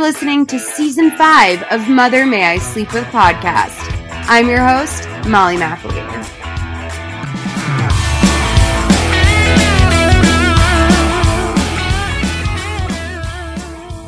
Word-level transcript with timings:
You're 0.00 0.08
listening 0.08 0.46
to 0.46 0.58
season 0.58 1.10
five 1.10 1.62
of 1.64 1.86
Mother 1.90 2.24
May 2.24 2.42
I 2.42 2.56
Sleep 2.56 2.90
With 2.94 3.04
podcast. 3.08 3.76
I'm 4.28 4.48
your 4.48 4.66
host, 4.66 5.06
Molly 5.28 5.58
McAleer. 5.58 6.08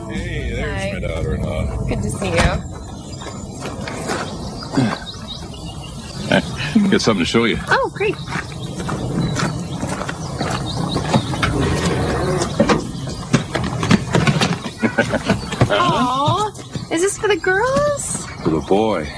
Hey, 0.08 0.50
there's 0.50 0.82
Hi. 0.82 0.92
my 0.94 1.00
daughter-in-law. 1.06 1.84
Good 1.86 2.02
to 2.02 2.10
see 2.10 2.30
you. 2.30 2.40
Got 6.90 7.02
something 7.02 7.22
to 7.22 7.26
show 7.26 7.44
you. 7.44 7.58
Oh, 7.68 7.90
great. 7.92 8.16
Aww. 15.78 16.92
Is 16.92 17.00
this 17.02 17.18
for 17.18 17.28
the 17.28 17.36
girls? 17.36 18.26
For 18.42 18.50
the 18.50 18.60
boy. 18.60 19.08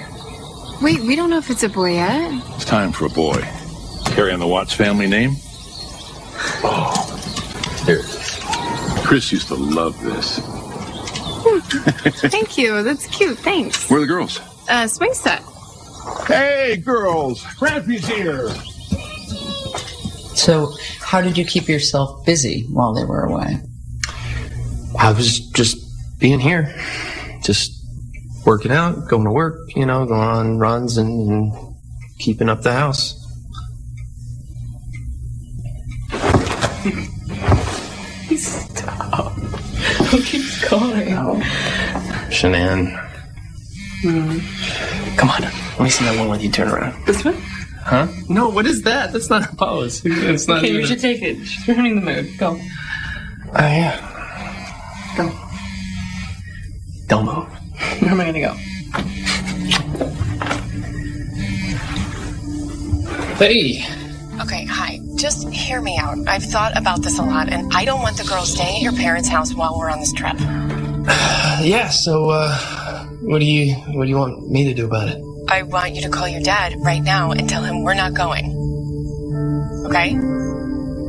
Wait, 0.83 1.01
we 1.01 1.17
don't 1.17 1.31
know 1.31 1.39
if 1.39 1.51
it's 1.51 1.63
a 1.63 1.69
boy 1.69 1.95
yet. 1.95 2.31
It's 2.55 2.65
time 2.65 2.93
for 2.93 3.07
a 3.07 3.11
boy. 3.11 3.41
Carry 4.07 4.33
on 4.33 4.41
the 4.41 4.47
Watts 4.47 4.73
family 4.73 5.07
name? 5.07 5.37
Oh, 6.63 7.83
here 7.87 7.99
it 7.99 8.05
is. 8.05 8.39
Chris 9.05 9.33
used 9.33 9.49
to 9.49 9.55
love 9.55 10.01
this. 10.03 10.39
Thank 12.31 12.57
you. 12.57 12.83
That's 12.83 13.07
cute. 13.07 13.39
Thanks. 13.39 13.91
Where 13.91 13.99
are 13.99 14.03
the 14.03 14.07
girls? 14.07 14.41
Uh, 14.69 14.87
swing 14.87 15.13
set. 15.13 15.43
Hey, 16.27 16.77
girls! 16.77 17.43
Grampy's 17.59 18.07
here! 18.07 18.49
So, 20.35 20.73
how 21.01 21.21
did 21.21 21.39
you 21.39 21.45
keep 21.45 21.69
yourself 21.69 22.25
busy 22.27 22.67
while 22.71 22.93
they 22.93 23.05
were 23.05 23.25
away? 23.25 23.61
I 24.99 25.13
was 25.13 25.41
just 25.51 25.84
being 26.25 26.41
here, 26.41 26.75
just 27.43 27.71
working 28.47 28.73
out, 28.73 29.07
going 29.09 29.25
to 29.27 29.31
work, 29.31 29.59
you 29.77 29.85
know, 29.85 30.07
going 30.07 30.23
on 30.23 30.59
runs 30.59 30.97
and, 30.97 31.31
and 31.31 31.53
keeping 32.19 32.49
up 32.49 32.63
the 32.63 32.73
house. 32.73 33.21
Stop. 38.37 39.33
Who 40.09 40.23
keeps 40.23 40.65
calling? 40.65 41.09
Shanann. 42.31 42.87
Mm-hmm. 44.03 45.17
Come 45.17 45.29
on, 45.29 45.43
let 45.43 45.81
me 45.81 45.91
see 45.91 46.07
that 46.07 46.19
one 46.19 46.31
with 46.31 46.43
you 46.43 46.51
turn 46.51 46.69
around. 46.69 47.05
This 47.05 47.23
one? 47.23 47.35
Huh? 47.83 48.07
No, 48.31 48.49
what 48.49 48.65
is 48.67 48.81
that? 48.85 49.13
That's 49.13 49.29
not 49.29 49.53
a 49.53 49.57
pose. 49.57 50.01
It's 50.07 50.49
not 50.49 50.59
Okay, 50.59 50.69
even 50.69 50.79
you 50.81 50.85
a- 50.85 50.89
should 50.89 51.01
take 51.01 51.21
it. 51.21 51.45
She's 51.45 51.69
ruining 51.69 51.97
the 51.97 52.01
mood. 52.01 52.39
Go. 52.39 52.53
Oh, 52.53 52.59
yeah. 53.59 55.15
Go. 55.19 55.41
Don't 57.07 57.27
move. 57.27 57.47
Where 58.01 58.11
am 58.11 58.21
I 58.21 58.25
gonna 58.27 58.41
go? 58.41 58.55
Hey! 63.37 63.85
Okay, 64.41 64.65
hi. 64.65 65.01
Just 65.17 65.49
hear 65.49 65.81
me 65.81 65.99
out. 65.99 66.17
I've 66.29 66.43
thought 66.43 66.77
about 66.77 67.03
this 67.03 67.19
a 67.19 67.23
lot, 67.23 67.49
and 67.49 67.73
I 67.75 67.85
don't 67.85 68.01
want 68.01 68.17
the 68.17 68.25
girls 68.25 68.53
staying 68.53 68.77
at 68.77 68.83
your 68.83 68.93
parents' 68.93 69.29
house 69.29 69.55
while 69.55 69.77
we're 69.79 69.91
on 69.91 70.01
this 70.01 70.13
trip. 70.13 70.37
Yeah, 71.61 71.89
so, 71.89 72.31
uh, 72.31 73.05
what 73.23 73.39
do 73.39 73.45
you, 73.45 73.75
what 73.75 74.05
do 74.05 74.11
you 74.11 74.17
want 74.17 74.51
me 74.51 74.65
to 74.65 74.75
do 74.75 74.87
about 74.87 75.09
it? 75.09 75.23
I 75.49 75.63
want 75.63 75.95
you 75.95 76.03
to 76.03 76.09
call 76.09 76.27
your 76.27 76.43
dad 76.43 76.75
right 76.79 77.03
now 77.03 77.31
and 77.31 77.49
tell 77.49 77.63
him 77.63 77.83
we're 77.85 77.95
not 77.95 78.13
going. 78.13 78.47
Okay? 79.87 80.11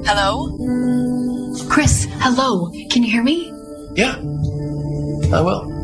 Hello? 0.05 0.55
Chris, 1.67 2.07
hello. 2.19 2.69
Can 2.91 3.03
you 3.03 3.11
hear 3.11 3.23
me? 3.23 3.51
Yeah. 3.95 4.15
I 5.33 5.41
will. 5.41 5.74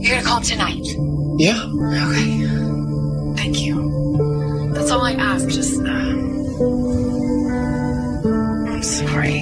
You're 0.00 0.16
gonna 0.16 0.26
call 0.26 0.40
tonight. 0.40 0.86
Yeah. 1.38 1.62
Okay. 1.62 2.46
Thank 3.36 3.60
you. 3.60 4.72
That's 4.72 4.90
all 4.90 5.02
I 5.02 5.12
ask. 5.12 5.46
Just. 5.48 5.78
Uh... 5.78 5.84
I'm 8.72 8.82
sorry. 8.82 9.40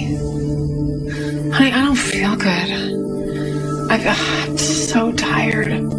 Honey, 1.51 1.71
I 1.71 1.81
don't 1.81 1.95
feel 1.95 2.35
good. 2.35 2.71
I've, 3.89 4.05
uh, 4.05 4.15
I'm 4.17 4.57
so 4.57 5.13
tired. 5.13 5.67
And 5.67 5.93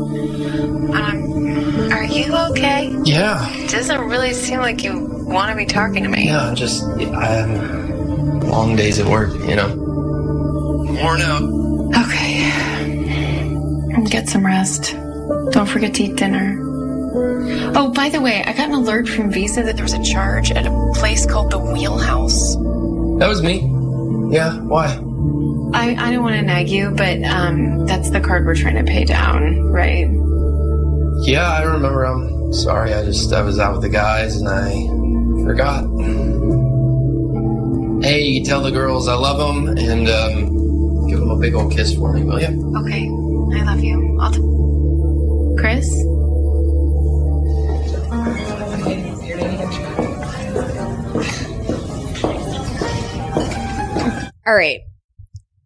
I'm. 0.94 1.92
Are 1.92 2.04
you 2.04 2.36
okay? 2.50 2.94
Yeah. 3.04 3.48
It 3.54 3.70
doesn't 3.70 4.00
really 4.00 4.34
seem 4.34 4.60
like 4.60 4.84
you 4.84 5.06
want 5.24 5.50
to 5.50 5.56
be 5.56 5.64
talking 5.64 6.02
to 6.02 6.08
me. 6.10 6.26
Yeah, 6.26 6.52
just, 6.54 6.82
um, 6.82 8.40
long 8.40 8.76
days 8.76 8.98
at 8.98 9.06
work, 9.06 9.32
you 9.48 9.56
know. 9.56 9.74
Worn 11.02 11.22
out. 11.22 11.42
Okay. 12.04 12.39
Get 14.08 14.28
some 14.28 14.46
rest. 14.46 14.94
Don't 15.50 15.68
forget 15.68 15.94
to 15.94 16.04
eat 16.04 16.16
dinner. 16.16 16.58
Oh, 17.76 17.92
by 17.94 18.08
the 18.08 18.20
way, 18.20 18.42
I 18.44 18.52
got 18.52 18.68
an 18.68 18.74
alert 18.74 19.08
from 19.08 19.30
Visa 19.30 19.62
that 19.62 19.76
there 19.76 19.84
was 19.84 19.94
a 19.94 20.02
charge 20.02 20.50
at 20.52 20.66
a 20.66 20.92
place 20.94 21.26
called 21.26 21.50
the 21.50 21.58
Wheelhouse. 21.58 22.54
That 23.18 23.28
was 23.28 23.42
me. 23.42 23.60
Yeah, 24.34 24.58
why? 24.60 24.86
I, 25.72 25.96
I 25.98 26.12
don't 26.12 26.22
want 26.22 26.36
to 26.36 26.42
nag 26.42 26.68
you, 26.68 26.90
but 26.90 27.22
um, 27.24 27.86
that's 27.86 28.10
the 28.10 28.20
card 28.20 28.46
we're 28.46 28.54
trying 28.54 28.76
to 28.76 28.84
pay 28.84 29.04
down, 29.04 29.60
right? 29.70 30.08
Yeah, 31.22 31.48
I 31.48 31.62
remember. 31.62 32.04
I'm 32.04 32.52
sorry. 32.52 32.94
I 32.94 33.04
just 33.04 33.32
I 33.32 33.42
was 33.42 33.58
out 33.58 33.72
with 33.72 33.82
the 33.82 33.88
guys 33.88 34.36
and 34.36 34.48
I 34.48 34.70
forgot. 35.44 35.84
Hey, 38.02 38.22
you 38.22 38.44
tell 38.44 38.62
the 38.62 38.70
girls 38.70 39.08
I 39.08 39.14
love 39.14 39.38
them 39.38 39.76
and 39.76 40.08
um, 40.08 41.08
give 41.08 41.18
them 41.18 41.30
a 41.30 41.36
big 41.36 41.54
old 41.54 41.72
kiss 41.72 41.94
for 41.94 42.12
me, 42.12 42.22
will 42.22 42.40
you? 42.40 42.74
Okay, 42.78 43.08
I 43.52 43.62
love 43.64 43.80
you. 43.80 44.18
I'll 44.20 44.32
t- 44.32 45.60
Chris? 45.60 45.88
All 54.46 54.54
right. 54.54 54.80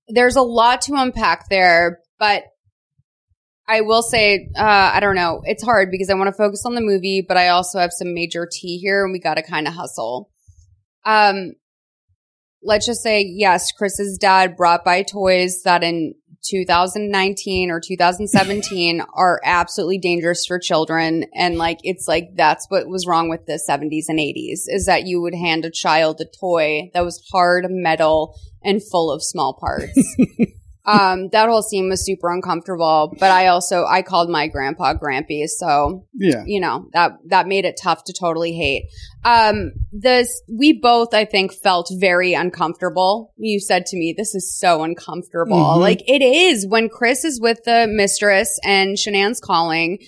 There's 0.08 0.36
a 0.36 0.42
lot 0.42 0.82
to 0.82 0.94
unpack 0.94 1.48
there, 1.48 2.00
but 2.18 2.44
I 3.66 3.80
will 3.80 4.02
say, 4.02 4.50
uh, 4.56 4.90
I 4.94 5.00
don't 5.00 5.14
know. 5.14 5.40
It's 5.44 5.62
hard 5.62 5.90
because 5.90 6.10
I 6.10 6.14
want 6.14 6.28
to 6.28 6.36
focus 6.36 6.64
on 6.66 6.74
the 6.74 6.82
movie, 6.82 7.24
but 7.26 7.36
I 7.36 7.48
also 7.48 7.78
have 7.78 7.92
some 7.92 8.12
major 8.12 8.46
tea 8.50 8.78
here 8.78 9.04
and 9.04 9.12
we 9.12 9.18
got 9.18 9.34
to 9.34 9.42
kind 9.42 9.66
of 9.66 9.74
hustle. 9.74 10.30
Um, 11.06 11.52
let's 12.62 12.86
just 12.86 13.02
say, 13.02 13.22
yes, 13.22 13.72
Chris's 13.72 14.18
dad 14.18 14.56
brought 14.56 14.84
by 14.84 15.02
toys 15.02 15.62
that 15.64 15.82
in 15.82 16.14
2019 16.44 17.70
or 17.70 17.80
2017 17.80 19.02
are 19.14 19.40
absolutely 19.44 19.98
dangerous 19.98 20.44
for 20.46 20.58
children. 20.58 21.24
And 21.34 21.56
like, 21.56 21.78
it's 21.82 22.06
like, 22.06 22.30
that's 22.34 22.66
what 22.68 22.88
was 22.88 23.06
wrong 23.06 23.28
with 23.28 23.46
the 23.46 23.60
70s 23.68 24.04
and 24.08 24.18
80s 24.18 24.64
is 24.66 24.86
that 24.86 25.06
you 25.06 25.20
would 25.20 25.34
hand 25.34 25.64
a 25.64 25.70
child 25.70 26.20
a 26.20 26.24
toy 26.24 26.90
that 26.94 27.04
was 27.04 27.26
hard 27.32 27.66
metal 27.68 28.38
and 28.62 28.82
full 28.82 29.10
of 29.10 29.22
small 29.22 29.58
parts. 29.60 30.16
um, 30.86 31.28
that 31.32 31.48
whole 31.48 31.62
scene 31.62 31.88
was 31.88 32.04
super 32.04 32.30
uncomfortable, 32.30 33.14
but 33.18 33.30
I 33.30 33.46
also, 33.46 33.84
I 33.86 34.02
called 34.02 34.28
my 34.28 34.48
grandpa 34.48 34.94
Grampy. 34.94 35.46
So 35.46 36.06
Yeah. 36.14 36.42
you 36.46 36.60
know 36.60 36.86
that 36.92 37.12
that 37.28 37.46
made 37.46 37.64
it 37.64 37.78
tough 37.82 38.04
to 38.04 38.12
totally 38.12 38.52
hate 38.52 38.84
um 39.24 39.72
this 39.92 40.42
we 40.48 40.72
both 40.72 41.14
i 41.14 41.24
think 41.24 41.52
felt 41.52 41.90
very 41.98 42.34
uncomfortable 42.34 43.32
you 43.38 43.58
said 43.58 43.86
to 43.86 43.96
me 43.96 44.14
this 44.16 44.34
is 44.34 44.54
so 44.58 44.82
uncomfortable 44.82 45.56
Mhm. 45.76 45.80
like 45.80 46.02
it 46.06 46.20
is 46.22 46.66
when 46.66 46.88
chris 46.88 47.24
is 47.24 47.40
with 47.40 47.64
the 47.64 47.86
mistress 47.88 48.58
and 48.64 48.96
shanann's 48.98 49.40
calling 49.40 49.98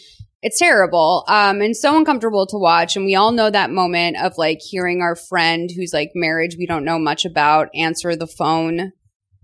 it's 0.42 0.58
terrible 0.58 1.24
um 1.28 1.60
and 1.62 1.76
so 1.76 1.96
uncomfortable 1.96 2.46
to 2.46 2.58
watch 2.58 2.94
and 2.96 3.04
we 3.06 3.14
all 3.14 3.32
know 3.32 3.48
that 3.50 3.70
moment 3.70 4.16
of 4.22 4.34
like 4.36 4.58
hearing 4.60 5.00
our 5.00 5.16
friend 5.16 5.70
who's 5.74 5.92
like 5.94 6.10
marriage 6.14 6.56
we 6.58 6.66
don't 6.66 6.84
know 6.84 6.98
much 6.98 7.24
about 7.24 7.68
answer 7.74 8.14
the 8.16 8.26
phone 8.26 8.92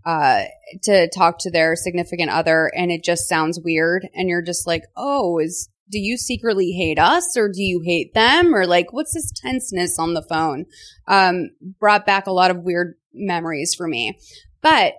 uh 0.05 0.45
to 0.83 1.09
talk 1.11 1.39
to 1.39 1.51
their 1.51 1.77
significant 1.77 2.31
other 2.31 2.71
and 2.75 2.91
it 2.91 3.05
just 3.05 3.29
sounds 3.29 3.61
weird. 3.61 4.09
And 4.15 4.29
you're 4.29 4.43
just 4.43 4.67
like 4.67 4.85
oh 4.97 5.39
is 5.39 5.69
do 5.91 5.99
you 5.99 6.17
secretly 6.17 6.73
hate 6.73 6.99
us 6.99 7.37
or 7.37 7.49
do 7.49 7.63
you 7.63 7.83
hate 7.85 8.15
them? 8.15 8.55
Or 8.55 8.67
like 8.67 8.93
what's 8.93 9.15
this 9.15 9.33
tenseness 9.33 9.99
on 9.99 10.15
the 10.15 10.23
phone? 10.23 10.67
Um 11.07 11.51
brought 11.79 12.07
back 12.07 12.27
a 12.27 12.33
lot 12.33 12.51
of 12.51 12.63
weird 12.63 12.95
memories 13.13 13.75
for 13.75 13.87
me. 13.87 14.19
But 14.61 14.95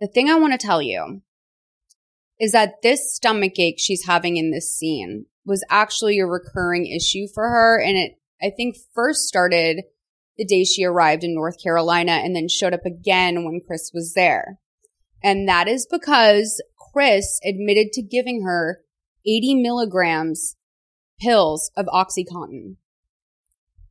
the 0.00 0.06
thing 0.06 0.30
I 0.30 0.38
want 0.38 0.58
to 0.58 0.66
tell 0.66 0.80
you 0.80 1.22
is 2.40 2.52
that 2.52 2.82
this 2.82 3.14
stomach 3.14 3.58
ache 3.58 3.78
she's 3.78 4.06
having 4.06 4.38
in 4.38 4.50
this 4.50 4.74
scene 4.74 5.26
was 5.44 5.64
actually 5.68 6.18
a 6.18 6.26
recurring 6.26 6.86
issue 6.86 7.26
for 7.32 7.48
her. 7.48 7.80
And 7.80 7.96
it, 7.96 8.18
I 8.42 8.50
think, 8.50 8.76
first 8.94 9.28
started 9.28 9.82
the 10.40 10.46
day 10.46 10.64
she 10.64 10.84
arrived 10.84 11.22
in 11.22 11.34
North 11.34 11.62
Carolina 11.62 12.12
and 12.12 12.34
then 12.34 12.48
showed 12.48 12.72
up 12.72 12.86
again 12.86 13.44
when 13.44 13.60
Chris 13.66 13.90
was 13.92 14.14
there. 14.14 14.58
And 15.22 15.46
that 15.46 15.68
is 15.68 15.86
because 15.88 16.62
Chris 16.94 17.38
admitted 17.44 17.92
to 17.92 18.02
giving 18.02 18.42
her 18.44 18.80
80 19.26 19.56
milligrams 19.56 20.56
pills 21.20 21.70
of 21.76 21.84
Oxycontin 21.92 22.76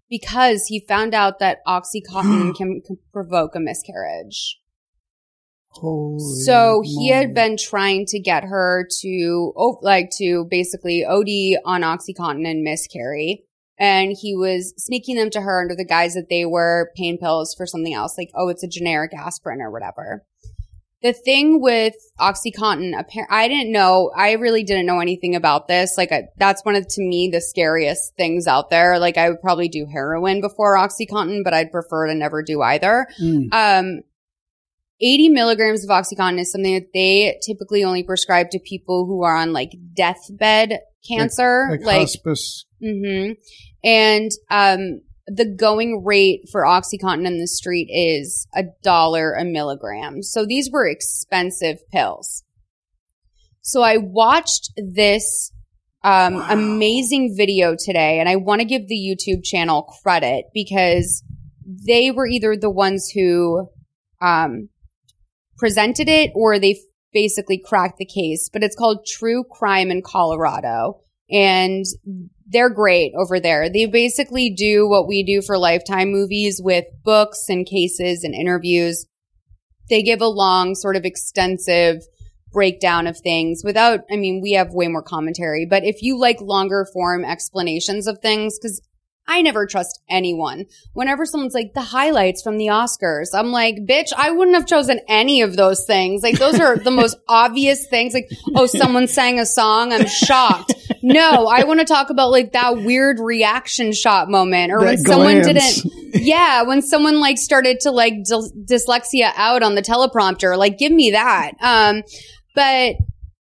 because 0.10 0.66
he 0.66 0.84
found 0.88 1.14
out 1.14 1.38
that 1.38 1.60
Oxycontin 1.68 2.56
can, 2.58 2.82
can 2.82 2.98
provoke 3.14 3.54
a 3.54 3.60
miscarriage. 3.60 4.58
Holy 5.68 6.18
So 6.46 6.82
he 6.84 7.10
had 7.10 7.36
been 7.36 7.58
trying 7.58 8.08
to 8.08 8.20
get 8.20 8.44
her 8.44 8.88
to, 9.02 9.54
oh, 9.56 9.78
like 9.84 10.10
to 10.18 10.48
basically 10.50 11.06
OD 11.06 11.62
on 11.64 11.82
Oxycontin 11.84 12.50
and 12.50 12.64
miscarry. 12.64 13.46
And 13.80 14.16
he 14.20 14.36
was 14.36 14.74
sneaking 14.78 15.16
them 15.16 15.30
to 15.30 15.42
her 15.42 15.62
under 15.62 15.76
the 15.76 15.86
guise 15.86 16.14
that 16.14 16.28
they 16.30 16.46
were 16.46 16.92
pain 16.98 17.18
pills 17.18 17.56
for 17.56 17.66
something 17.66 17.94
else, 17.94 18.18
like, 18.18 18.30
oh, 18.36 18.50
it's 18.50 18.64
a 18.64 18.68
generic 18.68 19.14
aspirin 19.14 19.62
or 19.62 19.72
whatever. 19.72 20.26
The 21.02 21.14
thing 21.14 21.62
with 21.62 21.96
Oxycontin, 22.20 22.92
I 23.30 23.48
didn't 23.48 23.72
know, 23.72 24.12
I 24.14 24.34
really 24.34 24.64
didn't 24.64 24.86
know 24.86 25.00
anything 25.00 25.34
about 25.34 25.70
this. 25.70 25.94
Like, 25.98 26.12
I, 26.12 26.24
that's 26.38 26.66
one 26.66 26.76
of, 26.76 26.86
to 26.90 27.02
me, 27.02 27.30
the 27.32 27.40
scariest 27.40 28.18
things 28.18 28.48
out 28.48 28.70
there. 28.70 29.00
Like, 29.00 29.18
I 29.18 29.30
would 29.30 29.40
probably 29.40 29.70
do 29.70 29.86
heroin 29.90 30.42
before 30.42 30.76
Oxycontin, 30.76 31.46
but 31.46 31.54
I'd 31.54 31.72
prefer 31.72 32.08
to 32.08 32.16
never 32.16 32.44
do 32.44 32.62
either. 32.62 33.08
Mm. 33.22 33.48
Um, 33.54 34.02
80 35.00 35.30
milligrams 35.30 35.86
of 35.86 35.90
Oxycontin 35.90 36.40
is 36.42 36.52
something 36.52 36.74
that 36.74 36.92
they 36.94 37.40
typically 37.46 37.86
only 37.86 38.04
prescribe 38.04 38.50
to 38.50 38.60
people 38.60 39.06
who 39.06 39.24
are 39.24 39.38
on 39.38 39.54
like 39.54 39.72
deathbed 39.94 40.80
cancer. 41.08 41.70
like, 41.72 41.86
Like, 41.86 42.00
hospice. 42.02 42.66
hmm 42.84 43.32
and, 43.84 44.32
um, 44.50 45.02
the 45.32 45.46
going 45.46 46.04
rate 46.04 46.50
for 46.52 46.64
Oxycontin 46.64 47.28
in 47.28 47.38
the 47.38 47.48
street 47.48 47.88
is 47.92 48.48
a 48.56 48.64
dollar 48.82 49.34
a 49.34 49.46
milligram. 49.46 50.24
So 50.24 50.44
these 50.46 50.72
were 50.72 50.88
expensive 50.88 51.78
pills. 51.92 52.44
So 53.62 53.84
I 53.84 53.98
watched 53.98 54.72
this 54.76 55.52
um, 56.04 56.36
Wow. 56.36 56.48
amazing 56.50 57.36
video 57.38 57.76
today, 57.78 58.20
and 58.20 58.28
I 58.28 58.38
want 58.38 58.62
to 58.62 58.66
give 58.66 58.88
the 58.88 58.96
YouTube 58.96 59.44
channel 59.44 59.84
credit 60.02 60.46
because 60.54 61.24
they 61.86 62.10
were 62.10 62.26
either 62.26 62.56
the 62.56 62.72
ones 62.72 63.12
who 63.14 63.68
um, 64.22 64.70
presented 65.58 66.10
it 66.10 66.32
or 66.34 66.58
they 66.58 66.80
basically 67.14 67.62
cracked 67.64 67.98
the 67.98 68.06
case. 68.06 68.50
But 68.52 68.64
it's 68.64 68.76
called 68.76 69.06
True 69.06 69.44
Crime 69.44 69.92
in 69.92 70.02
Colorado, 70.02 71.02
and 71.30 71.86
they're 72.52 72.70
great 72.70 73.14
over 73.16 73.40
there. 73.40 73.70
They 73.70 73.86
basically 73.86 74.50
do 74.50 74.88
what 74.88 75.08
we 75.08 75.24
do 75.24 75.42
for 75.42 75.58
Lifetime 75.58 76.12
movies 76.12 76.60
with 76.64 76.86
books 77.04 77.46
and 77.48 77.66
cases 77.66 78.24
and 78.24 78.34
interviews. 78.34 79.06
They 79.90 80.02
give 80.02 80.22
a 80.22 80.28
long, 80.28 80.76
sort 80.76 80.96
of 80.96 81.06
extensive 81.06 82.02
breakdown 82.52 83.06
of 83.06 83.18
things 83.20 83.62
without, 83.64 84.02
I 84.12 84.16
mean, 84.16 84.42
we 84.42 84.54
have 84.54 84.74
way 84.74 84.88
more 84.88 85.04
commentary, 85.04 85.68
but 85.70 85.84
if 85.84 86.02
you 86.02 86.20
like 86.20 86.42
longer 86.42 86.88
form 86.92 87.24
explanations 87.24 88.08
of 88.08 88.20
things, 88.20 88.58
because 88.58 88.82
I 89.30 89.44
never 89.44 89.68
trust 89.68 90.02
anyone. 90.10 90.66
Whenever 90.94 91.24
someone's 91.24 91.54
like 91.54 91.76
the 91.76 91.82
highlights 91.82 92.42
from 92.42 92.58
the 92.58 92.66
Oscars, 92.66 93.28
I'm 93.34 93.52
like, 93.52 93.76
bitch, 93.76 94.12
I 94.18 94.32
wouldn't 94.32 94.58
have 94.58 94.66
chosen 94.66 95.00
any 95.08 95.42
of 95.42 95.56
those 95.56 95.86
things. 95.86 96.24
Like 96.24 96.40
those 96.40 96.60
are 96.60 96.78
the 96.78 96.90
most 96.90 97.16
obvious 97.30 97.86
things. 97.88 98.16
Like, 98.16 98.28
oh, 98.56 98.66
someone 98.66 99.08
sang 99.08 99.40
a 99.40 99.46
song. 99.46 99.94
I'm 99.94 100.08
shocked. 100.08 100.74
No, 101.04 101.46
I 101.46 101.64
want 101.64 101.80
to 101.80 101.86
talk 101.86 102.10
about 102.10 102.32
like 102.32 102.54
that 102.54 102.78
weird 102.78 103.20
reaction 103.20 103.94
shot 103.94 104.30
moment 104.30 104.72
or 104.72 104.80
when 104.80 104.98
someone 104.98 105.42
glance. 105.42 105.84
didn't, 105.84 106.14
yeah, 106.16 106.64
when 106.64 106.82
someone 106.82 107.20
like 107.20 107.38
started 107.38 107.82
to 107.82 107.92
like 107.92 108.16
dys- 108.28 108.52
dyslexia 108.66 109.32
out 109.36 109.62
on 109.62 109.76
the 109.76 109.84
teleprompter, 109.84 110.58
like 110.58 110.80
give 110.80 110.92
me 110.92 111.12
that. 111.12 111.52
Um, 111.62 112.02
but 112.56 112.96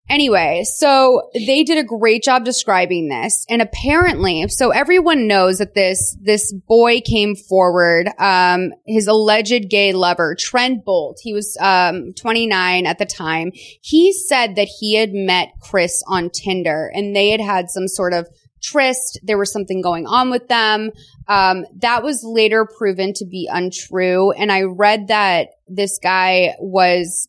anyway, 0.09 0.65
so 0.65 1.31
they 1.35 1.65
did 1.65 1.79
a 1.79 1.85
great 1.85 2.23
job 2.23 2.45
describing 2.45 3.09
this. 3.09 3.45
And 3.49 3.63
apparently, 3.63 4.47
so 4.49 4.71
everyone 4.71 5.27
knows 5.27 5.59
that 5.59 5.75
this, 5.75 6.17
this 6.21 6.53
boy 6.53 7.01
came 7.01 7.37
forward, 7.37 8.09
um, 8.19 8.73
his 8.87 9.07
alleged 9.07 9.69
gay 9.69 9.93
lover, 9.93 10.37
Trent 10.39 10.85
Bolte. 10.85 11.19
He 11.23 11.33
was, 11.33 11.57
um, 11.61 12.13
29 12.15 12.87
at 12.87 12.99
the 12.99 13.07
time. 13.07 13.53
He 13.81 14.13
said 14.13 14.57
that 14.57 14.69
he 14.81 14.95
had 14.95 15.13
met 15.13 15.49
Chris 15.61 16.03
on 16.07 16.31
Tinder 16.31 16.91
and 16.95 17.15
they 17.15 17.31
had 17.31 17.41
had 17.41 17.71
some 17.71 17.89
sort 17.89 18.13
of 18.13 18.29
tryst. 18.63 19.21
There 19.23 19.39
was 19.39 19.53
something 19.53 19.81
going 19.81 20.07
on 20.07 20.31
with 20.31 20.49
them. 20.49 20.91
Um, 21.27 21.65
that 21.81 22.03
was 22.03 22.25
later 22.25 22.67
proven 22.67 23.13
to 23.15 23.27
be 23.27 23.49
untrue. 23.51 24.33
And 24.33 24.51
I 24.51 24.63
read 24.63 25.09
that 25.09 25.49
this 25.69 25.99
guy 26.03 26.55
was 26.59 27.29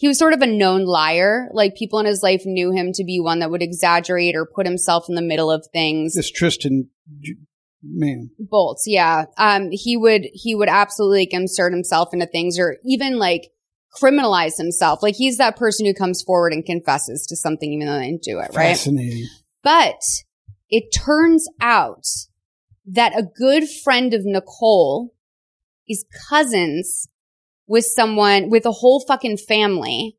he 0.00 0.08
was 0.08 0.18
sort 0.18 0.32
of 0.32 0.40
a 0.40 0.46
known 0.46 0.86
liar. 0.86 1.50
Like 1.52 1.76
people 1.76 1.98
in 1.98 2.06
his 2.06 2.22
life 2.22 2.46
knew 2.46 2.72
him 2.72 2.92
to 2.94 3.04
be 3.04 3.20
one 3.20 3.40
that 3.40 3.50
would 3.50 3.60
exaggerate 3.60 4.34
or 4.34 4.46
put 4.46 4.64
himself 4.64 5.10
in 5.10 5.14
the 5.14 5.20
middle 5.20 5.50
of 5.50 5.66
things. 5.74 6.14
This 6.14 6.30
Tristan 6.30 6.88
man. 7.82 8.30
Bolts, 8.38 8.84
yeah. 8.86 9.26
Um, 9.36 9.68
he 9.70 9.98
would 9.98 10.26
he 10.32 10.54
would 10.54 10.70
absolutely 10.70 11.20
like, 11.20 11.34
insert 11.34 11.74
himself 11.74 12.14
into 12.14 12.24
things 12.24 12.58
or 12.58 12.78
even 12.82 13.18
like 13.18 13.50
criminalize 13.94 14.56
himself. 14.56 15.02
Like 15.02 15.16
he's 15.16 15.36
that 15.36 15.58
person 15.58 15.84
who 15.84 15.92
comes 15.92 16.22
forward 16.22 16.54
and 16.54 16.64
confesses 16.64 17.26
to 17.26 17.36
something 17.36 17.70
even 17.70 17.86
though 17.86 17.98
they 17.98 18.06
didn't 18.06 18.22
do 18.22 18.38
it, 18.38 18.52
right? 18.54 18.68
Fascinating. 18.68 19.26
But 19.62 20.00
it 20.70 20.94
turns 20.96 21.46
out 21.60 22.06
that 22.86 23.14
a 23.14 23.22
good 23.22 23.68
friend 23.68 24.14
of 24.14 24.24
Nicole 24.24 25.12
is 25.86 26.06
cousins 26.30 27.06
with 27.70 27.84
someone, 27.84 28.50
with 28.50 28.66
a 28.66 28.72
whole 28.72 28.98
fucking 29.06 29.36
family. 29.36 30.16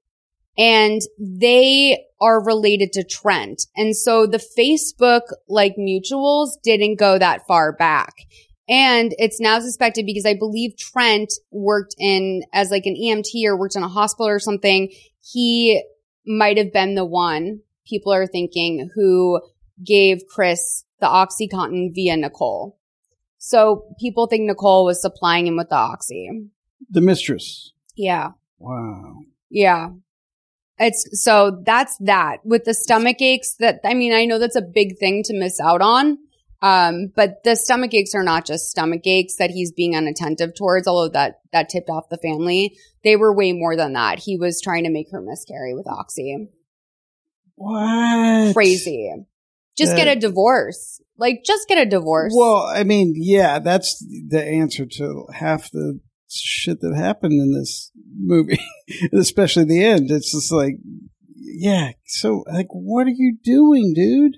And 0.58 1.02
they 1.20 2.06
are 2.22 2.44
related 2.44 2.94
to 2.94 3.04
Trent. 3.04 3.64
And 3.76 3.96
so 3.96 4.26
the 4.26 4.42
Facebook 4.58 5.24
like 5.50 5.76
mutuals 5.78 6.52
didn't 6.64 6.98
go 6.98 7.20
that 7.20 7.46
far 7.48 7.74
back. 7.74 8.14
And 8.70 9.14
it's 9.18 9.42
now 9.42 9.60
suspected 9.60 10.06
because 10.06 10.26
I 10.26 10.34
believe 10.34 10.78
Trent 10.78 11.34
worked 11.52 11.94
in 12.00 12.44
as 12.54 12.72
like 12.72 12.86
an 12.86 12.96
EMT 12.96 13.44
or 13.46 13.58
worked 13.58 13.76
in 13.76 13.84
a 13.84 13.90
hospital 13.90 14.30
or 14.30 14.40
something. 14.40 14.90
He 15.20 15.84
might 16.26 16.58
have 16.58 16.72
been 16.72 16.96
the 16.96 17.06
one 17.06 17.60
people 17.86 18.14
are 18.14 18.28
thinking 18.28 18.90
who 18.96 19.42
gave 19.86 20.22
Chris 20.30 20.86
the 21.02 21.08
Oxycontin 21.08 21.94
via 21.94 22.16
Nicole. 22.16 22.80
So 23.40 23.94
people 24.00 24.28
think 24.28 24.44
Nicole 24.44 24.86
was 24.86 25.02
supplying 25.02 25.48
him 25.48 25.58
with 25.58 25.68
the 25.68 25.76
Oxy. 25.76 26.30
The 26.92 27.02
mistress. 27.02 27.72
Yeah. 27.96 28.32
Wow. 28.60 29.22
Yeah. 29.50 29.90
It's 30.78 31.24
so 31.24 31.62
that's 31.66 31.96
that 32.02 32.38
with 32.44 32.64
the 32.66 32.74
stomach 32.74 33.22
aches 33.22 33.56
that, 33.60 33.80
I 33.84 33.94
mean, 33.94 34.14
I 34.14 34.26
know 34.26 34.40
that's 34.40 34.56
a 34.56 34.62
big 34.62 34.98
thing 35.00 35.24
to 35.26 35.38
miss 35.38 35.60
out 35.60 35.82
on. 35.82 36.18
Um, 36.64 37.12
but 37.16 37.44
the 37.44 37.56
stomach 37.56 37.94
aches 37.94 38.14
are 38.14 38.24
not 38.24 38.46
just 38.46 38.70
stomach 38.70 39.02
aches 39.06 39.38
that 39.38 39.50
he's 39.50 39.72
being 39.72 39.96
unattentive 39.96 40.54
towards, 40.54 40.88
although 40.88 41.10
that, 41.14 41.40
that 41.54 41.70
tipped 41.70 41.90
off 41.90 42.10
the 42.10 42.18
family. 42.18 42.78
They 43.04 43.16
were 43.16 43.36
way 43.36 43.52
more 43.52 43.76
than 43.76 43.94
that. 43.94 44.20
He 44.20 44.38
was 44.38 44.62
trying 44.62 44.84
to 44.84 44.92
make 44.92 45.08
her 45.12 45.22
miscarry 45.22 45.74
with 45.74 45.88
Oxy. 45.88 46.50
What? 47.56 48.54
Crazy. 48.54 49.12
Just 49.78 49.92
That- 49.94 50.06
get 50.06 50.18
a 50.18 50.20
divorce. 50.20 51.02
Like, 51.18 51.44
just 51.46 51.68
get 51.68 51.78
a 51.78 51.90
divorce. 51.90 52.34
Well, 52.36 52.58
I 52.58 52.84
mean, 52.84 53.14
yeah, 53.16 53.60
that's 53.60 54.04
the 54.30 54.44
answer 54.44 54.86
to 54.86 55.28
half 55.34 55.70
the 55.72 56.00
shit 56.34 56.82
that 56.82 56.96
happened 56.96 57.34
in 57.34 57.54
this 57.54 57.92
movie, 58.18 58.60
especially 59.14 59.66
the 59.66 59.84
end. 59.84 60.12
It's 60.12 60.32
just 60.32 60.52
like, 60.52 60.76
yeah, 61.36 61.92
so 62.06 62.44
like, 62.52 62.68
what 62.72 63.08
are 63.08 63.16
you 63.16 63.38
doing, 63.44 63.94
dude? 63.96 64.38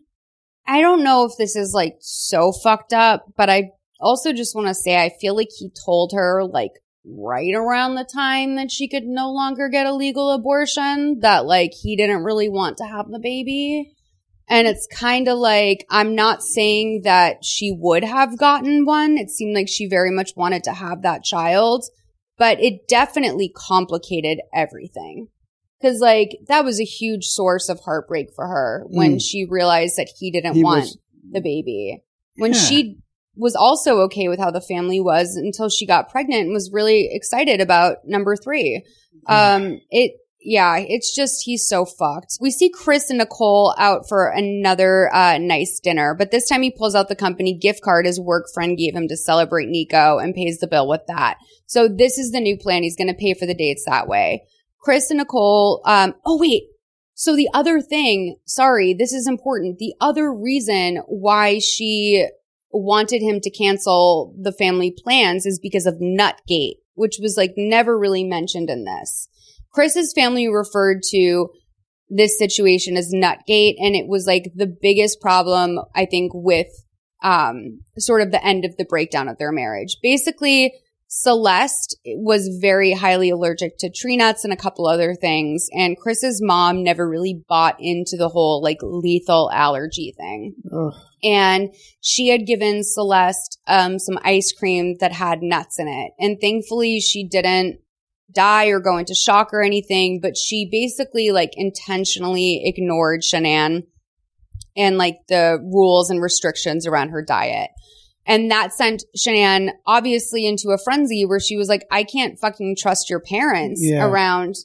I 0.66 0.82
don't 0.82 1.04
know 1.04 1.26
if 1.26 1.34
this 1.38 1.56
is 1.56 1.74
like 1.74 1.98
so 2.00 2.52
fucked 2.52 2.94
up, 2.94 3.26
but 3.36 3.50
I 3.50 3.72
also 4.00 4.34
just 4.34 4.56
want 4.56 4.68
to 4.68 4.74
say 4.74 5.02
I 5.02 5.12
feel 5.20 5.36
like 5.36 5.50
he 5.58 5.70
told 5.86 6.12
her 6.14 6.44
like 6.44 6.72
right 7.06 7.54
around 7.54 7.96
the 7.96 8.06
time 8.06 8.56
that 8.56 8.72
she 8.72 8.88
could 8.88 9.04
no 9.04 9.30
longer 9.32 9.68
get 9.70 9.86
a 9.86 9.94
legal 9.94 10.32
abortion 10.32 11.20
that 11.20 11.46
like 11.46 11.72
he 11.74 11.98
didn't 11.98 12.24
really 12.24 12.50
want 12.50 12.78
to 12.78 12.86
have 12.86 13.10
the 13.10 13.20
baby. 13.20 13.94
And 14.50 14.68
it's 14.68 14.88
kind 14.92 15.28
of 15.28 15.38
like, 15.38 15.86
I'm 15.90 16.16
not 16.16 16.44
saying 16.44 17.02
that 17.04 17.46
she 17.46 17.72
would 17.78 18.04
have 18.04 18.38
gotten 18.38 18.86
one. 18.86 19.18
It 19.18 19.30
seemed 19.30 19.56
like 19.56 19.70
she 19.70 19.88
very 19.88 20.12
much 20.12 20.32
wanted 20.36 20.64
to 20.66 20.74
have 20.74 21.02
that 21.04 21.24
child, 21.24 21.86
but 22.38 22.60
it 22.62 22.88
definitely 22.88 23.52
complicated 23.56 24.40
everything. 24.54 25.30
Cause 25.82 26.00
like 26.00 26.38
that 26.48 26.64
was 26.64 26.80
a 26.80 26.86
huge 26.86 27.26
source 27.26 27.68
of 27.68 27.80
heartbreak 27.82 28.30
for 28.36 28.48
her 28.48 28.86
when 28.90 29.16
Mm. 29.16 29.22
she 29.22 29.46
realized 29.46 29.98
that 29.98 30.10
he 30.18 30.32
didn't 30.32 30.56
He 30.56 30.64
want 30.64 30.82
was- 30.82 30.98
the 31.32 31.42
baby. 31.42 32.02
When 32.38 32.54
Yeah. 32.54 32.60
she 32.60 32.98
was 33.36 33.56
also 33.56 34.02
okay 34.02 34.28
with 34.28 34.40
how 34.40 34.52
the 34.52 34.62
family 34.62 35.00
was 35.02 35.36
until 35.36 35.68
she 35.70 35.86
got 35.86 36.10
pregnant 36.10 36.44
and 36.44 36.54
was 36.54 36.72
really 36.72 37.10
excited 37.12 37.60
about 37.62 37.98
number 38.06 38.36
three. 38.36 38.84
Um, 39.28 39.80
it, 39.90 40.14
yeah, 40.44 40.78
it's 40.78 41.16
just 41.16 41.44
he's 41.46 41.68
so 41.68 41.86
fucked. 41.86 42.38
We 42.40 42.52
see 42.52 42.70
Chris 42.70 43.10
and 43.10 43.20
Nicole 43.20 43.74
out 43.78 44.08
for 44.08 44.28
another 44.28 45.14
uh, 45.14 45.38
nice 45.38 45.80
dinner, 45.80 46.16
but 46.18 46.32
this 46.32 46.48
time 46.48 46.62
he 46.62 46.72
pulls 46.72 46.96
out 46.96 47.08
the 47.08 47.16
company 47.16 47.58
gift 47.58 47.82
card 47.82 48.06
his 48.06 48.20
work 48.20 48.46
friend 48.54 48.78
gave 48.78 48.96
him 48.96 49.08
to 49.08 49.18
celebrate 49.18 49.70
Nico 49.70 50.18
and 50.18 50.36
pays 50.36 50.60
the 50.60 50.68
bill 50.68 50.88
with 50.88 51.02
that. 51.08 51.38
So 51.66 51.88
this 51.88 52.18
is 52.18 52.32
the 52.32 52.42
new 52.42 52.58
plan. 52.58 52.84
He's 52.84 52.98
going 52.98 53.08
to 53.08 53.14
pay 53.14 53.34
for 53.34 53.46
the 53.46 53.56
dates 53.56 53.86
that 53.86 54.08
way. 54.08 54.44
Chris 54.80 55.10
and 55.10 55.20
Nicole. 55.20 55.82
Um, 55.86 56.16
oh 56.26 56.38
wait. 56.40 56.64
So 57.16 57.36
the 57.36 57.50
other 57.54 57.80
thing, 57.82 58.38
sorry, 58.46 58.94
this 58.94 59.14
is 59.14 59.28
important. 59.28 59.78
The 59.78 59.94
other 60.02 60.34
reason 60.34 60.98
why 61.08 61.60
she 61.60 62.28
wanted 62.72 63.22
him 63.22 63.40
to 63.40 63.52
cancel 63.52 64.36
the 64.40 64.52
family 64.52 64.92
plans 64.92 65.46
is 65.46 65.60
because 65.60 65.86
of 65.86 66.02
Nutgate, 66.02 66.78
which 66.96 67.18
was 67.22 67.38
like 67.38 67.54
never 67.56 67.98
really 67.98 68.24
mentioned 68.24 68.70
in 68.70 68.84
this. 68.84 69.30
Chris's 69.74 70.14
family 70.16 70.48
referred 70.48 71.02
to 71.12 71.50
this 72.10 72.38
situation 72.38 72.96
as 72.96 73.12
Nutgate, 73.14 73.76
and 73.80 73.96
it 73.96 74.08
was 74.08 74.28
like 74.28 74.52
the 74.56 74.68
biggest 74.82 75.20
problem, 75.20 75.80
I 75.96 76.06
think, 76.06 76.32
with 76.34 76.68
um, 77.24 77.80
sort 77.98 78.22
of 78.22 78.32
the 78.32 78.46
end 78.46 78.66
of 78.66 78.78
the 78.78 78.86
breakdown 78.86 79.28
of 79.28 79.38
their 79.38 79.52
marriage. 79.52 79.98
Basically, 80.02 80.74
Celeste 81.08 81.96
was 82.06 82.58
very 82.60 82.92
highly 82.92 83.30
allergic 83.30 83.78
to 83.78 83.92
tree 83.92 84.18
nuts 84.18 84.44
and 84.44 84.52
a 84.52 84.58
couple 84.58 84.88
other 84.88 85.14
things. 85.14 85.68
And 85.72 85.96
Chris's 85.96 86.42
mom 86.42 86.84
never 86.84 87.08
really 87.08 87.44
bought 87.48 87.76
into 87.80 88.18
the 88.18 88.30
whole 88.30 88.64
like 88.64 88.80
lethal 88.82 89.52
allergy 89.54 90.16
thing. 90.18 90.56
Ugh. 90.72 90.94
And 91.24 91.70
she 92.02 92.30
had 92.30 92.48
given 92.48 92.84
Celeste 92.84 93.60
um, 93.68 94.00
some 94.00 94.18
ice 94.24 94.52
cream 94.52 94.98
that 95.02 95.12
had 95.12 95.44
nuts 95.44 95.78
in 95.80 95.88
it. 95.88 96.14
And 96.20 96.40
thankfully, 96.42 97.00
she 97.00 97.28
didn't 97.28 97.80
die 98.34 98.68
or 98.68 98.80
go 98.80 98.98
into 98.98 99.16
shock 99.16 99.54
or 99.54 99.62
anything, 99.62 100.20
but 100.22 100.36
she 100.38 100.68
basically 100.70 101.32
like 101.32 101.52
intentionally 101.56 102.62
ignored 102.66 103.22
Shanann 103.22 103.84
and 104.76 104.98
like 104.98 105.18
the 105.28 105.60
rules 105.62 106.10
and 106.10 106.22
restrictions 106.22 106.88
around 106.88 107.10
her 107.10 107.24
diet. 107.24 107.70
And 108.26 108.52
that 108.52 108.74
sent 108.74 109.04
Shanann 109.18 109.72
obviously 109.86 110.46
into 110.48 110.70
a 110.70 110.78
frenzy 110.78 111.26
where 111.26 111.40
she 111.40 111.58
was 111.58 111.68
like, 111.68 111.86
I 111.92 112.04
can't 112.04 112.40
fucking 112.40 112.78
trust 112.80 113.10
your 113.10 113.20
parents 113.20 113.82
Yeah. 113.84 114.06
around 114.06 114.56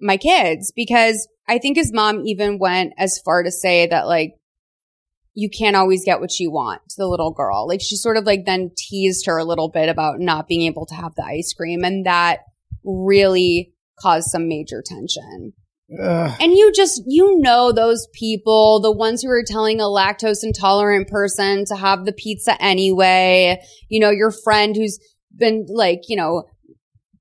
my 0.00 0.16
kids 0.16 0.72
because 0.74 1.28
I 1.46 1.58
think 1.58 1.76
his 1.76 1.92
mom 1.92 2.22
even 2.26 2.58
went 2.58 2.94
as 2.98 3.20
far 3.24 3.42
to 3.42 3.50
say 3.50 3.86
that 3.86 4.06
like, 4.06 4.34
you 5.34 5.48
can't 5.48 5.76
always 5.76 6.04
get 6.04 6.20
what 6.20 6.38
you 6.38 6.50
want 6.50 6.82
to 6.90 6.96
the 6.98 7.06
little 7.06 7.32
girl. 7.32 7.66
Like 7.66 7.80
she 7.80 7.96
sort 7.96 8.16
of 8.16 8.24
like 8.24 8.44
then 8.44 8.70
teased 8.76 9.26
her 9.26 9.38
a 9.38 9.44
little 9.44 9.70
bit 9.70 9.88
about 9.88 10.20
not 10.20 10.46
being 10.46 10.62
able 10.62 10.84
to 10.86 10.94
have 10.94 11.14
the 11.14 11.24
ice 11.24 11.54
cream 11.54 11.84
and 11.84 12.04
that 12.04 12.40
really 12.84 13.72
caused 14.00 14.28
some 14.30 14.48
major 14.48 14.82
tension. 14.84 15.52
Ugh. 16.00 16.36
And 16.40 16.52
you 16.52 16.72
just, 16.72 17.02
you 17.06 17.38
know, 17.38 17.70
those 17.70 18.08
people, 18.14 18.80
the 18.80 18.92
ones 18.92 19.22
who 19.22 19.28
are 19.28 19.44
telling 19.46 19.80
a 19.80 19.84
lactose 19.84 20.42
intolerant 20.42 21.08
person 21.08 21.64
to 21.66 21.76
have 21.76 22.04
the 22.04 22.12
pizza 22.12 22.60
anyway, 22.62 23.60
you 23.88 24.00
know, 24.00 24.10
your 24.10 24.30
friend 24.30 24.74
who's 24.74 24.98
been 25.36 25.66
like, 25.68 26.00
you 26.08 26.16
know, 26.16 26.44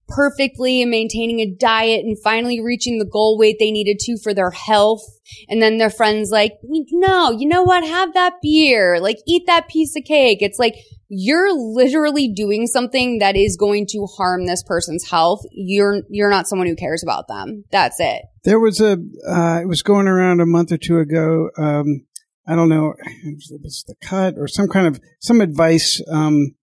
perfectly 0.07 0.83
maintaining 0.85 1.39
a 1.39 1.53
diet 1.53 2.03
and 2.03 2.17
finally 2.21 2.61
reaching 2.61 2.99
the 2.99 3.05
goal 3.05 3.37
weight 3.37 3.57
they 3.59 3.71
needed 3.71 3.97
to 3.99 4.17
for 4.21 4.33
their 4.33 4.51
health. 4.51 5.03
And 5.47 5.61
then 5.61 5.77
their 5.77 5.89
friends 5.89 6.31
like, 6.31 6.53
no, 6.63 7.31
you 7.31 7.47
know 7.47 7.63
what? 7.63 7.85
Have 7.85 8.13
that 8.13 8.33
beer, 8.41 8.99
like 8.99 9.17
eat 9.27 9.43
that 9.47 9.69
piece 9.69 9.95
of 9.95 10.03
cake. 10.03 10.39
It's 10.41 10.59
like, 10.59 10.75
you're 11.13 11.53
literally 11.53 12.29
doing 12.29 12.67
something 12.67 13.19
that 13.19 13.35
is 13.35 13.57
going 13.57 13.85
to 13.85 14.05
harm 14.05 14.45
this 14.45 14.63
person's 14.63 15.09
health. 15.09 15.43
You're, 15.51 16.03
you're 16.09 16.29
not 16.29 16.47
someone 16.47 16.67
who 16.67 16.75
cares 16.77 17.03
about 17.03 17.27
them. 17.27 17.65
That's 17.69 17.99
it. 17.99 18.21
There 18.45 18.61
was 18.61 18.79
a, 18.79 18.93
uh, 19.27 19.59
it 19.61 19.67
was 19.67 19.83
going 19.83 20.07
around 20.07 20.39
a 20.39 20.45
month 20.45 20.71
or 20.71 20.77
two 20.77 20.99
ago. 20.99 21.49
Um, 21.57 22.05
I 22.47 22.55
don't 22.55 22.69
know, 22.69 22.93
it 23.23 23.35
was, 23.61 23.83
the 23.85 23.95
cut 24.01 24.35
or 24.37 24.47
some 24.47 24.69
kind 24.69 24.87
of, 24.87 25.01
some 25.19 25.41
advice, 25.41 26.01
um, 26.09 26.55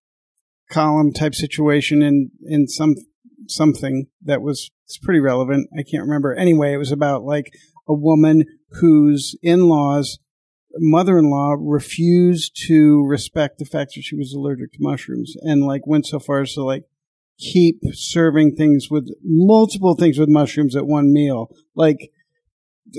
column 0.71 1.12
type 1.12 1.35
situation 1.35 2.00
in, 2.00 2.31
in 2.47 2.69
some, 2.69 2.95
something 3.49 4.07
that 4.23 4.40
was, 4.40 4.71
it's 4.87 4.97
pretty 4.97 5.21
relevant. 5.21 5.69
I 5.78 5.83
can't 5.83 6.05
remember. 6.05 6.35
Anyway, 6.35 6.73
it 6.73 6.78
was 6.78 6.90
about 6.90 7.23
like 7.23 7.52
a 7.87 7.93
woman 7.93 8.45
whose 8.81 9.37
in-laws, 9.43 10.19
mother-in-law 10.77 11.57
refused 11.59 12.57
to 12.67 13.05
respect 13.07 13.59
the 13.59 13.65
fact 13.65 13.93
that 13.95 14.03
she 14.03 14.17
was 14.17 14.33
allergic 14.33 14.73
to 14.73 14.79
mushrooms 14.81 15.35
and 15.41 15.65
like 15.65 15.87
went 15.87 16.07
so 16.07 16.19
far 16.19 16.43
as 16.43 16.55
to 16.55 16.63
like 16.63 16.85
keep 17.39 17.81
serving 17.93 18.57
things 18.57 18.89
with 18.91 19.09
multiple 19.23 19.95
things 19.95 20.19
with 20.19 20.29
mushrooms 20.29 20.77
at 20.77 20.87
one 20.87 21.13
meal. 21.13 21.49
Like, 21.75 22.11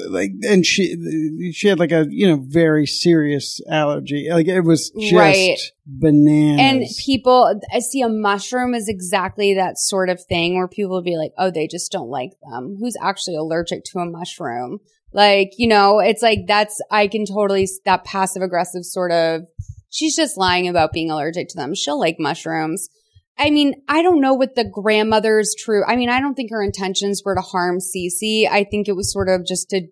like, 0.07 0.31
and 0.47 0.65
she, 0.65 1.51
she 1.53 1.67
had 1.67 1.79
like 1.79 1.91
a, 1.91 2.05
you 2.09 2.27
know, 2.27 2.43
very 2.47 2.85
serious 2.85 3.59
allergy. 3.69 4.29
Like 4.31 4.47
it 4.47 4.61
was 4.61 4.91
just 4.91 5.13
Right. 5.13 5.57
bananas. 5.85 6.59
And 6.61 7.05
people, 7.05 7.59
I 7.73 7.79
see 7.79 8.01
a 8.01 8.09
mushroom 8.09 8.73
is 8.75 8.87
exactly 8.87 9.55
that 9.55 9.77
sort 9.77 10.09
of 10.09 10.23
thing 10.23 10.55
where 10.55 10.67
people 10.67 10.91
will 10.91 11.03
be 11.03 11.17
like, 11.17 11.31
oh, 11.37 11.51
they 11.51 11.67
just 11.67 11.91
don't 11.91 12.09
like 12.09 12.31
them. 12.49 12.77
Who's 12.79 12.95
actually 13.01 13.35
allergic 13.35 13.83
to 13.85 13.99
a 13.99 14.05
mushroom? 14.05 14.79
Like, 15.11 15.51
you 15.57 15.67
know, 15.67 15.99
it's 15.99 16.21
like 16.21 16.39
that's, 16.47 16.79
I 16.91 17.07
can 17.07 17.25
totally, 17.25 17.67
that 17.85 18.03
passive 18.05 18.41
aggressive 18.41 18.85
sort 18.85 19.11
of, 19.11 19.41
she's 19.89 20.15
just 20.15 20.37
lying 20.37 20.67
about 20.67 20.93
being 20.93 21.09
allergic 21.09 21.49
to 21.49 21.57
them. 21.57 21.73
She'll 21.73 21.99
like 21.99 22.17
mushrooms. 22.19 22.89
I 23.37 23.49
mean, 23.49 23.81
I 23.87 24.01
don't 24.01 24.21
know 24.21 24.33
what 24.33 24.55
the 24.55 24.69
grandmother's 24.69 25.55
true. 25.57 25.83
I 25.87 25.95
mean, 25.95 26.09
I 26.09 26.19
don't 26.19 26.35
think 26.35 26.51
her 26.51 26.61
intentions 26.61 27.23
were 27.23 27.35
to 27.35 27.41
harm 27.41 27.79
Cece. 27.79 28.47
I 28.49 28.65
think 28.65 28.87
it 28.87 28.95
was 28.95 29.11
sort 29.11 29.29
of 29.29 29.45
just 29.47 29.69
to 29.69 29.87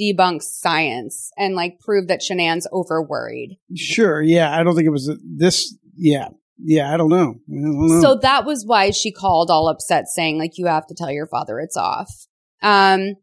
debunk 0.00 0.42
science 0.42 1.30
and 1.38 1.54
like 1.54 1.78
prove 1.78 2.08
that 2.08 2.20
Shanann's 2.20 2.66
over 2.72 3.00
worried. 3.00 3.58
sure. 3.76 4.20
Yeah. 4.20 4.52
I 4.52 4.64
don't 4.64 4.74
think 4.74 4.86
it 4.86 4.90
was 4.90 5.10
this. 5.24 5.72
Yeah. 5.96 6.30
Yeah. 6.58 6.92
I 6.92 6.96
don't 6.96 7.10
know. 7.10 7.36
I 7.48 7.62
don't 7.62 7.88
know. 7.88 8.00
So 8.00 8.16
that 8.16 8.44
was 8.44 8.66
why 8.66 8.90
she 8.90 9.12
called 9.12 9.50
all 9.50 9.68
upset 9.68 10.08
saying 10.08 10.38
like 10.38 10.58
you 10.58 10.66
have 10.66 10.88
to 10.88 10.94
tell 10.94 11.12
your 11.12 11.28
father 11.28 11.60
it's 11.60 11.76
off. 11.76 12.26
Um 12.60 13.14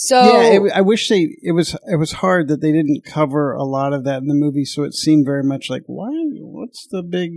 so 0.00 0.16
yeah, 0.16 0.52
it, 0.52 0.72
I 0.72 0.80
wish 0.80 1.08
they. 1.08 1.36
It 1.42 1.50
was. 1.50 1.76
It 1.90 1.96
was 1.96 2.12
hard 2.12 2.46
that 2.46 2.60
they 2.60 2.70
didn't 2.70 3.04
cover 3.04 3.50
a 3.50 3.64
lot 3.64 3.92
of 3.92 4.04
that 4.04 4.18
in 4.18 4.28
the 4.28 4.34
movie, 4.34 4.64
so 4.64 4.84
it 4.84 4.94
seemed 4.94 5.26
very 5.26 5.42
much 5.42 5.68
like, 5.68 5.82
why? 5.86 6.12
What's 6.38 6.86
the 6.88 7.02
big? 7.02 7.32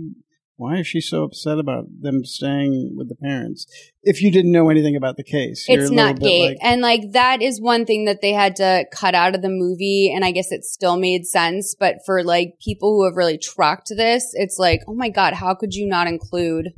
Why 0.54 0.76
is 0.76 0.86
she 0.86 1.00
so 1.00 1.24
upset 1.24 1.58
about 1.58 1.86
them 2.02 2.24
staying 2.24 2.94
with 2.96 3.08
the 3.08 3.16
parents? 3.16 3.66
If 4.04 4.22
you 4.22 4.30
didn't 4.30 4.52
know 4.52 4.70
anything 4.70 4.94
about 4.94 5.16
the 5.16 5.24
case, 5.24 5.66
it's 5.66 5.90
not 5.90 6.20
gay, 6.20 6.50
like- 6.50 6.58
and 6.62 6.80
like 6.80 7.10
that 7.14 7.42
is 7.42 7.60
one 7.60 7.84
thing 7.84 8.04
that 8.04 8.20
they 8.22 8.32
had 8.32 8.54
to 8.56 8.84
cut 8.92 9.16
out 9.16 9.34
of 9.34 9.42
the 9.42 9.48
movie 9.48 10.12
and 10.14 10.24
I 10.24 10.30
guess 10.30 10.52
it 10.52 10.62
still 10.62 10.96
made 10.96 11.26
sense, 11.26 11.74
but 11.76 11.96
for 12.06 12.22
like 12.22 12.60
people 12.64 12.94
who 12.94 13.04
have 13.06 13.16
really 13.16 13.38
tracked 13.38 13.88
this, 13.96 14.30
it's 14.34 14.56
like, 14.56 14.82
"Oh 14.86 14.94
my 14.94 15.08
god, 15.08 15.34
how 15.34 15.52
could 15.56 15.74
you 15.74 15.84
not 15.88 16.06
include 16.06 16.68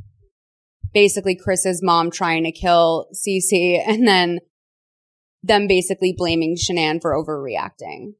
basically 0.94 1.36
Chris's 1.36 1.82
mom 1.82 2.10
trying 2.10 2.44
to 2.44 2.52
kill 2.52 3.06
Cece 3.12 3.82
and 3.86 4.08
then 4.08 4.38
them 5.44 5.66
basically 5.66 6.14
blaming 6.16 6.56
Shanann 6.56 7.00
for 7.00 7.12
overreacting. 7.12 8.14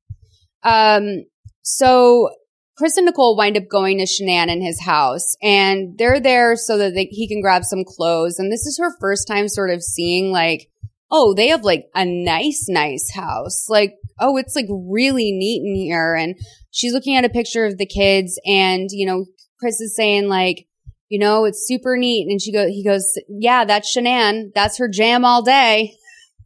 Um, 0.62 1.24
so 1.62 2.30
Chris 2.76 2.96
and 2.96 3.06
Nicole 3.06 3.36
wind 3.36 3.56
up 3.56 3.68
going 3.68 3.98
to 3.98 4.04
Shanann 4.04 4.48
in 4.48 4.60
his 4.60 4.82
house 4.82 5.36
and 5.42 5.96
they're 5.96 6.20
there 6.20 6.56
so 6.56 6.76
that 6.78 6.94
they, 6.94 7.04
he 7.04 7.28
can 7.28 7.40
grab 7.40 7.64
some 7.64 7.84
clothes. 7.84 8.38
And 8.38 8.50
this 8.50 8.66
is 8.66 8.78
her 8.78 8.96
first 9.00 9.28
time 9.28 9.48
sort 9.48 9.70
of 9.70 9.82
seeing 9.82 10.32
like, 10.32 10.68
oh, 11.10 11.34
they 11.34 11.48
have 11.48 11.62
like 11.62 11.86
a 11.94 12.04
nice, 12.04 12.66
nice 12.68 13.12
house. 13.14 13.68
Like, 13.68 13.94
oh, 14.18 14.36
it's 14.36 14.56
like 14.56 14.66
really 14.68 15.32
neat 15.32 15.62
in 15.64 15.76
here. 15.76 16.14
And 16.14 16.34
she's 16.70 16.92
looking 16.92 17.16
at 17.16 17.24
a 17.24 17.30
picture 17.30 17.64
of 17.64 17.78
the 17.78 17.86
kids 17.86 18.40
and, 18.44 18.88
you 18.90 19.06
know, 19.06 19.26
Chris 19.60 19.80
is 19.80 19.94
saying 19.94 20.28
like, 20.28 20.66
you 21.08 21.18
know, 21.20 21.44
it's 21.44 21.66
super 21.66 21.96
neat. 21.96 22.26
And 22.28 22.42
she 22.42 22.52
goes, 22.52 22.68
he 22.70 22.84
goes, 22.84 23.14
yeah, 23.28 23.64
that's 23.64 23.96
Shanann. 23.96 24.50
That's 24.54 24.78
her 24.78 24.88
jam 24.88 25.24
all 25.24 25.42
day. 25.42 25.94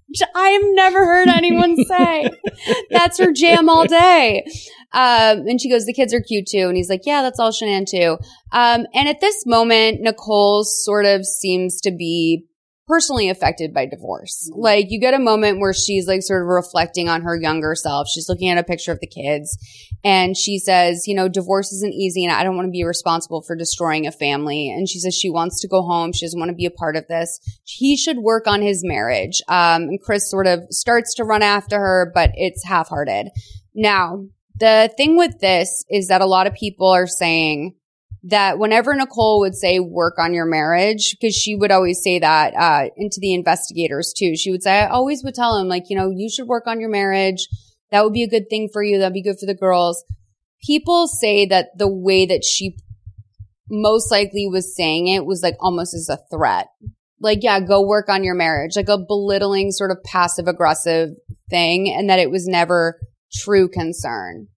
Which 0.09 0.21
I 0.35 0.51
have 0.51 0.63
never 0.65 1.05
heard 1.05 1.29
anyone 1.29 1.77
say. 1.85 2.31
that's 2.91 3.19
her 3.19 3.33
jam 3.33 3.69
all 3.69 3.87
day. 3.87 4.45
Um, 4.93 5.47
and 5.47 5.61
she 5.61 5.69
goes, 5.69 5.85
the 5.85 5.93
kids 5.93 6.15
are 6.15 6.21
cute 6.21 6.47
too. 6.47 6.67
And 6.69 6.77
he's 6.77 6.89
like, 6.89 7.03
yeah, 7.05 7.23
that's 7.23 7.39
all 7.39 7.51
Shanann 7.51 7.87
too. 7.87 8.19
Um, 8.53 8.87
and 8.95 9.09
at 9.09 9.21
this 9.21 9.45
moment, 9.45 10.01
Nicole 10.01 10.65
sort 10.65 11.05
of 11.05 11.27
seems 11.27 11.81
to 11.83 11.91
be 11.91 12.48
personally 12.89 13.29
affected 13.29 13.75
by 13.75 13.87
divorce. 13.87 14.51
Like 14.55 14.87
you 14.89 14.99
get 14.99 15.15
a 15.15 15.19
moment 15.19 15.61
where 15.61 15.75
she's 15.75 16.09
like 16.09 16.23
sort 16.23 16.43
of 16.43 16.49
reflecting 16.49 17.09
on 17.09 17.23
her 17.23 17.39
younger 17.39 17.75
self. 17.75 18.09
She's 18.09 18.29
looking 18.29 18.49
at 18.49 18.59
a 18.59 18.65
picture 18.65 18.91
of 18.91 19.01
the 19.01 19.07
kids 19.07 19.57
and 20.03 20.37
she 20.37 20.59
says, 20.59 21.07
you 21.07 21.15
know, 21.15 21.29
divorce 21.29 21.71
isn't 21.73 21.93
easy 21.93 22.25
and 22.25 22.33
I 22.33 22.43
don't 22.43 22.57
want 22.57 22.67
to 22.67 22.73
be 22.73 22.85
responsible 22.85 23.43
for 23.43 23.55
destroying 23.55 24.07
a 24.07 24.13
family. 24.13 24.71
And 24.71 24.89
she 24.89 24.99
says 24.99 25.15
she 25.15 25.31
wants 25.31 25.61
to 25.61 25.69
go 25.69 25.83
home. 25.83 26.13
She 26.13 26.25
doesn't 26.25 26.41
want 26.41 26.49
to 26.51 26.57
be 26.57 26.67
a 26.67 26.71
part 26.71 26.97
of 26.97 27.07
this. 27.09 27.39
He 27.65 27.97
should 27.97 28.19
work 28.19 28.47
on 28.47 28.63
his 28.63 28.83
marriage. 28.83 29.43
Um, 29.49 29.83
and 29.83 30.03
Chris 30.03 30.31
sort 30.31 30.47
of 30.47 30.61
starts 30.71 31.15
to 31.17 31.25
run 31.25 31.43
after 31.43 31.79
her, 31.79 32.11
but 32.15 32.31
it's 32.35 32.65
half 32.65 32.89
hearted. 32.89 33.29
Now, 33.75 34.25
the 34.59 34.91
thing 34.97 35.17
with 35.17 35.39
this 35.41 35.85
is 35.89 36.09
that 36.09 36.23
a 36.23 36.27
lot 36.27 36.47
of 36.47 36.55
people 36.55 36.89
are 36.89 37.07
saying 37.07 37.75
that 38.25 38.59
whenever 38.59 38.95
Nicole 38.95 39.41
would 39.41 39.55
say 39.55 39.79
work 39.79 40.15
on 40.19 40.35
your 40.35 40.47
marriage, 40.47 41.17
because 41.19 41.35
she 41.35 41.55
would 41.55 41.71
always 41.71 42.03
say 42.03 42.19
that 42.19 42.55
uh, 42.55 42.91
into 42.97 43.21
the 43.21 43.35
investigators 43.35 44.13
too. 44.17 44.37
She 44.37 44.51
would 44.51 44.63
say, 44.63 44.81
I 44.81 44.89
always 44.89 45.23
would 45.23 45.35
tell 45.35 45.57
him, 45.59 45.69
like, 45.69 45.85
you 45.89 45.97
know, 45.97 46.11
you 46.11 46.29
should 46.29 46.49
work 46.49 46.67
on 46.67 46.81
your 46.81 46.91
marriage. 46.91 47.47
That 47.91 48.05
would 48.05 48.13
be 48.13 48.25
a 48.25 48.29
good 48.29 48.51
thing 48.51 48.69
for 48.73 48.83
you. 48.83 48.99
That'd 48.99 49.15
be 49.15 49.23
good 49.23 49.39
for 49.39 49.47
the 49.47 49.55
girls. 49.55 50.05
People 50.67 51.07
say 51.07 51.47
that 51.47 51.69
the 51.77 51.89
way 51.91 52.27
that 52.27 52.45
she 52.45 52.77
most 53.71 54.11
likely 54.11 54.47
was 54.51 54.75
saying 54.75 55.07
it 55.07 55.25
was 55.25 55.43
like 55.43 55.57
almost 55.61 55.95
as 55.95 56.09
a 56.09 56.19
threat. 56.31 56.67
Like, 57.21 57.41
yeah, 57.43 57.61
go 57.61 57.87
work 57.87 58.09
on 58.09 58.25
your 58.25 58.35
marriage, 58.35 58.77
like 58.77 58.89
a 58.89 58.99
belittling 58.99 59.71
sort 59.71 59.91
of 59.91 60.03
passive 60.05 60.47
aggressive 60.47 61.11
thing, 61.51 61.93
and 61.93 62.11
that 62.11 62.19
it 62.19 62.31
was 62.31 62.47
never 62.47 62.99
true 63.33 63.69
concern. 63.69 64.49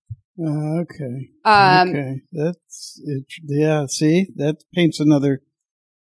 Uh, 0.44 0.82
okay. 0.82 1.30
Um, 1.46 1.90
okay. 1.90 2.22
That's 2.32 3.02
it. 3.06 3.26
Yeah. 3.46 3.86
See, 3.88 4.28
that 4.36 4.64
paints 4.74 5.00
another. 5.00 5.42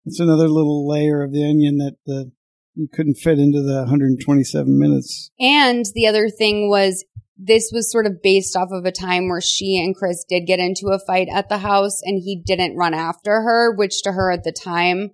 It's 0.05 0.21
another 0.21 0.49
little 0.49 0.89
layer 0.89 1.23
of 1.23 1.33
the 1.33 1.45
onion 1.49 1.79
that 1.79 1.97
the 2.07 2.33
you 2.75 2.89
couldn't 2.93 3.15
fit 3.15 3.39
into 3.39 3.63
the 3.63 3.79
127 3.79 4.79
minutes. 4.79 5.31
And 5.41 5.85
the 5.95 6.07
other 6.07 6.29
thing 6.29 6.69
was 6.69 7.05
this 7.39 7.71
was 7.73 7.91
sort 7.91 8.07
of 8.07 8.23
based 8.23 8.55
off 8.57 8.69
of 8.71 8.85
a 8.85 8.93
time 8.93 9.29
where 9.29 9.41
she 9.41 9.79
and 9.83 9.95
Chris 9.97 10.25
did 10.29 10.47
get 10.47 10.59
into 10.59 10.89
a 10.89 10.99
fight 11.07 11.29
at 11.33 11.49
the 11.49 11.59
house 11.59 12.01
and 12.03 12.21
he 12.23 12.41
didn't 12.45 12.77
run 12.77 12.95
after 12.95 13.31
her, 13.43 13.75
which 13.75 14.03
to 14.03 14.13
her 14.13 14.31
at 14.31 14.45
the 14.45 14.53
time 14.53 15.11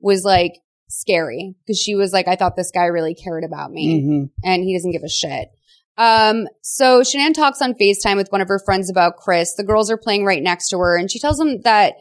was 0.00 0.24
like 0.24 0.52
scary 0.88 1.54
because 1.66 1.78
she 1.78 1.94
was 1.94 2.12
like, 2.12 2.28
I 2.28 2.36
thought 2.36 2.56
this 2.56 2.70
guy 2.70 2.86
really 2.86 3.14
cared 3.14 3.44
about 3.44 3.70
me 3.70 4.02
Mhm. 4.02 4.30
and 4.44 4.62
he 4.62 4.74
doesn't 4.76 4.92
give 4.92 5.02
a 5.04 5.08
shit. 5.08 5.48
Um, 5.98 6.46
so 6.62 7.02
Shanann 7.02 7.34
talks 7.34 7.60
on 7.60 7.74
FaceTime 7.74 8.16
with 8.16 8.30
one 8.30 8.40
of 8.40 8.48
her 8.48 8.60
friends 8.64 8.90
about 8.90 9.16
Chris. 9.16 9.54
The 9.54 9.64
girls 9.64 9.90
are 9.90 9.98
playing 9.98 10.24
right 10.24 10.42
next 10.42 10.68
to 10.70 10.78
her 10.78 10.96
and 10.96 11.10
she 11.10 11.18
tells 11.18 11.38
them 11.38 11.60
that, 11.62 11.94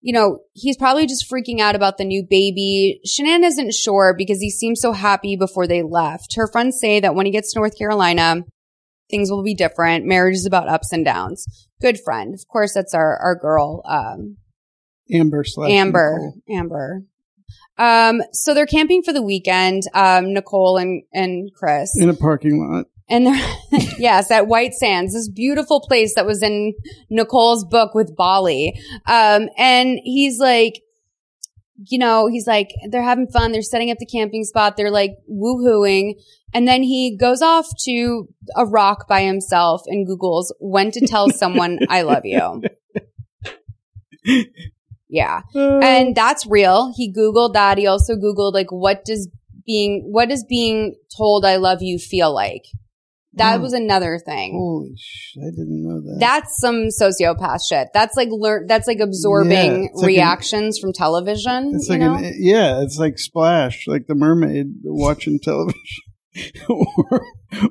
you 0.00 0.12
know, 0.12 0.40
he's 0.52 0.76
probably 0.76 1.06
just 1.06 1.30
freaking 1.30 1.60
out 1.60 1.74
about 1.74 1.98
the 1.98 2.04
new 2.04 2.24
baby. 2.28 3.00
Shanann 3.06 3.44
isn't 3.44 3.74
sure 3.74 4.14
because 4.16 4.40
he 4.40 4.50
seemed 4.50 4.78
so 4.78 4.92
happy 4.92 5.36
before 5.36 5.66
they 5.66 5.82
left. 5.82 6.34
Her 6.36 6.46
friends 6.46 6.78
say 6.80 7.00
that 7.00 7.14
when 7.14 7.26
he 7.26 7.32
gets 7.32 7.52
to 7.52 7.58
North 7.58 7.76
Carolina, 7.76 8.42
things 9.10 9.30
will 9.30 9.42
be 9.42 9.54
different. 9.54 10.06
Marriage 10.06 10.36
is 10.36 10.46
about 10.46 10.68
ups 10.68 10.92
and 10.92 11.04
downs. 11.04 11.46
Good 11.80 11.98
friend. 12.00 12.34
Of 12.34 12.46
course, 12.48 12.74
that's 12.74 12.94
our, 12.94 13.16
our 13.18 13.34
girl, 13.34 13.82
um, 13.84 14.38
Amber 15.12 15.44
slash 15.44 15.70
Amber. 15.70 16.32
Nicole. 16.48 16.58
Amber. 16.58 17.02
Um, 17.78 18.22
so 18.32 18.54
they're 18.54 18.66
camping 18.66 19.02
for 19.02 19.12
the 19.12 19.22
weekend, 19.22 19.82
um, 19.94 20.32
Nicole 20.32 20.78
and, 20.78 21.02
and 21.12 21.50
Chris. 21.54 21.90
in 21.98 22.08
a 22.08 22.14
parking 22.14 22.60
lot. 22.60 22.86
And 23.08 23.26
they're, 23.26 23.56
yes, 23.98 24.30
at 24.30 24.46
White 24.46 24.74
Sands, 24.74 25.14
this 25.14 25.28
beautiful 25.28 25.80
place 25.80 26.14
that 26.14 26.26
was 26.26 26.42
in 26.42 26.74
Nicole's 27.10 27.64
book 27.64 27.94
with 27.94 28.16
Bali. 28.16 28.80
Um, 29.06 29.48
and 29.56 29.98
he's 30.02 30.38
like, 30.38 30.82
you 31.88 31.98
know, 31.98 32.28
he's 32.28 32.46
like, 32.46 32.70
they're 32.90 33.02
having 33.02 33.26
fun. 33.26 33.52
They're 33.52 33.62
setting 33.62 33.90
up 33.90 33.98
the 33.98 34.06
camping 34.06 34.44
spot. 34.44 34.76
They're 34.76 34.90
like 34.90 35.16
woohooing. 35.30 36.14
And 36.54 36.68
then 36.68 36.82
he 36.82 37.16
goes 37.16 37.42
off 37.42 37.66
to 37.84 38.28
a 38.54 38.66
rock 38.66 39.08
by 39.08 39.22
himself 39.22 39.82
and 39.86 40.06
Googles 40.06 40.46
when 40.60 40.90
to 40.92 41.06
tell 41.06 41.30
someone 41.34 41.80
I 41.88 42.02
love 42.02 42.24
you. 42.24 42.62
Yeah. 45.08 45.42
And 45.54 46.14
that's 46.14 46.46
real. 46.46 46.92
He 46.96 47.12
Googled 47.12 47.54
that. 47.54 47.78
He 47.78 47.86
also 47.86 48.14
Googled 48.14 48.54
like, 48.54 48.70
what 48.70 49.04
does 49.04 49.28
being, 49.66 50.08
what 50.10 50.28
does 50.28 50.44
being 50.48 50.96
told 51.14 51.44
I 51.44 51.56
love 51.56 51.82
you 51.82 51.98
feel 51.98 52.32
like? 52.34 52.64
That 53.34 53.60
was 53.60 53.72
another 53.72 54.18
thing. 54.24 54.52
Holy 54.58 54.94
sh! 54.98 55.36
I 55.38 55.50
didn't 55.50 55.82
know 55.82 56.00
that. 56.02 56.16
That's 56.20 56.58
some 56.60 56.88
sociopath 56.88 57.60
shit. 57.68 57.88
That's 57.94 58.16
like 58.16 58.28
learn. 58.30 58.66
That's 58.66 58.86
like 58.86 59.00
absorbing 59.00 59.50
Yeah, 59.52 59.62
like 59.72 59.90
an- 59.94 60.04
reactions 60.06 60.78
from 60.78 60.92
television. 60.92 61.72
It's 61.74 61.88
you 61.88 61.92
like 61.94 62.00
know? 62.00 62.14
an, 62.16 62.34
yeah, 62.38 62.82
it's 62.82 62.98
like 62.98 63.18
Splash, 63.18 63.86
like 63.86 64.06
the 64.06 64.14
mermaid 64.14 64.66
watching 64.84 65.38
television, 65.42 65.80
or, 66.68 67.22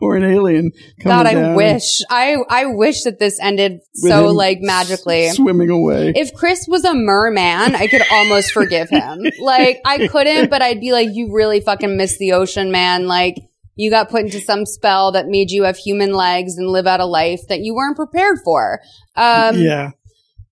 or 0.01 0.15
an 0.15 0.23
alien. 0.23 0.71
Coming 1.01 1.17
God, 1.17 1.25
I 1.27 1.33
down 1.33 1.55
wish. 1.55 2.01
I 2.09 2.37
I 2.49 2.65
wish 2.65 3.03
that 3.03 3.19
this 3.19 3.39
ended 3.39 3.73
with 4.01 4.11
so 4.11 4.27
like 4.31 4.59
magically. 4.61 5.25
s- 5.25 5.35
swimming 5.35 5.69
away. 5.69 6.13
If 6.15 6.33
Chris 6.33 6.65
was 6.67 6.83
a 6.85 6.93
merman, 6.93 7.75
I 7.75 7.87
could 7.87 8.01
almost 8.11 8.51
forgive 8.51 8.89
him. 8.89 9.19
Like 9.41 9.79
I 9.85 10.07
couldn't, 10.07 10.49
but 10.49 10.61
I'd 10.61 10.79
be 10.79 10.91
like, 10.91 11.09
you 11.11 11.31
really 11.33 11.59
fucking 11.61 11.97
miss 11.97 12.17
the 12.17 12.33
ocean, 12.33 12.71
man. 12.71 13.07
Like 13.07 13.35
you 13.81 13.89
got 13.89 14.09
put 14.11 14.21
into 14.21 14.39
some 14.39 14.63
spell 14.67 15.11
that 15.11 15.25
made 15.25 15.49
you 15.49 15.63
have 15.63 15.75
human 15.75 16.13
legs 16.13 16.55
and 16.55 16.67
live 16.67 16.85
out 16.85 16.99
a 16.99 17.05
life 17.05 17.41
that 17.49 17.61
you 17.61 17.73
weren't 17.73 17.95
prepared 17.95 18.37
for. 18.45 18.79
Um, 19.15 19.57
yeah, 19.57 19.89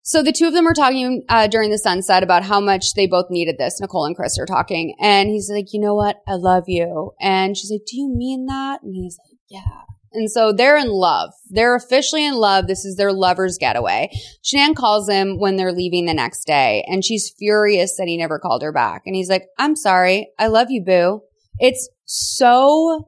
So 0.01 0.23
the 0.23 0.31
two 0.31 0.47
of 0.47 0.53
them 0.53 0.65
are 0.65 0.73
talking 0.73 1.23
uh, 1.29 1.45
during 1.45 1.69
the 1.69 1.77
sunset 1.77 2.23
about 2.23 2.43
how 2.43 2.59
much 2.59 2.95
they 2.95 3.05
both 3.05 3.27
needed 3.29 3.57
this. 3.59 3.79
Nicole 3.79 4.05
and 4.05 4.15
Chris 4.15 4.39
are 4.39 4.47
talking, 4.47 4.95
and 4.99 5.29
he's 5.29 5.47
like, 5.53 5.67
"You 5.73 5.79
know 5.79 5.93
what? 5.93 6.15
I 6.27 6.33
love 6.33 6.63
you." 6.65 7.11
And 7.21 7.55
she's 7.55 7.69
like, 7.69 7.85
"Do 7.85 7.97
you 7.97 8.09
mean 8.09 8.47
that?" 8.47 8.81
And 8.81 8.95
he's 8.95 9.19
like, 9.23 9.37
"Yeah." 9.47 9.81
And 10.11 10.31
so 10.31 10.51
they're 10.51 10.77
in 10.77 10.89
love. 10.89 11.29
They're 11.51 11.75
officially 11.75 12.25
in 12.25 12.33
love. 12.33 12.65
This 12.65 12.83
is 12.83 12.95
their 12.95 13.13
lover's 13.13 13.59
getaway. 13.59 14.09
Shanann 14.43 14.75
calls 14.75 15.07
him 15.07 15.37
when 15.37 15.55
they're 15.55 15.71
leaving 15.71 16.07
the 16.07 16.15
next 16.15 16.47
day, 16.47 16.83
and 16.87 17.05
she's 17.05 17.31
furious 17.37 17.95
that 17.97 18.07
he 18.07 18.17
never 18.17 18.39
called 18.39 18.63
her 18.63 18.71
back. 18.73 19.03
And 19.05 19.15
he's 19.15 19.29
like, 19.29 19.43
"I'm 19.59 19.75
sorry. 19.75 20.31
I 20.39 20.47
love 20.47 20.71
you, 20.71 20.83
boo." 20.83 21.21
It's 21.59 21.87
so. 22.05 23.05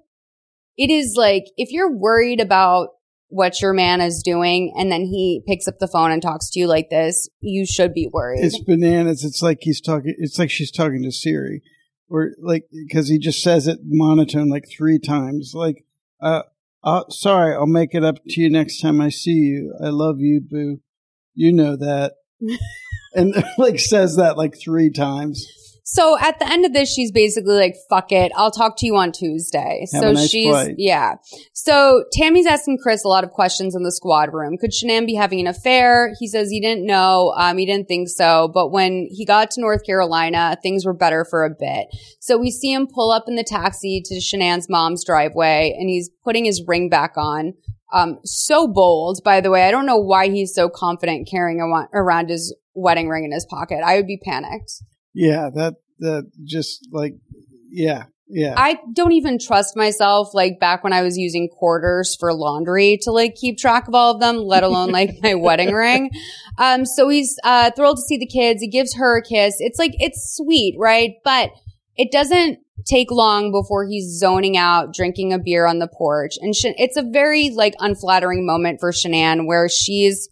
It 0.78 0.90
is 0.90 1.16
like 1.18 1.46
if 1.58 1.72
you're 1.72 1.92
worried 1.92 2.40
about 2.40 2.90
what 3.32 3.62
your 3.62 3.74
man 3.74 4.02
is 4.02 4.22
doing 4.22 4.74
and 4.78 4.92
then 4.92 5.02
he 5.02 5.42
picks 5.48 5.68
up 5.68 5.80
the 5.80 5.88
phone 5.88 6.12
and 6.12 6.22
talks 6.22 6.50
to 6.50 6.60
you 6.60 6.68
like 6.68 6.90
this, 6.90 7.30
you 7.40 7.66
should 7.66 7.94
be 7.94 8.10
worried. 8.12 8.44
it's 8.44 8.60
bananas. 8.60 9.24
It's 9.24 9.42
like 9.42 9.60
he's 9.62 9.82
talking. 9.82 10.14
It's 10.18 10.38
like 10.38 10.50
she's 10.50 10.72
talking 10.72 11.02
to 11.04 11.12
Siri, 11.12 11.64
or 12.10 12.32
like 12.42 12.66
because 12.72 13.08
he 13.08 13.18
just 13.18 13.42
says 13.42 13.68
it 13.68 13.80
monotone 13.86 14.50
like 14.50 14.66
three 14.70 15.00
times. 15.00 15.54
Like, 15.56 15.86
uh, 16.22 16.44
uh, 16.84 17.04
sorry, 17.10 17.56
I'll 17.56 17.66
make 17.66 17.96
it 17.96 18.04
up 18.04 18.18
to 18.28 18.42
you 18.42 18.50
next 18.50 18.82
time 18.82 19.00
I 19.00 19.10
see 19.10 19.32
you. 19.32 19.74
I 19.82 19.90
love 19.90 20.20
you, 20.20 20.42
boo. 20.42 20.82
You 21.34 21.54
know 21.54 21.78
that, 21.78 22.16
and 23.16 23.34
like 23.58 23.80
says 23.80 24.18
that 24.18 24.38
like 24.38 24.60
three 24.60 24.92
times. 24.92 25.48
So 25.84 26.17
at 26.20 26.39
the 26.39 26.50
end 26.50 26.65
of 26.65 26.74
this, 26.74 26.94
she's 26.94 27.12
basically 27.12 27.56
like, 27.56 27.76
fuck 27.89 28.12
it. 28.12 28.32
I'll 28.36 28.52
talk 28.52 28.78
to 28.78 28.86
you 28.86 28.96
on 28.96 29.12
Tuesday. 29.12 29.86
Have 29.94 30.02
so 30.02 30.12
nice 30.12 30.30
she's, 30.30 30.50
flight. 30.50 30.76
yeah. 30.78 31.15
So 31.54 32.04
Tammy's 32.13 32.46
asking 32.46 32.78
Chris 32.82 33.04
a 33.04 33.08
lot 33.08 33.24
of 33.24 33.32
questions 33.32 33.76
in 33.76 33.84
the 33.84 33.91
squad 33.91 34.34
room. 34.34 34.58
Could 34.58 34.72
Shanann 34.72 35.06
be 35.06 35.15
having 35.15 35.39
an 35.39 35.48
affair? 35.48 36.13
He 36.20 36.28
says 36.28 36.50
he 36.50 36.62
didn't 36.62 36.86
know. 36.86 37.34
Um, 37.36 37.58
he 37.58 37.65
didn't 37.65 37.88
think 37.88 38.10
so. 38.10 38.50
But 38.54 38.72
when 38.72 39.08
he 39.10 39.26
got 39.26 39.52
to 39.52 39.62
North 39.62 39.86
Carolina, 39.86 40.58
things 40.62 40.86
were 40.86 40.94
better 40.94 41.26
for 41.30 41.44
a 41.44 41.50
bit. 41.50 41.88
So 42.20 42.38
we 42.38 42.52
see 42.52 42.72
him 42.72 42.88
pull 42.88 43.12
up 43.12 43.26
in 43.28 43.36
the 43.36 43.44
taxi 43.44 44.02
to 44.06 44.15
Shanann's 44.15 44.70
mom's 44.70 45.04
driveway 45.04 45.76
and 45.78 45.89
he's 45.89 46.10
putting 46.24 46.46
his 46.46 46.63
ring 46.67 46.89
back 46.89 47.13
on. 47.17 47.54
Um, 47.94 48.20
so 48.24 48.67
bold, 48.67 49.22
by 49.24 49.41
the 49.41 49.52
way. 49.52 49.63
I 49.63 49.72
don't 49.72 49.86
know 49.86 49.98
why 49.98 50.30
he's 50.30 50.54
so 50.54 50.70
confident 50.70 51.28
carrying 51.30 51.60
a- 51.60 51.98
around 51.98 52.30
his 52.30 52.56
wedding 52.74 53.10
ring 53.10 53.26
in 53.26 53.32
his 53.32 53.46
pocket. 53.46 53.82
I 53.86 53.98
would 53.98 54.08
be 54.08 54.17
panicked. 54.17 54.72
Yeah, 55.13 55.50
that 55.54 55.76
that 56.00 56.32
just 56.43 56.88
like 56.91 57.13
yeah, 57.69 58.06
yeah. 58.34 58.54
I 58.56 58.80
don't 58.93 59.12
even 59.12 59.38
trust 59.39 59.76
myself, 59.76 60.34
like 60.34 60.60
back 60.60 60.84
when 60.84 60.93
I 60.93 61.02
was 61.02 61.17
using 61.17 61.50
quarters 61.50 62.15
for 62.17 62.34
laundry 62.34 62.97
to 63.02 63.12
like 63.12 63.36
keep 63.36 63.58
track 63.58 63.89
of 63.89 63.93
all 63.93 64.13
of 64.13 64.21
them, 64.21 64.38
let 64.38 64.63
alone 64.63 64.91
like 64.91 65.17
my 65.21 65.36
wedding 65.36 65.74
ring. 65.74 66.12
Um, 66.58 66.86
so 66.86 67.10
he's, 67.10 67.38
uh, 67.43 67.71
thrilled 67.71 67.97
to 67.97 68.04
see 68.04 68.17
the 68.17 68.26
kids. 68.26 68.62
He 68.62 68.69
gives 68.69 68.95
her 68.95 69.17
a 69.17 69.21
kiss. 69.21 69.56
It's 69.60 69.78
like, 69.78 69.91
it's 70.00 70.36
sweet, 70.38 70.76
right? 70.80 71.15
But 71.26 71.52
it 71.97 72.12
doesn't 72.12 72.60
take 72.88 73.12
long 73.12 73.52
before 73.52 73.86
he's 73.86 74.17
zoning 74.17 74.56
out, 74.58 74.93
drinking 74.93 75.34
a 75.34 75.39
beer 75.39 75.67
on 75.67 75.80
the 75.80 75.89
porch. 75.89 76.36
And 76.41 76.54
it's 76.56 76.97
a 76.97 77.04
very 77.04 77.50
like 77.50 77.74
unflattering 77.80 78.45
moment 78.45 78.80
for 78.80 78.91
Shanann 78.91 79.45
where 79.45 79.67
she's, 79.67 80.30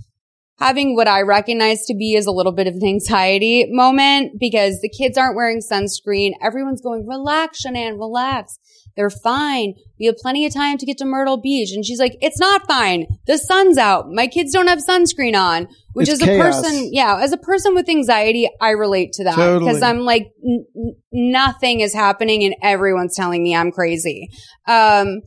having 0.59 0.95
what 0.95 1.07
I 1.07 1.21
recognize 1.21 1.85
to 1.85 1.95
be 1.95 2.15
as 2.17 2.25
a 2.25 2.31
little 2.31 2.51
bit 2.51 2.67
of 2.67 2.75
an 2.75 2.85
anxiety 2.85 3.67
moment 3.69 4.39
because 4.39 4.81
the 4.81 4.89
kids 4.89 5.17
aren't 5.17 5.35
wearing 5.35 5.59
sunscreen. 5.59 6.31
Everyone's 6.41 6.81
going, 6.81 7.07
relax, 7.07 7.63
Shanann, 7.65 7.97
relax. 7.97 8.59
They're 8.97 9.09
fine. 9.09 9.75
We 9.97 10.07
have 10.07 10.17
plenty 10.17 10.45
of 10.45 10.53
time 10.53 10.77
to 10.77 10.85
get 10.85 10.97
to 10.97 11.05
Myrtle 11.05 11.37
Beach. 11.37 11.71
And 11.71 11.85
she's 11.85 11.99
like, 11.99 12.17
it's 12.21 12.39
not 12.39 12.67
fine. 12.67 13.05
The 13.27 13.37
sun's 13.37 13.77
out. 13.77 14.11
My 14.11 14.27
kids 14.27 14.51
don't 14.51 14.67
have 14.67 14.79
sunscreen 14.79 15.39
on, 15.39 15.69
which 15.93 16.09
It's 16.09 16.21
is 16.21 16.27
a 16.27 16.37
person, 16.37 16.89
yeah, 16.91 17.17
as 17.21 17.31
a 17.31 17.37
person 17.37 17.75
with 17.75 17.87
anxiety, 17.87 18.49
I 18.59 18.71
relate 18.71 19.13
to 19.13 19.23
that 19.23 19.35
Totally. 19.35 19.59
because 19.69 19.81
I'm 19.81 19.99
like, 19.99 20.31
n- 20.43 20.95
nothing 21.13 21.79
is 21.79 21.93
happening 21.93 22.43
and 22.43 22.55
everyone's 22.61 23.15
telling 23.15 23.41
me 23.41 23.55
I'm 23.55 23.71
crazy. 23.71 24.29
Um, 24.67 25.21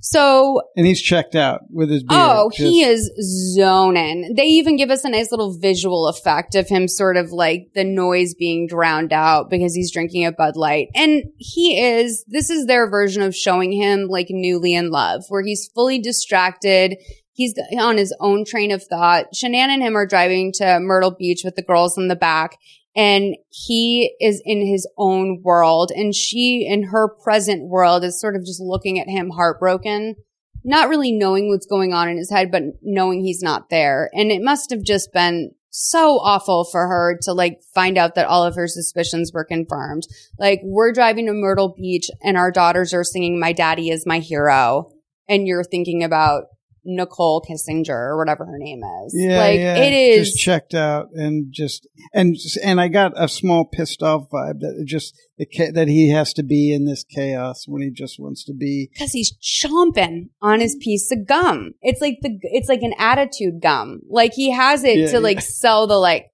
so 0.00 0.62
and 0.76 0.86
he's 0.86 1.00
checked 1.00 1.34
out 1.34 1.62
with 1.70 1.90
his 1.90 2.02
beard. 2.02 2.20
Oh, 2.20 2.50
he 2.52 2.82
is 2.82 3.10
zoning. 3.54 4.34
They 4.36 4.46
even 4.46 4.76
give 4.76 4.90
us 4.90 5.04
a 5.04 5.08
nice 5.08 5.30
little 5.30 5.56
visual 5.58 6.08
effect 6.08 6.54
of 6.54 6.68
him 6.68 6.88
sort 6.88 7.16
of 7.16 7.32
like 7.32 7.70
the 7.74 7.84
noise 7.84 8.34
being 8.34 8.66
drowned 8.66 9.12
out 9.12 9.50
because 9.50 9.74
he's 9.74 9.92
drinking 9.92 10.26
a 10.26 10.32
Bud 10.32 10.56
Light. 10.56 10.88
And 10.94 11.24
he 11.36 11.80
is, 11.80 12.24
this 12.28 12.50
is 12.50 12.66
their 12.66 12.88
version 12.88 13.22
of 13.22 13.34
showing 13.34 13.72
him 13.72 14.06
like 14.08 14.28
newly 14.30 14.74
in 14.74 14.90
love, 14.90 15.24
where 15.28 15.42
he's 15.42 15.68
fully 15.74 15.98
distracted. 15.98 16.96
He's 17.32 17.54
on 17.78 17.96
his 17.96 18.14
own 18.18 18.44
train 18.44 18.72
of 18.72 18.82
thought. 18.82 19.26
Shanann 19.32 19.68
and 19.68 19.82
him 19.82 19.96
are 19.96 20.06
driving 20.06 20.52
to 20.54 20.80
Myrtle 20.80 21.12
Beach 21.12 21.42
with 21.44 21.54
the 21.54 21.62
girls 21.62 21.96
in 21.96 22.08
the 22.08 22.16
back 22.16 22.58
and 22.98 23.36
he 23.48 24.14
is 24.20 24.42
in 24.44 24.66
his 24.66 24.86
own 24.98 25.40
world 25.42 25.90
and 25.94 26.14
she 26.14 26.66
in 26.68 26.82
her 26.82 27.08
present 27.08 27.68
world 27.68 28.04
is 28.04 28.20
sort 28.20 28.36
of 28.36 28.44
just 28.44 28.60
looking 28.60 28.98
at 28.98 29.08
him 29.08 29.30
heartbroken 29.30 30.16
not 30.64 30.88
really 30.88 31.12
knowing 31.12 31.48
what's 31.48 31.66
going 31.66 31.92
on 31.92 32.08
in 32.08 32.18
his 32.18 32.30
head 32.30 32.50
but 32.50 32.62
knowing 32.82 33.24
he's 33.24 33.42
not 33.42 33.70
there. 33.70 34.10
And 34.12 34.30
it 34.30 34.42
must 34.42 34.70
have 34.70 34.82
just 34.82 35.12
been 35.12 35.52
so 35.70 36.18
awful 36.18 36.64
for 36.64 36.88
her 36.88 37.18
to 37.22 37.32
like 37.32 37.60
find 37.74 37.96
out 37.96 38.14
that 38.14 38.26
all 38.26 38.44
of 38.44 38.56
her 38.56 38.66
suspicions 38.66 39.32
were 39.32 39.44
confirmed. 39.44 40.06
Like 40.38 40.60
we're 40.62 40.92
driving 40.92 41.26
to 41.26 41.32
myrtle 41.32 41.74
beach 41.76 42.10
and 42.22 42.36
our 42.36 42.50
daughters 42.50 42.92
are 42.92 43.04
singing 43.04 43.38
my 43.38 43.52
daddy 43.52 43.90
is 43.90 44.06
my 44.06 44.18
hero 44.18 44.90
and 45.28 45.46
you're 45.46 45.64
thinking 45.64 46.02
about 46.02 46.44
Nicole 46.90 47.42
Kessinger 47.42 47.90
or 47.90 48.16
whatever 48.16 48.46
her 48.46 48.58
name 48.58 48.80
is. 49.04 49.14
Yeah, 49.14 49.36
like 49.38 49.58
yeah, 49.58 49.76
it 49.76 49.92
is 49.92 50.30
just 50.30 50.38
checked 50.38 50.72
out 50.74 51.08
and 51.12 51.52
just 51.52 51.86
and 52.14 52.34
and 52.64 52.80
I 52.80 52.88
got 52.88 53.12
a 53.14 53.28
small 53.28 53.66
pissed 53.66 54.02
off 54.02 54.28
vibe 54.32 54.60
that 54.60 54.78
it 54.80 54.86
just 54.86 55.14
that 55.38 55.86
he 55.88 56.10
has 56.10 56.32
to 56.32 56.42
be 56.42 56.72
in 56.72 56.86
this 56.86 57.04
chaos 57.04 57.64
when 57.68 57.82
he 57.82 57.90
just 57.90 58.18
wants 58.18 58.42
to 58.46 58.54
be. 58.54 58.88
because 58.92 59.12
he's 59.12 59.36
chomping 59.38 60.30
on 60.40 60.60
his 60.60 60.76
piece 60.80 61.12
of 61.12 61.26
gum. 61.26 61.74
It's 61.82 62.00
like 62.00 62.16
the 62.22 62.38
it's 62.42 62.68
like 62.68 62.82
an 62.82 62.94
attitude 62.98 63.60
gum. 63.60 64.00
Like 64.08 64.32
he 64.32 64.50
has 64.50 64.82
it 64.82 64.96
Yeah, 64.98 65.10
to 65.12 65.20
like 65.20 65.42
sell 65.42 65.86
the 65.86 65.98
like. 65.98 66.26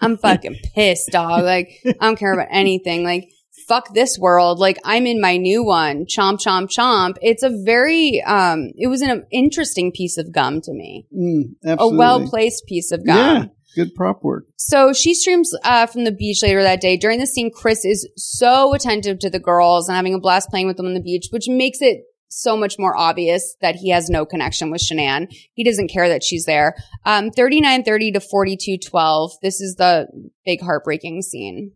I'm 0.00 0.16
fucking 0.18 0.56
pissed, 0.74 1.10
dog. 1.12 1.44
Like 1.44 1.70
I 1.86 1.92
don't 2.00 2.18
care 2.18 2.32
about 2.34 2.48
anything. 2.50 3.04
Like 3.04 3.28
fuck 3.68 3.92
this 3.94 4.18
world. 4.18 4.58
Like 4.58 4.78
I'm 4.84 5.06
in 5.06 5.20
my 5.20 5.36
new 5.36 5.62
one. 5.64 6.06
Chomp, 6.06 6.40
chomp, 6.40 6.68
chomp. 6.68 7.16
It's 7.22 7.42
a 7.42 7.50
very 7.64 8.22
um. 8.26 8.70
It 8.76 8.88
was 8.88 9.02
an 9.02 9.26
interesting 9.30 9.92
piece 9.92 10.16
of 10.18 10.32
gum 10.32 10.60
to 10.62 10.72
me. 10.72 11.06
Mm, 11.16 11.54
A 11.78 11.88
well 11.88 12.26
placed 12.26 12.66
piece 12.66 12.90
of 12.90 13.06
gum. 13.06 13.16
Yeah, 13.16 13.44
good 13.76 13.94
prop 13.94 14.24
work. 14.24 14.46
So 14.56 14.92
she 14.92 15.14
streams 15.14 15.52
uh, 15.62 15.86
from 15.86 16.04
the 16.04 16.12
beach 16.12 16.42
later 16.42 16.62
that 16.62 16.80
day. 16.80 16.96
During 16.96 17.20
the 17.20 17.26
scene, 17.26 17.50
Chris 17.52 17.84
is 17.84 18.08
so 18.16 18.74
attentive 18.74 19.18
to 19.20 19.30
the 19.30 19.38
girls 19.40 19.88
and 19.88 19.96
having 19.96 20.14
a 20.14 20.20
blast 20.20 20.48
playing 20.50 20.66
with 20.66 20.76
them 20.76 20.86
on 20.86 20.94
the 20.94 21.00
beach, 21.00 21.28
which 21.30 21.48
makes 21.48 21.80
it 21.80 22.04
so 22.30 22.56
much 22.58 22.78
more 22.78 22.94
obvious 22.94 23.56
that 23.62 23.76
he 23.76 23.88
has 23.90 24.10
no 24.10 24.26
connection 24.26 24.70
with 24.70 24.82
Shanann. 24.82 25.28
He 25.54 25.64
doesn't 25.64 25.88
care 25.88 26.08
that 26.10 26.22
she's 26.22 26.44
there. 26.44 26.74
Um, 27.06 27.30
3930 27.30 28.12
to 28.12 28.20
4212. 28.20 29.32
This 29.42 29.62
is 29.62 29.76
the 29.76 30.08
big 30.44 30.60
heartbreaking 30.60 31.22
scene. 31.22 31.72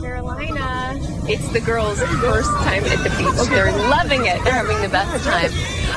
Carolina. 0.00 0.98
It's 1.28 1.48
the 1.52 1.60
girls' 1.60 2.00
first 2.00 2.50
time 2.50 2.84
at 2.84 3.02
the 3.02 3.10
beach. 3.10 3.48
They're 3.48 3.72
loving 3.88 4.26
it. 4.26 4.42
They're 4.44 4.52
having 4.52 4.80
the 4.80 4.88
best 4.88 5.24
time. 5.24 5.50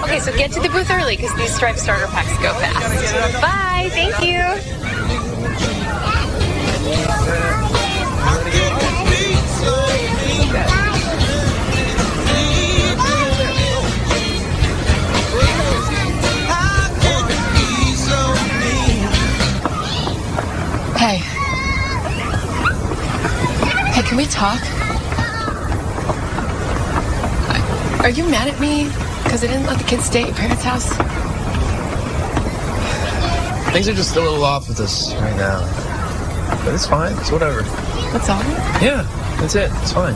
Okay, 0.03 0.19
so 0.19 0.35
get 0.35 0.51
to 0.53 0.59
the 0.59 0.69
booth 0.69 0.89
early 0.89 1.15
because 1.15 1.35
these 1.37 1.53
striped 1.53 1.79
starter 1.79 2.07
packs 2.07 2.35
go 2.41 2.53
fast. 2.53 3.41
Bye. 3.41 3.89
Thank 3.91 4.21
you. 4.21 4.41
Hey. 20.97 21.30
Hey, 23.93 24.03
can 24.03 24.17
we 24.17 24.25
talk? 24.25 24.61
Are 28.01 28.09
you 28.09 28.23
mad 28.29 28.47
at 28.47 28.59
me 28.59 28.85
because 29.23 29.43
I 29.43 29.47
didn't 29.47 29.65
let 29.65 29.77
the 29.79 29.83
kids 29.83 30.05
stay 30.05 30.21
at 30.23 30.27
your 30.29 30.37
parents' 30.37 30.63
house? 30.63 30.89
Things 33.73 33.87
are 33.87 33.93
just 33.93 34.15
a 34.15 34.21
little 34.21 34.43
off 34.43 34.67
with 34.67 34.79
us 34.79 35.13
right 35.15 35.35
now. 35.35 35.59
But 36.63 36.73
it's 36.73 36.87
fine. 36.87 37.17
It's 37.19 37.31
whatever. 37.31 37.61
That's 38.11 38.29
all? 38.29 38.41
Yeah, 38.81 39.03
that's 39.39 39.55
it. 39.55 39.69
It's 39.81 39.91
fine. 39.91 40.13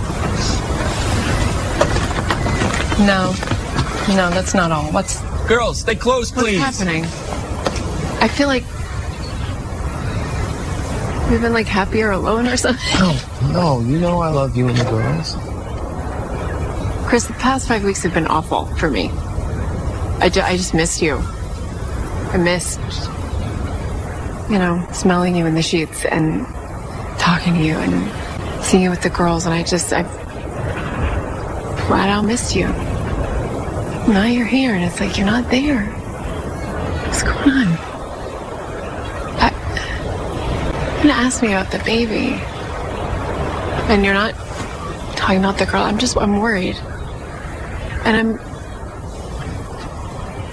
No. 3.06 3.34
No, 4.16 4.30
that's 4.30 4.54
not 4.54 4.72
all. 4.72 4.92
What's 4.92 5.20
Girls, 5.48 5.80
stay 5.82 5.96
close, 5.96 6.32
please. 6.32 6.60
what's 6.60 6.80
happening? 6.80 7.04
I 8.22 8.28
feel 8.28 8.48
like 8.48 8.64
we've 11.30 11.42
been 11.42 11.54
like 11.54 11.68
happier 11.68 12.12
alone 12.12 12.48
or 12.48 12.58
something. 12.58 13.00
No, 13.00 13.18
no, 13.52 13.80
you 13.82 14.00
know 14.00 14.20
I 14.20 14.30
love 14.30 14.56
you 14.56 14.68
and 14.68 14.78
the 14.78 14.84
girls. 14.86 15.36
Chris, 17.08 17.28
the 17.28 17.34
past 17.34 17.68
five 17.68 17.84
weeks 17.84 18.04
have 18.04 18.14
been 18.14 18.28
awful 18.28 18.66
for 18.78 18.90
me. 18.90 19.10
I, 20.20 20.30
ju- 20.30 20.42
I 20.42 20.58
just 20.58 20.74
missed 20.74 21.02
you. 21.02 21.18
I 21.18 22.38
missed, 22.38 22.80
you 24.50 24.58
know, 24.60 24.86
smelling 24.92 25.36
you 25.36 25.46
in 25.46 25.54
the 25.56 25.62
sheets 25.62 26.04
and 26.06 26.46
talking 27.20 27.54
to 27.56 27.62
you 27.62 27.76
and 27.76 28.64
seeing 28.66 28.84
you 28.84 28.90
with 28.90 29.02
the 29.04 29.10
girls. 29.10 29.46
And 29.46 29.54
I 29.54 29.64
just, 29.64 29.94
I 29.94 30.04
flat 31.88 32.10
out 32.10 32.26
missed 32.26 32.56
you. 32.56 32.68
Now 34.12 34.26
you're 34.26 34.46
here 34.46 34.74
and 34.74 34.84
it's 34.84 35.00
like 35.00 35.18
you're 35.18 35.26
not 35.28 35.50
there. 35.52 35.86
What's 37.06 37.24
going 37.24 37.50
on? 37.50 37.75
Gonna 41.06 41.22
ask 41.22 41.44
me 41.44 41.50
about 41.50 41.72
the 41.72 41.78
baby. 41.86 42.34
And 43.94 44.04
you're 44.04 44.16
not 44.16 44.34
talking 45.16 45.38
about 45.38 45.60
the 45.60 45.68
girl. 45.68 45.84
I'm 45.84 46.00
just, 46.00 46.18
I'm 46.18 46.40
worried. 46.40 46.78
And 48.06 48.18
I'm, 48.18 48.40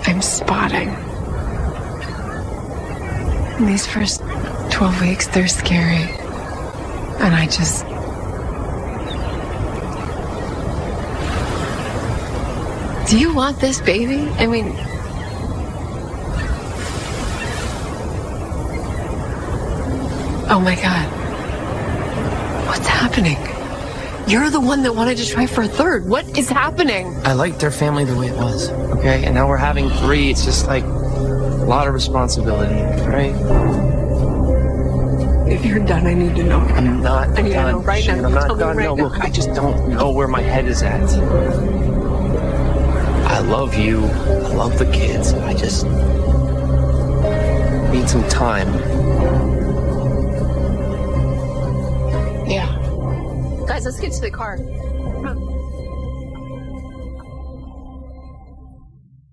I'm 0.04 0.20
spotting. 0.20 0.90
And 3.56 3.66
these 3.66 3.86
first 3.86 4.20
12 4.72 5.00
weeks, 5.00 5.26
they're 5.28 5.48
scary. 5.48 6.04
And 7.22 7.34
I 7.34 7.46
just, 7.46 7.86
do 13.10 13.18
you 13.18 13.32
want 13.32 13.58
this 13.58 13.80
baby? 13.80 14.28
I 14.32 14.46
mean, 14.46 14.76
my 20.62 20.74
God. 20.76 21.08
What's 22.68 22.86
happening? 22.86 23.36
You're 24.28 24.50
the 24.50 24.60
one 24.60 24.82
that 24.84 24.94
wanted 24.94 25.18
to 25.18 25.26
try 25.26 25.46
for 25.46 25.62
a 25.62 25.68
third. 25.68 26.08
What 26.08 26.38
is 26.38 26.48
happening? 26.48 27.14
I 27.24 27.32
liked 27.32 27.58
their 27.60 27.70
family 27.72 28.04
the 28.04 28.16
way 28.16 28.28
it 28.28 28.36
was, 28.36 28.70
okay? 28.70 29.24
And 29.24 29.34
now 29.34 29.48
we're 29.48 29.56
having 29.56 29.90
three. 29.90 30.30
It's 30.30 30.44
just 30.44 30.66
like 30.66 30.84
a 30.84 31.66
lot 31.66 31.88
of 31.88 31.94
responsibility, 31.94 32.74
right? 33.06 33.34
If 35.50 35.66
you're 35.66 35.84
done, 35.84 36.06
I 36.06 36.14
need 36.14 36.36
to 36.36 36.44
know. 36.44 36.60
I'm 36.60 37.02
not 37.02 37.36
I 37.38 37.42
need 37.42 37.48
to 37.50 37.54
done. 37.54 37.72
know 37.72 37.78
right 37.80 38.06
now. 38.06 38.14
I'm 38.24 38.32
not 38.32 38.46
Tell 38.46 38.56
done. 38.56 38.76
right 38.76 38.84
no, 38.84 38.94
now. 38.94 39.04
look, 39.04 39.20
I 39.20 39.28
just 39.28 39.52
don't 39.54 39.88
know 39.90 40.10
where 40.12 40.28
my 40.28 40.40
head 40.40 40.66
is 40.66 40.82
at. 40.82 41.02
I 43.28 43.40
love 43.40 43.74
you. 43.74 44.04
I 44.04 44.54
love 44.54 44.78
the 44.78 44.86
kids. 44.92 45.32
I 45.34 45.52
just 45.54 45.84
need 47.92 48.08
some 48.08 48.26
time. 48.28 48.68
Guys, 53.82 54.00
let's 54.00 54.00
get 54.00 54.12
to 54.12 54.20
the 54.20 54.30
car. 54.30 54.58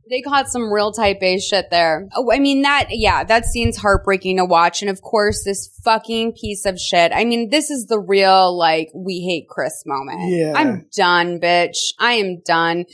They 0.09 0.21
caught 0.21 0.47
some 0.47 0.73
real 0.73 0.91
type 0.91 1.19
A 1.21 1.37
shit 1.37 1.69
there. 1.69 2.07
Oh, 2.15 2.31
I 2.31 2.39
mean, 2.39 2.63
that, 2.63 2.87
yeah, 2.89 3.23
that 3.23 3.45
scene's 3.45 3.77
heartbreaking 3.77 4.37
to 4.37 4.45
watch. 4.45 4.81
And 4.81 4.89
of 4.89 5.03
course, 5.03 5.43
this 5.45 5.69
fucking 5.83 6.33
piece 6.33 6.65
of 6.65 6.79
shit. 6.79 7.11
I 7.13 7.25
mean, 7.25 7.51
this 7.51 7.69
is 7.69 7.85
the 7.85 7.99
real, 7.99 8.57
like, 8.57 8.89
we 8.95 9.19
hate 9.19 9.47
Chris 9.47 9.83
moment. 9.85 10.21
Yeah. 10.31 10.53
I'm 10.55 10.87
done, 10.97 11.39
bitch. 11.39 11.93
I 11.99 12.13
am 12.13 12.41
done. 12.43 12.85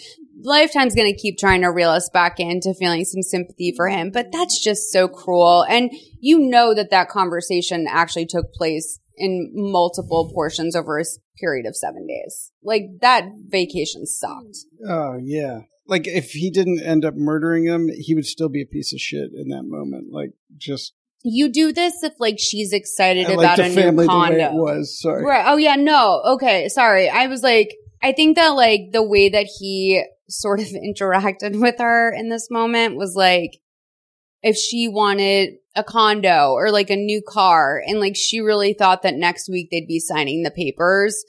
Lifetime's 0.44 0.94
gonna 0.94 1.14
keep 1.14 1.38
trying 1.38 1.62
to 1.62 1.70
reel 1.70 1.90
us 1.90 2.10
back 2.10 2.38
into 2.38 2.74
feeling 2.74 3.06
some 3.06 3.22
sympathy 3.22 3.74
for 3.78 3.88
him, 3.88 4.12
but 4.12 4.34
that's 4.34 4.62
just 4.62 4.92
so 4.92 5.08
cruel. 5.08 5.66
And 5.70 5.90
you 6.20 6.38
know 6.38 6.74
that 6.74 6.92
that 6.92 7.08
conversation 7.08 7.88
actually 7.90 8.26
took 8.26 8.52
place 8.54 9.00
in 9.16 9.52
multiple 9.54 10.30
portions 10.34 10.76
over 10.76 11.00
a 11.00 11.06
period 11.40 11.66
of 11.66 11.76
seven 11.76 12.08
days. 12.08 12.52
Like, 12.64 12.84
that 13.02 13.26
vacation 13.48 14.06
sucked. 14.06 14.58
Oh 14.88 15.18
yeah. 15.22 15.62
Like 15.88 16.08
if 16.08 16.32
he 16.32 16.50
didn't 16.50 16.82
end 16.82 17.06
up 17.06 17.14
murdering 17.16 17.66
him, 17.66 17.90
he 17.94 18.16
would 18.16 18.26
still 18.26 18.50
be 18.50 18.62
a 18.62 18.66
piece 18.66 18.92
of 18.94 19.00
shit 19.00 19.30
in 19.36 19.50
that 19.50 19.64
moment. 19.64 20.08
Like 20.12 20.32
just 20.58 20.94
You 21.24 21.52
do 21.52 21.72
this 21.72 22.02
if 22.02 22.14
like 22.20 22.38
she's 22.40 22.74
excited 22.74 23.28
I 23.28 23.34
about 23.34 23.58
like 23.58 23.60
a 23.60 23.70
new 23.70 23.76
family 23.76 24.06
the 24.08 24.12
way 24.12 24.40
condo. 24.40 24.54
was. 24.54 25.00
Sorry. 25.00 25.24
Right. 25.24 25.46
Oh 25.48 25.58
yeah, 25.58 25.76
no. 25.76 26.24
Okay, 26.26 26.70
sorry. 26.70 27.08
I 27.10 27.28
was 27.28 27.44
like 27.44 27.76
I 28.02 28.14
think 28.14 28.36
that 28.38 28.50
like 28.50 28.92
the 28.94 29.04
way 29.04 29.30
that 29.30 29.48
he 29.60 30.04
sort 30.28 30.60
of 30.60 30.66
interacted 31.00 31.62
with 31.62 31.76
her 31.78 32.12
in 32.12 32.30
this 32.30 32.50
moment 32.50 32.98
was 32.98 33.14
like 33.16 33.52
if 34.42 34.56
she 34.56 34.88
wanted 34.88 35.54
a 35.76 35.84
condo 35.84 36.52
or 36.52 36.72
like 36.72 36.90
a 36.90 36.96
new 36.96 37.22
car 37.28 37.82
and 37.86 38.00
like 38.00 38.16
she 38.16 38.40
really 38.40 38.74
thought 38.74 39.02
that 39.04 39.16
next 39.16 39.50
week 39.50 39.70
they'd 39.72 39.88
be 39.88 40.00
signing 40.00 40.44
the 40.44 40.52
papers 40.52 41.26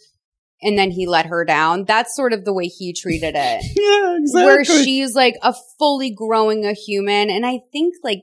and 0.63 0.79
then 0.79 0.91
he 0.91 1.07
let 1.07 1.27
her 1.27 1.45
down. 1.45 1.85
That's 1.85 2.15
sort 2.17 2.33
of 2.33 2.45
the 2.45 2.53
way 2.53 2.67
he 2.67 2.93
treated 2.93 3.35
it. 3.37 3.65
yeah, 3.77 4.17
exactly. 4.19 4.45
Where 4.45 4.65
she's 4.65 5.15
like 5.15 5.37
a 5.43 5.55
fully 5.79 6.11
growing 6.11 6.65
a 6.65 6.73
human. 6.73 7.31
And 7.31 7.45
I 7.45 7.61
think 7.73 7.95
like 8.03 8.23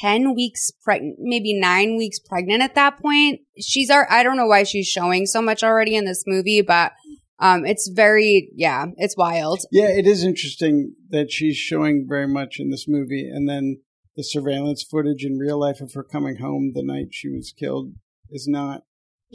10 0.00 0.34
weeks 0.34 0.70
pregnant, 0.82 1.16
maybe 1.20 1.58
nine 1.58 1.96
weeks 1.96 2.18
pregnant 2.18 2.62
at 2.62 2.74
that 2.74 2.98
point. 2.98 3.40
She's, 3.58 3.90
our, 3.90 4.10
I 4.10 4.22
don't 4.22 4.36
know 4.36 4.46
why 4.46 4.64
she's 4.64 4.86
showing 4.86 5.26
so 5.26 5.40
much 5.40 5.62
already 5.62 5.96
in 5.96 6.04
this 6.04 6.24
movie, 6.26 6.62
but 6.62 6.92
um, 7.40 7.64
it's 7.64 7.88
very, 7.88 8.50
yeah, 8.54 8.86
it's 8.96 9.16
wild. 9.16 9.60
Yeah, 9.70 9.88
it 9.88 10.06
is 10.06 10.24
interesting 10.24 10.94
that 11.10 11.30
she's 11.30 11.56
showing 11.56 12.06
very 12.08 12.26
much 12.26 12.58
in 12.58 12.70
this 12.70 12.86
movie, 12.88 13.28
and 13.28 13.48
then 13.48 13.80
the 14.18 14.24
surveillance 14.24 14.82
footage 14.82 15.24
in 15.24 15.38
real 15.38 15.60
life 15.60 15.80
of 15.80 15.94
her 15.94 16.02
coming 16.02 16.38
home 16.38 16.72
the 16.74 16.82
night 16.82 17.06
she 17.12 17.28
was 17.28 17.54
killed 17.56 17.92
is 18.30 18.48
not. 18.48 18.82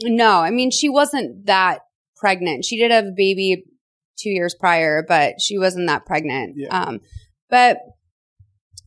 No, 0.02 0.40
I 0.40 0.50
mean, 0.50 0.70
she 0.70 0.90
wasn't 0.90 1.46
that 1.46 1.78
pregnant. 2.16 2.66
She 2.66 2.76
did 2.76 2.90
have 2.90 3.06
a 3.06 3.14
baby 3.16 3.64
two 4.18 4.28
years 4.28 4.54
prior, 4.54 5.02
but 5.02 5.40
she 5.40 5.56
wasn't 5.56 5.88
that 5.88 6.04
pregnant. 6.04 6.56
Yeah. 6.58 6.68
Um, 6.68 7.00
but 7.48 7.78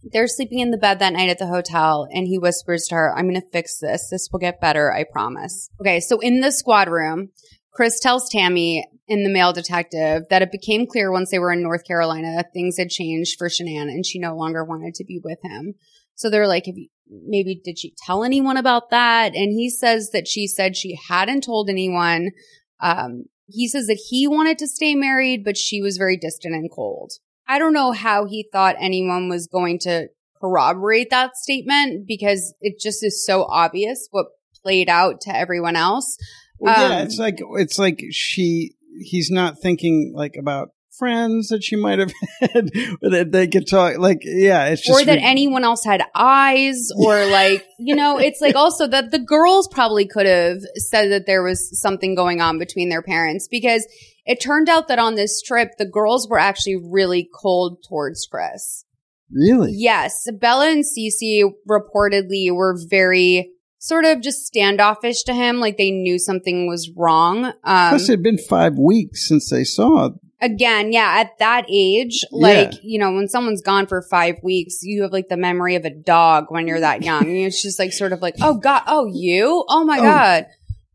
they're 0.04 0.28
sleeping 0.28 0.60
in 0.60 0.70
the 0.70 0.78
bed 0.78 1.00
that 1.00 1.14
night 1.14 1.30
at 1.30 1.40
the 1.40 1.48
hotel, 1.48 2.08
and 2.12 2.28
he 2.28 2.38
whispers 2.38 2.86
to 2.90 2.96
her, 2.96 3.18
I'm 3.18 3.28
going 3.28 3.42
to 3.42 3.50
fix 3.52 3.80
this. 3.80 4.10
This 4.12 4.30
will 4.32 4.40
get 4.40 4.62
better, 4.62 4.94
I 4.94 5.04
promise. 5.12 5.72
Okay, 5.82 6.00
so 6.00 6.20
in 6.20 6.42
the 6.42 6.52
squad 6.52 6.90
room, 6.90 7.30
Chris 7.74 8.00
tells 8.00 8.30
Tammy 8.30 8.86
and 9.10 9.26
the 9.26 9.30
male 9.30 9.54
detective 9.54 10.24
that 10.30 10.42
it 10.42 10.52
became 10.52 10.86
clear 10.86 11.12
once 11.12 11.32
they 11.32 11.40
were 11.40 11.52
in 11.52 11.64
North 11.64 11.86
Carolina 11.86 12.44
things 12.54 12.78
had 12.78 12.90
changed 12.90 13.38
for 13.38 13.48
Shanann 13.48 13.84
and 13.84 14.06
she 14.06 14.20
no 14.20 14.36
longer 14.36 14.64
wanted 14.64 14.94
to 14.96 15.06
be 15.06 15.20
with 15.24 15.40
him. 15.44 15.76
So 16.16 16.30
they're 16.30 16.48
like, 16.48 16.68
if 16.68 16.76
you, 16.76 16.90
maybe 17.10 17.62
did 17.64 17.78
she 17.78 17.94
tell 18.06 18.24
anyone 18.24 18.58
about 18.58 18.90
that? 18.90 19.36
And 19.36 19.52
he 19.52 19.70
says 19.70 20.10
that 20.12 20.28
she 20.28 20.48
said 20.48 20.76
she 20.76 20.98
hadn't 21.08 21.44
told 21.44 21.70
anyone. 21.70 22.32
Um, 22.80 23.26
he 23.46 23.68
says 23.68 23.88
that 23.88 24.02
he 24.10 24.28
wanted 24.28 24.58
to 24.58 24.68
stay 24.68 24.96
married, 24.96 25.44
but 25.46 25.58
she 25.58 25.82
was 25.82 25.98
very 25.98 26.18
distant 26.18 26.56
and 26.56 26.72
cold. 26.72 27.14
I 27.48 27.60
don't 27.60 27.74
know 27.74 27.92
how 27.92 28.26
he 28.26 28.50
thought 28.52 28.76
anyone 28.80 29.30
was 29.30 29.48
going 29.48 29.80
to 29.84 30.10
corroborate 30.42 31.10
that 31.12 31.38
statement 31.38 32.08
because 32.08 32.54
it 32.62 32.80
just 32.80 33.04
is 33.04 33.26
so 33.26 33.44
obvious 33.44 34.08
what 34.12 34.28
played 34.64 34.90
out 34.90 35.22
to 35.22 35.36
everyone 35.36 35.76
else. 35.76 36.18
Well, 36.60 36.90
yeah, 36.90 36.98
Um, 36.98 37.08
it's 37.08 37.20
like 37.20 37.40
it's 37.40 37.80
like 37.80 38.04
she 38.12 38.76
he's 39.00 39.30
not 39.30 39.60
thinking 39.62 40.14
like 40.16 40.36
about 40.38 40.70
friends 40.98 41.50
that 41.50 41.64
she 41.64 41.76
might 41.76 42.00
have 42.00 42.12
had 42.40 42.72
or 43.04 43.10
that 43.12 43.32
they 43.32 43.48
could 43.48 43.68
talk 43.68 43.98
like 43.98 44.20
yeah 44.24 44.66
it's 44.66 44.82
just 44.82 45.00
or 45.00 45.06
that 45.06 45.18
re- 45.18 45.24
anyone 45.24 45.64
else 45.64 45.84
had 45.86 46.02
eyes 46.16 46.90
or 46.98 47.26
like 47.32 47.64
you 47.78 47.96
know 47.96 48.18
it's 48.18 48.42
like 48.42 48.56
also 48.56 48.88
that 48.88 49.12
the 49.12 49.20
girls 49.20 49.68
probably 49.68 50.08
could 50.08 50.26
have 50.26 50.58
said 50.76 51.12
that 51.12 51.28
there 51.28 51.44
was 51.44 51.80
something 51.80 52.16
going 52.16 52.42
on 52.42 52.58
between 52.58 52.90
their 52.90 53.04
parents 53.04 53.48
because 53.50 53.88
it 54.26 54.42
turned 54.42 54.70
out 54.70 54.88
that 54.88 55.00
on 55.00 55.16
this 55.16 55.42
trip 55.42 55.70
the 55.78 55.86
girls 55.86 56.28
were 56.28 56.40
actually 56.40 56.76
really 56.76 57.30
cold 57.42 57.84
towards 57.88 58.28
chris. 58.30 58.84
Really? 59.32 59.74
Yes. 59.76 60.26
Bella 60.40 60.70
and 60.70 60.86
Cece 60.86 61.52
reportedly 61.70 62.50
were 62.50 62.78
very 62.90 63.52
sort 63.80 64.06
of 64.06 64.22
just 64.22 64.46
standoffish 64.46 65.24
to 65.24 65.34
him 65.34 65.60
like 65.60 65.78
they 65.78 65.92
knew 65.92 66.18
something 66.20 66.68
was 66.68 66.90
wrong 66.96 67.46
um 67.46 67.90
plus 67.90 68.10
it 68.10 68.14
had 68.14 68.24
been 68.24 68.38
five 68.38 68.78
weeks 68.78 69.28
since 69.28 69.50
they 69.50 69.64
saw 69.64 70.10
again, 70.40 70.92
yeah, 70.94 71.16
at 71.18 71.32
that 71.40 71.66
age, 71.68 72.24
like, 72.32 72.74
you 72.84 73.00
know, 73.00 73.12
when 73.12 73.28
someone's 73.28 73.62
gone 73.64 73.88
for 73.88 74.04
five 74.04 74.36
weeks, 74.44 74.84
you 74.84 75.02
have 75.02 75.12
like 75.12 75.30
the 75.30 75.36
memory 75.38 75.74
of 75.76 75.84
a 75.84 75.90
dog 75.90 76.46
when 76.50 76.68
you're 76.68 76.80
that 76.80 77.02
young. 77.02 77.28
It's 77.48 77.62
just 77.62 77.80
like 77.80 77.92
sort 77.92 78.14
of 78.14 78.22
like, 78.22 78.36
oh 78.42 78.56
God, 78.58 78.84
oh, 78.86 79.08
you? 79.12 79.66
Oh 79.68 79.84
my 79.84 79.98
Oh. 79.98 80.04
God. 80.04 80.46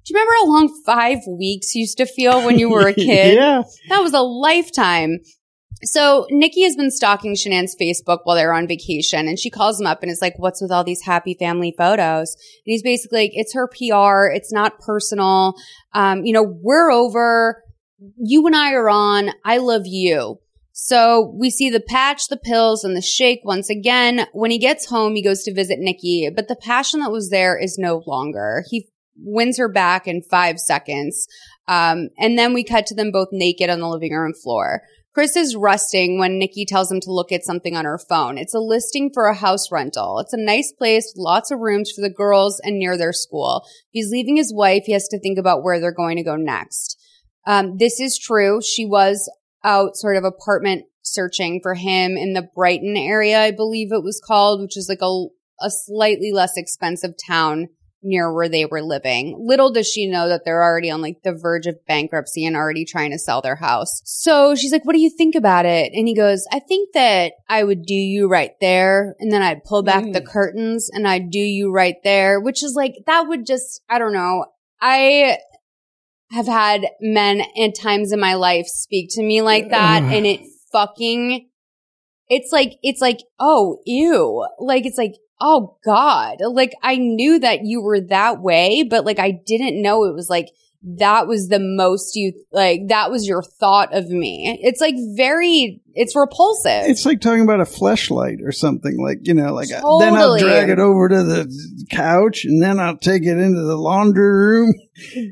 Do 0.04 0.14
you 0.14 0.16
remember 0.20 0.32
how 0.40 0.46
long 0.46 0.82
five 0.86 1.18
weeks 1.28 1.74
used 1.74 1.98
to 1.98 2.06
feel 2.06 2.44
when 2.44 2.58
you 2.58 2.70
were 2.70 2.86
a 2.88 2.94
kid? 3.08 3.34
yeah 3.34 3.62
That 3.88 4.00
was 4.02 4.12
a 4.14 4.20
lifetime. 4.20 5.18
So 5.84 6.26
Nikki 6.30 6.62
has 6.62 6.76
been 6.76 6.92
stalking 6.92 7.34
Shanann's 7.34 7.74
Facebook 7.80 8.20
while 8.22 8.36
they're 8.36 8.54
on 8.54 8.68
vacation 8.68 9.26
and 9.26 9.38
she 9.38 9.50
calls 9.50 9.80
him 9.80 9.86
up 9.86 10.02
and 10.02 10.10
is 10.10 10.22
like, 10.22 10.38
what's 10.38 10.62
with 10.62 10.70
all 10.70 10.84
these 10.84 11.02
happy 11.02 11.34
family 11.34 11.74
photos? 11.76 12.34
And 12.34 12.72
he's 12.72 12.82
basically 12.82 13.22
like, 13.22 13.32
it's 13.34 13.54
her 13.54 13.66
PR. 13.66 14.32
It's 14.32 14.52
not 14.52 14.78
personal. 14.78 15.54
Um, 15.92 16.24
you 16.24 16.32
know, 16.32 16.44
we're 16.44 16.92
over. 16.92 17.62
You 18.16 18.46
and 18.46 18.54
I 18.54 18.72
are 18.74 18.88
on. 18.88 19.30
I 19.44 19.58
love 19.58 19.82
you. 19.86 20.38
So 20.72 21.34
we 21.38 21.50
see 21.50 21.68
the 21.68 21.80
patch, 21.80 22.28
the 22.28 22.36
pills, 22.36 22.82
and 22.82 22.96
the 22.96 23.02
shake 23.02 23.40
once 23.44 23.68
again. 23.68 24.26
When 24.32 24.50
he 24.50 24.58
gets 24.58 24.86
home, 24.86 25.14
he 25.14 25.22
goes 25.22 25.42
to 25.44 25.52
visit 25.52 25.78
Nikki, 25.78 26.30
but 26.34 26.48
the 26.48 26.56
passion 26.56 27.00
that 27.00 27.12
was 27.12 27.28
there 27.28 27.58
is 27.58 27.76
no 27.76 28.02
longer. 28.06 28.64
He 28.70 28.88
wins 29.16 29.58
her 29.58 29.68
back 29.68 30.06
in 30.06 30.22
five 30.22 30.58
seconds. 30.58 31.28
Um, 31.68 32.08
and 32.18 32.38
then 32.38 32.54
we 32.54 32.64
cut 32.64 32.86
to 32.86 32.94
them 32.94 33.12
both 33.12 33.28
naked 33.32 33.68
on 33.68 33.80
the 33.80 33.88
living 33.88 34.12
room 34.12 34.32
floor. 34.32 34.82
Chris 35.14 35.36
is 35.36 35.54
rusting 35.54 36.18
when 36.18 36.38
Nikki 36.38 36.64
tells 36.64 36.90
him 36.90 37.00
to 37.00 37.12
look 37.12 37.32
at 37.32 37.44
something 37.44 37.76
on 37.76 37.84
her 37.84 37.98
phone. 37.98 38.38
It's 38.38 38.54
a 38.54 38.58
listing 38.58 39.10
for 39.12 39.26
a 39.26 39.34
house 39.34 39.70
rental. 39.70 40.18
It's 40.20 40.32
a 40.32 40.42
nice 40.42 40.72
place, 40.72 41.12
lots 41.16 41.50
of 41.50 41.58
rooms 41.60 41.92
for 41.94 42.00
the 42.00 42.12
girls 42.12 42.60
and 42.64 42.78
near 42.78 42.96
their 42.96 43.12
school. 43.12 43.66
He's 43.90 44.10
leaving 44.10 44.36
his 44.36 44.54
wife, 44.54 44.84
he 44.86 44.92
has 44.92 45.08
to 45.08 45.20
think 45.20 45.38
about 45.38 45.62
where 45.62 45.80
they're 45.80 45.92
going 45.92 46.16
to 46.16 46.24
go 46.24 46.36
next. 46.36 46.98
Um, 47.46 47.76
this 47.76 48.00
is 48.00 48.18
true. 48.18 48.62
She 48.62 48.86
was 48.86 49.30
out 49.62 49.96
sort 49.96 50.16
of 50.16 50.24
apartment 50.24 50.84
searching 51.02 51.60
for 51.62 51.74
him 51.74 52.16
in 52.16 52.32
the 52.32 52.48
Brighton 52.54 52.96
area, 52.96 53.40
I 53.40 53.50
believe 53.50 53.92
it 53.92 54.02
was 54.02 54.22
called, 54.24 54.62
which 54.62 54.76
is 54.76 54.88
like 54.88 55.02
a, 55.02 55.26
a 55.60 55.68
slightly 55.68 56.30
less 56.32 56.52
expensive 56.56 57.12
town 57.26 57.68
near 58.02 58.32
where 58.32 58.48
they 58.48 58.64
were 58.64 58.82
living. 58.82 59.36
Little 59.38 59.72
does 59.72 59.88
she 59.88 60.06
know 60.06 60.28
that 60.28 60.42
they're 60.44 60.62
already 60.62 60.90
on 60.90 61.00
like 61.00 61.22
the 61.22 61.32
verge 61.32 61.66
of 61.66 61.84
bankruptcy 61.86 62.44
and 62.44 62.56
already 62.56 62.84
trying 62.84 63.10
to 63.12 63.18
sell 63.18 63.40
their 63.40 63.56
house. 63.56 64.02
So 64.04 64.54
she's 64.54 64.72
like, 64.72 64.84
what 64.84 64.94
do 64.94 65.00
you 65.00 65.10
think 65.10 65.34
about 65.34 65.66
it? 65.66 65.92
And 65.94 66.08
he 66.08 66.14
goes, 66.14 66.46
I 66.52 66.58
think 66.58 66.92
that 66.94 67.34
I 67.48 67.64
would 67.64 67.84
do 67.84 67.94
you 67.94 68.28
right 68.28 68.52
there. 68.60 69.14
And 69.20 69.32
then 69.32 69.42
I'd 69.42 69.64
pull 69.64 69.82
back 69.82 70.04
the 70.04 70.20
mm. 70.20 70.26
curtains 70.26 70.90
and 70.92 71.06
I'd 71.06 71.30
do 71.30 71.38
you 71.38 71.70
right 71.70 71.96
there, 72.04 72.40
which 72.40 72.62
is 72.62 72.74
like, 72.74 72.94
that 73.06 73.28
would 73.28 73.46
just, 73.46 73.82
I 73.88 73.98
don't 73.98 74.12
know. 74.12 74.46
I 74.80 75.38
have 76.32 76.46
had 76.46 76.86
men 77.00 77.42
at 77.62 77.74
times 77.78 78.10
in 78.10 78.18
my 78.18 78.34
life 78.34 78.66
speak 78.66 79.10
to 79.12 79.22
me 79.22 79.42
like 79.42 79.68
that 79.68 80.02
and 80.02 80.26
it 80.26 80.40
fucking 80.72 81.46
it's 82.28 82.50
like 82.50 82.72
it's 82.82 83.02
like 83.02 83.18
oh 83.38 83.76
ew 83.84 84.46
like 84.58 84.86
it's 84.86 84.96
like 84.96 85.12
oh 85.42 85.76
god. 85.84 86.38
Like 86.40 86.72
i 86.82 86.96
knew 86.96 87.38
that 87.40 87.60
you 87.64 87.82
were 87.82 88.00
that 88.00 88.40
way 88.40 88.84
but 88.88 89.04
like 89.04 89.18
i 89.18 89.32
didn't 89.44 89.82
know 89.82 90.04
it 90.04 90.14
was 90.14 90.30
like 90.30 90.48
that 90.84 91.28
was 91.28 91.48
the 91.48 91.60
most 91.60 92.16
you 92.16 92.32
like 92.50 92.88
that 92.88 93.10
was 93.10 93.26
your 93.26 93.42
thought 93.42 93.94
of 93.94 94.08
me. 94.08 94.58
It's 94.62 94.80
like 94.80 94.96
very 95.16 95.80
it's 95.94 96.16
repulsive. 96.16 96.88
It's 96.88 97.06
like 97.06 97.20
talking 97.20 97.42
about 97.42 97.60
a 97.60 97.64
fleshlight 97.64 98.38
or 98.44 98.50
something 98.50 99.00
like 99.00 99.18
you 99.22 99.34
know 99.34 99.54
like 99.54 99.70
uh, 99.70 99.98
then 99.98 100.14
i'll 100.14 100.38
drag 100.38 100.70
it 100.70 100.80
over 100.80 101.08
to 101.08 101.22
the 101.22 101.86
couch 101.90 102.44
and 102.44 102.60
then 102.62 102.80
i'll 102.80 102.96
take 102.96 103.22
it 103.22 103.38
into 103.38 103.60
the 103.62 103.76
laundry 103.76 104.30
room. 104.30 104.74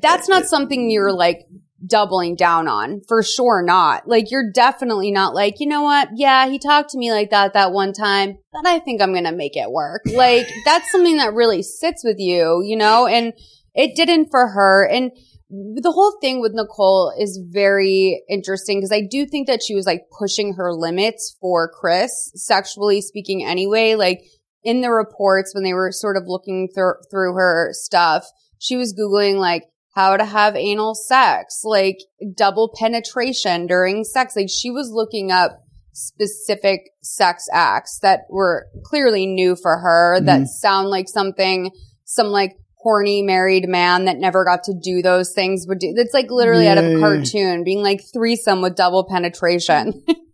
That's 0.03 0.29
not 0.29 0.45
something 0.45 0.89
you're 0.89 1.13
like 1.13 1.47
doubling 1.87 2.37
down 2.37 2.69
on 2.69 3.01
for 3.09 3.23
sure 3.23 3.63
not. 3.63 4.07
Like 4.07 4.31
you're 4.31 4.51
definitely 4.53 5.11
not 5.11 5.35
like 5.35 5.61
you 5.61 5.67
know 5.67 5.83
what? 5.83 6.09
Yeah 6.15 6.49
he 6.49 6.59
talked 6.59 6.91
to 6.91 6.99
me 6.99 7.13
like 7.13 7.31
that 7.31 7.55
that 7.55 7.73
one 7.73 7.93
time 7.93 8.39
but 8.53 8.67
i 8.67 8.79
think 8.79 9.01
i'm 9.01 9.15
gonna 9.15 9.33
make 9.33 9.57
it 9.57 9.71
work. 9.71 10.03
Like 10.21 10.47
that's 10.65 10.91
something 10.93 11.17
that 11.17 11.33
really 11.33 11.63
sits 11.63 12.05
with 12.05 12.19
you 12.19 12.63
you 12.65 12.77
know? 12.77 13.07
And 13.07 13.33
it 13.75 13.97
didn't 13.97 14.29
for 14.31 14.49
her. 14.49 14.87
And 14.87 15.13
the 15.49 15.93
whole 15.93 16.19
thing 16.21 16.41
with 16.41 16.53
nicole 16.55 17.13
is 17.19 17.41
very 17.51 18.23
interesting 18.29 18.79
because 18.79 18.93
i 18.93 19.01
do 19.01 19.27
think 19.27 19.47
that 19.49 19.63
she 19.63 19.75
was 19.75 19.87
like 19.87 20.03
pushing 20.17 20.55
her 20.55 20.73
limits 20.73 21.37
for 21.41 21.69
chris 21.69 22.31
sexually 22.35 23.01
speaking 23.01 23.45
anyway. 23.45 23.95
Like 23.95 24.23
in 24.63 24.81
the 24.81 24.91
reports 24.91 25.55
when 25.55 25.65
they 25.65 25.73
were 25.73 25.91
sort 25.91 26.17
of 26.17 26.25
looking 26.27 26.69
through 26.75 26.95
through 27.11 27.35
her 27.35 27.71
stuff 27.73 28.27
she 28.59 28.77
was 28.77 28.95
googling 28.95 29.39
like 29.39 29.65
how 30.01 30.17
to 30.17 30.25
have 30.25 30.57
anal 30.57 30.95
sex, 30.95 31.61
like 31.65 31.99
double 32.37 32.73
penetration 32.79 33.67
during 33.67 34.03
sex. 34.05 34.35
Like 34.35 34.49
she 34.49 34.71
was 34.71 34.91
looking 34.91 35.31
up 35.31 35.63
specific 35.93 36.81
sex 37.03 37.47
acts 37.53 37.99
that 38.01 38.21
were 38.31 38.67
clearly 38.85 39.27
new 39.27 39.55
for 39.57 39.79
her 39.79 40.19
that 40.21 40.41
Mhm. 40.43 40.47
sound 40.47 40.89
like 40.89 41.09
something 41.09 41.71
some 42.05 42.29
like 42.29 42.57
horny 42.83 43.23
married 43.23 43.69
man 43.69 44.07
that 44.07 44.17
never 44.19 44.45
got 44.45 44.65
to 44.65 44.73
do 44.73 45.03
those 45.03 45.33
things 45.35 45.67
would 45.69 45.79
do. 45.79 45.93
It's 45.97 46.15
like 46.15 46.31
literally 46.31 46.67
out 46.67 46.79
of 46.79 46.85
Yeah, 46.85 46.91
a 46.91 46.95
yeah. 46.95 47.01
cartoon 47.01 47.63
being 47.63 47.83
like 47.83 48.01
threesome 48.13 48.63
with 48.63 48.75
double 48.75 49.05
penetration. 49.05 50.03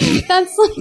That's 0.28 0.56
like 0.56 0.72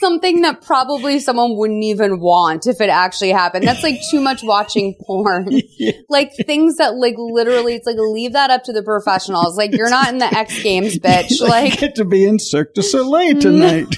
something 0.00 0.42
that 0.42 0.62
probably 0.62 1.20
someone 1.20 1.56
wouldn't 1.56 1.84
even 1.84 2.18
want 2.18 2.66
if 2.66 2.80
it 2.80 2.88
actually 2.90 3.30
happened. 3.30 3.66
That's 3.66 3.82
like 3.82 4.00
too 4.10 4.20
much 4.20 4.42
watching 4.42 4.96
porn. 5.06 5.60
Like 6.08 6.32
things 6.34 6.76
that 6.76 6.96
like 6.96 7.14
literally, 7.16 7.74
it's 7.74 7.86
like 7.86 7.96
leave 7.98 8.32
that 8.32 8.50
up 8.50 8.64
to 8.64 8.72
the 8.72 8.82
professionals. 8.82 9.56
Like 9.56 9.72
you're 9.72 9.90
not 9.90 10.08
in 10.08 10.18
the 10.18 10.26
X 10.26 10.62
Games, 10.62 10.98
bitch. 10.98 11.40
I 11.42 11.46
Like 11.48 11.78
get 11.78 11.94
to 11.96 12.04
be 12.04 12.24
in 12.24 12.38
Cirque 12.38 12.74
du 12.74 12.82
Soleil 12.82 13.38
tonight. 13.40 13.96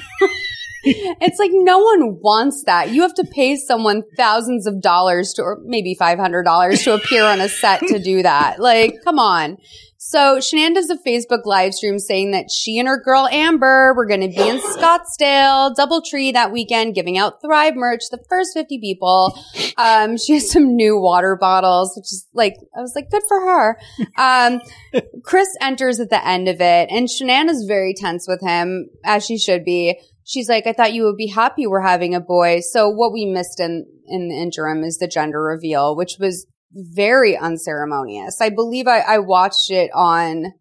it's 0.84 1.38
like 1.38 1.52
no 1.54 1.78
one 1.78 2.18
wants 2.20 2.64
that. 2.66 2.90
You 2.90 3.02
have 3.02 3.14
to 3.14 3.24
pay 3.24 3.56
someone 3.56 4.02
thousands 4.16 4.66
of 4.66 4.82
dollars 4.82 5.32
to, 5.34 5.42
or 5.42 5.60
maybe 5.64 5.94
five 5.94 6.18
hundred 6.18 6.42
dollars 6.42 6.82
to 6.82 6.94
appear 6.94 7.24
on 7.24 7.40
a 7.40 7.48
set 7.48 7.80
to 7.86 7.98
do 7.98 8.22
that. 8.22 8.58
Like, 8.60 8.96
come 9.04 9.18
on. 9.18 9.58
So 10.04 10.38
Shanann 10.38 10.74
does 10.74 10.90
a 10.90 10.96
Facebook 10.96 11.42
live 11.44 11.74
stream 11.74 12.00
saying 12.00 12.32
that 12.32 12.50
she 12.50 12.76
and 12.80 12.88
her 12.88 13.00
girl 13.00 13.28
Amber 13.30 13.94
were 13.94 14.04
going 14.04 14.20
to 14.20 14.28
be 14.28 14.48
in 14.48 14.58
Scottsdale, 14.60 15.76
Doubletree 15.76 16.32
that 16.32 16.50
weekend, 16.50 16.96
giving 16.96 17.16
out 17.16 17.40
Thrive 17.40 17.76
merch 17.76 18.02
the 18.10 18.18
first 18.28 18.50
50 18.52 18.80
people. 18.80 19.38
Um, 19.76 20.18
she 20.18 20.34
has 20.34 20.50
some 20.50 20.74
new 20.74 21.00
water 21.00 21.36
bottles, 21.40 21.96
which 21.96 22.06
is 22.06 22.26
like, 22.34 22.56
I 22.76 22.80
was 22.80 22.94
like, 22.96 23.10
good 23.12 23.22
for 23.28 23.40
her. 23.42 23.78
Um, 24.18 24.60
Chris 25.22 25.56
enters 25.60 26.00
at 26.00 26.10
the 26.10 26.26
end 26.26 26.48
of 26.48 26.60
it 26.60 26.90
and 26.90 27.06
Shanann 27.06 27.48
is 27.48 27.64
very 27.68 27.94
tense 27.94 28.26
with 28.26 28.40
him, 28.40 28.90
as 29.04 29.24
she 29.24 29.38
should 29.38 29.64
be. 29.64 30.00
She's 30.24 30.48
like, 30.48 30.66
I 30.66 30.72
thought 30.72 30.94
you 30.94 31.04
would 31.04 31.16
be 31.16 31.28
happy 31.28 31.68
we're 31.68 31.80
having 31.80 32.16
a 32.16 32.20
boy. 32.20 32.58
So 32.58 32.88
what 32.88 33.12
we 33.12 33.24
missed 33.24 33.60
in, 33.60 33.86
in 34.08 34.28
the 34.28 34.36
interim 34.36 34.82
is 34.82 34.98
the 34.98 35.06
gender 35.06 35.40
reveal, 35.40 35.94
which 35.94 36.16
was 36.18 36.46
very 36.74 37.36
unceremonious. 37.36 38.40
I 38.40 38.50
believe 38.50 38.86
I, 38.86 39.00
I 39.00 39.18
watched 39.18 39.70
it 39.70 39.90
on 39.94 40.52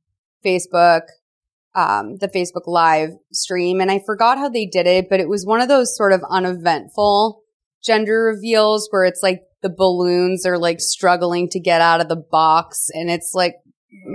Facebook, 0.46 1.02
um, 1.76 2.18
the 2.18 2.28
Facebook 2.28 2.68
live 2.68 3.12
stream 3.32 3.80
and 3.80 3.90
I 3.90 4.00
forgot 4.06 4.38
how 4.38 4.50
they 4.50 4.66
did 4.66 4.88
it, 4.88 5.08
but 5.10 5.20
it 5.20 5.30
was 5.30 5.46
one 5.46 5.62
of 5.62 5.70
those 5.70 5.96
sort 5.96 6.14
of 6.14 6.22
uneventful 6.30 7.42
gender 7.84 8.24
reveals 8.24 8.88
where 8.92 9.06
it's 9.06 9.24
like 9.24 9.42
the 9.62 9.74
balloons 9.76 10.46
are 10.46 10.58
like 10.58 10.80
struggling 10.80 11.48
to 11.50 11.60
get 11.60 11.82
out 11.82 12.02
of 12.02 12.10
the 12.10 12.16
box 12.16 12.90
and 12.94 13.10
it's 13.10 13.34
like, 13.34 13.56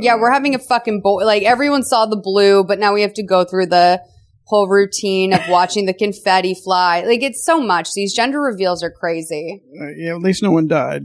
yeah, 0.01 0.17
we're 0.17 0.33
having 0.33 0.55
a 0.55 0.59
fucking 0.59 1.01
boy. 1.03 1.25
Like 1.25 1.45
everyone 1.45 1.83
saw 1.83 2.07
the 2.07 2.21
blue, 2.21 2.65
but 2.65 2.79
now 2.79 2.93
we 2.93 3.03
have 3.03 3.15
to 3.15 3.23
go 3.23 3.45
through 3.45 3.67
the 3.67 4.01
whole 4.45 4.69
routine 4.69 5.33
of 5.33 5.41
watching 5.49 5.87
the 5.87 5.95
confetti 5.95 6.55
fly. 6.55 7.03
Like 7.03 7.23
it's 7.23 7.45
so 7.45 7.61
much. 7.61 7.93
These 7.93 8.15
gender 8.15 8.41
reveals 8.41 8.83
are 8.83 8.91
crazy. 8.91 9.63
Uh, 9.81 9.89
yeah, 9.97 10.15
at 10.15 10.21
least 10.21 10.43
no 10.43 10.51
one 10.51 10.67
died. 10.67 11.03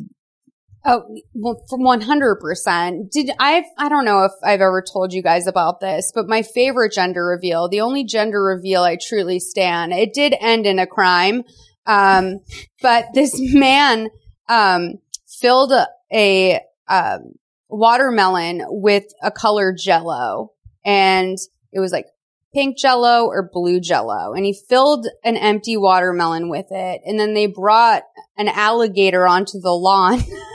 Oh, 0.83 1.03
well, 1.33 1.63
from 1.69 1.81
100%. 1.81 3.11
Did 3.11 3.29
I, 3.39 3.63
I 3.77 3.87
don't 3.87 4.05
know 4.05 4.23
if 4.23 4.31
I've 4.43 4.61
ever 4.61 4.81
told 4.81 5.13
you 5.13 5.21
guys 5.21 5.45
about 5.45 5.79
this, 5.79 6.11
but 6.13 6.27
my 6.27 6.41
favorite 6.41 6.91
gender 6.91 7.25
reveal, 7.25 7.69
the 7.69 7.81
only 7.81 8.03
gender 8.03 8.41
reveal 8.41 8.81
I 8.81 8.97
truly 8.99 9.39
stand, 9.39 9.93
it 9.93 10.13
did 10.13 10.35
end 10.39 10.65
in 10.65 10.79
a 10.79 10.87
crime. 10.87 11.43
Um, 11.85 12.39
but 12.81 13.05
this 13.13 13.35
man, 13.37 14.09
um, 14.49 14.95
filled 15.27 15.71
a, 15.71 15.87
a 16.11 16.61
um, 16.87 17.33
watermelon 17.69 18.63
with 18.67 19.05
a 19.23 19.31
colored 19.31 19.77
jello 19.77 20.51
and 20.85 21.37
it 21.71 21.79
was 21.79 21.91
like 21.91 22.05
pink 22.53 22.77
jello 22.77 23.25
or 23.25 23.49
blue 23.51 23.79
jello 23.79 24.33
and 24.33 24.45
he 24.45 24.53
filled 24.53 25.07
an 25.23 25.37
empty 25.37 25.77
watermelon 25.77 26.49
with 26.49 26.67
it 26.69 27.01
and 27.05 27.17
then 27.17 27.33
they 27.33 27.47
brought 27.47 28.03
an 28.37 28.49
alligator 28.49 29.25
onto 29.25 29.59
the 29.59 29.71
lawn 29.71 30.19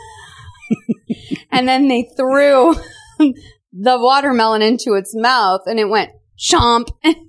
and 1.50 1.68
then 1.68 1.88
they 1.88 2.08
threw 2.16 2.74
the 3.18 3.98
watermelon 3.98 4.62
into 4.62 4.94
its 4.94 5.14
mouth 5.14 5.62
and 5.66 5.78
it 5.78 5.88
went 5.88 6.10
chomp. 6.38 6.88
and 7.02 7.16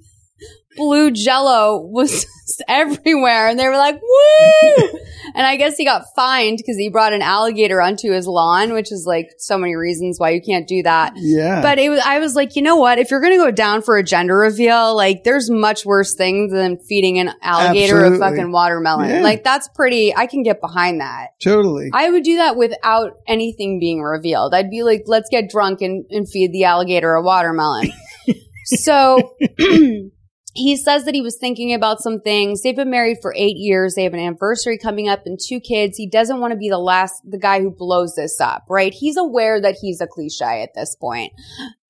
blue 0.77 1.11
jello 1.11 1.81
was 1.81 2.25
everywhere 2.69 3.47
and 3.49 3.59
they 3.59 3.67
were 3.67 3.75
like 3.75 3.99
woo 4.01 4.87
and 5.35 5.45
i 5.45 5.57
guess 5.57 5.75
he 5.75 5.83
got 5.83 6.03
fined 6.15 6.57
because 6.57 6.77
he 6.77 6.89
brought 6.89 7.11
an 7.11 7.21
alligator 7.21 7.81
onto 7.81 8.11
his 8.11 8.25
lawn 8.25 8.71
which 8.73 8.91
is 8.91 9.05
like 9.05 9.27
so 9.37 9.57
many 9.57 9.75
reasons 9.75 10.17
why 10.19 10.29
you 10.29 10.41
can't 10.41 10.67
do 10.67 10.81
that 10.83 11.11
Yeah. 11.17 11.61
but 11.61 11.77
it 11.79 11.89
was, 11.89 11.99
I 12.05 12.19
was 12.19 12.35
like, 12.35 12.55
you 12.55 12.61
know 12.61 12.77
what? 12.77 12.99
If 12.99 13.11
you're 13.11 13.19
going 13.19 13.33
to 13.33 13.43
go 13.43 13.51
down 13.51 13.81
for 13.81 13.97
a 13.97 14.03
gender 14.03 14.37
reveal, 14.37 14.95
like 14.95 15.23
there's 15.23 15.49
much 15.49 15.85
worse 15.85 16.13
things 16.15 16.51
than 16.53 16.77
feeding 16.77 17.19
an 17.19 17.31
alligator 17.41 17.97
Absolutely. 17.97 18.17
a 18.17 18.29
fucking 18.29 18.51
watermelon. 18.51 19.09
Yeah. 19.09 19.21
Like 19.21 19.43
that's 19.43 19.67
pretty, 19.69 20.15
I 20.15 20.25
can 20.27 20.43
get 20.43 20.61
behind 20.61 21.01
that. 21.01 21.29
Totally. 21.41 21.89
I 21.93 22.09
would 22.09 22.23
do 22.23 22.37
that 22.37 22.55
without 22.55 23.17
anything 23.27 23.79
being 23.79 24.01
revealed. 24.01 24.53
I'd 24.53 24.69
be 24.69 24.83
like, 24.83 25.03
let's 25.07 25.29
get 25.29 25.49
drunk 25.49 25.81
and, 25.81 26.05
and 26.09 26.29
feed 26.29 26.51
the 26.53 26.63
alligator 26.65 27.13
a 27.13 27.21
watermelon. 27.23 27.91
so 28.65 29.35
he 30.57 30.75
says 30.75 31.05
that 31.05 31.13
he 31.13 31.21
was 31.21 31.37
thinking 31.37 31.73
about 31.73 32.01
some 32.01 32.19
things. 32.19 32.61
They've 32.61 32.75
been 32.75 32.89
married 32.89 33.17
for 33.21 33.33
eight 33.37 33.57
years. 33.57 33.93
They 33.93 34.03
have 34.03 34.13
an 34.13 34.19
anniversary 34.19 34.77
coming 34.77 35.07
up 35.07 35.21
and 35.25 35.39
two 35.39 35.59
kids. 35.59 35.97
He 35.97 36.09
doesn't 36.09 36.39
want 36.39 36.51
to 36.51 36.57
be 36.57 36.69
the 36.69 36.79
last, 36.79 37.21
the 37.23 37.37
guy 37.37 37.61
who 37.61 37.69
blows 37.69 38.15
this 38.15 38.41
up, 38.41 38.65
right? 38.67 38.93
He's 38.93 39.17
aware 39.17 39.61
that 39.61 39.75
he's 39.79 40.01
a 40.01 40.07
cliche 40.07 40.63
at 40.63 40.73
this 40.73 40.95
point. 40.95 41.31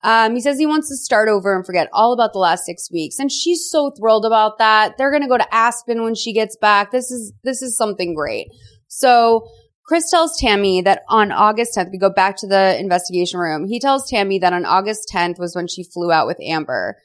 Um, 0.03 0.35
he 0.35 0.41
says 0.41 0.59
he 0.59 0.65
wants 0.65 0.89
to 0.89 0.97
start 0.97 1.29
over 1.29 1.55
and 1.55 1.65
forget 1.65 1.89
all 1.93 2.11
about 2.11 2.33
the 2.33 2.39
last 2.39 2.65
six 2.65 2.91
weeks. 2.91 3.19
And 3.19 3.31
she's 3.31 3.69
so 3.69 3.91
thrilled 3.91 4.25
about 4.25 4.57
that. 4.57 4.97
They're 4.97 5.11
going 5.11 5.23
to 5.23 5.29
go 5.29 5.37
to 5.37 5.55
Aspen 5.55 6.03
when 6.03 6.15
she 6.15 6.33
gets 6.33 6.57
back. 6.57 6.91
This 6.91 7.09
is, 7.09 7.31
this 7.43 7.61
is 7.61 7.77
something 7.77 8.13
great. 8.13 8.47
So 8.89 9.47
Chris 9.85 10.11
tells 10.11 10.37
Tammy 10.37 10.81
that 10.81 11.03
on 11.07 11.31
August 11.31 11.77
10th, 11.77 11.91
we 11.91 11.97
go 11.97 12.09
back 12.09 12.35
to 12.37 12.47
the 12.47 12.77
investigation 12.77 13.39
room. 13.39 13.65
He 13.65 13.79
tells 13.79 14.09
Tammy 14.09 14.39
that 14.39 14.51
on 14.51 14.65
August 14.65 15.09
10th 15.13 15.39
was 15.39 15.55
when 15.55 15.67
she 15.67 15.83
flew 15.83 16.11
out 16.11 16.27
with 16.27 16.37
Amber. 16.41 16.97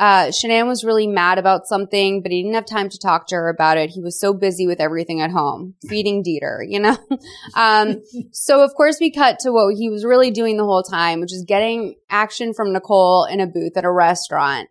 Uh, 0.00 0.28
Shanann 0.28 0.66
was 0.66 0.82
really 0.82 1.06
mad 1.06 1.38
about 1.38 1.66
something, 1.66 2.22
but 2.22 2.32
he 2.32 2.42
didn't 2.42 2.54
have 2.54 2.64
time 2.64 2.88
to 2.88 2.98
talk 2.98 3.26
to 3.26 3.34
her 3.34 3.50
about 3.50 3.76
it. 3.76 3.90
He 3.90 4.00
was 4.00 4.18
so 4.18 4.32
busy 4.32 4.66
with 4.66 4.80
everything 4.80 5.20
at 5.20 5.30
home, 5.30 5.74
feeding 5.90 6.24
Dieter, 6.24 6.60
you 6.66 6.80
know? 6.80 6.96
um, 7.54 8.02
so 8.32 8.64
of 8.64 8.70
course 8.74 8.96
we 8.98 9.12
cut 9.12 9.40
to 9.40 9.52
what 9.52 9.76
he 9.76 9.90
was 9.90 10.06
really 10.06 10.30
doing 10.30 10.56
the 10.56 10.64
whole 10.64 10.82
time, 10.82 11.20
which 11.20 11.34
is 11.34 11.44
getting 11.46 11.96
action 12.08 12.54
from 12.54 12.72
Nicole 12.72 13.26
in 13.26 13.40
a 13.40 13.46
booth 13.46 13.76
at 13.76 13.84
a 13.84 13.92
restaurant. 13.92 14.70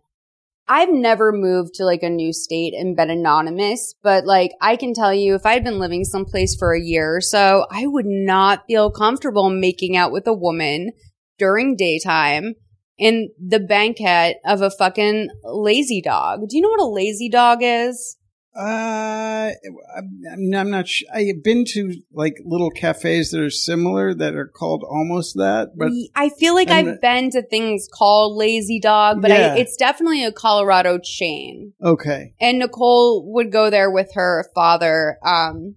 I've 0.67 0.89
never 0.91 1.31
moved 1.31 1.75
to 1.75 1.85
like 1.85 2.01
a 2.01 2.09
new 2.09 2.33
state 2.33 2.73
and 2.73 2.95
been 2.95 3.11
anonymous, 3.11 3.93
but 4.01 4.25
like 4.25 4.53
I 4.61 4.77
can 4.77 4.95
tell 4.95 5.13
you 5.13 5.35
if 5.35 5.45
I'd 5.45 5.63
been 5.63 5.77
living 5.77 6.05
someplace 6.05 6.55
for 6.55 6.73
a 6.73 6.81
year 6.81 7.17
or 7.17 7.21
so, 7.21 7.67
I 7.69 7.85
would 7.85 8.07
not 8.07 8.65
feel 8.65 8.89
comfortable 8.89 9.51
making 9.51 9.95
out 9.95 10.11
with 10.11 10.25
a 10.25 10.33
woman 10.33 10.89
during 11.37 11.75
daytime 11.75 12.55
in 12.99 13.29
the 13.43 13.59
banquet 13.59 14.37
of 14.45 14.61
a 14.61 14.69
fucking 14.69 15.29
lazy 15.43 16.01
dog. 16.01 16.41
Do 16.49 16.57
you 16.57 16.61
know 16.61 16.69
what 16.69 16.81
a 16.81 16.85
lazy 16.85 17.29
dog 17.29 17.59
is? 17.61 18.17
Uh, 18.59 19.51
I'm, 19.95 20.51
I'm 20.57 20.69
not. 20.69 20.87
Sh- 20.87 21.03
I've 21.13 21.43
been 21.43 21.63
to 21.69 21.93
like 22.11 22.33
little 22.43 22.71
cafes 22.71 23.31
that 23.31 23.39
are 23.39 23.49
similar 23.49 24.13
that 24.13 24.35
are 24.35 24.47
called 24.47 24.83
almost 24.83 25.35
that, 25.37 25.69
but 25.77 25.91
I 26.15 26.29
feel 26.29 26.55
like 26.55 26.69
I've 26.69 26.99
been 26.99 27.29
to 27.29 27.41
things 27.43 27.87
called 27.93 28.35
Lazy 28.35 28.79
Dog, 28.81 29.21
but 29.21 29.29
Yeah. 29.31 29.53
I, 29.53 29.59
it's 29.59 29.77
definitely 29.77 30.25
a 30.25 30.31
Colorado 30.31 30.99
chain. 31.01 31.73
okay. 31.81 32.33
And 32.41 32.59
Nicole 32.59 33.31
would 33.33 33.51
go 33.51 33.69
there 33.69 33.89
with 33.89 34.09
her 34.15 34.49
father. 34.53 35.17
Um, 35.23 35.75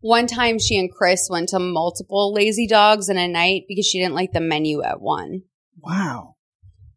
one 0.00 0.26
time 0.26 0.58
she 0.58 0.76
and 0.78 0.90
Chris 0.90 1.28
went 1.30 1.50
to 1.50 1.60
multiple 1.60 2.32
Lazy 2.32 2.66
Dogs 2.66 3.08
in 3.08 3.18
a 3.18 3.28
night 3.28 3.64
because 3.68 3.86
she 3.86 4.00
didn't 4.00 4.14
like 4.16 4.32
the 4.32 4.40
menu 4.40 4.82
at 4.82 5.00
one. 5.00 5.42
Wow. 5.82 6.36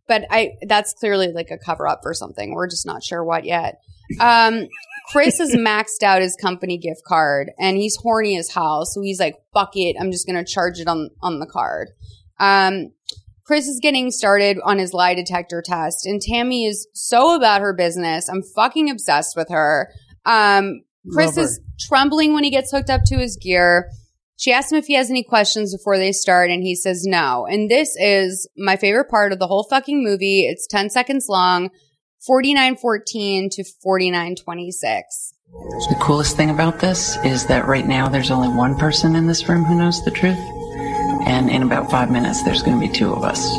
But 0.07 0.25
I, 0.29 0.53
that's 0.67 0.93
clearly 0.93 1.31
like 1.33 1.49
a 1.49 1.57
cover 1.57 1.87
up 1.87 2.01
for 2.03 2.13
something. 2.13 2.53
We're 2.53 2.69
just 2.69 2.85
not 2.85 3.03
sure 3.03 3.23
what 3.23 3.43
yet. 3.43 3.79
Um, 4.19 4.67
Chris 5.11 5.39
has 5.39 5.55
maxed 5.55 6.03
out 6.03 6.21
his 6.21 6.35
company 6.35 6.77
gift 6.77 7.01
card 7.07 7.51
and 7.59 7.77
he's 7.77 7.95
horny 7.95 8.37
as 8.37 8.49
hell. 8.49 8.85
So 8.85 9.01
he's 9.01 9.19
like, 9.19 9.35
fuck 9.53 9.71
it. 9.75 9.95
I'm 9.99 10.11
just 10.11 10.27
going 10.27 10.43
to 10.43 10.51
charge 10.51 10.79
it 10.79 10.87
on, 10.87 11.09
on 11.21 11.39
the 11.39 11.47
card. 11.47 11.89
Um, 12.39 12.91
Chris 13.45 13.67
is 13.67 13.79
getting 13.79 14.11
started 14.11 14.57
on 14.63 14.79
his 14.79 14.93
lie 14.93 15.13
detector 15.13 15.61
test 15.63 16.05
and 16.05 16.21
Tammy 16.21 16.65
is 16.65 16.87
so 16.93 17.35
about 17.35 17.61
her 17.61 17.73
business. 17.73 18.27
I'm 18.27 18.41
fucking 18.41 18.89
obsessed 18.89 19.35
with 19.35 19.49
her. 19.49 19.91
Um, 20.25 20.81
Chris 21.11 21.35
her. 21.35 21.43
is 21.43 21.59
trembling 21.79 22.33
when 22.33 22.43
he 22.43 22.49
gets 22.49 22.71
hooked 22.71 22.89
up 22.89 23.01
to 23.05 23.17
his 23.17 23.37
gear. 23.37 23.91
She 24.37 24.51
asks 24.51 24.71
him 24.71 24.77
if 24.77 24.85
he 24.85 24.95
has 24.95 25.09
any 25.09 25.23
questions 25.23 25.75
before 25.75 25.97
they 25.97 26.11
start, 26.11 26.49
and 26.49 26.61
he 26.61 26.75
says 26.75 27.05
no. 27.05 27.45
And 27.45 27.71
this 27.71 27.95
is 27.95 28.49
my 28.57 28.75
favorite 28.75 29.09
part 29.09 29.31
of 29.31 29.39
the 29.39 29.47
whole 29.47 29.63
fucking 29.63 30.03
movie. 30.03 30.41
It's 30.41 30.67
10 30.67 30.89
seconds 30.89 31.27
long, 31.29 31.69
49.14 32.29 33.51
to 33.51 33.63
49.26. 33.85 35.01
The 35.89 35.97
coolest 36.01 36.35
thing 36.35 36.49
about 36.49 36.79
this 36.79 37.17
is 37.23 37.45
that 37.45 37.65
right 37.65 37.87
now 37.87 38.09
there's 38.09 38.31
only 38.31 38.49
one 38.49 38.75
person 38.75 39.15
in 39.15 39.27
this 39.27 39.47
room 39.47 39.63
who 39.63 39.77
knows 39.77 40.03
the 40.03 40.11
truth. 40.11 40.37
And 41.25 41.49
in 41.49 41.63
about 41.63 41.89
five 41.89 42.11
minutes, 42.11 42.43
there's 42.43 42.61
going 42.61 42.79
to 42.79 42.87
be 42.87 42.91
two 42.91 43.13
of 43.13 43.23
us. 43.23 43.53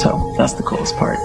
So 0.00 0.32
that's 0.38 0.54
the 0.54 0.62
coolest 0.62 0.96
part. 0.96 1.18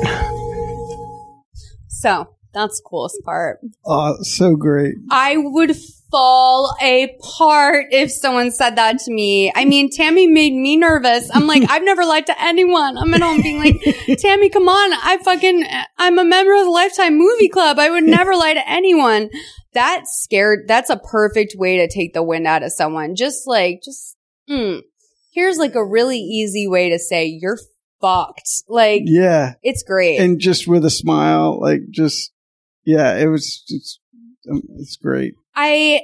So 1.88 2.36
that's 2.54 2.80
the 2.80 2.90
coolest 2.90 3.24
part. 3.24 3.60
Oh, 3.86 4.18
so 4.22 4.56
great. 4.56 4.96
I 5.12 5.38
would 5.38 5.76
fall 6.12 6.76
apart 6.82 7.86
if 7.92 8.12
someone 8.12 8.52
said 8.52 8.76
that 8.78 9.00
to 9.00 9.12
me. 9.12 9.52
I 9.56 9.66
mean, 9.66 9.90
Tammy 9.92 10.28
made 10.28 10.54
me 10.54 10.78
nervous. 10.78 11.30
I'm 11.34 11.48
like, 11.48 11.64
I've 11.70 11.84
never 11.84 12.06
lied 12.06 12.28
to 12.28 12.42
anyone. 12.42 12.98
I'm 12.98 13.14
at 13.14 13.22
home 13.22 13.42
being 13.42 13.60
like, 13.60 13.82
Tammy, 14.20 14.50
come 14.50 14.70
on. 14.70 14.94
I 14.94 15.18
fucking, 15.24 15.66
I'm 15.98 16.18
a 16.20 16.24
member 16.24 16.54
of 16.54 16.66
the 16.66 16.70
Lifetime 16.72 17.18
Movie 17.18 17.50
Club. 17.50 17.80
I 17.80 17.90
would 17.90 18.04
never 18.04 18.36
lie 18.36 18.54
to 18.54 18.70
anyone. 18.70 19.30
That 19.74 20.04
scared, 20.08 20.68
that's 20.68 20.90
a 20.90 20.98
perfect 20.98 21.56
way 21.58 21.78
to 21.78 21.88
take 21.94 22.14
the 22.14 22.24
wind 22.24 22.48
out 22.48 22.64
of 22.64 22.72
someone. 22.72 23.16
Just 23.16 23.46
like, 23.46 23.82
just, 23.84 24.16
mm, 24.50 24.82
here's 25.34 25.58
like 25.58 25.76
a 25.76 25.84
really 25.86 26.20
easy 26.20 26.68
way 26.68 26.90
to 26.92 27.00
say 27.00 27.26
you're 27.26 27.60
fucked. 28.00 28.48
Like, 28.70 29.02
Yeah. 29.06 29.56
it's 29.64 29.84
great. 29.84 30.20
And 30.20 30.40
just 30.40 30.66
with 30.68 30.86
a 30.86 30.90
smile, 30.90 31.60
like 31.60 31.82
just, 31.90 32.32
yeah, 32.86 33.18
it 33.18 33.26
was, 33.26 33.64
it's, 33.68 34.00
um, 34.50 34.62
it's 34.78 34.96
great. 34.96 35.34
I, 35.56 36.02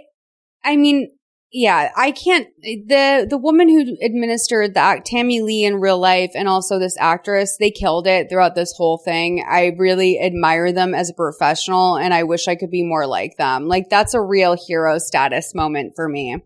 I 0.64 0.76
mean, 0.78 1.12
yeah, 1.54 1.90
I 1.98 2.12
can't. 2.12 2.48
The 2.62 3.28
the 3.30 3.38
woman 3.38 3.68
who 3.68 3.98
administered 4.02 4.74
that 4.76 5.04
Tammy 5.04 5.42
Lee 5.42 5.66
in 5.66 5.82
real 5.82 6.00
life, 6.00 6.32
and 6.34 6.48
also 6.48 6.80
this 6.80 6.96
actress, 6.98 7.58
they 7.60 7.72
killed 7.72 8.08
it 8.08 8.30
throughout 8.30 8.56
this 8.56 8.74
whole 8.78 9.02
thing. 9.04 9.46
I 9.50 9.74
really 9.78 10.18
admire 10.22 10.72
them 10.72 10.96
as 10.96 11.10
a 11.10 11.14
professional, 11.14 11.98
and 11.98 12.14
I 12.14 12.24
wish 12.24 12.48
I 12.48 12.56
could 12.56 12.72
be 12.72 12.84
more 12.84 13.06
like 13.06 13.36
them. 13.38 13.68
Like 13.68 13.90
that's 13.90 14.14
a 14.14 14.22
real 14.22 14.56
hero 14.56 14.98
status 14.98 15.54
moment 15.54 15.92
for 15.94 16.08
me. 16.08 16.38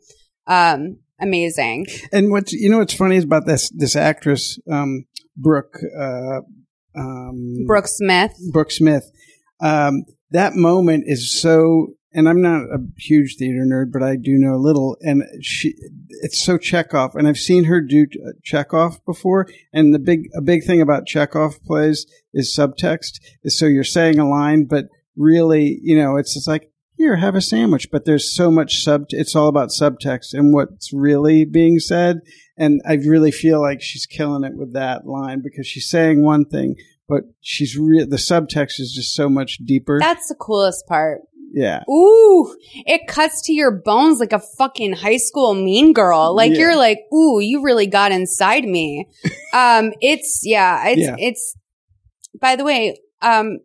Um, 0.48 0.98
amazing. 1.22 1.86
And 2.12 2.32
what's 2.32 2.52
you 2.54 2.72
know 2.72 2.80
what's 2.80 2.96
funny 2.96 3.18
is 3.18 3.26
about 3.26 3.46
this 3.46 3.70
this 3.70 3.96
actress, 3.96 4.58
um, 4.72 5.06
Brooke, 5.38 5.78
uh, 5.96 6.42
um, 6.98 7.66
Brooke 7.68 7.88
Smith. 7.88 8.34
Brooke 8.52 8.72
Smith. 8.72 9.12
Um, 9.60 10.06
that 10.32 10.56
moment 10.56 11.04
is 11.08 11.40
so, 11.40 11.94
and 12.16 12.30
I'm 12.30 12.42
not 12.42 12.62
a 12.64 12.80
huge 12.98 13.36
theater 13.36 13.66
nerd, 13.66 13.92
but 13.92 14.02
I 14.02 14.16
do 14.16 14.38
know 14.38 14.56
a 14.56 14.58
little. 14.58 14.98
And 15.02 15.24
she, 15.44 15.76
it's 16.22 16.42
so 16.42 16.58
Chekhov, 16.58 17.16
and 17.16 17.28
I've 17.28 17.38
seen 17.38 17.66
her 17.66 17.82
do 17.82 18.08
uh, 18.26 18.32
Chekhov 18.42 19.04
before. 19.06 19.48
And 19.74 19.94
the 19.94 20.00
big, 20.00 20.30
a 20.34 20.42
big 20.42 20.64
thing 20.64 20.82
about 20.82 21.06
Chekhov 21.06 21.62
plays 21.64 22.08
is 22.34 22.56
subtext. 22.58 23.20
Is 23.44 23.60
so 23.60 23.66
you're 23.66 23.84
saying 23.84 24.18
a 24.18 24.28
line, 24.28 24.64
but 24.66 24.86
really, 25.18 25.78
you 25.84 25.98
know, 25.98 26.16
it's 26.16 26.34
just 26.34 26.48
like 26.48 26.72
here, 26.96 27.18
have 27.18 27.36
a 27.36 27.42
sandwich. 27.42 27.92
But 27.92 28.06
there's 28.06 28.34
so 28.34 28.50
much 28.50 28.82
sub. 28.82 29.08
It's 29.10 29.36
all 29.36 29.50
about 29.50 29.70
subtext 29.70 30.34
and 30.34 30.54
what's 30.54 30.94
really 30.94 31.44
being 31.44 31.80
said. 31.80 32.22
And 32.58 32.82
I 32.88 32.94
really 32.94 33.32
feel 33.32 33.62
like 33.62 33.82
she's 33.82 34.06
killing 34.06 34.46
it 34.46 34.56
with 34.56 34.74
that 34.74 35.06
line 35.06 35.42
because 35.44 35.68
she's 35.68 35.90
saying 35.90 36.24
one 36.24 36.46
thing, 36.46 36.76
but 37.10 37.24
she's 37.42 37.78
re- 37.78 38.06
the 38.06 38.16
subtext 38.16 38.80
is 38.80 38.94
just 38.96 39.14
so 39.14 39.28
much 39.28 39.58
deeper. 39.58 40.00
That's 40.00 40.30
the 40.30 40.36
coolest 40.36 40.88
part. 40.88 41.20
Yeah. 41.56 41.84
Ooh, 41.90 42.56
it 42.86 43.08
cuts 43.08 43.42
to 43.44 43.54
your 43.54 43.72
bones 43.72 44.20
like 44.20 44.34
a 44.34 44.40
fucking 44.58 44.94
high 44.94 45.18
school 45.18 45.54
mean 45.56 45.94
girl. 45.94 46.36
Like 46.36 46.52
Yeah. 46.52 46.58
you're 46.60 46.76
like, 46.76 47.00
ooh, 47.14 47.40
you 47.40 47.64
really 47.64 47.88
got 47.88 48.12
inside 48.12 48.66
me. 48.66 49.08
um, 49.54 49.94
it's 50.02 50.42
yeah, 50.44 50.88
it's 50.90 51.02
Yeah. 51.02 51.16
it's. 51.18 51.56
By 52.42 52.58
the 52.58 52.66
way, 52.66 53.00
um, 53.22 53.60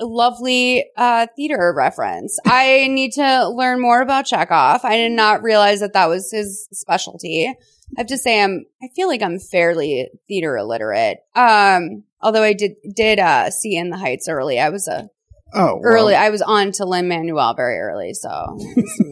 lovely 0.00 0.84
uh 0.96 1.26
theater 1.36 1.72
reference. 1.76 2.38
I 2.46 2.88
need 2.88 3.12
to 3.12 3.48
learn 3.48 3.80
more 3.80 4.00
about 4.02 4.26
Chekhov. 4.26 4.84
I 4.84 4.96
did 4.96 5.12
not 5.12 5.42
realize 5.42 5.80
that 5.80 5.92
that 5.92 6.08
was 6.08 6.30
his 6.32 6.68
specialty. 6.72 7.46
I 7.48 7.54
have 8.00 8.06
to 8.08 8.18
say, 8.18 8.42
I'm. 8.42 8.64
I 8.82 8.88
feel 8.94 9.08
like 9.08 9.22
I'm 9.22 9.38
fairly 9.38 10.08
theater 10.28 10.56
illiterate. 10.56 11.18
Um, 11.34 12.04
although 12.20 12.42
I 12.42 12.52
did 12.52 12.72
did 12.94 13.18
uh 13.18 13.50
see 13.50 13.76
In 13.76 13.90
the 13.90 13.96
Heights 13.98 14.28
early. 14.28 14.58
I 14.60 14.70
was 14.70 14.88
a 14.88 15.10
Oh, 15.54 15.74
well. 15.74 15.80
early. 15.82 16.14
I 16.14 16.30
was 16.30 16.42
on 16.42 16.72
to 16.72 16.84
Lin 16.84 17.08
Manuel 17.08 17.54
very 17.54 17.78
early, 17.78 18.14
so 18.14 18.58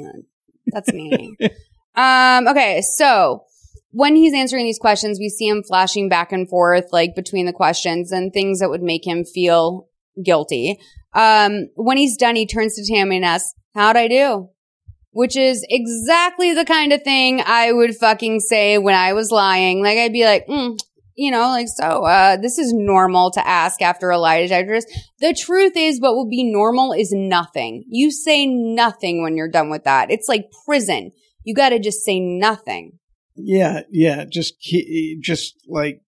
that's 0.66 0.92
me. 0.92 1.36
Um, 1.94 2.46
okay, 2.48 2.80
so 2.82 3.44
when 3.90 4.14
he's 4.16 4.34
answering 4.34 4.64
these 4.64 4.78
questions, 4.78 5.18
we 5.18 5.28
see 5.28 5.48
him 5.48 5.62
flashing 5.62 6.08
back 6.08 6.32
and 6.32 6.48
forth, 6.48 6.86
like 6.92 7.14
between 7.16 7.46
the 7.46 7.52
questions 7.52 8.12
and 8.12 8.32
things 8.32 8.60
that 8.60 8.70
would 8.70 8.82
make 8.82 9.06
him 9.06 9.24
feel 9.24 9.88
guilty. 10.22 10.78
Um, 11.14 11.68
when 11.74 11.96
he's 11.96 12.16
done, 12.16 12.36
he 12.36 12.46
turns 12.46 12.76
to 12.76 12.86
Tammy 12.86 13.16
and 13.16 13.24
asks, 13.24 13.54
"How'd 13.74 13.96
I 13.96 14.08
do?" 14.08 14.50
Which 15.10 15.36
is 15.36 15.66
exactly 15.68 16.54
the 16.54 16.64
kind 16.64 16.92
of 16.92 17.02
thing 17.02 17.42
I 17.44 17.72
would 17.72 17.96
fucking 17.96 18.40
say 18.40 18.78
when 18.78 18.94
I 18.94 19.14
was 19.14 19.30
lying. 19.30 19.82
Like 19.82 19.98
I'd 19.98 20.12
be 20.12 20.24
like, 20.24 20.46
mm, 20.46 20.78
you 21.18 21.32
know, 21.32 21.48
like 21.48 21.66
so. 21.66 22.04
Uh, 22.04 22.36
this 22.36 22.58
is 22.58 22.72
normal 22.72 23.32
to 23.32 23.44
ask 23.44 23.82
after 23.82 24.08
a 24.08 24.18
lie 24.18 24.42
detector 24.42 24.74
test. 24.74 24.88
The 25.18 25.34
truth 25.34 25.72
is, 25.74 26.00
what 26.00 26.14
will 26.14 26.28
be 26.28 26.44
normal 26.44 26.92
is 26.92 27.10
nothing. 27.12 27.84
You 27.88 28.12
say 28.12 28.46
nothing 28.46 29.20
when 29.20 29.36
you're 29.36 29.50
done 29.50 29.68
with 29.68 29.82
that. 29.82 30.12
It's 30.12 30.28
like 30.28 30.44
prison. 30.64 31.10
You 31.42 31.54
got 31.54 31.70
to 31.70 31.80
just 31.80 32.04
say 32.04 32.20
nothing. 32.20 32.98
Yeah, 33.34 33.80
yeah. 33.90 34.26
Just, 34.30 34.54
just 35.20 35.56
like, 35.66 36.02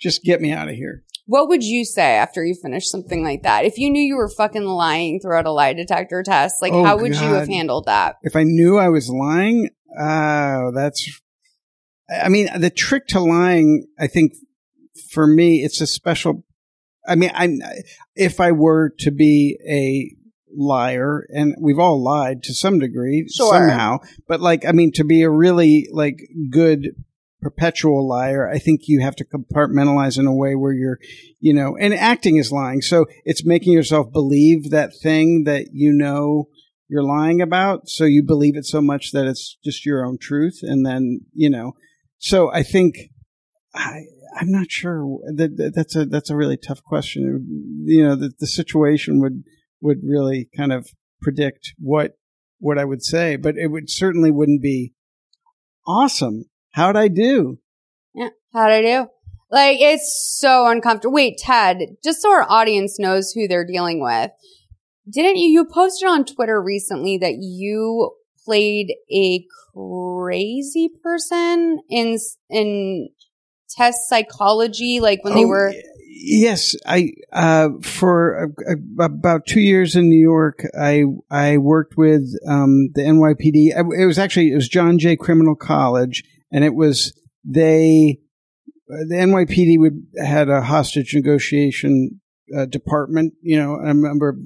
just 0.00 0.24
get 0.24 0.40
me 0.40 0.50
out 0.50 0.68
of 0.68 0.74
here. 0.74 1.04
What 1.26 1.48
would 1.48 1.62
you 1.62 1.84
say 1.84 2.16
after 2.16 2.44
you 2.44 2.56
finish 2.60 2.88
something 2.88 3.22
like 3.22 3.44
that? 3.44 3.64
If 3.64 3.78
you 3.78 3.88
knew 3.88 4.02
you 4.02 4.16
were 4.16 4.28
fucking 4.28 4.64
lying 4.64 5.20
throughout 5.20 5.46
a 5.46 5.52
lie 5.52 5.74
detector 5.74 6.24
test, 6.24 6.56
like 6.60 6.72
Oh, 6.72 6.82
how 6.82 6.98
would 6.98 7.14
you 7.14 7.28
have 7.28 7.46
handled 7.46 7.84
that? 7.86 8.16
If 8.22 8.34
I 8.34 8.42
knew 8.42 8.78
I 8.78 8.88
was 8.88 9.08
lying, 9.08 9.70
oh, 9.96 10.72
that's. 10.74 11.20
I 12.22 12.28
mean, 12.28 12.48
the 12.58 12.70
trick 12.70 13.06
to 13.08 13.20
lying, 13.20 13.86
I 13.98 14.06
think, 14.06 14.32
for 15.10 15.26
me, 15.26 15.62
it's 15.62 15.80
a 15.80 15.86
special. 15.86 16.44
I 17.06 17.14
mean, 17.14 17.30
I'm 17.34 17.60
if 18.14 18.40
I 18.40 18.52
were 18.52 18.90
to 19.00 19.10
be 19.10 19.58
a 19.68 20.14
liar, 20.54 21.26
and 21.30 21.54
we've 21.60 21.78
all 21.78 22.02
lied 22.02 22.42
to 22.44 22.54
some 22.54 22.78
degree 22.78 23.26
Sure. 23.28 23.52
somehow, 23.52 23.98
but 24.28 24.40
like, 24.40 24.64
I 24.66 24.72
mean, 24.72 24.92
to 24.92 25.04
be 25.04 25.22
a 25.22 25.30
really 25.30 25.88
like 25.92 26.20
good 26.50 26.94
perpetual 27.40 28.06
liar, 28.06 28.48
I 28.48 28.58
think 28.58 28.82
you 28.84 29.00
have 29.00 29.16
to 29.16 29.24
compartmentalize 29.24 30.18
in 30.18 30.26
a 30.26 30.34
way 30.34 30.54
where 30.54 30.72
you're, 30.72 30.98
you 31.40 31.52
know, 31.52 31.76
and 31.76 31.92
acting 31.92 32.36
is 32.36 32.52
lying. 32.52 32.82
So 32.82 33.06
it's 33.24 33.44
making 33.44 33.72
yourself 33.72 34.12
believe 34.12 34.70
that 34.70 34.92
thing 35.02 35.44
that 35.44 35.68
you 35.72 35.92
know 35.92 36.48
you're 36.88 37.02
lying 37.02 37.40
about. 37.40 37.88
So 37.88 38.04
you 38.04 38.22
believe 38.22 38.56
it 38.56 38.66
so 38.66 38.80
much 38.80 39.12
that 39.12 39.26
it's 39.26 39.56
just 39.64 39.84
your 39.84 40.04
own 40.06 40.18
truth. 40.18 40.60
And 40.62 40.86
then, 40.86 41.22
you 41.34 41.50
know, 41.50 41.72
so 42.22 42.52
I 42.52 42.62
think 42.62 42.94
I, 43.74 44.02
I'm 44.38 44.50
not 44.50 44.70
sure 44.70 45.18
that, 45.34 45.56
that 45.56 45.72
that's 45.74 45.96
a, 45.96 46.06
that's 46.06 46.30
a 46.30 46.36
really 46.36 46.56
tough 46.56 46.82
question. 46.84 47.84
You 47.84 48.04
know, 48.04 48.16
the, 48.16 48.32
the 48.38 48.46
situation 48.46 49.20
would, 49.20 49.42
would 49.80 49.98
really 50.04 50.48
kind 50.56 50.72
of 50.72 50.88
predict 51.20 51.74
what, 51.78 52.12
what 52.58 52.78
I 52.78 52.84
would 52.84 53.02
say, 53.02 53.34
but 53.34 53.56
it 53.56 53.66
would 53.72 53.90
certainly 53.90 54.30
wouldn't 54.30 54.62
be 54.62 54.94
awesome. 55.86 56.44
How'd 56.70 56.96
I 56.96 57.08
do? 57.08 57.58
Yeah. 58.14 58.28
How'd 58.52 58.70
I 58.70 58.82
do? 58.82 59.06
Like, 59.50 59.78
it's 59.80 60.38
so 60.38 60.66
uncomfortable. 60.68 61.14
Wait, 61.14 61.38
Ted, 61.38 61.80
just 62.04 62.22
so 62.22 62.32
our 62.32 62.46
audience 62.48 62.98
knows 62.98 63.32
who 63.32 63.48
they're 63.48 63.66
dealing 63.66 64.00
with, 64.00 64.30
didn't 65.12 65.36
you, 65.36 65.50
you 65.50 65.64
posted 65.64 66.08
on 66.08 66.24
Twitter 66.24 66.62
recently 66.62 67.18
that 67.18 67.34
you 67.40 68.12
played 68.44 68.94
a 69.10 69.44
crazy 69.74 70.90
person 71.02 71.80
in, 71.90 72.18
in 72.50 73.08
test 73.70 74.08
psychology, 74.08 75.00
like 75.00 75.24
when 75.24 75.34
they 75.34 75.44
Oh, 75.44 75.48
were, 75.48 75.72
Yes, 76.24 76.76
I 76.86 77.12
uh, 77.32 77.70
for 77.82 78.52
uh, 78.68 78.74
about 79.02 79.46
two 79.46 79.60
years 79.60 79.96
in 79.96 80.08
New 80.08 80.20
York, 80.20 80.64
I 80.78 81.04
I 81.30 81.56
worked 81.56 81.96
with 81.96 82.32
um, 82.46 82.90
the 82.94 83.02
NYPD. 83.02 83.72
It 83.98 84.06
was 84.06 84.18
actually 84.20 84.52
it 84.52 84.54
was 84.54 84.68
John 84.68 84.98
Jay 84.98 85.16
Criminal 85.16 85.56
College, 85.56 86.22
and 86.52 86.64
it 86.64 86.74
was 86.74 87.12
they 87.44 88.18
the 88.86 89.14
NYPD 89.16 89.78
would 89.78 90.06
had 90.22 90.48
a 90.48 90.62
hostage 90.62 91.14
negotiation 91.14 92.20
uh, 92.56 92.66
department. 92.66 93.34
You 93.42 93.58
know, 93.58 93.76
I 93.76 93.88
remember 93.88 94.36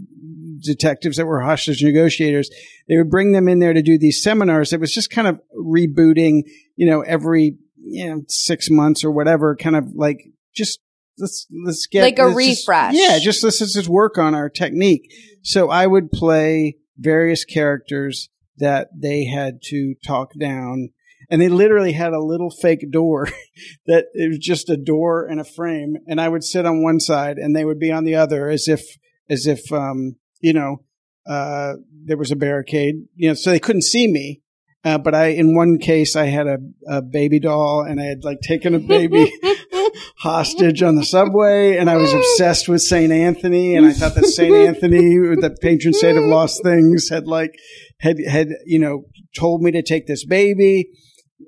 detectives 0.60 1.16
that 1.16 1.26
were 1.26 1.40
hostage 1.40 1.82
negotiators. 1.82 2.50
They 2.88 2.96
would 2.96 3.10
bring 3.10 3.32
them 3.32 3.48
in 3.48 3.58
there 3.58 3.72
to 3.72 3.82
do 3.82 3.98
these 3.98 4.22
seminars. 4.22 4.72
It 4.72 4.80
was 4.80 4.92
just 4.92 5.10
kind 5.10 5.26
of 5.28 5.40
rebooting. 5.58 6.42
You 6.76 6.86
know, 6.86 7.00
every 7.02 7.56
you 7.76 8.06
know 8.06 8.22
six 8.28 8.68
months 8.70 9.04
or 9.04 9.10
whatever, 9.10 9.56
kind 9.56 9.76
of 9.76 9.86
like 9.94 10.18
just 10.54 10.80
let's 11.18 11.46
let's 11.64 11.86
get 11.86 12.02
Like 12.02 12.18
a 12.18 12.24
let's 12.26 12.46
just- 12.46 12.68
refresh. 12.68 12.94
yeah, 12.94 13.18
just 13.18 13.42
let's 13.42 13.60
let's 13.60 13.74
just 13.74 13.88
work 13.88 14.18
on 14.18 14.34
our 14.34 14.48
technique. 14.48 15.10
So 15.42 15.70
I 15.70 15.86
would 15.86 16.10
play 16.10 16.76
various 16.98 17.44
characters 17.44 18.28
that 18.58 18.88
they 18.96 19.24
had 19.26 19.60
to 19.64 19.94
talk 20.06 20.30
down. 20.38 20.90
And 21.28 21.42
they 21.42 21.48
literally 21.48 21.92
had 21.92 22.12
a 22.12 22.20
little 22.22 22.50
fake 22.50 22.90
door 22.92 23.28
that 23.86 24.06
it 24.14 24.28
was 24.28 24.38
just 24.38 24.70
a 24.70 24.76
door 24.76 25.26
and 25.26 25.40
a 25.40 25.44
frame. 25.44 25.96
And 26.06 26.20
I 26.20 26.28
would 26.28 26.44
sit 26.44 26.64
on 26.64 26.82
one 26.84 27.00
side 27.00 27.36
and 27.36 27.54
they 27.54 27.64
would 27.64 27.80
be 27.80 27.90
on 27.90 28.04
the 28.04 28.14
other 28.14 28.48
as 28.48 28.68
if, 28.68 28.82
as 29.28 29.46
if, 29.46 29.72
um, 29.72 30.16
you 30.40 30.52
know, 30.52 30.82
uh, 31.28 31.74
there 32.04 32.16
was 32.16 32.30
a 32.30 32.36
barricade, 32.36 32.96
you 33.14 33.28
know, 33.28 33.34
so 33.34 33.50
they 33.50 33.58
couldn't 33.58 33.82
see 33.82 34.10
me. 34.10 34.42
Uh, 34.84 34.98
but 34.98 35.16
I, 35.16 35.26
in 35.28 35.56
one 35.56 35.78
case, 35.78 36.14
I 36.14 36.26
had 36.26 36.46
a, 36.46 36.58
a 36.88 37.02
baby 37.02 37.40
doll 37.40 37.84
and 37.84 38.00
I 38.00 38.04
had 38.04 38.22
like 38.22 38.38
taken 38.40 38.72
a 38.72 38.78
baby 38.78 39.32
hostage 40.18 40.80
on 40.80 40.94
the 40.94 41.04
subway 41.04 41.76
and 41.76 41.90
I 41.90 41.96
was 41.96 42.12
obsessed 42.12 42.68
with 42.68 42.82
St. 42.82 43.10
Anthony 43.10 43.74
and 43.74 43.84
I 43.84 43.92
thought 43.92 44.14
that 44.14 44.26
St. 44.26 44.54
Anthony, 44.54 45.00
the 45.40 45.56
patron 45.60 45.92
saint 45.92 46.16
of 46.16 46.24
lost 46.24 46.62
things, 46.62 47.08
had 47.08 47.26
like, 47.26 47.50
had, 47.98 48.18
had, 48.28 48.50
you 48.64 48.78
know, 48.78 49.06
told 49.36 49.60
me 49.60 49.72
to 49.72 49.82
take 49.82 50.06
this 50.06 50.24
baby. 50.24 50.90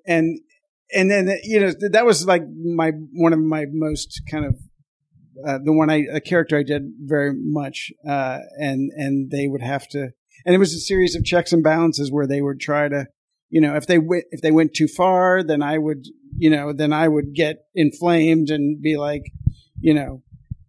And, 0.05 0.41
and 0.93 1.09
then, 1.09 1.31
you 1.45 1.61
know, 1.61 1.73
that 1.93 2.05
was 2.05 2.27
like 2.27 2.43
my, 2.49 2.91
one 3.13 3.33
of 3.33 3.39
my 3.39 3.67
most 3.71 4.21
kind 4.29 4.47
of, 4.47 4.57
uh, 5.47 5.59
the 5.63 5.73
one 5.73 5.91
I, 5.91 6.05
a 6.13 6.21
character 6.21 6.57
I 6.59 6.63
did 6.63 6.93
very 7.01 7.33
much, 7.35 7.93
uh, 8.09 8.39
and, 8.59 8.91
and 8.97 9.31
they 9.31 9.47
would 9.49 9.63
have 9.63 9.89
to, 9.89 10.11
and 10.45 10.55
it 10.55 10.59
was 10.59 10.75
a 10.75 10.79
series 10.81 11.15
of 11.15 11.25
checks 11.25 11.53
and 11.53 11.63
balances 11.63 12.11
where 12.11 12.27
they 12.27 12.41
would 12.41 12.61
try 12.61 12.89
to, 12.89 13.07
you 13.51 13.61
know, 13.61 13.75
if 13.77 13.87
they 13.87 13.99
went, 13.99 14.25
if 14.31 14.41
they 14.41 14.51
went 14.53 14.75
too 14.75 14.89
far, 14.89 15.43
then 15.43 15.63
I 15.63 15.79
would, 15.79 16.07
you 16.37 16.51
know, 16.51 16.73
then 16.73 16.93
I 16.93 17.09
would 17.09 17.35
get 17.35 17.65
inflamed 17.75 18.51
and 18.51 18.81
be 18.81 18.97
like, 18.97 19.23
you 19.81 19.95
know, 19.95 20.23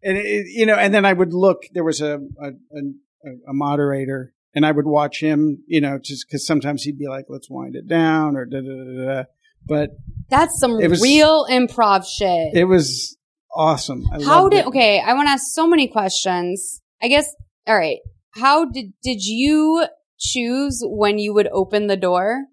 and 0.03 0.17
it, 0.17 0.47
you 0.47 0.65
know, 0.65 0.75
and 0.75 0.93
then 0.93 1.05
I 1.05 1.13
would 1.13 1.33
look. 1.33 1.63
There 1.73 1.83
was 1.83 2.01
a 2.01 2.19
a, 2.41 2.47
a, 2.47 3.29
a 3.49 3.53
moderator 3.53 4.33
and 4.55 4.65
I 4.65 4.71
would 4.71 4.87
watch 4.87 5.21
him, 5.21 5.63
you 5.67 5.81
know, 5.81 5.99
just 6.01 6.25
because 6.27 6.45
sometimes 6.45 6.83
he'd 6.83 6.97
be 6.97 7.07
like, 7.07 7.25
"Let's 7.29 7.49
wind 7.49 7.75
it 7.75 7.87
down," 7.87 8.35
or 8.35 8.45
da 8.45 8.61
da 8.61 8.67
da 8.67 9.05
da. 9.15 9.23
But 9.67 9.91
That's 10.29 10.59
some 10.59 10.77
was- 10.77 11.01
real 11.01 11.45
improv 11.49 12.05
shit. 12.05 12.55
it 12.55 12.65
was 12.65 13.17
awesome. 13.55 14.03
I 14.11 14.21
How 14.23 14.49
did 14.49 14.59
it. 14.59 14.67
okay? 14.67 14.99
I 15.01 15.13
want 15.13 15.27
to 15.27 15.31
ask 15.31 15.43
so 15.53 15.67
many 15.67 15.87
questions. 15.87 16.81
I 17.01 17.07
guess. 17.07 17.27
All 17.67 17.77
right. 17.77 17.97
How 18.31 18.65
did 18.65 18.93
did 19.03 19.23
you 19.23 19.85
choose 20.19 20.81
when 20.85 21.17
you 21.19 21.33
would 21.33 21.47
open 21.51 21.87
the 21.87 21.97
door, 21.97 22.45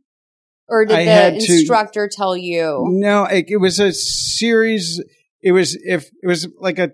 or 0.68 0.84
did 0.84 0.96
I 0.96 1.04
the 1.04 1.10
had 1.10 1.40
to- 1.40 1.52
instructor 1.52 2.08
tell 2.10 2.36
you? 2.36 2.84
No, 2.88 3.24
it, 3.24 3.46
it 3.48 3.56
was 3.58 3.78
a 3.78 3.92
series. 3.92 5.02
It 5.42 5.52
was 5.52 5.76
if 5.84 6.10
it 6.22 6.26
was 6.26 6.48
like 6.60 6.78
a 6.78 6.92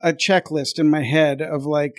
a 0.00 0.12
checklist 0.12 0.78
in 0.78 0.90
my 0.90 1.02
head 1.02 1.40
of 1.42 1.64
like 1.66 1.94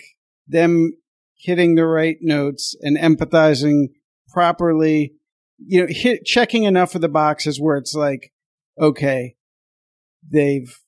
them 0.46 0.92
hitting 1.38 1.74
the 1.74 1.86
right 1.86 2.16
notes 2.20 2.74
and 2.80 2.96
empathizing 2.96 3.88
properly. 4.32 5.12
You 5.58 5.80
know, 5.82 5.86
hit 5.88 6.24
checking 6.24 6.64
enough 6.64 6.94
of 6.94 7.00
the 7.00 7.08
boxes 7.08 7.58
where 7.58 7.78
it's 7.78 7.94
like, 7.94 8.32
okay, 8.78 9.36
they've 10.30 10.78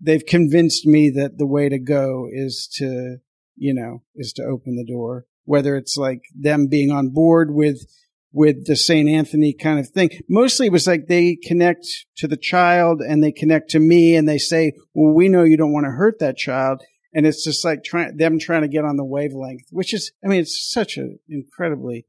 they've 0.00 0.24
convinced 0.24 0.86
me 0.86 1.10
that 1.10 1.38
the 1.38 1.46
way 1.46 1.68
to 1.68 1.78
go 1.78 2.28
is 2.30 2.68
to 2.76 3.18
you 3.56 3.74
know 3.74 4.02
is 4.14 4.32
to 4.34 4.42
open 4.42 4.76
the 4.76 4.84
door. 4.84 5.26
Whether 5.44 5.76
it's 5.76 5.96
like 5.96 6.22
them 6.34 6.68
being 6.68 6.90
on 6.90 7.10
board 7.10 7.52
with 7.52 7.86
with 8.34 8.66
the 8.66 8.74
St. 8.74 9.08
Anthony 9.08 9.54
kind 9.54 9.78
of 9.78 9.88
thing. 9.88 10.10
Mostly 10.28 10.66
it 10.66 10.72
was 10.72 10.88
like 10.88 11.06
they 11.06 11.36
connect 11.36 11.86
to 12.16 12.26
the 12.26 12.36
child 12.36 13.00
and 13.00 13.22
they 13.22 13.30
connect 13.30 13.70
to 13.70 13.78
me 13.78 14.16
and 14.16 14.28
they 14.28 14.38
say, 14.38 14.72
well, 14.92 15.14
we 15.14 15.28
know 15.28 15.44
you 15.44 15.56
don't 15.56 15.72
want 15.72 15.86
to 15.86 15.92
hurt 15.92 16.18
that 16.18 16.36
child. 16.36 16.82
And 17.14 17.26
it's 17.26 17.44
just 17.44 17.64
like 17.64 17.84
trying, 17.84 18.16
them 18.16 18.40
trying 18.40 18.62
to 18.62 18.68
get 18.68 18.84
on 18.84 18.96
the 18.96 19.04
wavelength, 19.04 19.68
which 19.70 19.94
is, 19.94 20.10
I 20.24 20.26
mean, 20.26 20.40
it's 20.40 20.68
such 20.68 20.96
an 20.96 21.20
incredibly 21.28 22.06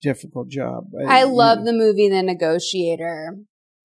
difficult 0.00 0.48
job. 0.48 0.84
I 1.04 1.24
love 1.24 1.64
the 1.64 1.72
movie 1.72 2.08
The 2.08 2.22
Negotiator. 2.22 3.36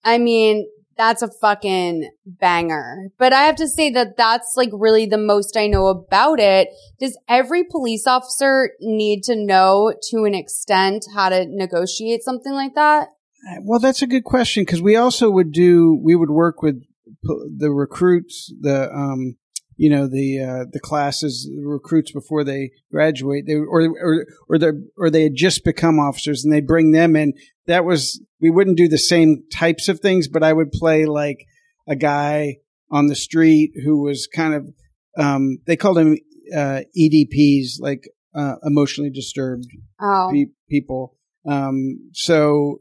I 0.03 0.19
mean, 0.19 0.69
that's 0.99 1.21
a 1.21 1.29
fucking 1.39 2.11
banger. 2.25 3.07
But 3.17 3.31
I 3.31 3.43
have 3.43 3.55
to 3.55 3.69
say 3.69 3.89
that 3.91 4.17
that's 4.17 4.55
like 4.57 4.69
really 4.73 5.05
the 5.05 5.17
most 5.17 5.55
I 5.55 5.67
know 5.67 5.87
about 5.87 6.41
it. 6.41 6.67
Does 6.99 7.17
every 7.29 7.63
police 7.63 8.05
officer 8.05 8.71
need 8.81 9.23
to 9.23 9.35
know 9.37 9.93
to 10.11 10.25
an 10.25 10.35
extent 10.35 11.05
how 11.15 11.29
to 11.29 11.45
negotiate 11.47 12.21
something 12.21 12.51
like 12.51 12.75
that? 12.75 13.07
Well, 13.61 13.79
that's 13.79 14.01
a 14.01 14.07
good 14.07 14.25
question 14.25 14.63
because 14.63 14.81
we 14.81 14.97
also 14.97 15.31
would 15.31 15.53
do, 15.53 15.97
we 16.03 16.17
would 16.17 16.29
work 16.29 16.61
with 16.61 16.83
the 17.23 17.71
recruits, 17.71 18.53
the, 18.59 18.93
um, 18.93 19.37
you 19.81 19.89
know 19.89 20.07
the 20.07 20.27
uh, 20.41 20.65
the 20.71 20.79
classes 20.79 21.49
the 21.55 21.65
recruits 21.65 22.11
before 22.11 22.43
they 22.43 22.71
graduate 22.91 23.45
they 23.47 23.53
or 23.55 23.81
or 24.07 24.25
or 24.49 24.57
the 24.57 24.71
or 24.97 25.09
they 25.09 25.23
had 25.23 25.35
just 25.35 25.63
become 25.63 25.99
officers 25.99 26.43
and 26.43 26.51
they 26.53 26.59
bring 26.61 26.91
them 26.91 27.15
in 27.15 27.31
that 27.65 27.85
was 27.85 28.21
we 28.41 28.49
wouldn't 28.49 28.77
do 28.77 28.89
the 28.89 28.97
same 29.13 29.43
types 29.53 29.87
of 29.87 29.99
things 30.01 30.27
but 30.27 30.43
I 30.43 30.51
would 30.53 30.71
play 30.71 31.05
like 31.05 31.39
a 31.87 31.95
guy 31.95 32.57
on 32.91 33.07
the 33.07 33.15
street 33.15 33.71
who 33.85 34.03
was 34.03 34.27
kind 34.35 34.53
of 34.53 34.67
um, 35.17 35.57
they 35.65 35.77
called 35.77 35.97
him 35.97 36.17
uh, 36.55 36.81
EDPs 36.99 37.79
like 37.79 38.03
uh, 38.35 38.55
emotionally 38.65 39.09
disturbed 39.11 39.65
Oh. 40.01 40.29
pe- 40.33 40.53
people 40.69 41.15
um, 41.47 42.09
so 42.13 42.79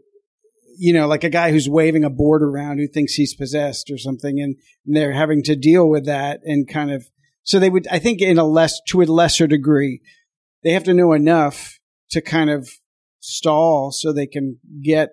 you 0.78 0.92
know, 0.92 1.08
like 1.08 1.24
a 1.24 1.30
guy 1.30 1.50
who's 1.50 1.68
waving 1.68 2.04
a 2.04 2.10
board 2.10 2.42
around 2.42 2.78
who 2.78 2.86
thinks 2.86 3.14
he's 3.14 3.34
possessed 3.34 3.90
or 3.90 3.98
something, 3.98 4.40
and, 4.40 4.56
and 4.86 4.96
they're 4.96 5.12
having 5.12 5.42
to 5.42 5.56
deal 5.56 5.88
with 5.88 6.06
that 6.06 6.40
and 6.44 6.68
kind 6.68 6.90
of. 6.90 7.08
So 7.42 7.58
they 7.58 7.70
would, 7.70 7.86
I 7.90 7.98
think, 7.98 8.20
in 8.20 8.38
a 8.38 8.44
less 8.44 8.80
to 8.88 9.00
a 9.00 9.04
lesser 9.04 9.46
degree, 9.46 10.00
they 10.62 10.72
have 10.72 10.84
to 10.84 10.94
know 10.94 11.12
enough 11.12 11.78
to 12.10 12.20
kind 12.20 12.50
of 12.50 12.70
stall 13.20 13.90
so 13.90 14.12
they 14.12 14.26
can 14.26 14.58
get 14.82 15.10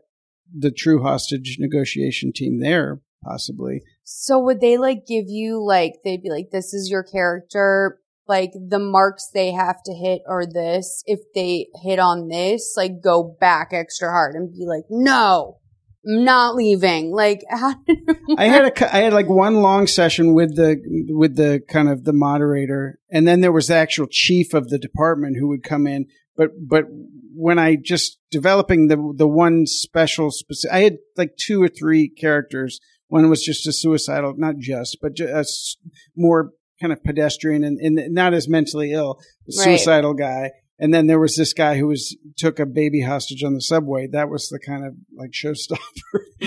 the 0.53 0.71
true 0.71 1.01
hostage 1.01 1.57
negotiation 1.59 2.31
team 2.33 2.59
there, 2.59 3.01
possibly. 3.23 3.81
So 4.03 4.39
would 4.39 4.61
they 4.61 4.77
like 4.77 5.07
give 5.07 5.25
you 5.27 5.65
like 5.65 5.93
they'd 6.03 6.21
be 6.21 6.29
like, 6.29 6.49
this 6.51 6.73
is 6.73 6.89
your 6.89 7.03
character, 7.03 7.99
like 8.27 8.51
the 8.53 8.79
marks 8.79 9.29
they 9.33 9.51
have 9.51 9.81
to 9.85 9.93
hit 9.93 10.21
are 10.27 10.45
this. 10.45 11.03
If 11.05 11.19
they 11.33 11.67
hit 11.83 11.99
on 11.99 12.27
this, 12.27 12.73
like 12.75 13.01
go 13.03 13.35
back 13.39 13.69
extra 13.71 14.09
hard 14.09 14.35
and 14.35 14.51
be 14.51 14.65
like, 14.65 14.85
no, 14.89 15.59
I'm 16.07 16.23
not 16.23 16.55
leaving. 16.55 17.11
Like 17.11 17.43
how 17.49 17.75
did 17.85 17.99
it 18.07 18.17
I 18.37 18.45
had 18.45 18.65
a, 18.65 18.95
I 18.95 18.99
had 18.99 19.13
like 19.13 19.29
one 19.29 19.55
long 19.55 19.87
session 19.87 20.33
with 20.33 20.55
the, 20.55 20.81
with 21.09 21.35
the 21.35 21.61
kind 21.69 21.89
of 21.89 22.03
the 22.03 22.13
moderator. 22.13 22.99
And 23.11 23.27
then 23.27 23.41
there 23.41 23.51
was 23.51 23.67
the 23.67 23.75
actual 23.75 24.07
chief 24.09 24.53
of 24.53 24.69
the 24.69 24.79
department 24.79 25.37
who 25.39 25.47
would 25.49 25.63
come 25.63 25.85
in. 25.85 26.07
But, 26.35 26.49
but 26.67 26.85
when 27.33 27.59
I 27.59 27.75
just 27.75 28.17
developing 28.31 28.87
the, 28.87 29.13
the 29.15 29.27
one 29.27 29.67
special 29.67 30.31
specific, 30.31 30.73
I 30.73 30.79
had 30.79 30.97
like 31.15 31.37
two 31.37 31.61
or 31.61 31.69
three 31.69 32.09
characters. 32.09 32.79
One 33.07 33.29
was 33.29 33.43
just 33.43 33.67
a 33.67 33.71
suicidal, 33.71 34.33
not 34.35 34.57
just, 34.57 34.97
but 35.01 35.15
just 35.15 35.77
more 36.17 36.51
kind 36.81 36.91
of 36.93 37.03
pedestrian 37.03 37.63
and, 37.63 37.79
and 37.79 38.13
not 38.13 38.33
as 38.33 38.47
mentally 38.47 38.91
ill, 38.93 39.19
Right. 39.47 39.77
suicidal 39.77 40.13
guy. 40.13 40.51
And 40.77 40.93
then 40.93 41.07
there 41.07 41.19
was 41.19 41.37
this 41.37 41.53
guy 41.53 41.77
who 41.77 41.87
was 41.87 42.17
took 42.35 42.59
a 42.59 42.65
baby 42.65 43.01
hostage 43.01 43.43
on 43.43 43.53
the 43.53 43.61
subway. 43.61 44.07
That 44.11 44.29
was 44.29 44.49
the 44.49 44.59
kind 44.59 44.85
of 44.85 44.93
like 45.17 45.31
showstopper 45.31 45.79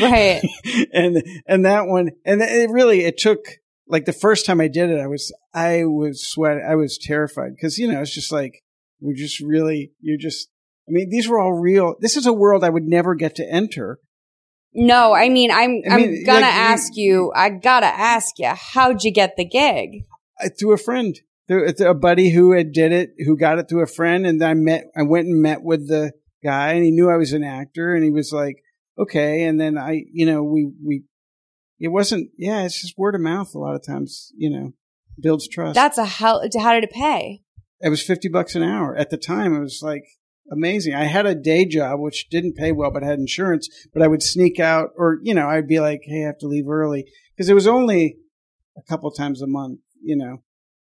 right? 0.02 0.42
and 0.92 1.22
and 1.46 1.64
that 1.64 1.86
one 1.86 2.10
and 2.24 2.42
it 2.42 2.68
really 2.70 3.04
it 3.04 3.16
took 3.16 3.38
like 3.86 4.04
the 4.04 4.12
first 4.12 4.44
time 4.44 4.60
I 4.60 4.68
did 4.68 4.90
it 4.90 5.00
I 5.00 5.06
was 5.06 5.32
I 5.54 5.84
was 5.86 6.28
sweat 6.28 6.58
I 6.62 6.74
was 6.74 6.98
terrified 6.98 7.52
because 7.56 7.78
you 7.78 7.90
know 7.90 8.02
it's 8.02 8.14
just 8.14 8.30
like 8.30 8.62
we're 9.00 9.14
just 9.14 9.40
really 9.40 9.92
you're 10.00 10.18
just 10.18 10.50
I 10.86 10.92
mean 10.92 11.08
these 11.08 11.26
were 11.26 11.38
all 11.38 11.54
real 11.54 11.94
this 12.00 12.16
is 12.16 12.26
a 12.26 12.32
world 12.32 12.64
I 12.64 12.68
would 12.68 12.84
never 12.84 13.14
get 13.14 13.34
to 13.36 13.50
enter 13.50 13.98
No, 14.74 15.14
I 15.14 15.30
mean 15.30 15.50
I'm 15.50 15.80
I 15.90 15.96
mean, 15.96 16.18
I'm 16.18 16.24
gonna 16.26 16.40
like, 16.46 16.54
ask 16.54 16.96
you. 16.96 17.32
I 17.34 17.48
gotta 17.48 17.86
ask 17.86 18.38
you, 18.38 18.50
how'd 18.54 19.02
you 19.04 19.10
get 19.10 19.36
the 19.36 19.46
gig? 19.46 20.04
Uh, 20.42 20.48
through 20.58 20.72
a 20.72 20.78
friend. 20.78 21.18
Through 21.48 21.72
through 21.72 21.88
a 21.88 21.94
buddy 21.94 22.30
who 22.30 22.52
had 22.52 22.72
did 22.72 22.92
it 22.92 23.10
who 23.24 23.34
got 23.34 23.58
it 23.58 23.70
through 23.70 23.82
a 23.82 23.86
friend 23.86 24.26
and 24.26 24.42
I 24.44 24.52
met 24.52 24.84
I 24.94 25.02
went 25.02 25.28
and 25.28 25.40
met 25.40 25.62
with 25.62 25.88
the 25.88 26.12
guy 26.44 26.72
and 26.74 26.84
he 26.84 26.90
knew 26.90 27.08
I 27.10 27.16
was 27.16 27.32
an 27.32 27.42
actor 27.42 27.94
and 27.94 28.04
he 28.04 28.10
was 28.10 28.32
like 28.32 28.62
okay. 28.98 29.44
And 29.44 29.58
then 29.58 29.78
I 29.78 30.04
you 30.12 30.26
know 30.26 30.42
we 30.42 30.70
we 30.84 31.04
it 31.80 31.88
wasn't 31.88 32.28
yeah 32.36 32.64
it's 32.64 32.82
just 32.82 32.98
word 32.98 33.14
of 33.14 33.22
mouth 33.22 33.54
a 33.54 33.58
lot 33.58 33.74
of 33.74 33.82
times 33.82 34.30
you 34.36 34.50
know 34.50 34.72
builds 35.18 35.48
trust. 35.48 35.74
That's 35.74 35.96
a 35.96 36.04
hell. 36.04 36.46
How 36.60 36.74
did 36.74 36.84
it 36.84 36.90
pay? 36.90 37.40
it 37.80 37.88
was 37.88 38.02
50 38.02 38.28
bucks 38.28 38.54
an 38.54 38.62
hour. 38.62 38.96
At 38.96 39.10
the 39.10 39.16
time 39.16 39.54
it 39.54 39.60
was 39.60 39.80
like 39.82 40.04
amazing. 40.50 40.94
I 40.94 41.04
had 41.04 41.26
a 41.26 41.34
day 41.34 41.64
job 41.64 42.00
which 42.00 42.28
didn't 42.28 42.56
pay 42.56 42.72
well 42.72 42.90
but 42.90 43.02
had 43.02 43.18
insurance 43.18 43.68
but 43.92 44.02
i 44.02 44.08
would 44.08 44.22
sneak 44.22 44.58
out 44.58 44.90
or 44.96 45.18
you 45.22 45.34
know 45.34 45.48
i'd 45.48 45.68
be 45.68 45.80
like 45.80 46.00
hey 46.04 46.24
i 46.24 46.26
have 46.26 46.38
to 46.38 46.48
leave 46.48 46.68
early. 46.68 47.04
Because 47.34 47.48
it 47.48 47.54
was 47.54 47.66
only 47.66 48.16
a 48.76 48.82
couple 48.82 49.10
times 49.10 49.42
a 49.42 49.46
month 49.46 49.80
you 50.08 50.16
know 50.16 50.42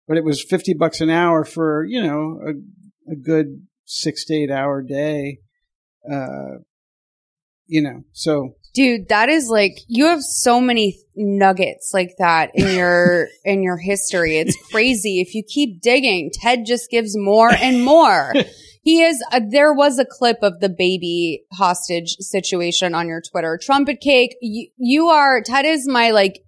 but 0.09 0.17
it 0.17 0.25
was 0.25 0.43
50 0.43 0.75
bucks 0.75 1.01
an 1.01 1.09
hour 1.09 1.45
for 1.45 1.85
you 1.85 2.03
know 2.03 2.41
a, 2.45 3.13
a 3.13 3.17
good 3.17 3.67
six 3.85 4.25
to 4.27 4.35
eight 4.35 4.51
hour 4.51 4.83
day 4.83 5.39
uh 6.11 6.59
you 7.67 7.81
know 7.81 8.03
so 8.13 8.57
Dude, 8.75 9.11
that 9.11 9.29
is 9.29 9.49
like 9.49 9.81
you 9.87 10.07
have 10.07 10.23
so 10.23 10.59
many 10.59 10.99
nuggets 11.15 11.91
like 11.93 12.15
that 12.19 12.53
in 12.55 12.75
your 12.77 13.29
in 13.45 13.63
your 13.63 13.77
history. 13.77 14.39
It's 14.39 14.57
crazy. 14.71 15.21
If 15.21 15.35
you 15.35 15.43
keep 15.47 15.83
digging, 15.83 16.31
Ted 16.33 16.65
just 16.65 16.91
gives 16.91 17.17
more 17.17 17.53
and 17.53 17.85
more. 17.85 18.33
He 18.85 19.01
is. 19.05 19.25
Uh, 19.31 19.39
there 19.49 19.73
was 19.73 20.01
a 20.01 20.05
clip 20.05 20.39
of 20.43 20.59
the 20.59 20.69
baby 20.69 21.45
hostage 21.53 22.17
situation 22.19 22.97
on 22.97 23.07
your 23.07 23.21
Twitter. 23.21 23.57
Trumpet 23.63 24.01
cake. 24.01 24.35
You, 24.41 24.71
you 24.77 25.07
are 25.07 25.41
Ted 25.41 25.65
is 25.65 25.87
my 25.87 26.11
like. 26.11 26.41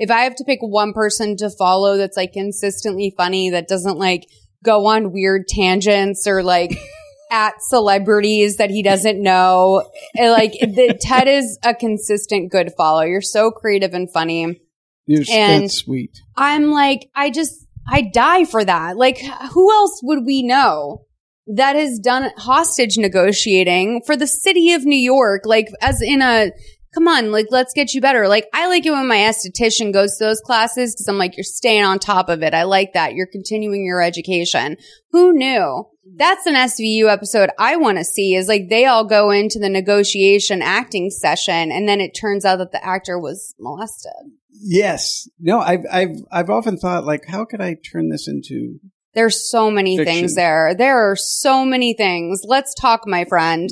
If 0.00 0.10
I 0.10 0.22
have 0.22 0.34
to 0.36 0.44
pick 0.44 0.60
one 0.62 0.94
person 0.94 1.36
to 1.36 1.50
follow 1.50 1.98
that's 1.98 2.16
like 2.16 2.32
consistently 2.32 3.12
funny, 3.16 3.50
that 3.50 3.68
doesn't 3.68 3.98
like 3.98 4.26
go 4.64 4.86
on 4.86 5.12
weird 5.12 5.46
tangents 5.46 6.26
or 6.26 6.42
like 6.42 6.72
at 7.30 7.52
celebrities 7.60 8.56
that 8.56 8.70
he 8.70 8.82
doesn't 8.82 9.22
know. 9.22 9.84
And, 10.16 10.32
like 10.32 10.52
the, 10.60 10.98
Ted 10.98 11.28
is 11.28 11.58
a 11.62 11.74
consistent 11.74 12.50
good 12.50 12.72
follow. 12.78 13.02
You're 13.02 13.20
so 13.20 13.50
creative 13.50 13.92
and 13.92 14.10
funny. 14.10 14.60
you're 15.06 15.22
And- 15.30 15.70
sweet 15.70 16.18
I'm 16.34 16.70
like, 16.70 17.10
I 17.14 17.30
just, 17.30 17.66
I 17.86 18.08
die 18.12 18.46
for 18.46 18.64
that. 18.64 18.96
Like, 18.96 19.18
who 19.52 19.70
else 19.70 20.00
would 20.02 20.24
we 20.24 20.42
know 20.42 21.04
that 21.46 21.76
has 21.76 21.98
done 21.98 22.30
hostage 22.38 22.96
negotiating 22.96 24.00
for 24.06 24.16
the 24.16 24.26
city 24.26 24.72
of 24.72 24.84
New 24.86 24.98
York? 24.98 25.42
Like, 25.44 25.68
as 25.82 26.00
in 26.00 26.22
a, 26.22 26.52
come 26.94 27.08
on, 27.08 27.30
like, 27.32 27.46
let's 27.50 27.72
get 27.72 27.94
you 27.94 28.00
better. 28.00 28.28
Like, 28.28 28.46
I 28.52 28.68
like 28.68 28.84
it 28.86 28.90
when 28.90 29.08
my 29.08 29.16
esthetician 29.18 29.92
goes 29.92 30.16
to 30.16 30.24
those 30.24 30.40
classes 30.40 30.94
because 30.94 31.08
I'm 31.08 31.18
like, 31.18 31.36
you're 31.36 31.44
staying 31.44 31.84
on 31.84 31.98
top 31.98 32.28
of 32.28 32.42
it. 32.42 32.54
I 32.54 32.64
like 32.64 32.92
that. 32.94 33.14
You're 33.14 33.26
continuing 33.26 33.84
your 33.84 34.02
education. 34.02 34.76
Who 35.12 35.32
knew? 35.32 35.86
That's 36.16 36.46
an 36.46 36.54
SVU 36.54 37.08
episode 37.08 37.50
I 37.58 37.76
want 37.76 37.98
to 37.98 38.04
see 38.04 38.34
is 38.34 38.48
like 38.48 38.68
they 38.68 38.86
all 38.86 39.04
go 39.04 39.30
into 39.30 39.58
the 39.60 39.68
negotiation 39.68 40.60
acting 40.60 41.08
session 41.10 41.70
and 41.70 41.88
then 41.88 42.00
it 42.00 42.10
turns 42.18 42.44
out 42.44 42.56
that 42.56 42.72
the 42.72 42.84
actor 42.84 43.18
was 43.18 43.54
molested. 43.60 44.32
Yes. 44.62 45.28
No, 45.38 45.60
I've 45.60 45.84
I've 45.90 46.16
I've 46.30 46.50
often 46.50 46.76
thought 46.78 47.04
like, 47.04 47.26
how 47.26 47.44
could 47.44 47.60
I 47.60 47.74
turn 47.74 48.08
this 48.08 48.26
into 48.26 48.80
There's 49.14 49.48
so 49.50 49.70
many 49.70 49.96
Fiction. 49.96 50.14
things 50.14 50.34
there. 50.34 50.74
There 50.76 51.10
are 51.10 51.16
so 51.16 51.64
many 51.64 51.94
things. 51.94 52.42
Let's 52.44 52.74
talk, 52.74 53.06
my 53.06 53.24
friend. 53.24 53.70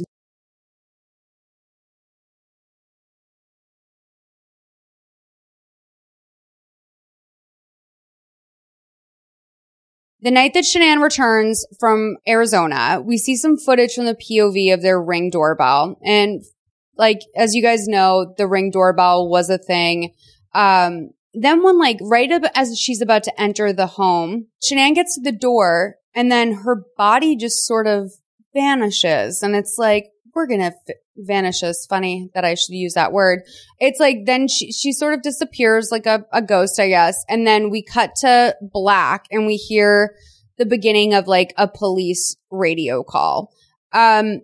The 10.20 10.30
night 10.32 10.54
that 10.54 10.64
Shanann 10.64 11.02
returns 11.02 11.64
from 11.78 12.16
Arizona, 12.26 13.00
we 13.00 13.18
see 13.18 13.36
some 13.36 13.56
footage 13.56 13.94
from 13.94 14.06
the 14.06 14.16
POV 14.16 14.74
of 14.74 14.82
their 14.82 15.00
ring 15.00 15.30
doorbell. 15.30 15.98
And 16.04 16.42
like, 16.96 17.20
as 17.36 17.54
you 17.54 17.62
guys 17.62 17.86
know, 17.86 18.34
the 18.36 18.48
ring 18.48 18.70
doorbell 18.70 19.28
was 19.28 19.48
a 19.48 19.58
thing. 19.58 20.14
Um, 20.54 21.10
then 21.34 21.62
when 21.62 21.78
like 21.78 21.98
right 22.02 22.30
as 22.54 22.76
she's 22.76 23.00
about 23.00 23.22
to 23.24 23.40
enter 23.40 23.72
the 23.72 23.86
home, 23.86 24.48
Shanann 24.62 24.94
gets 24.94 25.14
to 25.14 25.20
the 25.20 25.30
door 25.30 25.96
and 26.14 26.32
then 26.32 26.52
her 26.64 26.82
body 26.96 27.36
just 27.36 27.64
sort 27.64 27.86
of 27.86 28.10
vanishes. 28.52 29.42
And 29.42 29.54
it's 29.54 29.76
like, 29.78 30.10
we're 30.38 30.46
going 30.46 30.60
to 30.60 30.66
f- 30.66 30.96
vanishes. 31.16 31.84
Funny 31.90 32.30
that 32.32 32.44
I 32.44 32.54
should 32.54 32.74
use 32.74 32.94
that 32.94 33.12
word. 33.12 33.40
It's 33.80 33.98
like 33.98 34.18
then 34.24 34.46
she, 34.46 34.70
she 34.70 34.92
sort 34.92 35.14
of 35.14 35.22
disappears 35.22 35.88
like 35.90 36.06
a, 36.06 36.24
a 36.32 36.40
ghost, 36.40 36.78
I 36.78 36.88
guess. 36.88 37.24
And 37.28 37.44
then 37.44 37.70
we 37.70 37.82
cut 37.82 38.14
to 38.20 38.54
black 38.62 39.26
and 39.32 39.46
we 39.46 39.56
hear 39.56 40.14
the 40.56 40.64
beginning 40.64 41.12
of 41.12 41.26
like 41.26 41.52
a 41.56 41.66
police 41.66 42.36
radio 42.52 43.02
call. 43.02 43.52
Um, 43.92 44.42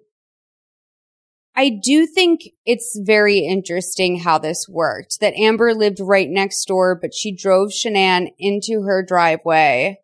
I 1.54 1.70
do 1.80 2.06
think 2.06 2.40
it's 2.66 2.98
very 3.00 3.38
interesting 3.38 4.18
how 4.18 4.38
this 4.38 4.66
worked. 4.68 5.20
That 5.20 5.34
Amber 5.34 5.74
lived 5.74 6.00
right 6.00 6.28
next 6.28 6.64
door, 6.64 6.98
but 7.00 7.14
she 7.14 7.36
drove 7.36 7.70
Shanann 7.70 8.30
into 8.40 8.82
her 8.82 9.04
driveway, 9.06 10.00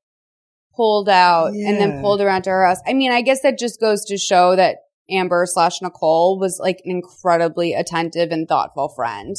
pulled 0.77 1.09
out, 1.09 1.49
and 1.49 1.81
then 1.81 2.01
pulled 2.01 2.21
around 2.21 2.43
to 2.43 2.51
her 2.51 2.65
house. 2.65 2.79
I 2.87 2.93
mean, 2.93 3.11
I 3.11 3.23
guess 3.23 3.43
that 3.43 3.59
just 3.59 3.81
goes 3.81 4.05
to 4.05 4.17
show 4.17 4.55
that 4.55 4.77
Amber 5.11 5.45
slash 5.47 5.81
Nicole 5.83 6.39
was 6.39 6.59
like 6.61 6.81
an 6.85 6.91
incredibly 6.91 7.73
attentive 7.75 8.31
and 8.31 8.49
thoughtful 8.49 8.89
friend. 8.89 9.37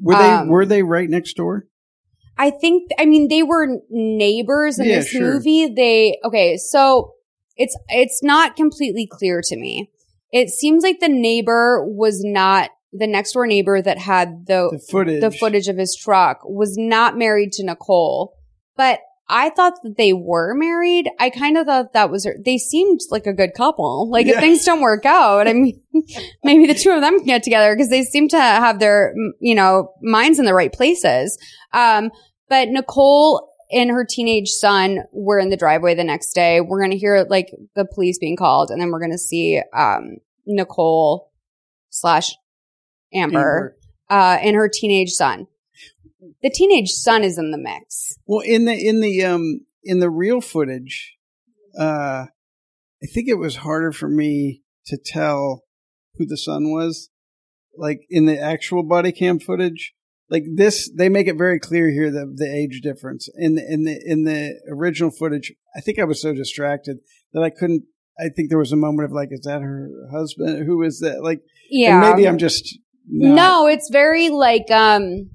Were 0.00 0.14
they 0.16 0.30
Um, 0.30 0.48
were 0.48 0.66
they 0.66 0.82
right 0.82 1.08
next 1.08 1.34
door? 1.36 1.66
I 2.36 2.50
think, 2.50 2.90
I 2.98 3.04
mean, 3.04 3.28
they 3.28 3.42
were 3.42 3.78
neighbors 3.90 4.78
in 4.78 4.86
Yeah, 4.86 4.96
this 4.96 5.08
sure. 5.08 5.34
movie. 5.34 5.68
They, 5.68 6.18
okay, 6.24 6.56
so 6.56 7.12
it's, 7.56 7.76
it's 7.88 8.22
not 8.22 8.56
completely 8.56 9.06
clear 9.10 9.40
to 9.44 9.56
me. 9.56 9.90
It 10.32 10.50
seems 10.50 10.82
like 10.82 10.98
the 10.98 11.08
neighbor 11.08 11.84
was 11.86 12.22
not, 12.24 12.70
the 12.92 13.06
next 13.06 13.32
door 13.32 13.46
neighbor 13.46 13.80
that 13.80 13.98
had 13.98 14.46
the, 14.46 14.68
The 14.72 14.78
footage. 14.78 15.20
the 15.20 15.30
footage 15.30 15.68
of 15.68 15.76
his 15.76 15.96
truck 15.96 16.40
was 16.44 16.76
not 16.76 17.16
married 17.16 17.52
to 17.52 17.64
Nicole, 17.64 18.34
but 18.76 18.98
I 19.28 19.50
thought 19.50 19.74
that 19.82 19.96
they 19.96 20.12
were 20.12 20.54
married. 20.54 21.08
I 21.18 21.30
kind 21.30 21.56
of 21.56 21.66
thought 21.66 21.94
that 21.94 22.10
was, 22.10 22.28
they 22.44 22.58
seemed 22.58 23.00
like 23.10 23.26
a 23.26 23.32
good 23.32 23.54
couple. 23.54 24.10
Like 24.10 24.26
if 24.26 24.38
things 24.38 24.64
don't 24.64 24.82
work 24.82 25.06
out, 25.06 25.48
I 25.48 25.54
mean, 25.54 25.80
maybe 26.44 26.66
the 26.66 26.74
two 26.74 26.90
of 26.90 27.00
them 27.00 27.16
can 27.18 27.26
get 27.26 27.42
together 27.42 27.74
because 27.74 27.88
they 27.88 28.02
seem 28.02 28.28
to 28.28 28.38
have 28.38 28.80
their, 28.80 29.14
you 29.40 29.54
know, 29.54 29.92
minds 30.02 30.38
in 30.38 30.44
the 30.44 30.52
right 30.52 30.72
places. 30.72 31.38
Um, 31.72 32.10
but 32.50 32.68
Nicole 32.68 33.50
and 33.72 33.90
her 33.90 34.04
teenage 34.04 34.50
son 34.50 34.98
were 35.10 35.38
in 35.38 35.48
the 35.48 35.56
driveway 35.56 35.94
the 35.94 36.04
next 36.04 36.34
day. 36.34 36.60
We're 36.60 36.80
going 36.80 36.90
to 36.90 36.98
hear 36.98 37.26
like 37.28 37.48
the 37.74 37.86
police 37.86 38.18
being 38.18 38.36
called 38.36 38.70
and 38.70 38.78
then 38.78 38.90
we're 38.90 39.00
going 39.00 39.10
to 39.12 39.18
see, 39.18 39.60
um, 39.74 40.16
Nicole 40.46 41.32
slash 41.88 42.34
Amber, 43.14 43.76
uh, 44.10 44.38
and 44.42 44.54
her 44.54 44.68
teenage 44.68 45.12
son. 45.12 45.46
The 46.42 46.50
teenage 46.50 46.90
son 46.90 47.24
is 47.24 47.38
in 47.38 47.50
the 47.50 47.58
mix. 47.58 48.16
Well, 48.26 48.40
in 48.40 48.64
the 48.64 48.74
in 48.74 49.00
the 49.00 49.24
um 49.24 49.60
in 49.82 50.00
the 50.00 50.10
real 50.10 50.40
footage, 50.40 51.16
uh, 51.78 52.26
I 53.02 53.06
think 53.12 53.28
it 53.28 53.38
was 53.38 53.56
harder 53.56 53.92
for 53.92 54.08
me 54.08 54.62
to 54.86 54.98
tell 55.04 55.64
who 56.16 56.26
the 56.26 56.36
son 56.36 56.70
was. 56.72 57.10
Like 57.76 58.00
in 58.08 58.26
the 58.26 58.38
actual 58.38 58.84
body 58.84 59.10
cam 59.10 59.40
footage, 59.40 59.94
like 60.30 60.44
this, 60.54 60.90
they 60.96 61.08
make 61.08 61.26
it 61.26 61.36
very 61.36 61.58
clear 61.58 61.90
here 61.90 62.10
the 62.10 62.32
the 62.34 62.50
age 62.52 62.80
difference. 62.82 63.28
In 63.36 63.56
the 63.56 63.66
in 63.68 63.84
the 63.84 64.00
in 64.06 64.24
the 64.24 64.60
original 64.70 65.10
footage, 65.10 65.52
I 65.76 65.80
think 65.80 65.98
I 65.98 66.04
was 66.04 66.22
so 66.22 66.32
distracted 66.32 66.98
that 67.32 67.42
I 67.42 67.50
couldn't. 67.50 67.82
I 68.18 68.28
think 68.28 68.48
there 68.48 68.58
was 68.58 68.70
a 68.70 68.76
moment 68.76 69.06
of 69.06 69.12
like, 69.12 69.30
is 69.32 69.40
that 69.44 69.60
her 69.60 69.90
husband? 70.12 70.64
Who 70.66 70.82
is 70.82 71.00
that? 71.00 71.24
Like, 71.24 71.40
Yeah. 71.68 72.00
and 72.00 72.10
maybe 72.16 72.28
I'm 72.28 72.38
just 72.38 72.78
not- 73.08 73.34
No, 73.34 73.66
it's 73.66 73.90
very 73.90 74.28
like 74.30 74.70
um 74.70 75.30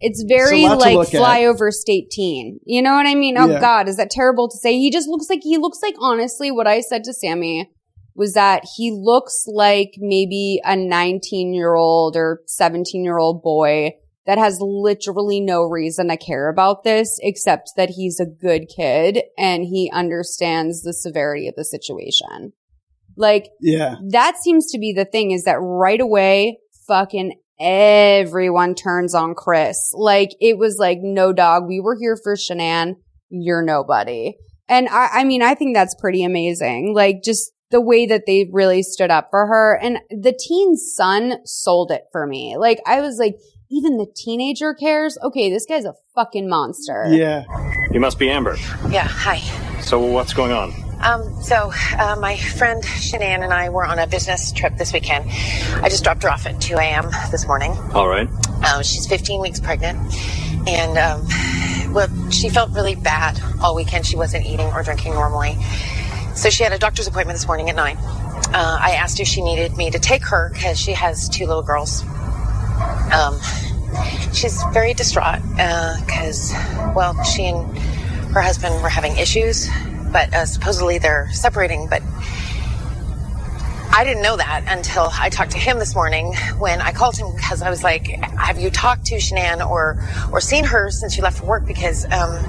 it's 0.00 0.24
very 0.28 0.62
It's 0.62 0.72
a 0.72 0.76
lot 0.76 0.84
to 0.88 0.96
like 0.96 1.08
flyover 1.08 1.72
state 1.72 2.10
teen. 2.10 2.60
You 2.64 2.82
know 2.82 2.94
what 2.94 3.06
I 3.06 3.14
mean? 3.14 3.36
Oh 3.36 3.48
Yeah. 3.48 3.60
god, 3.60 3.88
is 3.88 3.96
that 3.96 4.10
terrible 4.10 4.48
to 4.48 4.56
say? 4.56 4.78
He 4.78 4.90
just 4.90 5.08
looks 5.08 5.28
like 5.28 5.40
he 5.42 5.58
looks 5.58 5.80
like 5.82 5.94
honestly 5.98 6.50
what 6.50 6.66
I 6.66 6.80
said 6.80 7.04
to 7.04 7.12
Sammy 7.12 7.70
was 8.14 8.34
that 8.34 8.64
he 8.76 8.90
looks 8.90 9.44
like 9.46 9.92
maybe 9.98 10.60
a 10.64 10.74
19-year-old 10.74 12.16
or 12.16 12.40
17-year-old 12.48 13.42
boy 13.42 13.92
that 14.26 14.38
has 14.38 14.58
literally 14.60 15.40
no 15.40 15.62
reason 15.62 16.08
to 16.08 16.16
care 16.16 16.48
about 16.50 16.84
this 16.84 17.18
except 17.22 17.70
that 17.76 17.90
he's 17.90 18.20
a 18.20 18.26
good 18.26 18.66
kid 18.74 19.22
and 19.38 19.64
he 19.64 19.90
understands 19.92 20.82
the 20.82 20.92
severity 20.92 21.48
of 21.48 21.54
the 21.56 21.64
situation. 21.64 22.52
Like 23.16 23.48
Yeah, 23.60 23.96
that 24.10 24.36
seems 24.36 24.70
to 24.72 24.78
be 24.78 24.92
the 24.92 25.04
thing 25.04 25.30
is 25.30 25.44
that 25.44 25.58
right 25.60 26.00
away, 26.00 26.58
fucking 26.86 27.38
everyone 27.60 28.74
turns 28.74 29.14
on 29.14 29.34
Chris. 29.34 29.92
Like 29.94 30.30
it 30.40 30.58
was 30.58 30.76
like, 30.78 30.98
no 31.02 31.32
dog, 31.32 31.66
we 31.66 31.80
were 31.80 31.96
here 31.98 32.16
for 32.22 32.34
Shanann. 32.34 32.96
You're 33.28 33.62
nobody. 33.62 34.34
And 34.68 34.88
I, 34.88 35.08
I 35.12 35.24
mean, 35.24 35.42
I 35.42 35.54
think 35.54 35.74
that's 35.74 35.94
pretty 35.94 36.24
amazing. 36.24 36.94
Like 36.94 37.22
just 37.24 37.52
the 37.70 37.80
way 37.80 38.06
that 38.06 38.24
they 38.26 38.48
really 38.52 38.82
stood 38.82 39.10
up 39.10 39.28
for 39.30 39.46
her 39.46 39.78
and 39.80 39.98
the 40.10 40.32
teen's 40.32 40.92
son 40.94 41.34
sold 41.44 41.90
it 41.90 42.04
for 42.12 42.26
me. 42.26 42.56
Like 42.56 42.80
I 42.86 43.00
was 43.00 43.18
like, 43.18 43.36
even 43.70 43.98
the 43.98 44.06
teenager 44.16 44.72
cares. 44.72 45.18
Okay. 45.22 45.50
This 45.50 45.66
guy's 45.66 45.84
a 45.84 45.94
fucking 46.14 46.48
monster. 46.48 47.06
yeah. 47.10 47.44
You 47.90 48.00
must 48.00 48.18
be 48.18 48.30
Amber. 48.30 48.56
Yeah, 48.90 49.06
hi. 49.06 49.38
So 49.80 49.98
what's 50.00 50.32
going 50.34 50.52
on? 50.52 50.87
Um, 51.00 51.42
so, 51.42 51.72
uh, 51.96 52.16
my 52.20 52.36
friend 52.36 52.82
Shanann 52.82 53.42
and 53.44 53.52
I 53.52 53.68
were 53.68 53.86
on 53.86 53.98
a 53.98 54.06
business 54.06 54.50
trip 54.52 54.76
this 54.76 54.92
weekend. 54.92 55.26
I 55.82 55.88
just 55.88 56.02
dropped 56.02 56.24
her 56.24 56.30
off 56.30 56.46
at 56.46 56.60
2 56.60 56.74
a.m. 56.76 57.10
this 57.30 57.46
morning. 57.46 57.72
All 57.94 58.08
right. 58.08 58.28
Um, 58.64 58.82
she's 58.82 59.06
15 59.06 59.40
weeks 59.40 59.60
pregnant. 59.60 59.98
And, 60.66 60.98
um, 60.98 61.94
well, 61.94 62.30
she 62.30 62.48
felt 62.48 62.70
really 62.72 62.96
bad 62.96 63.40
all 63.62 63.76
weekend. 63.76 64.06
She 64.06 64.16
wasn't 64.16 64.44
eating 64.46 64.66
or 64.66 64.82
drinking 64.82 65.14
normally. 65.14 65.56
So 66.34 66.50
she 66.50 66.64
had 66.64 66.72
a 66.72 66.78
doctor's 66.78 67.06
appointment 67.06 67.38
this 67.38 67.46
morning 67.46 67.70
at 67.70 67.76
9. 67.76 67.96
Uh, 67.96 68.78
I 68.80 68.96
asked 69.00 69.20
if 69.20 69.28
she 69.28 69.42
needed 69.42 69.76
me 69.76 69.90
to 69.90 69.98
take 69.98 70.24
her 70.26 70.50
because 70.52 70.78
she 70.78 70.92
has 70.92 71.28
two 71.28 71.46
little 71.46 71.62
girls. 71.62 72.02
Um, 73.12 73.38
she's 74.32 74.62
very 74.72 74.94
distraught 74.94 75.42
because, 75.52 76.52
well, 76.94 77.22
she 77.24 77.46
and 77.46 77.78
her 78.32 78.40
husband 78.40 78.82
were 78.82 78.88
having 78.88 79.16
issues, 79.16 79.68
but 80.12 80.32
uh, 80.34 80.46
supposedly 80.46 80.98
they're 80.98 81.28
separating. 81.32 81.88
But 81.88 82.02
I 83.90 84.04
didn't 84.04 84.22
know 84.22 84.36
that 84.36 84.64
until 84.68 85.08
I 85.12 85.28
talked 85.30 85.52
to 85.52 85.58
him 85.58 85.78
this 85.78 85.94
morning 85.94 86.34
when 86.58 86.80
I 86.80 86.92
called 86.92 87.16
him 87.16 87.34
because 87.34 87.62
I 87.62 87.70
was 87.70 87.82
like, 87.82 88.06
"Have 88.06 88.58
you 88.58 88.70
talked 88.70 89.06
to 89.06 89.16
Shanann 89.16 89.66
or 89.68 89.98
or 90.32 90.40
seen 90.40 90.64
her 90.64 90.90
since 90.90 91.16
you 91.16 91.22
left 91.22 91.38
for 91.38 91.46
work?" 91.46 91.66
Because 91.66 92.04
um, 92.12 92.44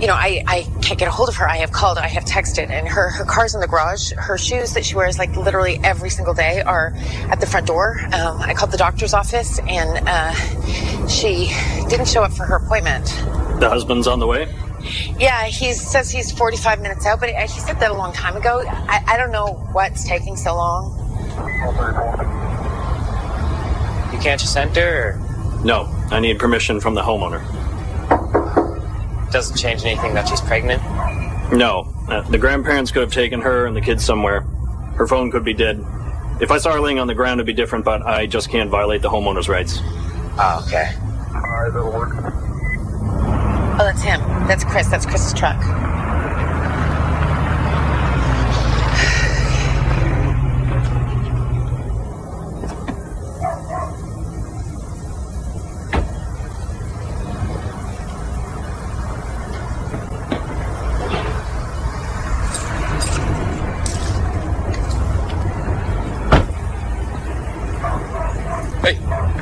you 0.00 0.06
know, 0.06 0.14
I, 0.14 0.44
I 0.46 0.62
can't 0.80 0.98
get 0.98 1.08
a 1.08 1.10
hold 1.10 1.28
of 1.28 1.36
her. 1.36 1.48
I 1.48 1.56
have 1.56 1.72
called, 1.72 1.98
I 1.98 2.06
have 2.06 2.24
texted, 2.24 2.70
and 2.70 2.86
her, 2.86 3.10
her 3.10 3.24
car's 3.24 3.54
in 3.54 3.60
the 3.60 3.66
garage. 3.66 4.12
Her 4.12 4.38
shoes 4.38 4.74
that 4.74 4.84
she 4.84 4.94
wears 4.94 5.18
like 5.18 5.34
literally 5.36 5.80
every 5.82 6.10
single 6.10 6.34
day 6.34 6.62
are 6.62 6.92
at 7.30 7.40
the 7.40 7.46
front 7.46 7.66
door. 7.66 7.98
Um, 8.12 8.40
I 8.40 8.54
called 8.54 8.70
the 8.70 8.76
doctor's 8.76 9.12
office 9.12 9.58
and 9.66 10.08
uh, 10.08 11.06
she 11.08 11.52
didn't 11.88 12.06
show 12.06 12.22
up 12.22 12.32
for 12.32 12.44
her 12.44 12.56
appointment. 12.56 13.06
The 13.60 13.68
husband's 13.68 14.06
on 14.06 14.20
the 14.20 14.26
way? 14.26 14.48
Yeah, 15.18 15.44
he 15.44 15.72
says 15.72 16.10
he's 16.10 16.30
45 16.32 16.80
minutes 16.80 17.06
out, 17.06 17.20
but 17.20 17.30
he 17.30 17.48
said 17.48 17.80
that 17.80 17.90
a 17.90 17.94
long 17.94 18.12
time 18.12 18.36
ago. 18.36 18.62
I, 18.66 19.02
I 19.06 19.16
don't 19.16 19.32
know 19.32 19.54
what's 19.72 20.06
taking 20.06 20.36
so 20.36 20.54
long. 20.54 20.94
You 24.12 24.18
can't 24.18 24.40
just 24.40 24.56
enter? 24.56 25.20
Or? 25.20 25.64
No, 25.64 25.86
I 26.10 26.20
need 26.20 26.38
permission 26.38 26.80
from 26.80 26.94
the 26.94 27.02
homeowner. 27.02 27.42
Doesn't 29.30 29.56
change 29.56 29.84
anything 29.84 30.14
that 30.14 30.28
she's 30.28 30.40
pregnant. 30.40 30.82
No, 31.52 31.92
uh, 32.08 32.22
the 32.22 32.38
grandparents 32.38 32.90
could 32.90 33.02
have 33.02 33.12
taken 33.12 33.40
her 33.40 33.66
and 33.66 33.76
the 33.76 33.80
kids 33.80 34.04
somewhere. 34.04 34.40
Her 34.96 35.06
phone 35.06 35.30
could 35.30 35.44
be 35.44 35.54
dead. 35.54 35.84
If 36.40 36.50
I 36.50 36.58
saw 36.58 36.72
her 36.72 36.80
laying 36.80 36.98
on 36.98 37.06
the 37.06 37.14
ground, 37.14 37.40
it'd 37.40 37.46
be 37.46 37.52
different, 37.52 37.84
but 37.84 38.02
I 38.02 38.26
just 38.26 38.50
can't 38.50 38.70
violate 38.70 39.02
the 39.02 39.08
homeowner's 39.08 39.48
rights. 39.48 39.80
Oh, 40.40 40.64
okay. 40.66 40.92
Alright, 41.34 41.72
that'll 41.72 41.92
work. 41.92 42.47
That's 43.88 44.02
him. 44.02 44.20
That's 44.46 44.64
Chris. 44.64 44.86
That's 44.88 45.06
Chris's 45.06 45.32
truck. 45.32 45.56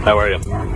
How 0.05 0.17
are 0.21 0.31
you? 0.31 0.67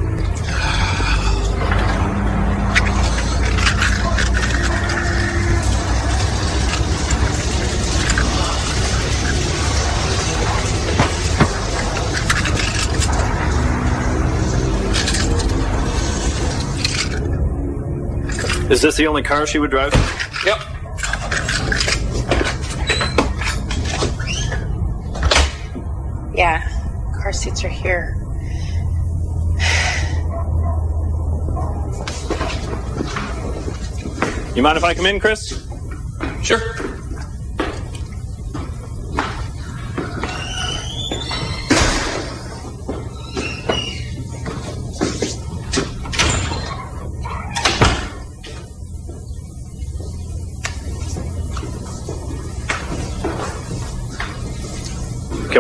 Is 18.80 18.84
this 18.84 18.96
the 18.96 19.06
only 19.08 19.22
car 19.22 19.46
she 19.46 19.58
would 19.58 19.70
drive? 19.70 19.92
Yep. 20.46 20.58
Yeah, 26.34 26.66
car 27.20 27.30
seats 27.30 27.62
are 27.62 27.68
here. 27.68 28.16
You 34.56 34.62
mind 34.62 34.78
if 34.78 34.84
I 34.84 34.94
come 34.94 35.04
in, 35.04 35.20
Chris? 35.20 35.69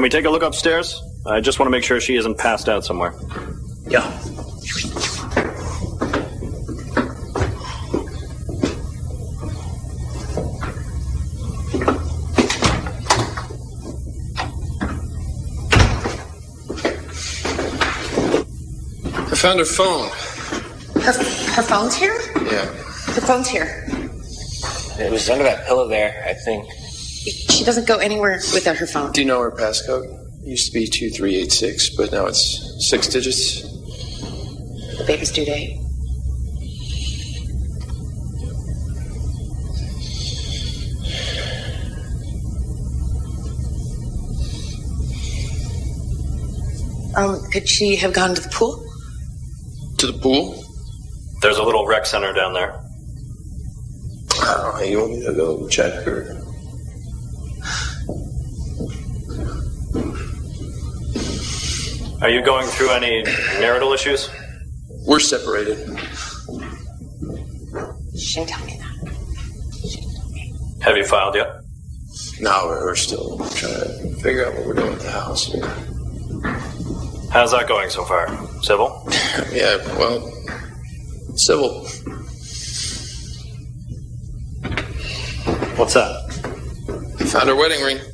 Can 0.00 0.04
we 0.04 0.08
take 0.08 0.24
a 0.24 0.30
look 0.30 0.42
upstairs? 0.42 0.98
I 1.26 1.42
just 1.42 1.58
want 1.58 1.66
to 1.66 1.70
make 1.70 1.84
sure 1.84 2.00
she 2.00 2.16
isn't 2.16 2.38
passed 2.38 2.70
out 2.70 2.86
somewhere. 2.86 3.12
Yeah. 3.86 4.00
I 19.26 19.36
found 19.36 19.58
her 19.58 19.66
phone. 19.66 20.08
Her, 21.02 21.12
her 21.12 21.62
phone's 21.62 21.94
here? 21.94 22.18
Yeah. 22.36 22.64
Her 22.64 23.20
phone's 23.20 23.48
here. 23.48 23.84
It 24.98 25.12
was 25.12 25.28
under 25.28 25.44
that 25.44 25.66
pillow 25.66 25.88
there, 25.88 26.24
I 26.26 26.32
think. 26.32 26.66
She 27.60 27.66
doesn't 27.66 27.86
go 27.86 27.98
anywhere 27.98 28.40
without 28.54 28.78
her 28.78 28.86
phone. 28.86 29.12
Do 29.12 29.20
you 29.20 29.26
know 29.26 29.38
her 29.42 29.50
passcode? 29.50 30.06
It 30.40 30.48
used 30.48 30.72
to 30.72 30.78
be 30.78 30.86
2386, 30.86 31.94
but 31.94 32.10
now 32.10 32.24
it's 32.24 32.88
six 32.88 33.06
digits. 33.06 33.60
The 34.96 35.04
baby's 35.06 35.30
due 35.30 35.44
date. 35.44 35.76
Um, 47.14 47.42
could 47.52 47.68
she 47.68 47.94
have 47.96 48.14
gone 48.14 48.34
to 48.34 48.40
the 48.40 48.48
pool? 48.48 48.82
To 49.98 50.06
the 50.06 50.18
pool? 50.18 50.64
There's 51.42 51.58
a 51.58 51.62
little 51.62 51.86
rec 51.86 52.06
center 52.06 52.32
down 52.32 52.54
there. 52.54 52.80
Oh, 54.36 54.82
you 54.82 54.98
want 54.98 55.10
me 55.12 55.26
to 55.26 55.34
go 55.34 55.68
check 55.68 55.92
her? 56.04 56.39
Are 62.22 62.28
you 62.28 62.42
going 62.42 62.66
through 62.66 62.90
any 62.90 63.22
marital 63.60 63.94
issues? 63.94 64.28
We're 65.06 65.20
separated. 65.20 65.78
She 68.14 68.40
didn't 68.40 68.50
tell 68.50 68.66
me 68.66 68.78
that. 68.78 68.90
Have 70.82 70.98
you 70.98 71.04
filed 71.04 71.34
yet? 71.34 71.48
No, 72.38 72.66
we're, 72.66 72.84
we're 72.84 72.94
still 72.94 73.38
trying 73.38 73.72
to 73.72 74.14
figure 74.22 74.44
out 74.44 74.54
what 74.54 74.66
we're 74.66 74.74
doing 74.74 74.90
with 74.90 75.02
the 75.02 75.10
house. 75.10 75.50
How's 77.32 77.52
that 77.52 77.66
going 77.66 77.88
so 77.88 78.04
far? 78.04 78.28
Civil? 78.62 79.02
yeah, 79.50 79.78
well, 79.98 80.20
civil. 81.36 81.86
What's 85.76 85.94
that? 85.94 86.30
Found 87.32 87.48
her 87.48 87.56
wedding 87.56 87.82
ring. 87.82 88.09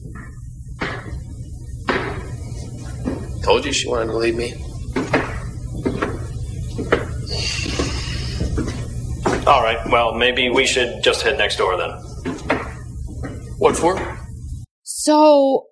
Told 3.46 3.64
you 3.64 3.72
she 3.72 3.86
wanted 3.88 4.06
to 4.06 4.16
leave 4.16 4.34
me. 4.34 4.54
All 9.46 9.62
right, 9.62 9.78
well, 9.88 10.14
maybe 10.14 10.50
we 10.50 10.66
should 10.66 11.00
just 11.00 11.22
head 11.22 11.38
next 11.38 11.56
door 11.56 11.76
then. 11.76 11.90
What 13.58 13.76
for? 13.76 14.18
So 14.82 15.68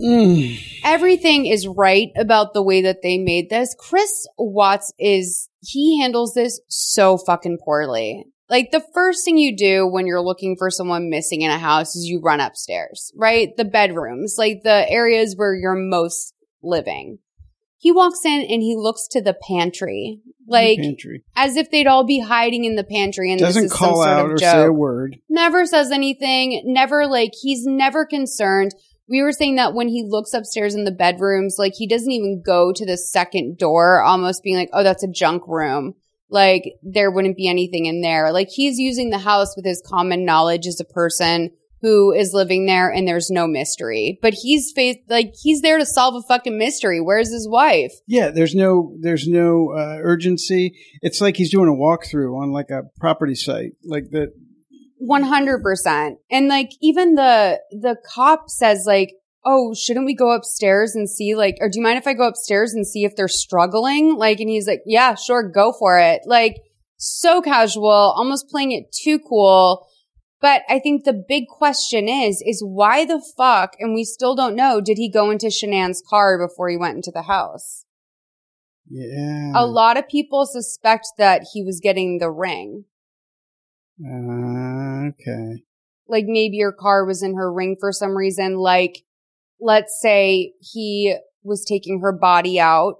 Mm. 0.00 0.56
everything 0.84 1.46
is 1.46 1.66
right 1.66 2.12
about 2.16 2.54
the 2.54 2.62
way 2.62 2.80
that 2.82 3.02
they 3.02 3.18
made 3.18 3.50
this. 3.50 3.74
Chris 3.76 4.28
Watts 4.38 4.92
is, 5.00 5.48
he 5.62 6.00
handles 6.00 6.34
this 6.34 6.60
so 6.68 7.18
fucking 7.18 7.58
poorly. 7.64 8.24
Like 8.48 8.70
the 8.70 8.84
first 8.94 9.24
thing 9.24 9.36
you 9.36 9.56
do 9.56 9.86
when 9.86 10.06
you're 10.06 10.22
looking 10.22 10.56
for 10.56 10.70
someone 10.70 11.10
missing 11.10 11.42
in 11.42 11.50
a 11.50 11.58
house 11.58 11.96
is 11.96 12.06
you 12.06 12.20
run 12.20 12.38
upstairs, 12.38 13.10
right? 13.16 13.48
The 13.56 13.64
bedrooms, 13.64 14.36
like 14.38 14.62
the 14.62 14.88
areas 14.88 15.34
where 15.36 15.54
you're 15.54 15.74
most 15.74 16.31
living. 16.62 17.18
He 17.78 17.90
walks 17.90 18.24
in 18.24 18.42
and 18.42 18.62
he 18.62 18.76
looks 18.76 19.08
to 19.08 19.20
the 19.20 19.34
pantry, 19.34 20.20
like 20.46 20.78
Pantry. 20.78 21.24
as 21.34 21.56
if 21.56 21.70
they'd 21.70 21.88
all 21.88 22.04
be 22.04 22.20
hiding 22.20 22.64
in 22.64 22.76
the 22.76 22.84
pantry 22.84 23.32
and 23.32 23.40
Doesn't 23.40 23.64
this 23.64 23.72
is 23.72 23.76
some 23.76 23.88
call 23.88 23.96
sort 23.96 24.08
out 24.08 24.24
of 24.26 24.30
or 24.32 24.36
joke 24.36 24.52
say 24.52 24.64
a 24.66 24.72
word. 24.72 25.16
never 25.28 25.66
says 25.66 25.90
anything, 25.90 26.62
never 26.64 27.06
like 27.08 27.32
he's 27.40 27.66
never 27.66 28.06
concerned. 28.06 28.72
We 29.08 29.20
were 29.20 29.32
saying 29.32 29.56
that 29.56 29.74
when 29.74 29.88
he 29.88 30.04
looks 30.06 30.32
upstairs 30.32 30.76
in 30.76 30.84
the 30.84 30.92
bedrooms, 30.92 31.56
like 31.58 31.72
he 31.74 31.88
doesn't 31.88 32.10
even 32.10 32.40
go 32.40 32.72
to 32.72 32.86
the 32.86 32.96
second 32.96 33.58
door, 33.58 34.00
almost 34.00 34.44
being 34.44 34.56
like, 34.56 34.70
oh, 34.72 34.84
that's 34.84 35.02
a 35.02 35.10
junk 35.10 35.42
room. 35.48 35.94
Like 36.30 36.74
there 36.84 37.10
wouldn't 37.10 37.36
be 37.36 37.48
anything 37.48 37.86
in 37.86 38.00
there. 38.00 38.32
Like 38.32 38.48
he's 38.48 38.78
using 38.78 39.10
the 39.10 39.18
house 39.18 39.56
with 39.56 39.64
his 39.66 39.82
common 39.84 40.24
knowledge 40.24 40.68
as 40.68 40.80
a 40.80 40.84
person 40.84 41.50
who 41.82 42.12
is 42.12 42.32
living 42.32 42.66
there 42.66 42.88
and 42.88 43.06
there's 43.06 43.28
no 43.28 43.46
mystery. 43.46 44.18
But 44.22 44.34
he's 44.34 44.72
faced 44.74 45.00
like 45.08 45.34
he's 45.42 45.60
there 45.60 45.78
to 45.78 45.84
solve 45.84 46.14
a 46.14 46.22
fucking 46.26 46.56
mystery. 46.56 47.00
Where's 47.00 47.32
his 47.32 47.48
wife? 47.48 47.92
Yeah, 48.06 48.30
there's 48.30 48.54
no 48.54 48.96
there's 49.00 49.26
no 49.26 49.72
uh, 49.76 49.98
urgency. 50.00 50.78
It's 51.02 51.20
like 51.20 51.36
he's 51.36 51.50
doing 51.50 51.68
a 51.68 51.72
walkthrough 51.72 52.40
on 52.40 52.52
like 52.52 52.70
a 52.70 52.82
property 52.98 53.34
site, 53.34 53.72
like 53.84 54.04
that. 54.12 54.28
One 54.98 55.24
hundred 55.24 55.62
percent. 55.62 56.18
And 56.30 56.46
like 56.48 56.70
even 56.80 57.16
the 57.16 57.60
the 57.72 57.96
cop 58.14 58.48
says 58.48 58.84
like, 58.86 59.10
"Oh, 59.44 59.74
shouldn't 59.74 60.06
we 60.06 60.14
go 60.14 60.30
upstairs 60.30 60.94
and 60.94 61.10
see 61.10 61.34
like, 61.34 61.56
or 61.60 61.68
do 61.68 61.78
you 61.78 61.82
mind 61.82 61.98
if 61.98 62.06
I 62.06 62.14
go 62.14 62.28
upstairs 62.28 62.72
and 62.72 62.86
see 62.86 63.04
if 63.04 63.16
they're 63.16 63.26
struggling?" 63.26 64.14
Like, 64.14 64.38
and 64.38 64.48
he's 64.48 64.68
like, 64.68 64.82
"Yeah, 64.86 65.16
sure, 65.16 65.50
go 65.50 65.72
for 65.76 65.98
it." 65.98 66.20
Like, 66.26 66.58
so 66.96 67.42
casual, 67.42 67.90
almost 67.90 68.48
playing 68.48 68.70
it 68.70 68.92
too 68.92 69.18
cool. 69.18 69.88
But 70.42 70.62
I 70.68 70.80
think 70.80 71.04
the 71.04 71.12
big 71.12 71.44
question 71.46 72.08
is, 72.08 72.42
is 72.44 72.62
why 72.66 73.06
the 73.06 73.22
fuck, 73.36 73.76
and 73.78 73.94
we 73.94 74.04
still 74.04 74.34
don't 74.34 74.56
know, 74.56 74.80
did 74.80 74.98
he 74.98 75.08
go 75.08 75.30
into 75.30 75.46
Shanann's 75.46 76.02
car 76.06 76.36
before 76.36 76.68
he 76.68 76.76
went 76.76 76.96
into 76.96 77.12
the 77.12 77.22
house? 77.22 77.84
Yeah. 78.90 79.52
A 79.54 79.64
lot 79.64 79.96
of 79.96 80.08
people 80.08 80.44
suspect 80.44 81.06
that 81.16 81.46
he 81.54 81.62
was 81.62 81.80
getting 81.80 82.18
the 82.18 82.30
ring. 82.30 82.84
Uh, 84.04 85.10
okay. 85.10 85.62
like 86.08 86.24
maybe 86.26 86.56
your 86.56 86.72
car 86.72 87.06
was 87.06 87.22
in 87.22 87.36
her 87.36 87.52
ring 87.52 87.76
for 87.78 87.92
some 87.92 88.16
reason. 88.16 88.56
Like, 88.56 89.04
let's 89.60 89.98
say 90.00 90.54
he 90.60 91.16
was 91.44 91.64
taking 91.64 92.00
her 92.00 92.12
body 92.12 92.58
out 92.58 92.96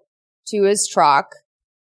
to 0.49 0.62
his 0.62 0.88
truck 0.88 1.26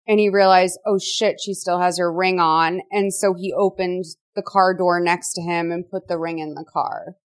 and 0.08 0.20
he 0.20 0.30
realized, 0.30 0.80
oh 0.88 0.98
shit, 0.98 1.40
she 1.40 1.54
still 1.54 1.80
has 1.80 2.00
her 2.00 2.12
ring 2.12 2.40
on. 2.40 2.82
And 2.92 3.14
so 3.14 3.34
he 3.34 3.54
opened 3.54 4.06
the 4.36 4.42
car 4.42 4.74
door 4.74 5.00
next 5.00 5.34
to 5.34 5.42
him 5.42 5.72
and 5.72 5.90
put 5.90 6.08
the 6.08 6.18
ring 6.18 6.40
in 6.40 6.54
the 6.54 6.66
car. 6.72 7.16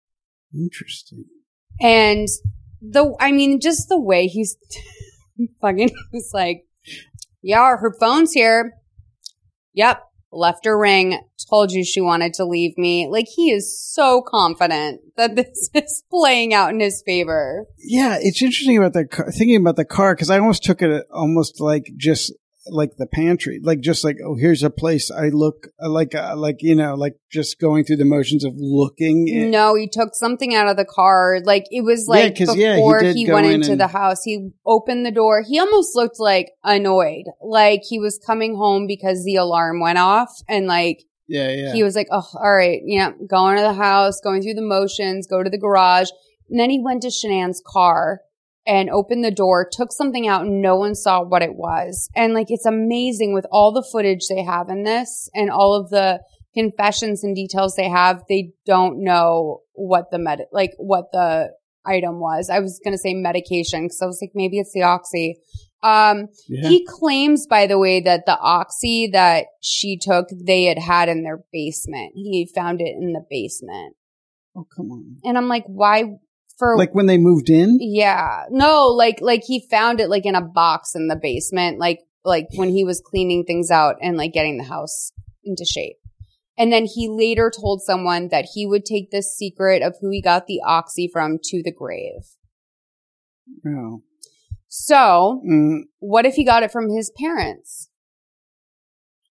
Interesting. 0.55 1.25
And 1.81 2.29
the, 2.81 3.15
I 3.21 3.33
mean, 3.33 3.61
just 3.61 3.89
the 3.89 4.01
way 4.01 4.27
he's 4.27 4.57
fucking 5.61 5.91
was 6.13 6.31
like, 6.33 6.67
yeah, 7.43 7.77
her 7.77 7.95
phone's 7.99 8.33
here. 8.33 8.73
Yep. 9.75 10.03
Left 10.33 10.65
her 10.65 10.79
ring. 10.79 11.21
Told 11.49 11.71
you 11.71 11.85
she 11.85 12.01
wanted 12.01 12.35
to 12.35 12.45
leave 12.45 12.77
me. 12.77 13.07
Like 13.09 13.27
he 13.29 13.53
is 13.53 13.81
so 13.81 14.21
confident 14.21 15.01
that 15.17 15.37
this 15.37 15.71
is 15.75 16.03
playing 16.11 16.53
out 16.53 16.71
in 16.71 16.81
his 16.81 17.03
favor. 17.07 17.67
Yeah, 17.79 18.19
it's 18.21 18.43
interesting 18.43 18.77
about 18.77 18.95
the 18.95 19.07
car, 19.07 19.31
thinking 19.31 19.57
about 19.57 19.77
the 19.77 19.85
car 19.85 20.15
because 20.15 20.29
I 20.29 20.39
almost 20.39 20.65
took 20.65 20.83
it 20.83 21.07
almost 21.13 21.61
like 21.61 21.93
just 21.97 22.33
like 22.71 22.97
the 22.99 23.07
pantry, 23.07 23.61
like 23.63 23.81
just 23.81 24.05
like 24.05 24.17
oh, 24.25 24.37
here's 24.37 24.63
a 24.63 24.71
place 24.71 25.11
I 25.11 25.29
look 25.29 25.69
like 25.81 26.15
uh, 26.15 26.35
like 26.37 26.57
you 26.61 26.75
know 26.75 26.95
like 26.95 27.15
just 27.31 27.61
going 27.61 27.85
through 27.85 27.97
the 27.97 28.05
motions 28.05 28.45
of 28.45 28.53
looking. 28.57 29.29
in- 29.29 29.51
No, 29.51 29.75
he 29.75 29.89
took 29.89 30.15
something 30.15 30.55
out 30.55 30.67
of 30.69 30.77
the 30.77 30.85
car. 30.85 31.41
Like 31.45 31.65
it 31.71 31.83
was 31.83 32.07
Yeah, 32.09 32.15
like 32.15 32.37
'cause, 32.39 32.57
yeah, 32.57 32.75
he 32.75 32.81
before 32.81 33.03
he, 33.03 33.31
went 33.33 33.47
in 33.47 33.53
into 33.55 33.73
and- 33.73 33.81
the 33.81 33.87
house. 33.89 34.23
He 34.25 34.51
opened 34.65 35.05
the 35.07 35.11
door. 35.11 35.43
He 35.47 35.59
almost 35.59 35.95
looked 35.95 36.19
like 36.21 36.51
annoyed, 36.65 37.25
like 37.43 37.83
he 37.89 37.99
was 37.99 38.19
coming 38.27 38.57
home 38.57 38.87
because 38.87 39.25
the 39.25 39.37
alarm 39.37 39.81
went 39.81 39.99
off, 39.99 40.31
and 40.49 40.67
like 40.67 41.05
Yeah, 41.29 41.51
yeah. 41.51 41.73
he 41.73 41.83
was 41.83 41.95
like, 41.97 42.09
"Oh, 42.11 42.27
all 42.35 42.55
right, 42.55 42.81
yeah, 42.85 43.11
going 43.29 43.57
to 43.57 43.63
the 43.63 43.75
house, 43.75 44.21
going 44.23 44.43
through 44.43 44.55
the 44.55 44.63
motions, 44.63 45.27
go 45.27 45.43
to 45.43 45.51
the 45.51 45.59
garage." 45.59 46.09
And 46.49 46.61
then 46.61 46.71
he 46.71 46.81
went 46.81 47.03
to 47.03 47.09
Shanann's 47.09 47.61
car 47.67 48.21
and 48.67 48.91
opened 48.91 49.25
the 49.25 49.31
door, 49.31 49.69
took 49.71 49.93
something 49.93 50.27
out, 50.27 50.43
and 50.43 50.61
no 50.61 50.77
one 50.77 50.95
saw 50.95 51.23
what 51.23 51.43
it 51.43 51.55
was. 51.55 52.09
And 52.17 52.35
like, 52.35 52.47
it's 52.51 52.67
amazing 52.67 53.33
with 53.35 53.47
all 53.53 53.73
the 53.73 53.87
footage 53.93 54.27
they 54.29 54.43
have 54.43 54.69
in 54.69 54.83
this 54.83 55.29
and 55.35 55.51
all 55.51 55.75
of 55.75 55.91
the 55.91 56.21
confessions 56.55 57.23
and 57.23 57.35
details 57.37 57.75
they 57.77 57.89
have. 57.89 58.23
They 58.29 58.51
don't 58.67 59.05
know 59.05 59.61
what 59.75 60.11
the 60.11 60.19
med, 60.19 60.41
like 60.53 60.73
what 60.79 61.13
the 61.13 61.51
item 61.85 62.19
was. 62.19 62.51
I 62.51 62.59
was 62.61 62.81
going 62.83 62.95
to 62.95 62.99
say 62.99 63.15
medication 63.15 63.85
because 63.85 64.03
I 64.03 64.07
was 64.07 64.19
like, 64.21 64.33
maybe 64.35 64.59
it's 64.59 64.73
the 64.73 64.83
oxy. 64.83 65.37
Um, 65.83 66.27
Yeah. 66.49 66.69
he 66.69 66.85
claims, 66.85 67.47
by 67.47 67.67
the 67.69 67.79
way, 67.79 68.01
that 68.01 68.27
the 68.27 68.37
oxy 68.39 69.09
that 69.13 69.47
she 69.61 69.97
took, 69.99 70.27
they 70.35 70.65
had 70.65 70.79
had 70.79 71.09
in 71.09 71.23
their 71.23 71.45
basement. 71.53 72.13
He 72.17 72.51
found 72.53 72.81
it 72.81 72.97
in 72.99 73.13
the 73.13 73.25
basement. 73.31 73.95
oh 74.57 74.67
come 74.75 74.91
on! 74.91 75.19
And 75.23 75.37
I'm 75.37 75.49
like, 75.49 75.65
why 75.67 76.05
for 76.59 76.77
Like 76.77 76.95
when 76.95 77.07
they 77.07 77.19
moved 77.19 77.51
in. 77.51 77.79
yeah. 77.81 78.45
No, 78.51 78.87
like 78.89 79.21
like 79.21 79.43
he 79.45 79.67
found 79.71 80.01
it 80.01 80.09
like 80.11 80.25
in 80.27 80.35
a 80.35 80.41
box 80.43 80.95
in 80.95 81.09
the 81.09 81.17
basement, 81.21 81.79
like 81.79 82.01
like 82.25 82.47
when 82.55 82.71
he 82.71 82.85
was 82.85 83.01
cleaning 83.05 83.45
things 83.45 83.71
out 83.71 83.97
and 84.03 84.17
like 84.17 84.33
getting 84.33 84.57
the 84.59 84.65
house 84.65 85.13
into 85.45 85.65
shape. 85.65 85.97
And 86.59 86.73
then 86.73 86.87
he 86.87 87.09
later 87.09 87.51
told 87.55 87.83
someone 87.83 88.29
that 88.29 88.47
he 88.55 88.67
would 88.67 88.85
take 88.87 89.11
this 89.11 89.37
secret 89.37 89.83
of 89.83 89.95
who 90.01 90.11
he 90.11 90.23
got 90.23 90.47
the 90.47 90.61
oxy 90.65 91.09
from 91.13 91.39
to 91.45 91.63
the 91.63 91.71
grave. 91.73 92.23
Oh. 93.67 94.03
So, 94.69 95.43
Mm. 95.49 95.83
what 96.01 96.27
if 96.27 96.35
he 96.35 96.45
got 96.45 96.63
it 96.63 96.73
from 96.73 96.89
his 96.91 97.11
parents? 97.17 97.91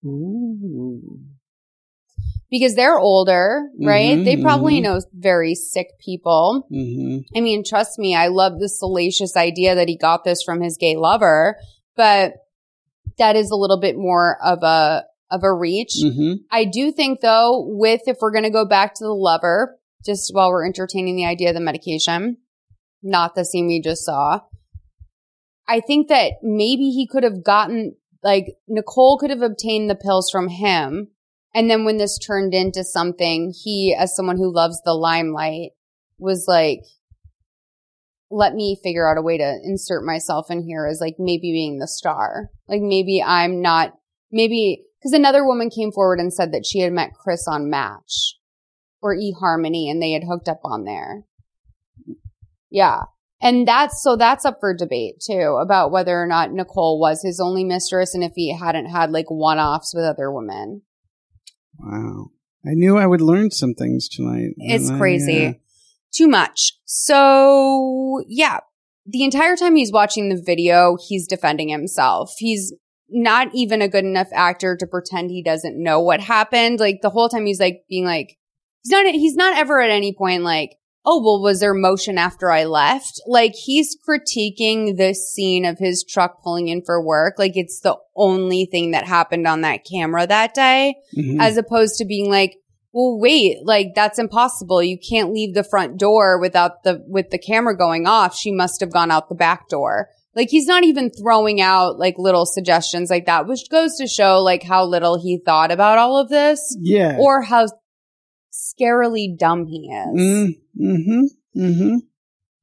Ooh. 0.06 1.02
Because 2.52 2.76
they're 2.76 2.98
older, 3.00 3.70
right? 3.80 4.18
Mhm, 4.20 4.24
they 4.26 4.38
probably 4.38 4.80
mhm. 4.80 4.84
know 4.84 5.02
very 5.14 5.56
sick 5.56 5.88
people. 6.00 6.68
hmm 6.70 7.20
I 7.36 7.42
mean, 7.42 7.64
trust 7.64 7.98
me, 7.98 8.16
I 8.16 8.28
love 8.28 8.60
the 8.60 8.70
salacious 8.70 9.36
idea 9.36 9.76
that 9.76 9.88
he 9.90 9.98
got 9.98 10.24
this 10.24 10.44
from 10.44 10.62
his 10.62 10.78
gay 10.78 10.96
lover, 10.96 11.58
but 11.96 12.34
that 13.18 13.36
is 13.36 13.50
a 13.52 13.56
little 13.56 13.80
bit 13.80 13.98
more 13.98 14.38
of 14.44 14.64
a 14.64 15.04
of 15.32 15.44
a 15.44 15.52
reach. 15.52 15.94
hmm 16.02 16.34
I 16.52 16.66
do 16.66 16.92
think 16.92 17.22
though, 17.22 17.66
with 17.68 18.02
if 18.06 18.18
we're 18.22 18.32
going 18.32 18.44
to 18.44 18.50
go 18.52 18.66
back 18.66 18.94
to 18.96 19.04
the 19.04 19.14
lover, 19.14 19.80
just 20.06 20.32
while 20.34 20.50
we're 20.50 20.66
entertaining 20.66 21.16
the 21.16 21.26
idea 21.26 21.50
of 21.50 21.56
the 21.56 21.62
medication, 21.62 22.38
not 23.02 23.34
the 23.34 23.44
scene 23.44 23.68
we 23.68 23.82
just 23.82 24.06
saw, 24.06 24.42
I 25.68 25.80
think 25.80 26.10
that 26.10 26.34
maybe 26.44 26.92
he 26.92 27.08
could 27.08 27.24
have 27.24 27.44
gotten 27.44 27.96
like 28.24 28.56
Nicole 28.68 29.18
could 29.18 29.30
have 29.32 29.42
obtained 29.42 29.90
the 29.90 29.96
pills 29.96 30.30
from 30.32 30.48
him. 30.50 31.10
And 31.56 31.70
then 31.70 31.86
when 31.86 31.96
this 31.96 32.20
turned 32.20 32.54
into 32.54 32.84
something, 32.84 33.54
he, 33.64 33.96
as 33.98 34.14
someone 34.14 34.36
who 34.36 34.54
loves 34.54 34.82
the 34.84 34.94
limelight, 34.94 35.72
was 36.20 36.46
like, 36.50 36.82
let 38.30 38.54
me 38.54 38.78
figure 38.84 39.10
out 39.10 39.18
a 39.18 39.22
way 39.22 39.38
to 39.38 39.60
insert 39.64 40.04
myself 40.04 40.52
in 40.52 40.64
here 40.64 40.86
as 40.86 41.00
like 41.00 41.16
maybe 41.18 41.54
being 41.54 41.80
the 41.80 41.88
star. 41.88 42.50
Like 42.68 42.82
maybe 42.82 43.24
I'm 43.24 43.62
not, 43.62 43.94
maybe, 44.34 44.84
because 45.00 45.14
another 45.14 45.46
woman 45.46 45.70
came 45.70 45.94
forward 45.94 46.20
and 46.20 46.34
said 46.34 46.52
that 46.52 46.66
she 46.66 46.80
had 46.80 46.92
met 46.92 47.14
Chris 47.14 47.48
on 47.48 47.70
Match 47.70 48.36
or 49.02 49.16
eHarmony 49.16 49.90
and 49.90 50.02
they 50.02 50.12
had 50.12 50.24
hooked 50.28 50.50
up 50.50 50.60
on 50.66 50.84
there. 50.84 51.24
Yeah. 52.70 53.04
And 53.42 53.66
that's, 53.66 54.04
so 54.04 54.18
that's 54.18 54.44
up 54.44 54.58
for 54.60 54.76
debate 54.76 55.22
too 55.26 55.58
about 55.62 55.92
whether 55.92 56.22
or 56.22 56.28
not 56.28 56.52
Nicole 56.52 57.00
was 57.00 57.22
his 57.24 57.40
only 57.40 57.64
mistress 57.64 58.14
and 58.14 58.26
if 58.26 58.34
he 58.36 58.54
hadn't 58.58 58.88
had 58.88 59.12
like 59.12 59.30
one 59.30 59.60
offs 59.60 59.94
with 59.96 60.04
other 60.04 60.30
women. 60.30 60.82
Wow. 61.80 62.32
I 62.66 62.74
knew 62.74 62.98
I 62.98 63.06
would 63.06 63.22
learn 63.22 63.52
some 63.52 63.74
things 63.74 64.10
tonight. 64.10 64.54
It's 64.58 64.90
I, 64.90 64.98
crazy. 64.98 65.46
uh, 65.46 65.54
Too 66.14 66.28
much. 66.28 66.80
So, 66.86 68.24
yeah. 68.28 68.60
The 69.06 69.24
entire 69.24 69.56
time 69.56 69.76
he's 69.76 69.92
watching 69.92 70.30
the 70.30 70.42
video, 70.44 70.98
he's 71.08 71.28
defending 71.28 71.70
himself. 71.70 72.34
He's 72.40 72.74
not 73.08 73.50
even 73.54 73.84
a 73.84 73.88
good 73.88 74.04
enough 74.04 74.30
actor 74.34 74.76
to 74.78 74.88
pretend 74.88 75.30
he 75.30 75.44
doesn't 75.44 75.82
know 75.82 76.00
what 76.00 76.22
happened. 76.22 76.80
Like 76.80 77.02
the 77.04 77.12
whole 77.12 77.30
time 77.30 77.46
he's 77.46 77.60
like 77.60 77.84
being 77.88 78.04
like, 78.06 78.38
he's 78.82 78.92
not, 78.92 79.06
he's 79.14 79.36
not 79.36 79.58
ever 79.58 79.80
at 79.80 79.92
any 79.92 80.12
point 80.12 80.42
like, 80.42 80.78
oh, 81.06 81.22
well, 81.22 81.42
was 81.42 81.60
there 81.60 81.74
motion 81.74 82.18
after 82.18 82.52
I 82.52 82.66
left? 82.66 83.22
Like 83.28 83.54
he's 83.54 83.98
critiquing 84.08 84.98
this 84.98 85.32
scene 85.32 85.66
of 85.66 85.78
his 85.78 86.04
truck 86.04 86.42
pulling 86.44 86.68
in 86.68 86.82
for 86.84 87.04
work. 87.04 87.36
Like 87.38 87.54
it's 87.56 87.80
the 87.80 87.98
only 88.16 88.68
thing 88.70 88.92
that 88.92 89.06
happened 89.06 89.48
on 89.48 89.62
that 89.62 89.86
camera 89.90 90.26
that 90.28 90.54
day 90.54 90.96
mhm. 91.16 91.40
as 91.40 91.58
opposed 91.58 91.98
to 91.98 92.06
being 92.06 92.30
like, 92.30 92.56
well, 92.92 93.20
wait, 93.20 93.58
like 93.64 93.88
that's 93.94 94.20
impossible. 94.20 94.82
You 94.82 94.98
can't 94.98 95.34
leave 95.34 95.54
the 95.54 95.66
front 95.66 95.98
door 96.00 96.40
without 96.40 96.84
the, 96.84 97.04
with 97.08 97.30
the 97.30 97.38
camera 97.38 97.78
going 97.78 98.08
off. 98.08 98.36
She 98.36 98.52
must 98.52 98.80
have 98.80 98.92
gone 98.92 99.12
out 99.12 99.28
the 99.28 99.36
back 99.36 99.68
door. 99.68 100.10
Like 100.36 100.50
he's 100.50 100.68
not 100.68 100.84
even 100.84 101.10
throwing 101.10 101.62
out 101.62 101.98
like 101.98 102.16
little 102.18 102.46
suggestions 102.46 103.10
like 103.10 103.26
that, 103.26 103.48
which 103.48 103.70
goes 103.70 103.96
to 103.98 104.08
show 104.08 104.42
like 104.42 104.64
how 104.64 104.86
little 104.86 105.20
he 105.20 105.42
thought 105.44 105.72
about 105.72 105.98
all 105.98 106.18
of 106.18 106.30
this 106.30 106.76
yeah. 106.80 107.18
or 107.20 107.42
how 107.42 107.68
scarily 108.56 109.38
dumb 109.38 109.66
he 109.66 109.90
is. 109.90 110.22
Mm, 110.22 110.60
mm-hmm. 110.80 111.62
Mm-hmm. 111.62 111.96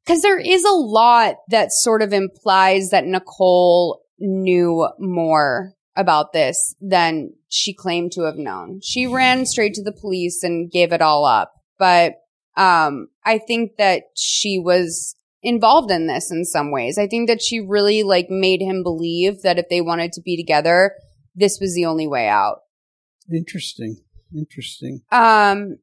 Cause 0.07 0.23
there 0.23 0.39
is 0.39 0.65
a 0.65 0.73
lot 0.73 1.37
that 1.49 1.73
sort 1.73 2.03
of 2.03 2.13
implies 2.13 2.91
that 2.91 3.05
Nicole 3.05 4.03
knew 4.19 4.89
more 4.99 5.75
about 5.97 6.33
this 6.33 6.75
than 6.81 7.35
she 7.49 7.75
claimed 7.75 8.13
to 8.13 8.23
have 8.23 8.37
known. 8.37 8.81
She 8.83 9.07
ran 9.07 9.47
straight 9.47 9.75
to 9.75 9.83
the 9.83 9.93
police 9.93 10.43
and 10.43 10.71
gave 10.71 10.93
it 10.93 11.03
all 11.03 11.25
up. 11.25 11.53
But, 11.79 12.15
um, 12.57 13.09
I 13.25 13.39
think 13.39 13.77
that 13.77 14.05
she 14.17 14.59
was 14.59 15.15
involved 15.43 15.91
in 15.91 16.07
this 16.07 16.31
in 16.31 16.45
some 16.45 16.71
ways. 16.71 16.99
I 16.99 17.07
think 17.07 17.29
that 17.29 17.43
she 17.43 17.61
really 17.61 18.03
like 18.03 18.29
made 18.31 18.61
him 18.61 18.83
believe 18.83 19.43
that 19.43 19.59
if 19.59 19.69
they 19.69 19.81
wanted 19.81 20.13
to 20.13 20.23
be 20.23 20.37
together, 20.37 20.93
this 21.35 21.59
was 21.61 21.75
the 21.75 21.87
only 21.87 22.07
way 22.07 22.29
out. 22.29 22.59
Interesting. 23.33 23.97
Interesting. 24.35 25.03
Um, 25.11 25.79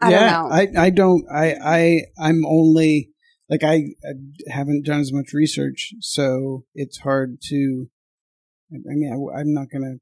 I 0.00 0.10
yeah, 0.10 0.32
don't 0.32 0.50
know. 0.50 0.54
I, 0.54 0.86
I 0.86 0.90
don't, 0.90 1.24
I, 1.32 1.54
I, 1.62 2.00
I'm 2.20 2.46
only, 2.46 3.10
like, 3.48 3.64
I, 3.64 3.74
I 4.04 4.14
haven't 4.50 4.84
done 4.86 5.00
as 5.00 5.12
much 5.12 5.32
research, 5.32 5.94
so 6.00 6.64
it's 6.74 6.98
hard 6.98 7.38
to, 7.48 7.88
I 8.72 8.76
mean, 8.84 9.30
I, 9.34 9.40
am 9.40 9.52
not 9.52 9.70
going 9.70 10.00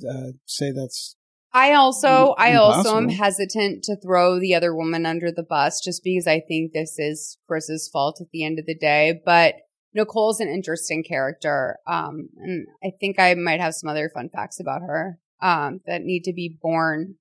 to 0.00 0.08
uh, 0.08 0.32
say 0.46 0.72
that's, 0.72 1.16
I 1.52 1.74
also, 1.74 2.34
I 2.36 2.54
also 2.54 2.96
am 2.96 3.08
hesitant 3.08 3.84
to 3.84 3.96
throw 3.96 4.40
the 4.40 4.56
other 4.56 4.74
woman 4.74 5.06
under 5.06 5.30
the 5.30 5.44
bus 5.44 5.80
just 5.80 6.02
because 6.02 6.26
I 6.26 6.40
think 6.40 6.72
this 6.72 6.98
is 6.98 7.38
Chris's 7.46 7.88
fault 7.92 8.20
at 8.20 8.26
the 8.32 8.44
end 8.44 8.58
of 8.58 8.66
the 8.66 8.74
day. 8.74 9.20
But 9.24 9.54
Nicole's 9.94 10.40
an 10.40 10.48
interesting 10.48 11.04
character. 11.04 11.78
Um, 11.86 12.28
and 12.38 12.66
I 12.82 12.90
think 12.98 13.20
I 13.20 13.34
might 13.34 13.60
have 13.60 13.74
some 13.74 13.88
other 13.88 14.10
fun 14.12 14.30
facts 14.34 14.58
about 14.58 14.82
her, 14.82 15.20
um, 15.44 15.80
that 15.86 16.02
need 16.02 16.24
to 16.24 16.32
be 16.32 16.58
born 16.60 17.16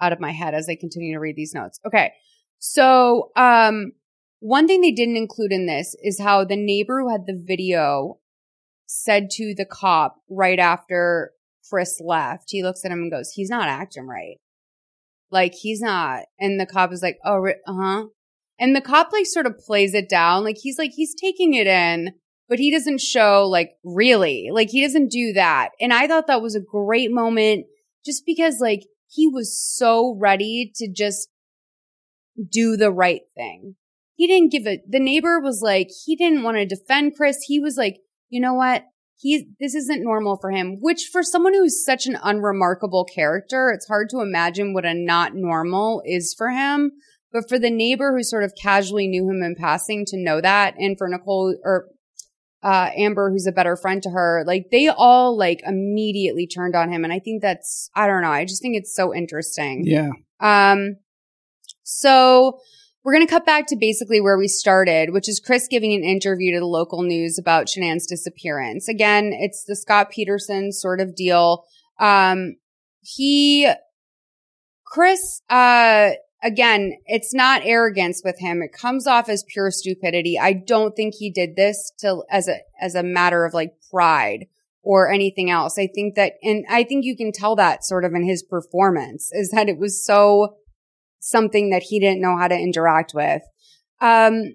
out 0.00 0.12
of 0.12 0.20
my 0.20 0.32
head 0.32 0.54
as 0.54 0.68
I 0.68 0.74
continue 0.74 1.14
to 1.14 1.20
read 1.20 1.36
these 1.36 1.54
notes. 1.54 1.78
Okay. 1.86 2.12
So, 2.58 3.30
um, 3.36 3.92
one 4.40 4.66
thing 4.66 4.80
they 4.80 4.90
didn't 4.90 5.16
include 5.16 5.52
in 5.52 5.66
this 5.66 5.94
is 6.02 6.20
how 6.20 6.44
the 6.44 6.56
neighbor 6.56 7.00
who 7.00 7.10
had 7.10 7.26
the 7.26 7.40
video 7.40 8.18
said 8.86 9.30
to 9.30 9.54
the 9.56 9.64
cop 9.64 10.16
right 10.28 10.58
after 10.58 11.32
Chris 11.68 12.00
left, 12.04 12.46
he 12.48 12.62
looks 12.62 12.84
at 12.84 12.90
him 12.90 13.00
and 13.00 13.12
goes, 13.12 13.30
he's 13.30 13.50
not 13.50 13.68
acting 13.68 14.06
right. 14.06 14.38
Like 15.30 15.54
he's 15.54 15.80
not. 15.80 16.24
And 16.40 16.58
the 16.58 16.66
cop 16.66 16.92
is 16.92 17.02
like, 17.02 17.18
oh, 17.24 17.46
uh-huh. 17.46 18.06
And 18.58 18.74
the 18.74 18.80
cop 18.80 19.12
like 19.12 19.26
sort 19.26 19.46
of 19.46 19.58
plays 19.58 19.94
it 19.94 20.08
down. 20.08 20.42
Like 20.42 20.56
he's 20.60 20.78
like, 20.78 20.92
he's 20.96 21.14
taking 21.14 21.54
it 21.54 21.66
in, 21.66 22.14
but 22.50 22.58
he 22.58 22.72
doesn't 22.72 23.00
show 23.00 23.48
like 23.48 23.76
really, 23.84 24.50
like 24.52 24.68
he 24.70 24.82
doesn't 24.82 25.10
do 25.10 25.32
that. 25.34 25.70
And 25.80 25.94
I 25.94 26.08
thought 26.08 26.26
that 26.26 26.42
was 26.42 26.56
a 26.56 26.60
great 26.60 27.12
moment 27.12 27.66
just 28.04 28.26
because 28.26 28.58
like 28.60 28.82
he 29.06 29.28
was 29.28 29.56
so 29.56 30.16
ready 30.18 30.72
to 30.74 30.92
just 30.92 31.28
do 32.50 32.76
the 32.76 32.90
right 32.90 33.22
thing. 33.36 33.76
He 34.16 34.26
didn't 34.26 34.50
give 34.50 34.66
it. 34.66 34.80
The 34.86 34.98
neighbor 34.98 35.40
was 35.40 35.62
like, 35.62 35.90
he 36.04 36.16
didn't 36.16 36.42
want 36.42 36.56
to 36.56 36.66
defend 36.66 37.14
Chris. 37.16 37.38
He 37.46 37.60
was 37.60 37.76
like, 37.76 37.98
you 38.28 38.40
know 38.40 38.54
what? 38.54 38.82
He's, 39.16 39.44
this 39.60 39.74
isn't 39.74 40.02
normal 40.02 40.36
for 40.40 40.50
him, 40.50 40.78
which 40.80 41.08
for 41.12 41.22
someone 41.22 41.54
who's 41.54 41.84
such 41.84 42.06
an 42.06 42.18
unremarkable 42.20 43.04
character, 43.04 43.70
it's 43.70 43.86
hard 43.86 44.08
to 44.10 44.22
imagine 44.22 44.74
what 44.74 44.84
a 44.84 44.94
not 44.94 45.34
normal 45.34 46.02
is 46.04 46.34
for 46.36 46.50
him. 46.50 46.92
But 47.32 47.48
for 47.48 47.60
the 47.60 47.70
neighbor 47.70 48.12
who 48.12 48.24
sort 48.24 48.42
of 48.42 48.54
casually 48.60 49.06
knew 49.06 49.28
him 49.28 49.40
in 49.42 49.54
passing 49.54 50.04
to 50.06 50.16
know 50.16 50.40
that, 50.40 50.74
and 50.78 50.98
for 50.98 51.06
Nicole 51.06 51.56
or 51.62 51.86
uh, 52.62 52.90
Amber, 52.96 53.30
who's 53.30 53.46
a 53.46 53.52
better 53.52 53.76
friend 53.76 54.02
to 54.02 54.10
her, 54.10 54.44
like 54.46 54.66
they 54.70 54.88
all 54.88 55.36
like 55.36 55.60
immediately 55.64 56.46
turned 56.46 56.74
on 56.76 56.92
him. 56.92 57.04
And 57.04 57.12
I 57.12 57.18
think 57.18 57.42
that's, 57.42 57.90
I 57.94 58.06
don't 58.06 58.22
know. 58.22 58.30
I 58.30 58.44
just 58.44 58.60
think 58.60 58.76
it's 58.76 58.94
so 58.94 59.14
interesting. 59.14 59.84
Yeah. 59.84 60.10
Um, 60.40 60.96
so 61.82 62.58
we're 63.02 63.14
going 63.14 63.26
to 63.26 63.30
cut 63.30 63.46
back 63.46 63.66
to 63.68 63.76
basically 63.76 64.20
where 64.20 64.36
we 64.36 64.46
started, 64.46 65.10
which 65.10 65.28
is 65.28 65.40
Chris 65.40 65.68
giving 65.68 65.94
an 65.94 66.04
interview 66.04 66.52
to 66.52 66.60
the 66.60 66.66
local 66.66 67.02
news 67.02 67.38
about 67.38 67.66
Shanann's 67.66 68.06
disappearance. 68.06 68.88
Again, 68.88 69.32
it's 69.32 69.64
the 69.64 69.74
Scott 69.74 70.10
Peterson 70.10 70.70
sort 70.70 71.00
of 71.00 71.16
deal. 71.16 71.64
Um, 71.98 72.56
he, 73.00 73.70
Chris, 74.84 75.40
uh, 75.48 76.10
again, 76.42 76.94
it's 77.06 77.34
not 77.34 77.62
arrogance 77.64 78.22
with 78.24 78.38
him. 78.38 78.62
It 78.62 78.72
comes 78.72 79.06
off 79.06 79.28
as 79.28 79.44
pure 79.48 79.70
stupidity. 79.70 80.38
I 80.38 80.52
don't 80.52 80.94
think 80.96 81.14
he 81.14 81.30
did 81.30 81.56
this 81.56 81.92
to, 81.98 82.22
as 82.30 82.48
a, 82.48 82.58
as 82.80 82.94
a 82.94 83.02
matter 83.02 83.44
of 83.44 83.54
like 83.54 83.74
pride 83.90 84.46
or 84.82 85.10
anything 85.10 85.50
else. 85.50 85.78
I 85.78 85.88
think 85.94 86.14
that, 86.14 86.34
and 86.42 86.64
I 86.70 86.84
think 86.84 87.04
you 87.04 87.16
can 87.16 87.32
tell 87.32 87.56
that 87.56 87.84
sort 87.84 88.04
of 88.04 88.14
in 88.14 88.24
his 88.24 88.42
performance 88.42 89.30
is 89.32 89.50
that 89.50 89.68
it 89.68 89.78
was 89.78 90.04
so 90.04 90.56
something 91.18 91.70
that 91.70 91.84
he 91.84 92.00
didn't 92.00 92.22
know 92.22 92.36
how 92.36 92.48
to 92.48 92.58
interact 92.58 93.12
with. 93.14 93.42
Um, 94.00 94.54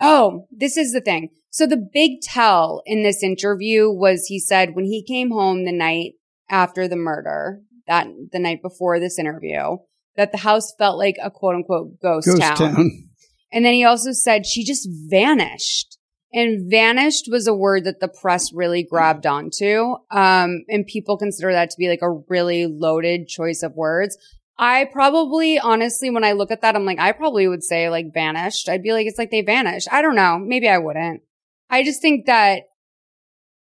oh, 0.00 0.46
this 0.50 0.76
is 0.76 0.92
the 0.92 1.00
thing. 1.00 1.30
So 1.48 1.66
the 1.66 1.88
big 1.90 2.20
tell 2.20 2.82
in 2.84 3.02
this 3.02 3.22
interview 3.22 3.90
was 3.90 4.26
he 4.26 4.38
said 4.38 4.74
when 4.74 4.84
he 4.84 5.02
came 5.02 5.30
home 5.30 5.64
the 5.64 5.72
night 5.72 6.12
after 6.50 6.86
the 6.86 6.96
murder, 6.96 7.60
that 7.88 8.06
the 8.30 8.38
night 8.38 8.60
before 8.60 9.00
this 9.00 9.18
interview, 9.18 9.78
that 10.16 10.32
the 10.32 10.38
house 10.38 10.72
felt 10.78 10.98
like 10.98 11.16
a 11.22 11.30
quote 11.30 11.54
unquote 11.54 12.00
ghost, 12.00 12.26
Ghost 12.26 12.40
town. 12.40 12.56
town. 12.56 13.08
And 13.52 13.64
then 13.64 13.74
he 13.74 13.84
also 13.84 14.12
said 14.12 14.44
she 14.44 14.64
just 14.64 14.88
vanished. 15.08 15.98
And 16.32 16.70
vanished 16.70 17.28
was 17.30 17.46
a 17.46 17.54
word 17.54 17.84
that 17.84 18.00
the 18.00 18.08
press 18.08 18.52
really 18.52 18.82
grabbed 18.82 19.26
onto. 19.26 19.94
Um, 20.10 20.64
and 20.68 20.86
people 20.86 21.16
consider 21.16 21.52
that 21.52 21.70
to 21.70 21.76
be 21.78 21.88
like 21.88 22.02
a 22.02 22.10
really 22.28 22.66
loaded 22.66 23.28
choice 23.28 23.62
of 23.62 23.74
words. 23.74 24.18
I 24.58 24.86
probably, 24.92 25.58
honestly, 25.58 26.10
when 26.10 26.24
I 26.24 26.32
look 26.32 26.50
at 26.50 26.62
that, 26.62 26.74
I'm 26.76 26.84
like, 26.84 26.98
I 26.98 27.12
probably 27.12 27.46
would 27.46 27.62
say 27.62 27.88
like 27.88 28.12
vanished. 28.12 28.68
I'd 28.68 28.82
be 28.82 28.92
like, 28.92 29.06
it's 29.06 29.18
like 29.18 29.30
they 29.30 29.42
vanished. 29.42 29.88
I 29.90 30.02
don't 30.02 30.16
know. 30.16 30.38
Maybe 30.38 30.68
I 30.68 30.78
wouldn't. 30.78 31.22
I 31.70 31.84
just 31.84 32.02
think 32.02 32.26
that 32.26 32.64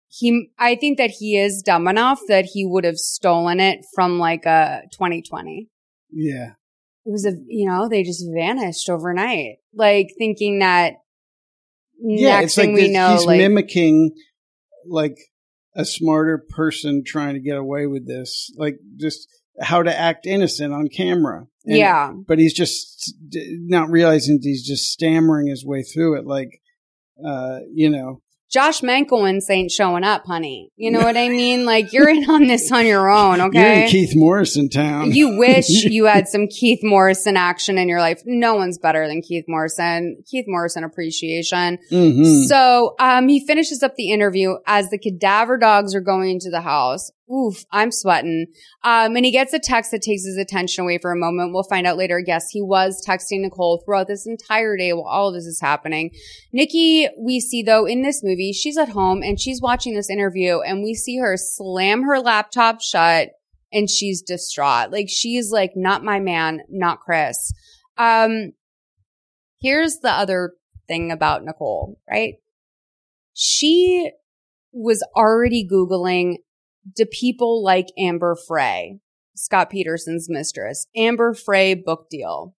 he, 0.08 0.50
I 0.58 0.76
think 0.76 0.98
that 0.98 1.12
he 1.12 1.38
is 1.38 1.62
dumb 1.62 1.88
enough 1.88 2.20
that 2.28 2.46
he 2.46 2.66
would 2.66 2.84
have 2.84 2.98
stolen 2.98 3.60
it 3.60 3.86
from 3.94 4.20
like 4.20 4.46
a 4.46 4.84
2020 4.94 5.70
Yeah. 6.16 6.52
it 7.06 7.12
was 7.12 7.26
a 7.26 7.34
you 7.48 7.70
know 7.70 7.88
they 7.90 8.02
just 8.04 8.26
vanished 8.34 8.90
overnight 8.90 9.58
like 9.74 10.08
thinking 10.18 10.60
that 10.60 10.94
Yeah. 12.00 12.40
next 12.40 12.46
it's 12.46 12.56
thing 12.56 12.70
like 12.72 12.76
we 12.76 12.82
this- 12.88 12.92
know 12.94 13.12
he's 13.14 13.26
like 13.26 13.38
mimicking 13.38 14.12
like 14.88 15.18
a 15.76 15.84
smarter 15.86 16.44
person 16.50 17.04
trying 17.06 17.34
to 17.34 17.42
get 17.42 17.58
away 17.58 17.86
with 17.86 18.08
this, 18.08 18.50
like 18.56 18.78
just 18.96 19.28
how 19.60 19.84
to 19.84 19.94
act 19.94 20.26
innocent 20.26 20.74
on 20.74 20.88
camera. 20.88 21.48
And- 21.66 21.78
Yeah. 21.78 22.14
But 22.28 22.40
he's 22.40 22.54
just 22.54 23.14
not 23.34 23.90
realizing 23.90 24.40
he's 24.42 24.66
just 24.66 24.86
stammering 24.92 25.48
his 25.48 25.66
way 25.66 25.84
through 25.84 26.18
it. 26.20 26.26
Like, 26.26 26.62
uh, 27.22 27.60
you 27.74 27.90
know, 27.90 28.22
josh 28.52 28.82
Mankiewicz 28.82 29.50
ain't 29.50 29.72
showing 29.72 30.04
up 30.04 30.24
honey 30.26 30.72
you 30.76 30.92
know 30.92 31.02
what 31.02 31.18
i 31.18 31.30
mean 31.30 31.66
like 31.66 31.92
you're 31.94 32.10
in 32.10 32.30
on 32.30 32.48
this 32.48 32.72
on 32.72 32.86
your 32.86 33.10
own 33.10 33.42
okay? 33.42 33.60
you're 33.60 33.84
in 33.86 33.90
Keith 33.90 34.14
Morrison 34.16 34.70
town. 34.70 35.12
you 35.12 35.38
wish 35.38 35.68
you 35.70 36.06
had 36.06 36.28
some 36.28 36.48
Keith 36.48 36.80
Morrison 36.84 37.38
action 37.38 37.78
in 37.78 37.88
your 37.90 38.00
life. 38.00 38.22
No 38.26 38.56
one's 38.56 38.78
better 38.78 39.08
than 39.08 39.22
Keith 39.22 39.46
Morrison. 39.48 40.24
Keith 40.30 40.46
Morrison 40.48 40.84
appreciation. 40.84 41.78
Mhm. 41.92 42.46
So, 42.46 42.96
um, 43.00 43.28
he 43.28 43.46
finishes 43.46 43.84
up 43.84 43.96
the 43.96 44.12
interview 44.12 44.56
as 44.66 44.90
the 44.90 44.98
cadaver 44.98 45.58
dogs 45.58 45.96
are 45.96 46.02
going 46.02 46.32
into 46.32 46.50
the 46.50 46.62
house. 46.62 47.12
Oof, 47.32 47.66
I'm 47.72 47.92
sweating. 47.92 48.48
Um, 48.84 49.16
and 49.16 49.26
he 49.26 49.32
gets 49.32 49.52
a 49.52 49.60
text 49.60 49.90
that 49.92 50.04
takes 50.04 50.26
his 50.26 50.38
attention 50.38 50.84
away 50.84 51.00
for 51.00 51.12
a 51.12 51.18
moment. 51.18 51.54
We'll 51.54 51.64
find 51.64 51.88
out 51.88 51.98
later. 51.98 52.22
Yes, 52.26 52.50
he 52.52 52.62
was 52.62 53.04
texting 53.06 53.42
Nicole 53.42 53.82
throughout 53.84 54.08
this 54.08 54.28
entire 54.28 54.78
day 54.78 54.94
while 54.94 55.08
all 55.08 55.30
of 55.30 55.34
this 55.34 55.46
is 55.46 55.60
happening. 55.60 56.12
Nikki, 56.54 57.10
we 57.18 57.40
see 57.40 57.64
though 57.64 57.86
in 57.86 58.04
this 58.04 58.24
movie, 58.24 58.54
she's 58.54 58.78
at 58.78 58.90
home 58.90 59.24
and 59.24 59.40
she's 59.40 59.60
watching 59.60 59.96
this 59.96 60.10
interview 60.10 60.60
and 60.60 60.84
we 60.84 60.94
see 60.94 61.18
her 61.18 61.36
slam 61.36 62.04
her 62.04 62.20
laptop 62.20 62.82
shut 62.82 63.30
and 63.74 63.90
she's 63.90 64.22
distraught. 64.22 64.92
Like 64.92 65.10
she's 65.10 65.52
like, 65.52 65.72
not 65.76 66.04
my 66.04 66.20
man, 66.20 66.62
not 66.70 67.00
Chris. 67.00 67.52
Um, 67.98 68.54
here's 69.60 69.98
the 69.98 70.12
other 70.12 70.54
thing 70.88 71.12
about 71.12 71.44
Nicole, 71.44 72.00
right? 72.10 72.36
She 73.34 74.12
was 74.72 75.04
already 75.16 75.68
Googling, 75.68 76.36
do 76.96 77.06
people 77.06 77.64
like 77.64 77.88
Amber 77.98 78.36
Frey, 78.48 79.00
Scott 79.36 79.70
Peterson's 79.70 80.28
mistress, 80.30 80.88
Amber 80.96 81.34
Frey 81.34 81.74
book 81.74 82.08
deal. 82.10 82.56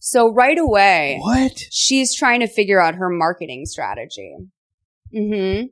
So 0.00 0.32
right 0.32 0.58
away, 0.58 1.18
what? 1.20 1.58
She's 1.70 2.14
trying 2.14 2.40
to 2.40 2.46
figure 2.46 2.80
out 2.80 2.94
her 2.94 3.08
marketing 3.08 3.66
strategy. 3.66 4.34
Mm-hmm. 5.14 5.66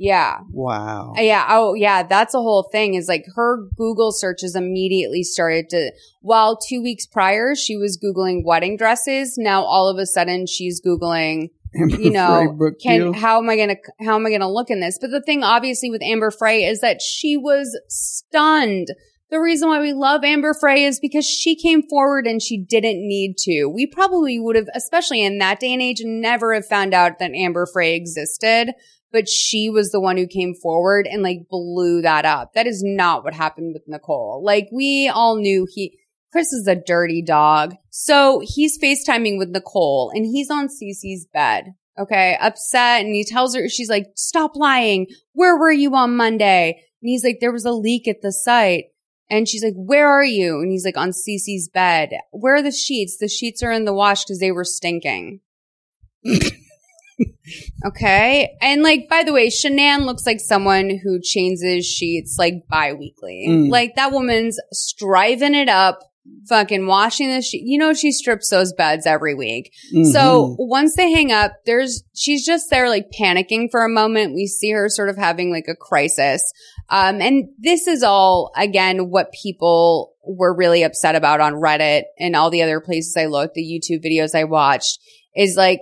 Yeah. 0.00 0.38
wow. 0.52 1.14
Uh, 1.18 1.20
Yeah. 1.20 1.44
Oh, 1.48 1.74
yeah. 1.74 2.04
That's 2.04 2.32
a 2.34 2.38
whole 2.38 2.68
thing 2.70 2.94
is 2.94 3.08
like 3.08 3.24
her 3.34 3.66
Google 3.76 4.12
searches 4.12 4.54
immediately 4.54 5.24
started 5.24 5.68
to, 5.70 5.90
while 6.20 6.56
two 6.56 6.80
weeks 6.80 7.04
prior 7.04 7.56
she 7.56 7.76
was 7.76 7.98
Googling 7.98 8.44
wedding 8.44 8.76
dresses. 8.76 9.36
Now 9.36 9.64
all 9.64 9.88
of 9.88 9.98
a 9.98 10.06
sudden 10.06 10.46
she's 10.46 10.80
Googling, 10.80 11.48
Amber 11.74 12.00
you 12.00 12.10
know, 12.10 12.54
book 12.56 12.74
can, 12.82 13.12
how 13.14 13.38
am 13.38 13.50
I 13.50 13.56
to, 13.56 13.76
how 14.00 14.16
am 14.16 14.26
I 14.26 14.30
going 14.30 14.40
to 14.40 14.48
look 14.48 14.70
in 14.70 14.80
this? 14.80 14.98
But 15.00 15.10
the 15.10 15.22
thing 15.22 15.42
obviously 15.42 15.90
with 15.90 16.02
Amber 16.02 16.30
Frey 16.30 16.64
is 16.64 16.80
that 16.80 17.02
she 17.02 17.36
was 17.36 17.78
stunned. 17.88 18.88
The 19.30 19.40
reason 19.40 19.68
why 19.68 19.80
we 19.80 19.92
love 19.92 20.24
Amber 20.24 20.54
Frey 20.58 20.84
is 20.84 21.00
because 21.00 21.26
she 21.26 21.54
came 21.54 21.82
forward 21.82 22.26
and 22.26 22.40
she 22.40 22.56
didn't 22.56 23.06
need 23.06 23.36
to. 23.40 23.66
We 23.66 23.86
probably 23.86 24.38
would 24.40 24.56
have, 24.56 24.68
especially 24.74 25.22
in 25.22 25.38
that 25.38 25.60
day 25.60 25.72
and 25.72 25.82
age, 25.82 26.00
never 26.02 26.54
have 26.54 26.66
found 26.66 26.94
out 26.94 27.18
that 27.18 27.32
Amber 27.32 27.66
Frey 27.66 27.94
existed 27.94 28.72
but 29.12 29.28
she 29.28 29.70
was 29.70 29.90
the 29.90 30.00
one 30.00 30.16
who 30.16 30.26
came 30.26 30.54
forward 30.54 31.08
and 31.10 31.22
like 31.22 31.48
blew 31.48 32.02
that 32.02 32.24
up. 32.24 32.52
That 32.54 32.66
is 32.66 32.82
not 32.84 33.24
what 33.24 33.34
happened 33.34 33.72
with 33.72 33.82
Nicole. 33.86 34.42
Like 34.44 34.68
we 34.72 35.08
all 35.08 35.36
knew 35.36 35.66
he, 35.70 35.97
Chris 36.32 36.52
is 36.52 36.66
a 36.66 36.74
dirty 36.74 37.22
dog. 37.22 37.74
So 37.90 38.42
he's 38.44 38.78
FaceTiming 38.78 39.38
with 39.38 39.48
Nicole 39.48 40.10
and 40.14 40.24
he's 40.24 40.50
on 40.50 40.68
Cece's 40.68 41.26
bed. 41.32 41.74
Okay. 41.98 42.36
Upset. 42.40 43.04
And 43.04 43.14
he 43.14 43.24
tells 43.24 43.54
her, 43.54 43.68
she's 43.68 43.88
like, 43.88 44.06
stop 44.14 44.52
lying. 44.54 45.06
Where 45.32 45.58
were 45.58 45.72
you 45.72 45.94
on 45.94 46.16
Monday? 46.16 46.80
And 47.02 47.08
he's 47.08 47.24
like, 47.24 47.38
there 47.40 47.52
was 47.52 47.64
a 47.64 47.72
leak 47.72 48.06
at 48.06 48.22
the 48.22 48.32
site. 48.32 48.84
And 49.30 49.48
she's 49.48 49.64
like, 49.64 49.74
where 49.74 50.08
are 50.08 50.24
you? 50.24 50.60
And 50.60 50.70
he's 50.70 50.84
like, 50.84 50.96
on 50.96 51.10
Cece's 51.10 51.68
bed. 51.68 52.10
Where 52.30 52.56
are 52.56 52.62
the 52.62 52.72
sheets? 52.72 53.18
The 53.18 53.28
sheets 53.28 53.62
are 53.62 53.72
in 53.72 53.84
the 53.84 53.92
wash 53.92 54.24
because 54.24 54.38
they 54.38 54.52
were 54.52 54.64
stinking. 54.64 55.40
Okay. 57.86 58.56
And 58.60 58.82
like, 58.82 59.08
by 59.08 59.22
the 59.24 59.32
way, 59.32 59.48
Shanann 59.48 60.04
looks 60.04 60.26
like 60.26 60.40
someone 60.40 61.00
who 61.02 61.20
changes 61.20 61.86
sheets 61.86 62.36
like 62.38 62.66
bi-weekly. 62.68 63.46
Mm. 63.48 63.70
Like 63.70 63.96
that 63.96 64.12
woman's 64.12 64.58
striving 64.72 65.54
it 65.54 65.68
up, 65.68 66.00
fucking 66.48 66.86
washing 66.86 67.28
this. 67.28 67.52
You 67.52 67.78
know, 67.78 67.92
she 67.92 68.10
strips 68.10 68.48
those 68.48 68.72
beds 68.72 69.06
every 69.06 69.34
week. 69.34 69.70
So 70.12 70.20
Mhm. 70.20 70.56
once 70.58 70.96
they 70.96 71.10
hang 71.10 71.30
up, 71.30 71.52
there's, 71.66 72.02
she's 72.14 72.44
just 72.44 72.70
there 72.70 72.88
like 72.88 73.10
panicking 73.10 73.70
for 73.70 73.84
a 73.84 73.88
moment. 73.88 74.34
We 74.34 74.46
see 74.46 74.70
her 74.70 74.88
sort 74.88 75.10
of 75.10 75.16
having 75.18 75.50
like 75.50 75.66
a 75.68 75.76
crisis. 75.76 76.42
Um, 76.88 77.20
and 77.20 77.48
this 77.58 77.86
is 77.86 78.02
all 78.02 78.50
again, 78.56 79.10
what 79.10 79.32
people 79.42 80.14
were 80.26 80.54
really 80.56 80.82
upset 80.82 81.14
about 81.14 81.40
on 81.40 81.54
Reddit 81.54 82.04
and 82.18 82.34
all 82.34 82.48
the 82.50 82.62
other 82.62 82.80
places 82.80 83.14
I 83.16 83.26
looked, 83.26 83.54
the 83.54 83.62
YouTube 83.62 84.02
videos 84.04 84.34
I 84.34 84.44
watched 84.44 84.98
is 85.36 85.54
like, 85.56 85.80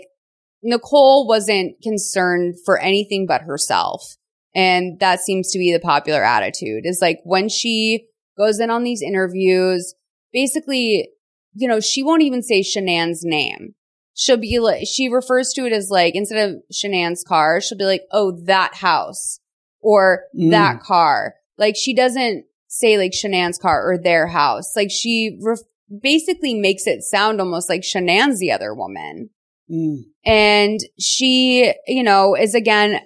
Nicole 0.63 1.29
wasn't 1.29 1.77
concerned 1.81 2.57
for 2.65 2.79
anything 2.81 3.27
but 3.27 3.43
herself. 3.43 4.17
And 4.55 4.99
that 5.01 5.21
seems 5.21 5.53
to 5.53 5.59
be 5.59 5.73
the 5.73 5.79
popular 5.79 6.25
attitude 6.25 6.85
is 6.87 6.99
like 7.01 7.21
when 7.25 7.49
she 7.49 8.07
goes 8.37 8.59
in 8.59 8.71
on 8.71 8.83
these 8.83 9.03
interviews, 9.03 9.95
basically, 10.33 11.09
you 11.55 11.69
know, 11.69 11.81
she 11.81 12.03
won't 12.03 12.23
even 12.23 12.43
say 12.43 12.63
Shanann's 12.63 13.23
name. 13.25 13.75
She'll 14.15 14.37
be 14.39 14.59
like, 14.59 14.87
she 14.87 15.09
refers 15.09 15.53
to 15.55 15.67
it 15.67 15.73
as 15.73 15.91
like, 15.91 16.15
instead 16.15 16.49
of 16.51 16.57
Shanann's 16.73 17.23
car, 17.23 17.61
she'll 17.61 17.77
be 17.79 17.85
like, 17.85 18.03
oh, 18.13 18.39
that 18.47 18.75
house 18.77 19.41
or 19.81 20.25
Mm. 20.39 20.51
that 20.51 20.81
car. 20.81 21.35
Like 21.59 21.77
she 21.77 21.95
doesn't 21.95 22.45
say 22.69 22.99
like 22.99 23.13
Shanann's 23.13 23.59
car 23.59 23.89
or 23.91 23.99
their 23.99 24.27
house. 24.27 24.75
Like 24.75 24.91
she 24.91 25.39
ref- 25.43 25.61
basically 26.03 26.55
makes 26.55 26.87
it 26.87 27.03
sound 27.03 27.41
almost 27.41 27.69
like 27.69 27.83
Shanann's 27.83 28.39
the 28.41 28.53
other 28.53 28.75
woman 28.75 29.31
Mm. 29.71 30.05
and 30.25 30.79
she, 30.99 31.73
you 31.89 32.03
know, 32.05 32.35
is 32.37 32.55
again 32.55 33.01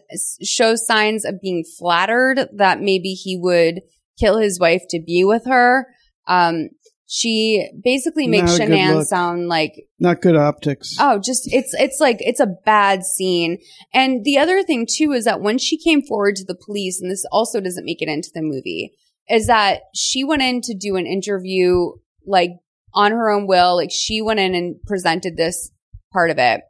shows 0.45 0.87
signs 0.87 1.25
of 1.25 1.41
being 1.41 1.64
flattered 1.79 2.49
that 2.55 2.81
maybe 2.81 3.14
he 3.14 3.37
would 3.37 3.81
kill 4.18 4.39
his 4.39 4.61
wife 4.61 4.83
to 4.91 5.01
be 5.01 5.25
with 5.25 5.47
her. 5.47 5.87
Um, 6.29 6.68
She 7.12 7.68
basically 7.82 8.28
makes 8.28 8.56
Not 8.56 8.68
Shanann 8.68 9.04
sound 9.04 9.48
like 9.48 9.88
Not 9.98 10.22
good 10.22 10.36
optics. 10.36 10.94
Oh, 11.00 11.18
just 11.18 11.52
it's 11.52 11.74
it's 11.74 11.98
like 11.98 12.18
it's 12.20 12.38
a 12.38 12.54
bad 12.64 13.02
scene. 13.02 13.58
And 13.92 14.24
the 14.24 14.38
other 14.38 14.62
thing 14.62 14.86
too 14.88 15.11
is 15.11 15.24
that 15.24 15.40
when 15.40 15.58
she 15.58 15.76
came 15.76 16.02
forward 16.02 16.36
to 16.36 16.44
the 16.44 16.54
police, 16.54 17.00
and 17.00 17.11
this 17.11 17.26
also 17.32 17.61
doesn't 17.61 17.84
make 17.84 18.00
it 18.00 18.08
into 18.08 18.30
the 18.32 18.42
movie, 18.42 18.92
is 19.28 19.48
that 19.48 19.80
she 19.92 20.22
went 20.22 20.42
in 20.42 20.61
to 20.61 20.72
do 20.72 20.94
an 20.94 21.04
interview 21.04 21.90
like 22.24 22.52
on 22.94 23.11
her 23.11 23.28
own 23.28 23.48
will. 23.48 23.74
Like 23.74 23.90
she 23.90 24.22
went 24.22 24.38
in 24.38 24.54
and 24.54 24.76
presented 24.86 25.36
this 25.36 25.72
part 26.12 26.30
of 26.30 26.38
it. 26.38 26.61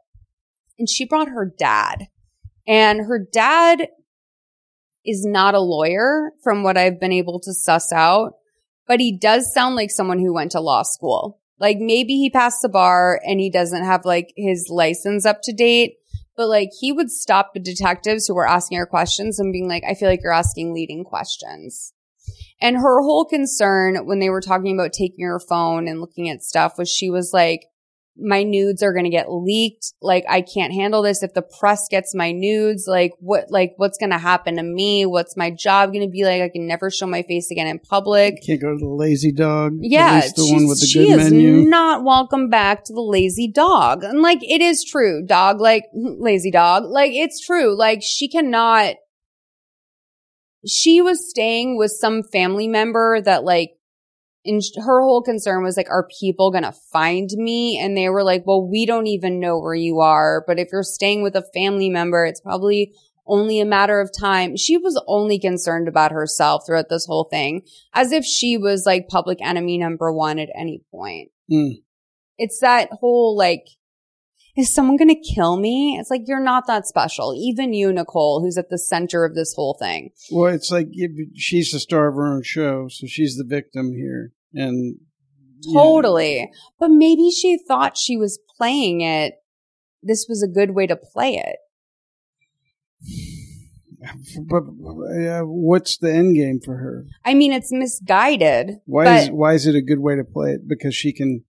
And 0.79 0.89
she 0.89 1.05
brought 1.05 1.29
her 1.29 1.53
dad. 1.55 2.07
And 2.67 3.01
her 3.01 3.19
dad 3.31 3.89
is 5.05 5.23
not 5.23 5.53
a 5.53 5.59
lawyer 5.59 6.31
from 6.43 6.63
what 6.63 6.77
I've 6.77 6.99
been 6.99 7.11
able 7.11 7.39
to 7.41 7.53
suss 7.53 7.93
out, 7.93 8.33
but 8.91 8.99
he 8.99 9.17
does 9.17 9.53
sound 9.53 9.73
like 9.77 9.89
someone 9.89 10.19
who 10.19 10.33
went 10.33 10.51
to 10.51 10.59
law 10.59 10.83
school. 10.83 11.39
Like 11.59 11.77
maybe 11.79 12.17
he 12.17 12.29
passed 12.29 12.61
the 12.61 12.67
bar 12.67 13.21
and 13.25 13.39
he 13.39 13.49
doesn't 13.49 13.85
have 13.85 14.03
like 14.03 14.33
his 14.35 14.67
license 14.69 15.25
up 15.25 15.37
to 15.43 15.53
date, 15.53 15.95
but 16.35 16.49
like 16.49 16.71
he 16.77 16.91
would 16.91 17.09
stop 17.09 17.53
the 17.53 17.61
detectives 17.61 18.27
who 18.27 18.35
were 18.35 18.45
asking 18.45 18.79
her 18.79 18.85
questions 18.85 19.39
and 19.39 19.53
being 19.53 19.69
like, 19.69 19.83
I 19.89 19.93
feel 19.93 20.09
like 20.09 20.19
you're 20.21 20.33
asking 20.33 20.73
leading 20.73 21.05
questions. 21.05 21.93
And 22.59 22.75
her 22.75 23.01
whole 23.01 23.23
concern 23.23 24.05
when 24.05 24.19
they 24.19 24.29
were 24.29 24.41
talking 24.41 24.77
about 24.77 24.91
taking 24.91 25.25
her 25.25 25.39
phone 25.39 25.87
and 25.87 26.01
looking 26.01 26.29
at 26.29 26.43
stuff 26.43 26.77
was 26.77 26.89
she 26.89 27.09
was 27.09 27.31
like, 27.31 27.67
my 28.17 28.43
nudes 28.43 28.83
are 28.83 28.93
going 28.93 29.05
to 29.05 29.09
get 29.09 29.31
leaked. 29.31 29.93
Like, 30.01 30.25
I 30.29 30.41
can't 30.41 30.73
handle 30.73 31.01
this. 31.01 31.23
If 31.23 31.33
the 31.33 31.41
press 31.41 31.87
gets 31.89 32.13
my 32.13 32.31
nudes, 32.31 32.85
like, 32.87 33.13
what, 33.19 33.49
like, 33.49 33.73
what's 33.77 33.97
going 33.97 34.11
to 34.11 34.17
happen 34.17 34.57
to 34.57 34.63
me? 34.63 35.05
What's 35.05 35.37
my 35.37 35.49
job 35.49 35.91
going 35.91 36.05
to 36.05 36.11
be 36.11 36.23
like? 36.25 36.41
I 36.41 36.49
can 36.49 36.67
never 36.67 36.91
show 36.91 37.07
my 37.07 37.23
face 37.23 37.51
again 37.51 37.67
in 37.67 37.79
public. 37.79 38.43
Can't 38.45 38.61
go 38.61 38.71
to 38.71 38.77
the 38.77 38.87
lazy 38.87 39.31
dog. 39.31 39.73
Yeah, 39.79 40.21
the 40.35 40.51
one 40.51 40.67
with 40.67 40.79
the 40.81 40.87
she 40.87 41.07
good 41.07 41.19
is 41.19 41.31
menu. 41.31 41.63
not 41.63 42.03
welcome 42.03 42.49
back 42.49 42.83
to 42.85 42.93
the 42.93 43.01
lazy 43.01 43.47
dog. 43.47 44.03
And 44.03 44.21
like, 44.21 44.43
it 44.43 44.61
is 44.61 44.83
true. 44.83 45.25
Dog, 45.25 45.59
like, 45.61 45.85
lazy 45.93 46.51
dog. 46.51 46.83
Like, 46.85 47.11
it's 47.13 47.43
true. 47.45 47.77
Like, 47.77 48.01
she 48.03 48.27
cannot, 48.27 48.95
she 50.67 51.01
was 51.01 51.29
staying 51.29 51.77
with 51.77 51.91
some 51.91 52.23
family 52.23 52.67
member 52.67 53.21
that 53.21 53.43
like, 53.43 53.71
and 54.45 54.61
her 54.77 55.01
whole 55.01 55.21
concern 55.21 55.63
was 55.63 55.77
like, 55.77 55.89
are 55.89 56.07
people 56.19 56.51
going 56.51 56.63
to 56.63 56.71
find 56.71 57.29
me? 57.35 57.77
And 57.77 57.95
they 57.95 58.09
were 58.09 58.23
like, 58.23 58.43
well, 58.45 58.67
we 58.67 58.85
don't 58.85 59.07
even 59.07 59.39
know 59.39 59.59
where 59.59 59.75
you 59.75 59.99
are. 59.99 60.43
But 60.47 60.59
if 60.59 60.69
you're 60.71 60.83
staying 60.83 61.21
with 61.21 61.35
a 61.35 61.45
family 61.53 61.89
member, 61.89 62.25
it's 62.25 62.41
probably 62.41 62.93
only 63.27 63.59
a 63.59 63.65
matter 63.65 64.01
of 64.01 64.09
time. 64.17 64.57
She 64.57 64.77
was 64.77 65.01
only 65.07 65.39
concerned 65.39 65.87
about 65.87 66.11
herself 66.11 66.65
throughout 66.65 66.89
this 66.89 67.05
whole 67.05 67.25
thing, 67.25 67.61
as 67.93 68.11
if 68.11 68.25
she 68.25 68.57
was 68.57 68.85
like 68.85 69.07
public 69.07 69.37
enemy 69.41 69.77
number 69.77 70.11
one 70.11 70.39
at 70.39 70.49
any 70.55 70.81
point. 70.91 71.29
Mm. 71.49 71.83
It's 72.37 72.59
that 72.59 72.89
whole 72.91 73.37
like, 73.37 73.67
is 74.57 74.73
someone 74.73 74.97
going 74.97 75.09
to 75.09 75.33
kill 75.33 75.57
me? 75.57 75.97
It's 75.99 76.09
like, 76.09 76.23
you're 76.25 76.43
not 76.43 76.67
that 76.67 76.87
special. 76.87 77.33
Even 77.35 77.73
you, 77.73 77.91
Nicole, 77.91 78.41
who's 78.41 78.57
at 78.57 78.69
the 78.69 78.77
center 78.77 79.25
of 79.25 79.35
this 79.35 79.53
whole 79.55 79.77
thing. 79.79 80.11
Well, 80.31 80.53
it's 80.53 80.71
like 80.71 80.87
she's 81.35 81.71
the 81.71 81.79
star 81.79 82.07
of 82.07 82.15
her 82.15 82.27
own 82.27 82.43
show, 82.43 82.87
so 82.89 83.07
she's 83.07 83.37
the 83.37 83.45
victim 83.45 83.93
here, 83.93 84.33
and 84.53 84.97
Totally. 85.73 86.51
But 86.79 86.89
maybe 86.89 87.29
she 87.29 87.57
thought 87.67 87.97
she 87.97 88.17
was 88.17 88.39
playing 88.57 89.01
it. 89.01 89.35
This 90.01 90.25
was 90.27 90.41
a 90.41 90.47
good 90.47 90.71
way 90.71 90.87
to 90.87 90.95
play 90.95 91.35
it. 91.35 91.57
But 94.49 94.63
uh, 94.63 95.41
what's 95.41 95.99
the 95.99 96.11
end 96.11 96.35
game 96.35 96.59
for 96.59 96.75
her? 96.75 97.05
I 97.23 97.35
mean, 97.35 97.53
it's 97.53 97.71
misguided. 97.71 98.77
Why 98.85 99.19
is 99.19 99.29
why 99.29 99.53
is 99.53 99.67
it 99.67 99.75
a 99.75 99.81
good 99.83 99.99
way 99.99 100.15
to 100.15 100.23
play 100.23 100.53
it? 100.53 100.67
Because 100.67 100.95
she 100.95 101.13
can. 101.13 101.43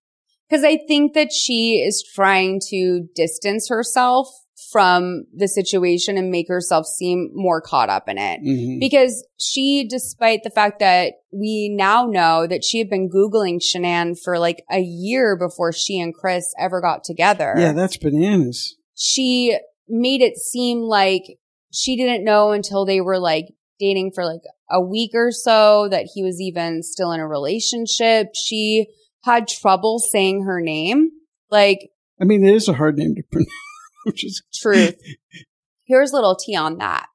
Because 0.53 0.65
I 0.67 0.77
think 0.87 1.15
that 1.15 1.33
she 1.33 1.77
is 1.77 2.05
trying 2.15 2.61
to 2.69 3.09
distance 3.15 3.71
herself 3.71 4.29
from 4.71 5.25
the 5.35 5.49
situation 5.49 6.19
and 6.19 6.31
make 6.31 6.47
herself 6.47 6.85
seem 6.87 7.31
more 7.33 7.63
caught 7.63 7.89
up 7.89 8.07
in 8.07 8.19
it. 8.19 8.41
Mhm. 8.43 8.79
Because 8.79 9.27
she, 9.39 9.87
despite 9.89 10.43
the 10.45 10.51
fact 10.51 10.79
that 10.81 11.15
we 11.33 11.71
now 11.75 12.05
know 12.05 12.47
that 12.47 12.65
she 12.65 12.77
had 12.79 12.91
been 12.91 13.09
Googling 13.09 13.61
Shanann 13.63 14.15
for 14.23 14.39
like 14.39 14.63
a 14.71 14.81
year 14.81 15.39
before 15.39 15.73
she 15.73 15.99
and 15.99 16.13
Chris 16.15 16.53
ever 16.59 16.83
got 16.83 17.03
together 17.03 17.55
Yeah, 17.57 17.73
that's 17.73 17.97
bananas. 17.97 18.77
she 18.95 19.57
made 19.89 20.21
it 20.21 20.37
seem 20.37 20.81
like 20.83 21.39
she 21.73 21.97
didn't 21.97 22.25
know 22.25 22.51
until 22.53 22.85
they 22.85 23.01
were 23.01 23.19
like 23.19 23.47
dating 23.81 24.13
for 24.15 24.27
like 24.27 24.43
a 24.71 24.83
week 24.83 25.13
or 25.15 25.33
so 25.33 25.89
that 25.89 26.11
he 26.15 26.23
was 26.23 26.41
even 26.43 26.83
still 26.83 27.11
in 27.13 27.21
a 27.21 27.27
relationship. 27.27 28.29
She 28.35 28.87
had 29.23 29.49
trouble 29.49 29.99
saying 29.99 30.45
her 30.45 30.61
name. 30.61 31.11
Like, 31.51 31.91
I 32.21 32.25
mean, 32.25 32.45
it 32.45 32.55
is 32.55 32.69
a 32.69 32.75
hard 32.75 32.97
name 32.97 33.15
to 33.15 33.23
pronounce. 33.31 33.51
Which 34.05 34.25
is 34.25 34.43
truth. 34.55 35.01
Here's 35.85 36.13
a 36.13 36.15
little 36.15 36.37
tea 36.37 36.57
on 36.57 36.79
that. 36.79 37.07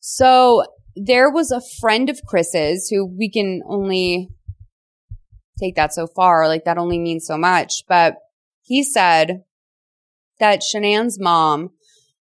So 0.00 0.64
there 0.96 1.30
was 1.30 1.50
a 1.50 1.62
friend 1.80 2.08
of 2.08 2.20
Chris's 2.26 2.88
who 2.88 3.06
we 3.06 3.30
can 3.30 3.62
only 3.66 4.30
take 5.58 5.76
that 5.76 5.92
so 5.92 6.06
far. 6.06 6.48
Like 6.48 6.64
that 6.64 6.78
only 6.78 6.98
means 6.98 7.26
so 7.26 7.36
much. 7.36 7.84
But 7.88 8.16
he 8.62 8.82
said 8.82 9.42
that 10.40 10.62
Shanann's 10.62 11.20
mom 11.20 11.70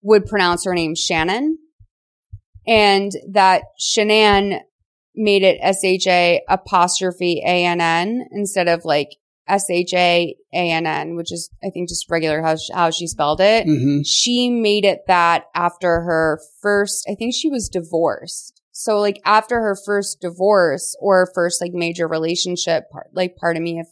would 0.03 0.27
pronounce 0.27 0.65
her 0.65 0.75
name 0.75 0.95
Shannon 0.95 1.59
and 2.67 3.13
that 3.33 3.63
Shanann 3.79 4.61
made 5.21 5.43
it 5.43 5.59
S-H-A 5.61 6.43
apostrophe 6.49 7.43
A-N-N 7.45 8.27
instead 8.33 8.69
of 8.69 8.85
like 8.85 9.11
S-H-A-A-N-N, 9.49 11.17
which 11.17 11.33
is, 11.33 11.51
I 11.65 11.71
think, 11.71 11.89
just 11.89 12.07
regular 12.11 12.43
how, 12.43 12.57
she- 12.57 12.73
how 12.73 12.91
she 12.91 13.07
spelled 13.07 13.41
it. 13.41 13.67
Mhm. 13.67 14.01
She 14.07 14.49
made 14.51 14.85
it 14.85 15.01
that 15.07 15.45
after 15.55 16.03
her 16.03 16.41
first, 16.61 17.07
I 17.09 17.15
think 17.15 17.35
she 17.35 17.49
was 17.51 17.69
divorced. 17.69 18.61
So 18.73 18.99
like 18.99 19.21
after 19.25 19.61
her 19.61 19.77
first 19.85 20.21
divorce 20.21 20.97
or 21.01 21.31
first 21.35 21.61
like 21.61 21.73
major 21.75 22.09
relationship, 22.09 22.91
part, 22.91 23.09
like 23.13 23.37
pardon 23.37 23.63
me 23.63 23.79
if 23.81 23.89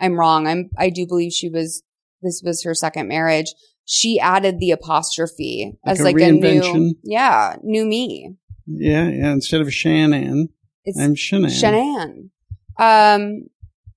I'm 0.00 0.18
wrong. 0.18 0.46
I'm, 0.46 0.70
I 0.76 0.90
do 0.90 1.06
believe 1.06 1.32
she 1.32 1.48
was, 1.48 1.82
this 2.22 2.42
was 2.44 2.64
her 2.64 2.74
second 2.74 3.06
marriage. 3.08 3.54
She 3.84 4.18
added 4.18 4.58
the 4.58 4.70
apostrophe 4.72 5.74
Like 5.84 5.92
as 5.92 6.00
a 6.00 6.04
like 6.04 6.20
a 6.20 6.32
new, 6.32 6.94
yeah, 7.04 7.56
new 7.62 7.84
me. 7.84 8.34
Yeah, 8.66 9.08
yeah. 9.08 9.32
Instead 9.32 9.60
of 9.60 9.72
Shannon, 9.72 10.48
It's 10.84 10.98
I'm 10.98 11.14
Shanann. 11.14 11.48
Shanann. 11.48 12.30
Um, 12.78 13.48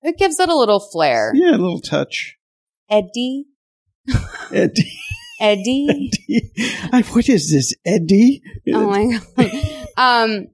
it 0.02 0.18
gives 0.18 0.38
it 0.38 0.48
a 0.48 0.54
little 0.54 0.80
flair. 0.80 1.32
Yeah, 1.34 1.50
a 1.50 1.58
little 1.58 1.80
touch. 1.80 2.36
Eddie. 2.88 3.46
Eddie. 4.52 4.92
Eddie. 5.40 6.12
I, 6.92 7.02
what 7.12 7.28
is 7.28 7.50
this, 7.50 7.74
Eddie? 7.84 8.42
Oh 8.72 8.86
my 8.86 9.20
god. 9.36 9.86
um, 9.96 10.46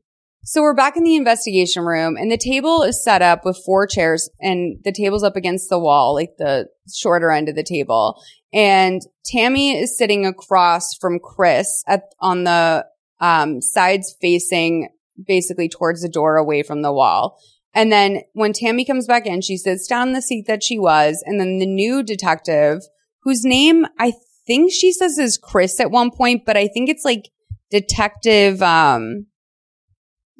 so 0.44 0.60
we're 0.60 0.74
back 0.74 0.96
in 0.96 1.04
the 1.04 1.14
investigation 1.14 1.84
room, 1.84 2.16
and 2.16 2.30
the 2.30 2.38
table 2.38 2.82
is 2.82 3.02
set 3.02 3.22
up 3.22 3.44
with 3.44 3.62
four 3.64 3.86
chairs, 3.86 4.28
and 4.40 4.78
the 4.84 4.92
table's 4.92 5.22
up 5.22 5.36
against 5.36 5.70
the 5.70 5.78
wall, 5.78 6.14
like 6.14 6.36
the 6.38 6.68
shorter 6.92 7.30
end 7.30 7.48
of 7.48 7.54
the 7.54 7.62
table. 7.62 8.20
And 8.52 9.00
Tammy 9.24 9.78
is 9.78 9.96
sitting 9.96 10.26
across 10.26 10.94
from 11.00 11.20
Chris 11.20 11.84
at 11.86 12.02
on 12.20 12.44
the 12.44 12.86
um, 13.20 13.62
sides 13.62 14.16
facing 14.20 14.88
basically 15.26 15.68
towards 15.68 16.02
the 16.02 16.08
door, 16.08 16.36
away 16.36 16.62
from 16.62 16.82
the 16.82 16.92
wall. 16.92 17.38
And 17.74 17.90
then 17.90 18.22
when 18.34 18.52
Tammy 18.52 18.84
comes 18.84 19.06
back 19.06 19.26
in, 19.26 19.40
she 19.40 19.56
sits 19.56 19.86
down 19.86 20.08
in 20.08 20.14
the 20.14 20.22
seat 20.22 20.46
that 20.46 20.62
she 20.62 20.78
was, 20.78 21.22
and 21.26 21.40
then 21.40 21.58
the 21.58 21.66
new 21.66 22.02
detective, 22.02 22.82
whose 23.22 23.44
name 23.44 23.86
I 23.98 24.12
think 24.46 24.72
she 24.72 24.92
says 24.92 25.18
is 25.18 25.38
Chris 25.38 25.80
at 25.80 25.90
one 25.90 26.10
point, 26.10 26.42
but 26.44 26.56
I 26.56 26.68
think 26.68 26.88
it's 26.88 27.04
like 27.04 27.30
Detective 27.70 28.60
um 28.60 29.26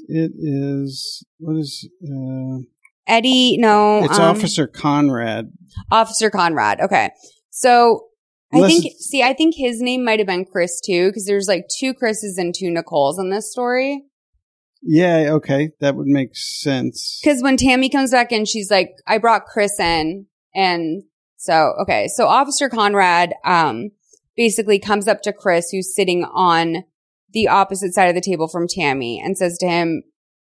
It 0.08 0.32
is, 0.36 1.24
what 1.38 1.56
is, 1.56 1.88
uh, 2.04 2.58
Eddie. 3.06 3.56
No, 3.56 4.04
it's 4.04 4.18
um, 4.18 4.36
Officer 4.36 4.66
Conrad. 4.66 5.50
Officer 5.90 6.28
Conrad. 6.28 6.80
Okay, 6.80 7.10
so 7.50 8.08
I 8.52 8.66
think 8.66 8.92
see, 8.98 9.22
I 9.22 9.32
think 9.32 9.54
his 9.56 9.80
name 9.80 10.04
might 10.04 10.18
have 10.18 10.26
been 10.26 10.44
Chris 10.44 10.80
too, 10.80 11.08
because 11.08 11.24
there's 11.24 11.48
like 11.48 11.64
two 11.74 11.94
Chris's 11.94 12.36
and 12.36 12.54
two 12.54 12.66
Nicoles 12.66 13.18
in 13.18 13.30
this 13.30 13.50
story. 13.50 14.02
Yeah, 14.82 15.28
okay. 15.34 15.70
That 15.80 15.96
would 15.96 16.08
make 16.08 16.34
sense. 16.34 17.20
Because 17.22 17.42
when 17.42 17.56
Tammy 17.56 17.88
comes 17.88 18.10
back 18.10 18.32
in, 18.32 18.44
she's 18.44 18.70
like, 18.70 18.90
I 19.06 19.18
brought 19.18 19.46
Chris 19.46 19.78
in. 19.78 20.26
And 20.54 21.04
so, 21.36 21.74
okay. 21.82 22.08
So 22.08 22.26
Officer 22.26 22.68
Conrad, 22.68 23.34
um, 23.44 23.90
basically 24.36 24.78
comes 24.78 25.06
up 25.06 25.22
to 25.22 25.32
Chris, 25.32 25.70
who's 25.70 25.94
sitting 25.94 26.24
on 26.24 26.84
the 27.32 27.48
opposite 27.48 27.94
side 27.94 28.08
of 28.08 28.14
the 28.14 28.20
table 28.20 28.48
from 28.48 28.66
Tammy 28.68 29.20
and 29.22 29.36
says 29.36 29.56
to 29.58 29.68
him, 29.68 30.02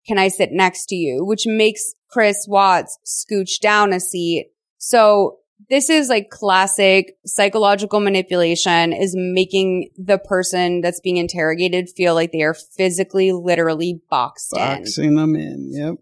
can 0.06 0.18
I 0.18 0.28
sit 0.28 0.50
next 0.50 0.86
to 0.86 0.96
you? 0.96 1.24
Which 1.24 1.46
makes 1.46 1.94
Chris 2.10 2.46
Watts 2.48 2.98
scooch 3.04 3.60
down 3.60 3.92
a 3.92 4.00
seat. 4.00 4.48
So 4.78 5.38
this 5.68 5.90
is 5.90 6.08
like 6.08 6.30
classic 6.30 7.16
psychological 7.26 8.00
manipulation 8.00 8.92
is 8.92 9.14
making 9.16 9.90
the 9.96 10.18
person 10.18 10.80
that's 10.80 11.00
being 11.00 11.16
interrogated 11.16 11.88
feel 11.90 12.14
like 12.14 12.32
they 12.32 12.42
are 12.42 12.54
physically, 12.54 13.32
literally 13.32 14.00
boxed 14.10 14.52
in. 14.56 14.58
Boxing 14.58 15.16
them 15.16 15.36
in. 15.36 15.70
Yep. 15.72 15.96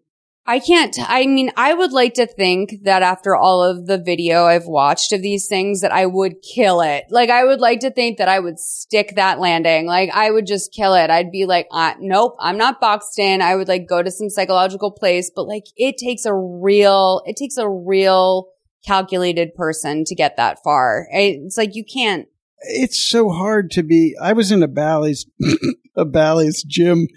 I 0.46 0.58
can't, 0.58 0.96
I 0.98 1.26
mean, 1.26 1.52
I 1.56 1.74
would 1.74 1.92
like 1.92 2.14
to 2.14 2.26
think 2.26 2.82
that 2.82 3.02
after 3.02 3.36
all 3.36 3.62
of 3.62 3.86
the 3.86 3.98
video 3.98 4.46
I've 4.46 4.66
watched 4.66 5.12
of 5.12 5.22
these 5.22 5.46
things 5.46 5.80
that 5.82 5.92
I 5.92 6.06
would 6.06 6.42
kill 6.42 6.80
it. 6.80 7.04
Like 7.08 7.30
I 7.30 7.44
would 7.44 7.60
like 7.60 7.80
to 7.80 7.90
think 7.90 8.18
that 8.18 8.28
I 8.28 8.40
would 8.40 8.58
stick 8.58 9.12
that 9.14 9.38
landing. 9.38 9.86
Like 9.86 10.10
I 10.12 10.30
would 10.30 10.46
just 10.46 10.72
kill 10.72 10.94
it. 10.94 11.08
I'd 11.08 11.30
be 11.30 11.46
like, 11.46 11.68
uh, 11.70 11.94
nope, 12.00 12.34
I'm 12.40 12.58
not 12.58 12.80
boxed 12.80 13.18
in. 13.20 13.42
I 13.42 13.54
would 13.54 13.68
like 13.68 13.86
go 13.86 14.02
to 14.02 14.10
some 14.10 14.28
psychological 14.28 14.90
place, 14.90 15.30
but 15.32 15.46
like 15.46 15.66
it 15.76 15.98
takes 15.98 16.24
a 16.24 16.34
real, 16.34 17.22
it 17.26 17.36
takes 17.36 17.56
a 17.56 17.68
real 17.68 18.48
calculated 18.84 19.54
person 19.54 20.04
to 20.04 20.14
get 20.14 20.36
that 20.36 20.58
far. 20.62 21.06
It's 21.10 21.56
like 21.56 21.74
you 21.74 21.84
can't, 21.84 22.26
it's 22.62 23.00
so 23.00 23.30
hard 23.30 23.70
to 23.72 23.82
be. 23.82 24.16
I 24.20 24.32
was 24.32 24.52
in 24.52 24.62
a 24.62 24.68
Bally's, 24.68 25.26
a 25.96 26.04
Bally's 26.04 26.62
gym. 26.62 27.08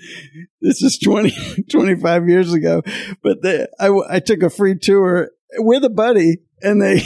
This 0.61 0.81
is 0.81 0.97
20, 0.97 1.63
25 1.71 2.29
years 2.29 2.53
ago, 2.53 2.81
but 3.21 3.41
they, 3.41 3.67
I, 3.79 3.89
I 4.09 4.19
took 4.19 4.43
a 4.43 4.49
free 4.49 4.77
tour 4.77 5.31
with 5.57 5.83
a 5.83 5.89
buddy 5.89 6.37
and 6.61 6.81
they, 6.81 7.03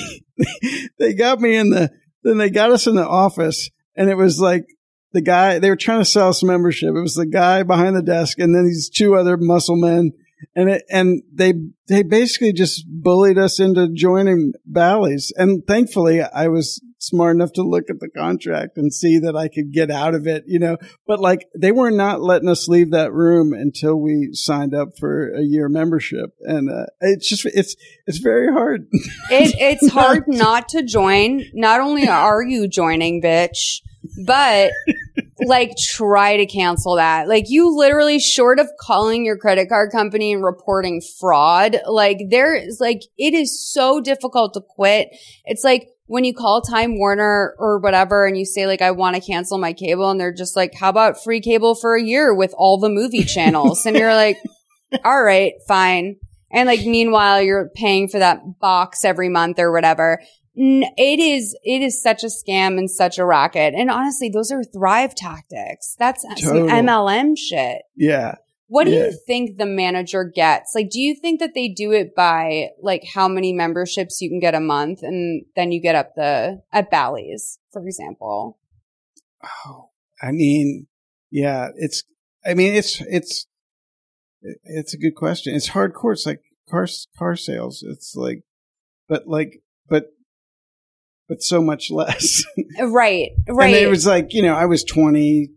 they 0.99 1.13
got 1.13 1.39
me 1.39 1.55
in 1.55 1.71
the, 1.71 1.91
then 2.23 2.38
they 2.38 2.49
got 2.49 2.71
us 2.71 2.88
in 2.88 2.95
the 2.95 3.07
office 3.07 3.69
and 3.95 4.09
it 4.09 4.15
was 4.15 4.39
like 4.39 4.65
the 5.13 5.21
guy, 5.21 5.59
they 5.59 5.69
were 5.69 5.75
trying 5.75 6.01
to 6.01 6.05
sell 6.05 6.29
us 6.29 6.43
membership. 6.43 6.89
It 6.95 7.01
was 7.01 7.15
the 7.15 7.25
guy 7.25 7.63
behind 7.63 7.95
the 7.95 8.03
desk 8.03 8.38
and 8.38 8.53
then 8.53 8.65
these 8.65 8.89
two 8.89 9.15
other 9.15 9.38
muscle 9.38 9.77
men 9.77 10.11
and 10.55 10.69
it, 10.69 10.84
and 10.89 11.22
they 11.34 11.53
they 11.88 12.03
basically 12.03 12.53
just 12.53 12.85
bullied 12.88 13.38
us 13.38 13.59
into 13.59 13.89
joining 13.93 14.53
Bally's. 14.65 15.31
And 15.35 15.65
thankfully, 15.65 16.22
I 16.22 16.47
was 16.47 16.81
smart 16.99 17.35
enough 17.35 17.53
to 17.53 17.61
look 17.61 17.89
at 17.89 17.99
the 17.99 18.09
contract 18.09 18.77
and 18.77 18.93
see 18.93 19.19
that 19.19 19.35
I 19.35 19.47
could 19.47 19.72
get 19.72 19.91
out 19.91 20.15
of 20.15 20.27
it, 20.27 20.43
you 20.47 20.59
know. 20.59 20.77
But 21.05 21.19
like 21.19 21.47
they 21.57 21.72
were 21.72 21.91
not 21.91 22.22
letting 22.22 22.49
us 22.49 22.68
leave 22.68 22.91
that 22.91 23.14
room 23.14 23.53
until 23.53 23.95
we 23.95 24.30
signed 24.34 24.73
up 24.73 24.89
for 24.99 25.34
a 25.34 25.41
year 25.41 25.69
membership, 25.69 26.31
and 26.41 26.69
uh, 26.69 26.85
it's 27.01 27.27
just 27.27 27.45
it's 27.45 27.76
it's 28.05 28.19
very 28.19 28.51
hard. 28.51 28.88
It, 29.30 29.55
it's 29.59 29.91
hard 29.91 30.23
not 30.27 30.69
to 30.69 30.84
join. 30.84 31.43
Not 31.53 31.81
only 31.81 32.07
are 32.07 32.43
you 32.43 32.68
joining, 32.68 33.22
bitch, 33.22 33.81
but 34.26 34.72
like 35.45 35.72
try 35.77 36.38
to 36.38 36.45
cancel 36.45 36.95
that. 36.95 37.27
Like 37.27 37.45
you 37.47 37.76
literally 37.76 38.19
short 38.19 38.59
of 38.59 38.68
calling 38.80 39.26
your 39.26 39.38
credit 39.38 39.69
card 39.69 39.91
company 39.91 40.34
and 40.34 40.43
reporting 40.43 41.01
fraud, 41.19 41.77
like 41.85 42.19
there 42.30 42.55
is 42.55 42.80
like, 42.80 43.01
it 43.18 43.34
is 43.34 43.72
so 43.72 44.01
difficult 44.01 44.53
to 44.53 44.61
quit. 44.61 45.09
It's 45.45 45.64
like 45.64 45.89
when 46.07 46.23
you 46.23 46.34
call 46.34 46.61
Time 46.61 46.97
Warner 46.97 47.55
or 47.59 47.80
whatever 47.80 48.26
and 48.26 48.38
you 48.38 48.45
say 48.45 48.65
like, 48.65 48.81
I 48.81 48.91
want 48.91 49.15
to 49.15 49.22
cancel 49.22 49.57
my 49.57 49.73
cable 49.73 50.09
and 50.09 50.19
they're 50.19 50.34
just 50.34 50.55
like, 50.55 50.73
how 50.73 50.89
about 50.89 51.23
free 51.23 51.41
cable 51.41 51.76
for 51.76 51.95
a 51.95 52.03
year 52.03 52.34
with 52.34 52.53
all 52.57 52.80
the 52.80 52.89
movie 52.89 53.23
channels? 53.26 53.85
and 53.85 53.95
you're 53.95 54.15
like, 54.15 54.38
all 55.03 55.22
right, 55.22 55.53
fine. 55.68 56.15
And 56.49 56.68
like, 56.68 56.85
meanwhile, 56.85 57.41
you're 57.41 57.69
paying 57.76 58.07
for 58.07 58.19
that 58.19 58.39
box 58.59 59.03
every 59.03 59.27
month 59.27 59.59
or 59.59 59.72
whatever 59.72 60.22
it 60.59 61.19
is 61.19 61.55
it 61.63 61.81
is 61.81 62.01
such 62.01 62.23
a 62.23 62.27
scam 62.27 62.77
and 62.77 62.89
such 62.89 63.17
a 63.17 63.25
racket. 63.25 63.73
And 63.75 63.91
honestly, 63.91 64.29
those 64.29 64.51
are 64.51 64.63
thrive 64.63 65.13
tactics. 65.15 65.95
That's 65.99 66.23
some 66.43 66.67
MLM 66.67 67.38
shit. 67.38 67.84
Yeah. 67.95 68.35
What 68.69 68.84
do 68.85 68.91
Yeah. 68.91 69.05
you 69.05 69.17
think 69.25 69.57
the 69.57 69.65
manager 69.65 70.25
gets? 70.25 70.73
Like, 70.75 70.89
do 70.89 70.99
you 70.99 71.15
think 71.15 71.39
that 71.39 71.53
they 71.53 71.69
do 71.69 71.91
it 71.93 72.13
by 72.15 72.69
like 72.81 73.03
how 73.13 73.27
many 73.27 73.53
memberships 73.53 74.19
you 74.19 74.29
can 74.29 74.39
get 74.39 74.55
a 74.55 74.59
month 74.59 75.03
and 75.03 75.45
then 75.55 75.71
you 75.71 75.79
get 75.81 75.95
up 75.95 76.15
the 76.15 76.61
at 76.73 76.89
Bally's, 76.91 77.59
for 77.71 77.81
example? 77.85 78.57
Oh, 79.65 79.91
I 80.21 80.31
mean, 80.31 80.88
yeah, 81.29 81.69
it's. 81.75 82.03
I 82.45 82.55
mean, 82.55 82.73
it's 82.73 82.99
it's 83.01 83.45
it's 84.41 84.93
a 84.93 84.97
good 84.97 85.15
question. 85.15 85.53
It's 85.55 85.69
hardcore. 85.69 86.13
It's 86.13 86.25
like 86.25 86.41
car 86.69 86.88
car 87.17 87.35
sales. 87.35 87.84
It's 87.88 88.15
like, 88.15 88.43
but 89.07 89.27
like, 89.27 89.61
but 89.88 90.07
but 91.27 91.41
so 91.41 91.61
much 91.61 91.87
less. 91.91 92.43
Right, 92.79 93.29
right. 93.47 93.73
And 93.73 93.75
it 93.75 93.89
was 93.89 94.05
like 94.05 94.33
you 94.33 94.41
know, 94.41 94.55
I 94.55 94.65
was 94.65 94.83
twenty 94.83 95.51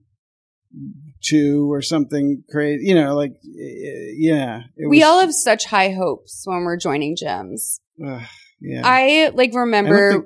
two 1.23 1.71
or 1.71 1.83
something 1.83 2.43
crazy. 2.51 2.87
You 2.87 2.95
know, 2.95 3.15
like 3.15 3.33
yeah. 3.43 4.63
It 4.77 4.89
we 4.89 4.99
was, 4.99 5.07
all 5.07 5.21
have 5.21 5.33
such 5.33 5.67
high 5.67 5.91
hopes 5.91 6.43
when 6.45 6.65
we're 6.65 6.77
joining 6.79 7.17
gyms. 7.17 7.81
uh, 8.05 8.21
yeah. 8.61 8.83
I 8.85 9.31
like 9.35 9.55
remember. 9.55 10.13
think- 10.13 10.25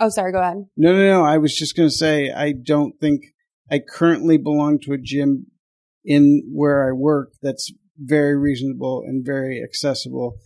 oh, 0.00 0.08
sorry. 0.08 0.32
Go 0.32 0.40
ahead. 0.40 0.64
No, 0.76 0.92
no, 0.92 0.98
no. 0.98 1.24
I 1.24 1.38
was 1.38 1.54
just 1.56 1.76
going 1.76 1.88
to 1.88 1.94
say, 1.94 2.30
I 2.30 2.52
don't 2.52 2.98
think 3.00 3.22
I 3.70 3.80
currently 3.80 4.38
belong 4.38 4.78
to 4.84 4.92
a 4.92 4.98
gym 4.98 5.46
in 6.04 6.42
where 6.52 6.88
I 6.88 6.92
work 6.92 7.32
that's 7.42 7.72
very 7.98 8.36
reasonable 8.36 9.02
and 9.06 9.24
very 9.24 9.62
accessible, 9.62 10.36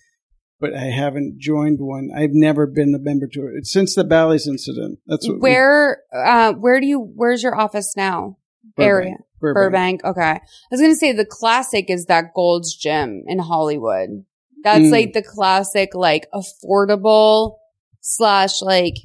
but 0.61 0.75
I 0.75 0.85
haven't 0.91 1.39
joined 1.39 1.79
one. 1.81 2.11
I've 2.15 2.33
never 2.35 2.67
been 2.67 2.95
a 2.95 2.99
member 2.99 3.27
to 3.29 3.47
it 3.57 3.67
since 3.67 3.95
the 3.95 4.05
Bally's 4.05 4.47
incident. 4.47 4.99
That's 5.07 5.27
what 5.27 5.37
we- 5.37 5.41
Where, 5.41 6.03
uh, 6.15 6.53
where 6.55 6.81
do 6.81 6.87
you? 6.87 7.01
Where's 7.01 7.43
your 7.43 7.59
office 7.59 7.95
now? 7.97 8.37
Burbank. 8.77 9.07
Area. 9.07 9.17
Burbank. 9.41 10.05
Okay. 10.05 10.23
I 10.23 10.41
was 10.71 10.81
gonna 10.81 10.95
say 10.95 11.13
the 11.13 11.25
classic 11.25 11.89
is 11.89 12.07
that 12.07 12.35
Gold's 12.35 12.75
Gym 12.77 13.25
in 13.27 13.39
Hollywood. 13.39 14.25
That's 14.63 14.85
Mm. 14.85 14.93
like 14.93 15.13
the 15.15 15.23
classic, 15.23 15.95
like 15.95 16.29
affordable 16.35 17.57
slash 18.01 18.63
like. 18.63 18.97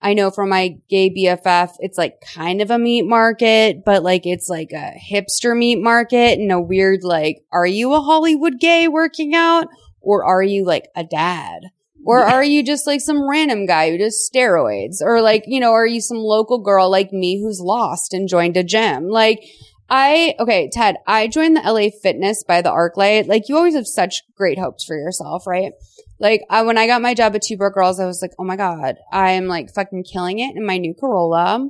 I 0.00 0.14
know 0.14 0.30
from 0.30 0.50
my 0.50 0.76
gay 0.88 1.10
BFF, 1.10 1.72
it's 1.80 1.98
like 1.98 2.20
kind 2.20 2.62
of 2.62 2.70
a 2.70 2.78
meat 2.78 3.02
market, 3.02 3.84
but 3.84 4.04
like 4.04 4.26
it's 4.26 4.48
like 4.48 4.70
a 4.72 4.92
hipster 5.12 5.58
meat 5.58 5.82
market 5.82 6.38
and 6.38 6.52
a 6.52 6.60
weird 6.60 7.00
like, 7.02 7.38
are 7.50 7.66
you 7.66 7.92
a 7.94 8.00
Hollywood 8.00 8.60
gay 8.60 8.86
working 8.86 9.34
out 9.34 9.66
or 10.08 10.24
are 10.24 10.42
you 10.42 10.64
like 10.64 10.88
a 10.96 11.04
dad? 11.04 11.70
Or 12.06 12.24
are 12.24 12.42
you 12.42 12.62
just 12.62 12.86
like 12.86 13.02
some 13.02 13.28
random 13.28 13.66
guy 13.66 13.90
who 13.90 13.98
does 13.98 14.30
steroids? 14.34 15.02
Or 15.02 15.20
like, 15.20 15.44
you 15.46 15.60
know, 15.60 15.72
are 15.72 15.86
you 15.86 16.00
some 16.00 16.16
local 16.16 16.60
girl 16.60 16.90
like 16.90 17.12
me 17.12 17.38
who's 17.42 17.60
lost 17.60 18.14
and 18.14 18.26
joined 18.26 18.56
a 18.56 18.64
gym? 18.64 19.10
Like, 19.10 19.44
I, 19.90 20.34
okay, 20.40 20.70
Ted, 20.72 20.96
I 21.06 21.26
joined 21.26 21.56
the 21.56 21.60
LA 21.60 21.90
Fitness 22.02 22.42
by 22.42 22.62
the 22.62 22.70
Arclight. 22.70 23.28
Like, 23.28 23.50
you 23.50 23.56
always 23.56 23.74
have 23.74 23.86
such 23.86 24.22
great 24.34 24.58
hopes 24.58 24.84
for 24.84 24.96
yourself, 24.96 25.46
right? 25.46 25.72
Like, 26.18 26.40
I, 26.48 26.62
when 26.62 26.78
I 26.78 26.86
got 26.86 27.02
my 27.02 27.12
job 27.12 27.34
at 27.34 27.42
Two 27.42 27.58
Broke 27.58 27.74
Girls, 27.74 28.00
I 28.00 28.06
was 28.06 28.22
like, 28.22 28.32
oh 28.38 28.44
my 28.44 28.56
God, 28.56 28.96
I 29.12 29.32
am 29.32 29.46
like 29.46 29.74
fucking 29.74 30.04
killing 30.04 30.38
it 30.38 30.56
in 30.56 30.64
my 30.64 30.78
new 30.78 30.94
Corolla. 30.94 31.68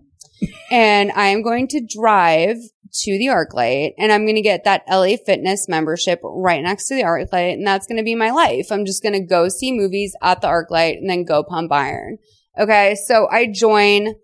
and 0.71 1.11
I 1.11 1.27
am 1.29 1.43
going 1.43 1.67
to 1.69 1.81
drive 1.81 2.59
to 2.93 3.19
the 3.19 3.27
ArcLight 3.27 3.95
and 3.99 4.13
I'm 4.13 4.25
going 4.25 4.37
to 4.37 4.43
get 4.43 4.65
that 4.65 4.85
LA 4.89 5.17
Fitness 5.25 5.69
membership 5.69 6.21
right 6.23 6.63
next 6.63 6.89
to 6.89 6.95
the 6.95 7.03
ArcLight. 7.03 7.55
And 7.55 7.67
that's 7.67 7.87
going 7.87 7.99
to 7.99 8.05
be 8.05 8.15
my 8.15 8.31
life. 8.31 8.71
I'm 8.71 8.85
just 8.85 9.03
going 9.03 9.15
to 9.15 9.21
go 9.21 9.49
see 9.49 9.73
movies 9.73 10.15
at 10.23 10.41
the 10.41 10.49
ArcLight 10.49 10.99
and 10.99 11.09
then 11.09 11.25
go 11.25 11.43
pump 11.43 11.73
iron. 11.73 12.19
Okay. 12.59 12.97
So 13.07 13.29
I 13.31 13.47
join 13.47 14.15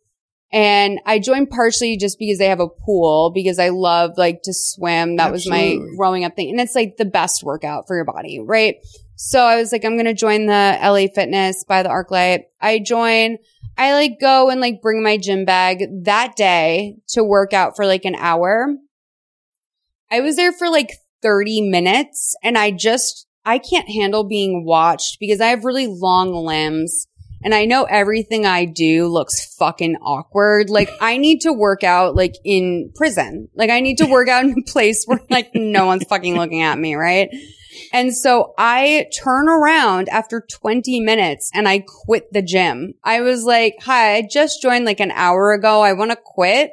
and 0.52 1.00
I 1.04 1.18
joined 1.18 1.50
partially 1.50 1.96
just 1.96 2.18
because 2.18 2.38
they 2.38 2.48
have 2.48 2.60
a 2.60 2.68
pool 2.68 3.32
because 3.34 3.58
I 3.58 3.70
love 3.70 4.12
like 4.16 4.42
to 4.44 4.52
swim. 4.54 5.16
That 5.16 5.32
was 5.32 5.48
my 5.48 5.78
growing 5.96 6.24
up 6.24 6.36
thing. 6.36 6.50
And 6.50 6.60
it's 6.60 6.76
like 6.76 6.96
the 6.96 7.04
best 7.04 7.42
workout 7.42 7.88
for 7.88 7.96
your 7.96 8.04
body, 8.04 8.38
right? 8.40 8.76
So 9.16 9.40
I 9.40 9.56
was 9.56 9.72
like, 9.72 9.84
I'm 9.84 9.94
going 9.94 10.04
to 10.06 10.14
join 10.14 10.46
the 10.46 10.78
LA 10.80 11.06
Fitness 11.12 11.64
by 11.64 11.82
the 11.82 11.88
ArcLight. 11.88 12.44
I 12.60 12.78
join. 12.78 13.38
I 13.76 13.94
like 13.94 14.20
go 14.20 14.50
and 14.50 14.60
like 14.60 14.80
bring 14.82 15.02
my 15.02 15.16
gym 15.16 15.44
bag 15.44 15.84
that 16.04 16.36
day 16.36 16.96
to 17.08 17.24
work 17.24 17.52
out 17.52 17.76
for 17.76 17.86
like 17.86 18.04
an 18.04 18.14
hour. 18.14 18.74
I 20.10 20.20
was 20.20 20.36
there 20.36 20.52
for 20.52 20.68
like 20.68 20.90
30 21.22 21.70
minutes 21.70 22.36
and 22.42 22.56
I 22.56 22.70
just, 22.70 23.26
I 23.44 23.58
can't 23.58 23.88
handle 23.88 24.24
being 24.24 24.64
watched 24.64 25.18
because 25.18 25.40
I 25.40 25.48
have 25.48 25.64
really 25.64 25.86
long 25.88 26.32
limbs 26.32 27.08
and 27.42 27.54
I 27.54 27.66
know 27.66 27.84
everything 27.84 28.46
I 28.46 28.64
do 28.64 29.06
looks 29.06 29.54
fucking 29.56 29.96
awkward. 29.96 30.70
Like 30.70 30.90
I 31.00 31.18
need 31.18 31.42
to 31.42 31.52
work 31.52 31.84
out 31.84 32.16
like 32.16 32.34
in 32.42 32.90
prison. 32.94 33.48
Like 33.54 33.70
I 33.70 33.80
need 33.80 33.98
to 33.98 34.06
work 34.06 34.28
out 34.28 34.44
in 34.44 34.54
a 34.58 34.70
place 34.70 35.04
where 35.04 35.20
like 35.30 35.50
no 35.54 35.84
one's 35.84 36.04
fucking 36.04 36.36
looking 36.36 36.62
at 36.62 36.78
me, 36.78 36.94
right? 36.94 37.28
And 37.92 38.14
so 38.14 38.54
I 38.58 39.06
turn 39.16 39.48
around 39.48 40.08
after 40.08 40.40
20 40.40 41.00
minutes 41.00 41.50
and 41.54 41.68
I 41.68 41.84
quit 41.86 42.32
the 42.32 42.42
gym. 42.42 42.94
I 43.02 43.20
was 43.20 43.44
like, 43.44 43.76
hi, 43.82 44.16
I 44.16 44.28
just 44.30 44.62
joined 44.62 44.84
like 44.84 45.00
an 45.00 45.10
hour 45.12 45.52
ago. 45.52 45.82
I 45.82 45.92
want 45.92 46.10
to 46.10 46.18
quit. 46.22 46.72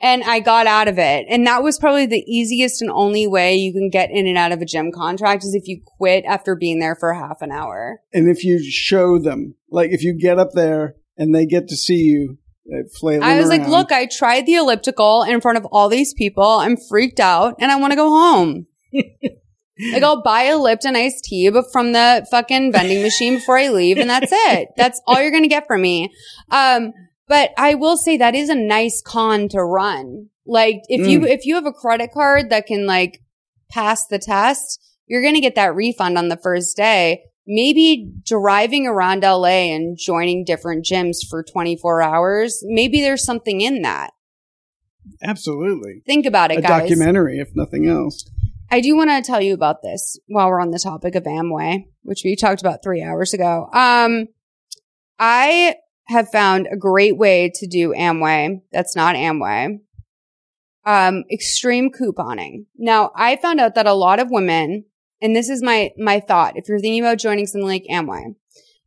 And 0.00 0.22
I 0.22 0.38
got 0.38 0.68
out 0.68 0.86
of 0.86 0.96
it. 0.96 1.26
And 1.28 1.44
that 1.48 1.64
was 1.64 1.76
probably 1.76 2.06
the 2.06 2.22
easiest 2.26 2.80
and 2.80 2.90
only 2.90 3.26
way 3.26 3.56
you 3.56 3.72
can 3.72 3.90
get 3.90 4.10
in 4.12 4.28
and 4.28 4.38
out 4.38 4.52
of 4.52 4.60
a 4.60 4.64
gym 4.64 4.92
contract 4.92 5.42
is 5.42 5.54
if 5.54 5.66
you 5.66 5.80
quit 5.84 6.24
after 6.24 6.54
being 6.54 6.78
there 6.78 6.94
for 6.94 7.12
half 7.12 7.42
an 7.42 7.50
hour. 7.50 8.00
and 8.12 8.28
if 8.28 8.44
you 8.44 8.62
show 8.62 9.18
them, 9.18 9.56
like 9.70 9.90
if 9.90 10.04
you 10.04 10.16
get 10.16 10.38
up 10.38 10.52
there 10.52 10.94
and 11.16 11.34
they 11.34 11.46
get 11.46 11.66
to 11.68 11.76
see 11.76 11.96
you 11.96 12.38
uh, 12.72 12.82
I 13.22 13.40
was 13.40 13.48
like, 13.48 13.66
look, 13.66 13.92
I 13.92 14.06
tried 14.06 14.46
the 14.46 14.56
elliptical 14.56 15.22
in 15.22 15.40
front 15.40 15.58
of 15.58 15.64
all 15.66 15.88
these 15.88 16.12
people. 16.12 16.44
I'm 16.44 16.76
freaked 16.76 17.20
out 17.20 17.54
and 17.60 17.72
I 17.72 17.76
want 17.76 17.92
to 17.92 17.96
go 17.96 18.10
home. 18.10 18.66
like 19.92 20.02
I'll 20.02 20.22
buy 20.22 20.44
a 20.44 20.58
Lipton 20.58 20.96
iced 20.96 21.24
tea 21.24 21.48
but 21.50 21.66
from 21.72 21.92
the 21.92 22.26
fucking 22.30 22.72
vending 22.72 23.02
machine 23.02 23.34
before 23.36 23.58
I 23.58 23.68
leave 23.68 23.98
and 23.98 24.10
that's 24.10 24.30
it. 24.32 24.68
That's 24.76 25.00
all 25.06 25.20
you're 25.20 25.30
going 25.30 25.42
to 25.44 25.48
get 25.48 25.66
from 25.66 25.82
me. 25.82 26.10
Um, 26.50 26.92
but 27.26 27.50
I 27.58 27.74
will 27.74 27.96
say 27.96 28.16
that 28.16 28.34
is 28.34 28.48
a 28.48 28.54
nice 28.54 29.02
con 29.04 29.48
to 29.50 29.62
run. 29.62 30.28
Like 30.46 30.80
if 30.88 31.06
you, 31.06 31.20
Mm. 31.20 31.28
if 31.28 31.44
you 31.44 31.54
have 31.56 31.66
a 31.66 31.72
credit 31.72 32.10
card 32.12 32.50
that 32.50 32.66
can 32.66 32.86
like 32.86 33.20
pass 33.70 34.06
the 34.06 34.18
test, 34.18 34.80
you're 35.06 35.22
going 35.22 35.34
to 35.34 35.40
get 35.40 35.54
that 35.56 35.74
refund 35.74 36.16
on 36.18 36.28
the 36.28 36.36
first 36.38 36.76
day. 36.76 37.22
Maybe 37.46 38.10
driving 38.26 38.86
around 38.86 39.22
LA 39.24 39.72
and 39.74 39.96
joining 39.98 40.44
different 40.44 40.84
gyms 40.84 41.18
for 41.28 41.42
24 41.42 42.02
hours, 42.02 42.62
maybe 42.66 43.00
there's 43.00 43.24
something 43.24 43.60
in 43.62 43.82
that. 43.82 44.10
Absolutely. 45.22 46.02
Think 46.06 46.26
about 46.26 46.50
it, 46.50 46.58
a 46.58 46.62
guys. 46.62 46.82
documentary, 46.82 47.38
if 47.38 47.48
nothing 47.54 47.86
else. 47.88 48.28
I 48.70 48.80
do 48.80 48.96
want 48.96 49.10
to 49.10 49.22
tell 49.22 49.40
you 49.40 49.54
about 49.54 49.82
this 49.82 50.18
while 50.26 50.48
we're 50.48 50.60
on 50.60 50.70
the 50.70 50.78
topic 50.78 51.14
of 51.14 51.24
Amway, 51.24 51.86
which 52.02 52.22
we 52.24 52.36
talked 52.36 52.60
about 52.60 52.82
three 52.82 53.02
hours 53.02 53.32
ago. 53.32 53.68
Um, 53.72 54.28
I 55.18 55.76
have 56.08 56.28
found 56.30 56.68
a 56.70 56.76
great 56.76 57.16
way 57.16 57.50
to 57.54 57.66
do 57.66 57.94
Amway. 57.94 58.60
That's 58.70 58.94
not 58.94 59.14
Amway. 59.14 59.80
Um, 60.84 61.24
extreme 61.30 61.90
couponing. 61.90 62.66
Now, 62.76 63.10
I 63.14 63.36
found 63.36 63.60
out 63.60 63.74
that 63.74 63.86
a 63.86 63.94
lot 63.94 64.20
of 64.20 64.30
women, 64.30 64.84
and 65.20 65.34
this 65.34 65.48
is 65.48 65.62
my, 65.62 65.90
my 65.98 66.20
thought, 66.20 66.56
if 66.56 66.68
you're 66.68 66.80
thinking 66.80 67.02
about 67.02 67.18
joining 67.18 67.46
something 67.46 67.66
like 67.66 67.84
Amway, 67.90 68.34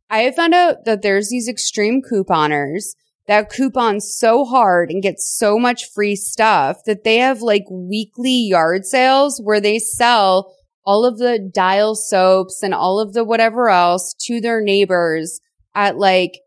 I 0.08 0.20
have 0.20 0.36
found 0.36 0.54
out 0.54 0.84
that 0.84 1.02
there's 1.02 1.28
these 1.28 1.48
extreme 1.48 2.02
couponers 2.02 2.94
that 3.28 3.50
coupon 3.50 4.00
so 4.00 4.44
hard 4.44 4.90
and 4.90 5.02
get 5.02 5.20
so 5.20 5.58
much 5.58 5.84
free 5.94 6.16
stuff 6.16 6.78
that 6.86 7.04
they 7.04 7.18
have 7.18 7.40
like 7.40 7.64
weekly 7.70 8.48
yard 8.48 8.84
sales 8.84 9.40
where 9.42 9.60
they 9.60 9.78
sell 9.78 10.54
all 10.84 11.04
of 11.04 11.18
the 11.18 11.38
dial 11.38 11.94
soaps 11.94 12.62
and 12.62 12.74
all 12.74 12.98
of 12.98 13.12
the 13.12 13.24
whatever 13.24 13.68
else 13.70 14.14
to 14.18 14.40
their 14.40 14.60
neighbors 14.60 15.40
at 15.74 15.96
like 15.96 16.40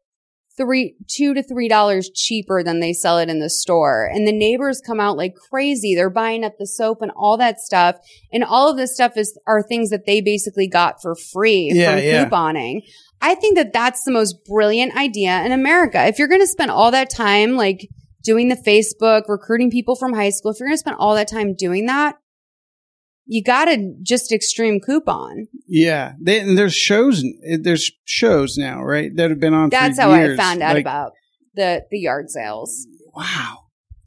three, 0.57 0.95
two 1.07 1.33
to 1.33 1.43
three 1.43 1.67
dollars 1.67 2.09
cheaper 2.13 2.63
than 2.63 2.79
they 2.79 2.93
sell 2.93 3.17
it 3.17 3.29
in 3.29 3.39
the 3.39 3.49
store. 3.49 4.05
And 4.05 4.27
the 4.27 4.31
neighbors 4.31 4.81
come 4.85 4.99
out 4.99 5.17
like 5.17 5.35
crazy. 5.35 5.95
They're 5.95 6.09
buying 6.09 6.43
up 6.43 6.53
the 6.57 6.67
soap 6.67 7.01
and 7.01 7.11
all 7.15 7.37
that 7.37 7.59
stuff. 7.59 7.97
And 8.31 8.43
all 8.43 8.69
of 8.69 8.77
this 8.77 8.93
stuff 8.93 9.17
is, 9.17 9.37
are 9.47 9.61
things 9.63 9.89
that 9.89 10.05
they 10.05 10.21
basically 10.21 10.67
got 10.67 11.01
for 11.01 11.15
free 11.15 11.71
Yeah, 11.73 11.95
from 11.95 12.03
yeah. 12.03 12.29
couponing. 12.29 12.81
I 13.21 13.35
think 13.35 13.57
that 13.57 13.73
that's 13.73 14.03
the 14.03 14.11
most 14.11 14.45
brilliant 14.45 14.95
idea 14.95 15.43
in 15.43 15.51
America. 15.51 16.05
If 16.05 16.19
you're 16.19 16.27
going 16.27 16.41
to 16.41 16.47
spend 16.47 16.71
all 16.71 16.91
that 16.91 17.09
time, 17.09 17.55
like 17.55 17.87
doing 18.23 18.49
the 18.49 18.55
Facebook, 18.55 19.23
recruiting 19.27 19.71
people 19.71 19.95
from 19.95 20.13
high 20.13 20.29
school, 20.29 20.51
if 20.51 20.59
you're 20.59 20.67
going 20.67 20.75
to 20.75 20.79
spend 20.79 20.97
all 20.99 21.15
that 21.15 21.27
time 21.27 21.55
doing 21.55 21.85
that, 21.85 22.17
you 23.25 23.43
got 23.43 23.65
to 23.65 23.95
just 24.03 24.31
extreme 24.31 24.79
coupon. 24.79 25.47
Yeah, 25.67 26.13
they, 26.21 26.39
and 26.39 26.57
there's 26.57 26.75
shows. 26.75 27.23
There's 27.59 27.91
shows 28.03 28.57
now, 28.57 28.83
right? 28.83 29.15
That 29.15 29.31
have 29.31 29.39
been 29.39 29.53
on. 29.53 29.69
That's 29.69 29.99
how 29.99 30.13
years. 30.13 30.37
I 30.37 30.43
found 30.43 30.61
out 30.61 30.75
Like, 30.75 30.83
about 30.83 31.13
the 31.55 31.83
the 31.89 31.97
yard 31.99 32.29
sales. 32.29 32.85
Wow. 33.15 33.59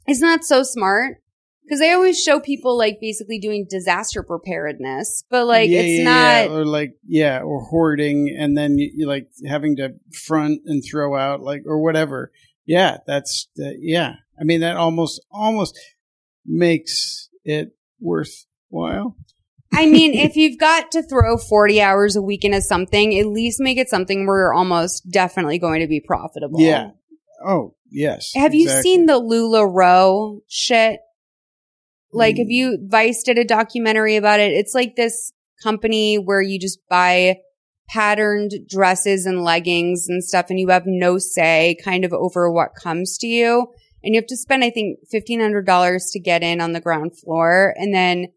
Isn't 0.07 0.27
that 0.27 0.43
so 0.43 0.63
smart? 0.63 1.17
Because 1.69 1.81
they 1.81 1.91
always 1.91 2.19
show 2.19 2.39
people 2.39 2.75
like 2.75 2.99
basically 2.99 3.37
doing 3.37 3.67
disaster 3.69 4.23
preparedness, 4.23 5.23
but 5.29 5.45
like 5.45 5.69
yeah, 5.69 5.81
it's 5.81 5.99
yeah, 5.99 6.03
not. 6.03 6.11
yeah, 6.11 6.47
or 6.47 6.65
like 6.65 6.93
yeah, 7.07 7.41
or 7.41 7.61
hoarding, 7.61 8.35
and 8.35 8.57
then 8.57 8.79
you, 8.79 8.91
you 8.95 9.07
like 9.07 9.27
having 9.47 9.75
to 9.75 9.93
front 10.25 10.61
and 10.65 10.83
throw 10.83 11.15
out, 11.15 11.41
like 11.41 11.61
or 11.67 11.79
whatever. 11.83 12.31
Yeah, 12.65 12.97
that's 13.05 13.49
uh, 13.59 13.69
yeah. 13.77 14.15
I 14.39 14.45
mean, 14.45 14.61
that 14.61 14.77
almost 14.77 15.23
almost 15.31 15.79
makes 16.43 17.29
it 17.43 17.75
worthwhile. 17.99 19.15
I 19.71 19.85
mean, 19.85 20.15
if 20.15 20.35
you've 20.35 20.57
got 20.57 20.91
to 20.93 21.03
throw 21.03 21.37
40 21.37 21.79
hours 21.83 22.15
a 22.15 22.21
week 22.23 22.43
into 22.43 22.63
something, 22.63 23.15
at 23.15 23.27
least 23.27 23.59
make 23.59 23.77
it 23.77 23.89
something 23.89 24.25
where 24.25 24.37
you're 24.37 24.53
almost 24.55 25.07
definitely 25.11 25.59
going 25.59 25.81
to 25.81 25.87
be 25.87 25.99
profitable. 25.99 26.59
Yeah. 26.59 26.91
Oh 27.45 27.75
yes. 27.91 28.31
Have 28.33 28.55
you 28.55 28.67
seen 28.69 29.05
the 29.05 29.21
LuLaRoe 29.21 30.41
shit? 30.47 31.01
Like, 32.11 32.35
Mm. 32.35 32.39
have 32.39 32.49
you, 32.49 32.77
Vice 32.87 33.23
did 33.23 33.37
a 33.37 33.45
documentary 33.45 34.15
about 34.15 34.39
it. 34.39 34.51
It's 34.51 34.73
like 34.73 34.95
this 34.95 35.31
company 35.61 36.15
where 36.17 36.41
you 36.41 36.59
just 36.59 36.79
buy 36.89 37.37
patterned 37.89 38.51
dresses 38.67 39.25
and 39.25 39.43
leggings 39.43 40.07
and 40.07 40.23
stuff 40.23 40.45
and 40.49 40.59
you 40.59 40.67
have 40.69 40.83
no 40.85 41.17
say 41.17 41.75
kind 41.83 42.05
of 42.05 42.13
over 42.13 42.51
what 42.51 42.75
comes 42.75 43.17
to 43.17 43.27
you. 43.27 43.67
And 44.03 44.13
you 44.13 44.21
have 44.21 44.27
to 44.27 44.37
spend, 44.37 44.63
I 44.63 44.69
think, 44.69 44.99
$1,500 45.13 46.11
to 46.11 46.19
get 46.19 46.43
in 46.43 46.61
on 46.61 46.71
the 46.71 46.79
ground 46.79 47.17
floor. 47.19 47.73
And 47.77 47.93
then 47.93 48.27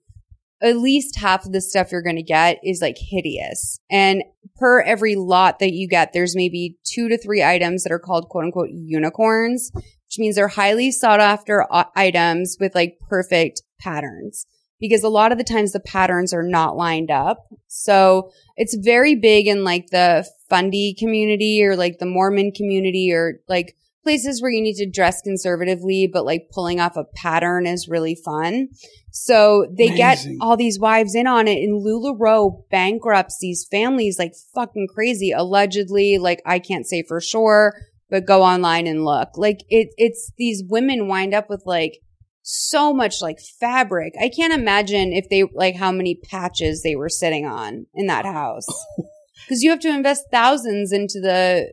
at 0.60 0.76
least 0.78 1.16
half 1.18 1.44
of 1.44 1.52
the 1.52 1.60
stuff 1.60 1.92
you're 1.92 2.02
going 2.02 2.16
to 2.16 2.22
get 2.22 2.58
is 2.64 2.80
like 2.80 2.96
hideous. 2.98 3.78
And 3.90 4.22
per 4.56 4.80
every 4.80 5.14
lot 5.16 5.58
that 5.58 5.72
you 5.72 5.86
get, 5.88 6.12
there's 6.12 6.34
maybe 6.36 6.78
two 6.84 7.08
to 7.08 7.18
three 7.18 7.42
items 7.42 7.82
that 7.82 7.92
are 7.92 7.98
called 7.98 8.28
quote 8.28 8.44
unquote 8.44 8.70
unicorns, 8.72 9.70
which 10.12 10.18
means 10.18 10.36
they're 10.36 10.48
highly 10.48 10.90
sought 10.90 11.20
after 11.20 11.66
uh, 11.72 11.84
items 11.96 12.58
with 12.60 12.74
like 12.74 12.98
perfect 13.08 13.62
patterns. 13.80 14.46
Because 14.78 15.02
a 15.02 15.08
lot 15.08 15.32
of 15.32 15.38
the 15.38 15.44
times 15.44 15.72
the 15.72 15.80
patterns 15.80 16.34
are 16.34 16.42
not 16.42 16.76
lined 16.76 17.10
up. 17.10 17.46
So 17.68 18.30
it's 18.58 18.74
very 18.74 19.14
big 19.14 19.46
in 19.46 19.64
like 19.64 19.86
the 19.86 20.28
fundy 20.50 20.94
community 20.98 21.64
or 21.64 21.76
like 21.76 21.98
the 21.98 22.04
Mormon 22.04 22.52
community 22.52 23.10
or 23.10 23.40
like 23.48 23.74
places 24.02 24.42
where 24.42 24.50
you 24.50 24.60
need 24.60 24.74
to 24.74 24.90
dress 24.90 25.22
conservatively, 25.22 26.10
but 26.12 26.26
like 26.26 26.50
pulling 26.52 26.78
off 26.78 26.98
a 26.98 27.04
pattern 27.14 27.66
is 27.66 27.88
really 27.88 28.16
fun. 28.16 28.68
So 29.12 29.66
they 29.70 29.88
Amazing. 29.88 30.38
get 30.38 30.44
all 30.44 30.58
these 30.58 30.78
wives 30.78 31.14
in 31.14 31.26
on 31.26 31.48
it 31.48 31.62
and 31.62 31.82
LuLaRoe 31.82 32.68
bankrupts 32.70 33.38
these 33.40 33.66
families 33.70 34.18
like 34.18 34.34
fucking 34.54 34.88
crazy. 34.92 35.30
Allegedly, 35.30 36.18
like 36.18 36.42
I 36.44 36.58
can't 36.58 36.86
say 36.86 37.02
for 37.02 37.20
sure, 37.20 37.74
but 38.12 38.26
go 38.26 38.42
online 38.42 38.86
and 38.86 39.06
look. 39.06 39.30
Like 39.36 39.64
it, 39.70 39.88
it's 39.96 40.32
these 40.36 40.62
women 40.68 41.08
wind 41.08 41.32
up 41.32 41.48
with 41.48 41.62
like 41.64 41.98
so 42.42 42.92
much 42.92 43.22
like 43.22 43.38
fabric. 43.58 44.12
I 44.20 44.28
can't 44.28 44.52
imagine 44.52 45.14
if 45.14 45.30
they 45.30 45.44
like 45.54 45.76
how 45.76 45.90
many 45.90 46.16
patches 46.16 46.82
they 46.82 46.94
were 46.94 47.08
sitting 47.08 47.46
on 47.46 47.86
in 47.94 48.08
that 48.08 48.26
house. 48.26 48.66
Cause 49.48 49.62
you 49.62 49.70
have 49.70 49.80
to 49.80 49.88
invest 49.88 50.26
thousands 50.30 50.92
into 50.92 51.20
the, 51.20 51.72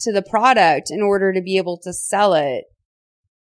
to 0.00 0.10
the 0.10 0.22
product 0.22 0.90
in 0.90 1.02
order 1.02 1.34
to 1.34 1.42
be 1.42 1.58
able 1.58 1.78
to 1.82 1.92
sell 1.92 2.32
it. 2.32 2.64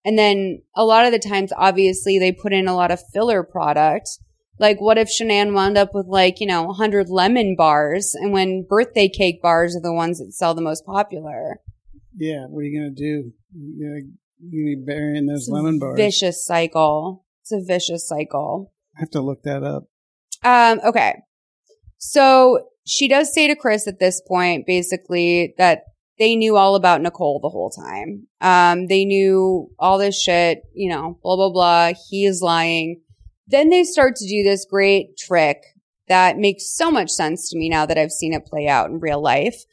And 0.03 0.19
then 0.19 0.61
a 0.75 0.83
lot 0.83 1.05
of 1.05 1.13
the 1.13 1.19
times, 1.19 1.53
obviously, 1.55 2.19
they 2.19 2.31
put 2.33 2.53
in 2.53 2.67
a 2.67 2.75
lot 2.75 2.91
of 2.91 3.01
filler 3.13 3.43
product. 3.43 4.09
Like, 4.59 4.79
what 4.79 4.97
if 4.97 5.09
Shanann 5.09 5.53
wound 5.53 5.77
up 5.77 5.91
with 5.93 6.05
like, 6.05 6.39
you 6.41 6.47
know, 6.47 6.63
100 6.63 7.09
lemon 7.09 7.55
bars 7.57 8.13
and 8.13 8.33
when 8.33 8.65
birthday 8.69 9.07
cake 9.07 9.41
bars 9.41 9.75
are 9.75 9.81
the 9.81 9.93
ones 9.93 10.19
that 10.19 10.33
sell 10.33 10.53
the 10.53 10.61
most 10.61 10.85
popular? 10.85 11.61
Yeah. 12.17 12.45
What 12.47 12.61
are 12.61 12.63
you 12.63 12.79
gonna 12.79 12.91
do? 12.91 13.31
You're 13.53 13.89
gonna, 13.89 14.11
you're 14.39 14.63
gonna 14.63 14.75
be 14.77 14.85
burying 14.85 15.25
those 15.25 15.49
lemon 15.49 15.79
bars. 15.79 15.97
Vicious 15.97 16.45
cycle. 16.45 17.25
It's 17.41 17.51
a 17.51 17.61
vicious 17.61 18.07
cycle. 18.07 18.73
I 18.97 19.01
have 19.01 19.11
to 19.11 19.21
look 19.21 19.43
that 19.43 19.63
up. 19.63 19.83
Um, 20.43 20.79
okay. 20.85 21.15
So 21.97 22.67
she 22.85 23.07
does 23.07 23.33
say 23.33 23.47
to 23.47 23.55
Chris 23.55 23.87
at 23.87 23.99
this 23.99 24.21
point, 24.27 24.65
basically, 24.65 25.53
that 25.57 25.83
they 26.17 26.35
knew 26.35 26.55
all 26.55 26.75
about 26.75 27.01
Nicole 27.01 27.39
the 27.41 27.49
whole 27.49 27.69
time. 27.69 28.27
Um, 28.41 28.87
they 28.87 29.05
knew 29.05 29.69
all 29.79 29.97
this 29.97 30.19
shit, 30.19 30.61
you 30.73 30.89
know, 30.89 31.19
blah, 31.21 31.35
blah, 31.35 31.51
blah. 31.51 31.91
He 32.09 32.25
is 32.25 32.41
lying. 32.41 33.01
Then 33.47 33.69
they 33.69 33.83
start 33.83 34.15
to 34.17 34.27
do 34.27 34.43
this 34.43 34.65
great 34.69 35.17
trick 35.17 35.57
that 36.07 36.37
makes 36.37 36.73
so 36.75 36.89
much 36.89 37.09
sense 37.09 37.49
to 37.49 37.57
me 37.57 37.69
now 37.69 37.85
that 37.85 37.97
I've 37.97 38.11
seen 38.11 38.33
it 38.33 38.45
play 38.45 38.67
out 38.67 38.89
in 38.89 38.99
real 38.99 39.21
life. 39.21 39.63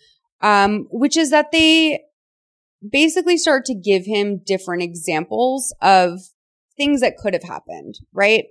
Um, 0.41 0.89
which 0.91 1.17
is 1.17 1.31
that 1.31 1.53
they 1.53 2.01
basically 2.91 3.37
start 3.37 3.65
to 3.67 3.75
give 3.75 4.05
him 4.05 4.41
different 4.45 4.83
examples 4.83 5.75
of 5.81 6.21
things 6.77 7.01
that 7.01 7.17
could 7.17 7.35
have 7.35 7.43
happened, 7.43 7.97
right? 8.13 8.45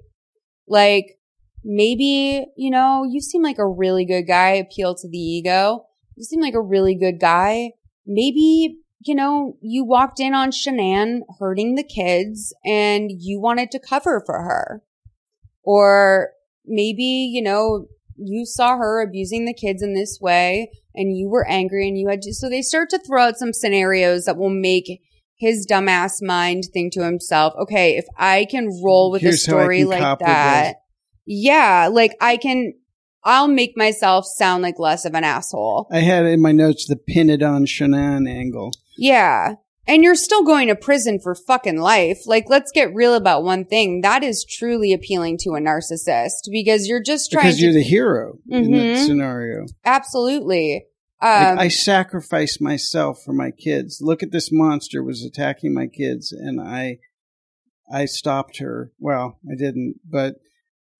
Like 0.68 1.18
maybe, 1.64 2.46
you 2.56 2.70
know, 2.70 3.04
you 3.10 3.22
seem 3.22 3.42
like 3.42 3.58
a 3.58 3.68
really 3.68 4.06
good 4.06 4.24
guy, 4.28 4.52
appeal 4.52 4.96
to 4.96 5.10
the 5.10 5.18
ego. 5.18 5.86
You 6.16 6.24
seem 6.24 6.42
like 6.42 6.54
a 6.54 6.62
really 6.62 6.96
good 6.96 7.20
guy. 7.20 7.72
Maybe, 8.06 8.78
you 9.06 9.16
know, 9.16 9.58
you 9.62 9.84
walked 9.84 10.20
in 10.20 10.34
on 10.34 10.52
Shanann 10.52 11.22
hurting 11.40 11.76
the 11.76 11.84
kids 11.84 12.54
and 12.66 13.12
you 13.12 13.40
wanted 13.40 13.72
to 13.72 13.80
cover 13.80 14.22
for 14.26 14.44
her. 14.44 14.84
Or 15.64 16.32
maybe, 16.66 17.04
you 17.04 17.42
know, 17.42 17.88
you 18.24 18.46
saw 18.46 18.78
her 18.78 19.02
abusing 19.02 19.46
the 19.46 19.54
kids 19.54 19.82
in 19.82 19.94
this 19.94 20.20
way 20.22 20.72
and 20.94 21.18
you 21.18 21.30
were 21.30 21.48
angry 21.48 21.88
and 21.88 21.98
you 21.98 22.10
had 22.10 22.22
to, 22.22 22.34
so 22.34 22.50
they 22.50 22.62
start 22.62 22.90
to 22.90 23.00
throw 23.00 23.24
out 23.24 23.38
some 23.38 23.54
scenarios 23.54 24.26
that 24.26 24.38
will 24.38 24.50
make 24.50 25.02
his 25.38 25.66
dumbass 25.66 26.22
mind 26.22 26.66
think 26.72 26.94
to 26.94 27.04
himself, 27.04 27.54
okay, 27.60 27.98
if 27.98 28.06
I 28.18 28.46
can 28.50 28.68
roll 28.84 29.12
with 29.12 29.22
Here's 29.22 29.36
a 29.36 29.38
story 29.38 29.84
like 29.86 30.20
that, 30.20 30.76
yeah, 31.26 31.90
like 31.92 32.16
I 32.22 32.38
can, 32.38 32.74
I'll 33.24 33.48
make 33.48 33.76
myself 33.76 34.26
sound 34.26 34.64
like 34.64 34.80
less 34.80 35.06
of 35.06 35.14
an 35.14 35.24
asshole. 35.24 35.88
I 35.92 36.00
had 36.00 36.26
in 36.26 36.42
my 36.42 36.52
notes 36.52 36.88
the 36.88 36.96
pin 36.96 37.30
it 37.30 37.42
on 37.42 37.66
Shanann 37.66 38.30
angle. 38.30 38.72
Yeah. 38.98 39.56
And 39.88 40.04
you're 40.04 40.16
still 40.16 40.44
going 40.44 40.68
to 40.68 40.76
prison 40.76 41.20
for 41.20 41.34
fucking 41.34 41.80
life. 41.80 42.20
Like, 42.28 42.46
let's 42.48 42.72
get 42.72 42.94
real 42.94 43.16
about 43.16 43.44
one 43.44 43.66
thing. 43.66 44.02
That 44.02 44.24
is 44.24 44.46
truly 44.46 44.94
appealing 44.94 45.40
to 45.40 45.52
a 45.56 45.60
narcissist 45.60 46.50
because 46.52 46.88
you're 46.88 47.02
just 47.02 47.32
trying 47.32 47.46
Because 47.46 47.58
to. 47.58 47.64
you're 47.64 47.74
the 47.74 47.82
hero 47.84 48.38
in 48.48 48.66
Mhm. 48.68 48.96
that 48.96 49.06
scenario. 49.06 49.66
Absolutely. 49.84 50.86
Like, 51.22 51.48
Um, 51.52 51.60
I 51.60 51.68
sacrificed 51.68 52.62
myself 52.62 53.22
for 53.24 53.34
my 53.34 53.52
kids. 53.52 54.00
Look 54.02 54.24
at 54.24 54.32
this 54.32 54.52
monster 54.52 55.04
was 55.04 55.24
attacking 55.24 55.74
my 55.74 55.88
kids, 55.88 56.32
and 56.32 56.60
I, 56.62 56.98
I 57.92 58.06
stopped 58.06 58.58
her. 58.60 58.92
Well, 59.00 59.40
I 59.52 59.56
didn't, 59.56 59.96
but 60.10 60.36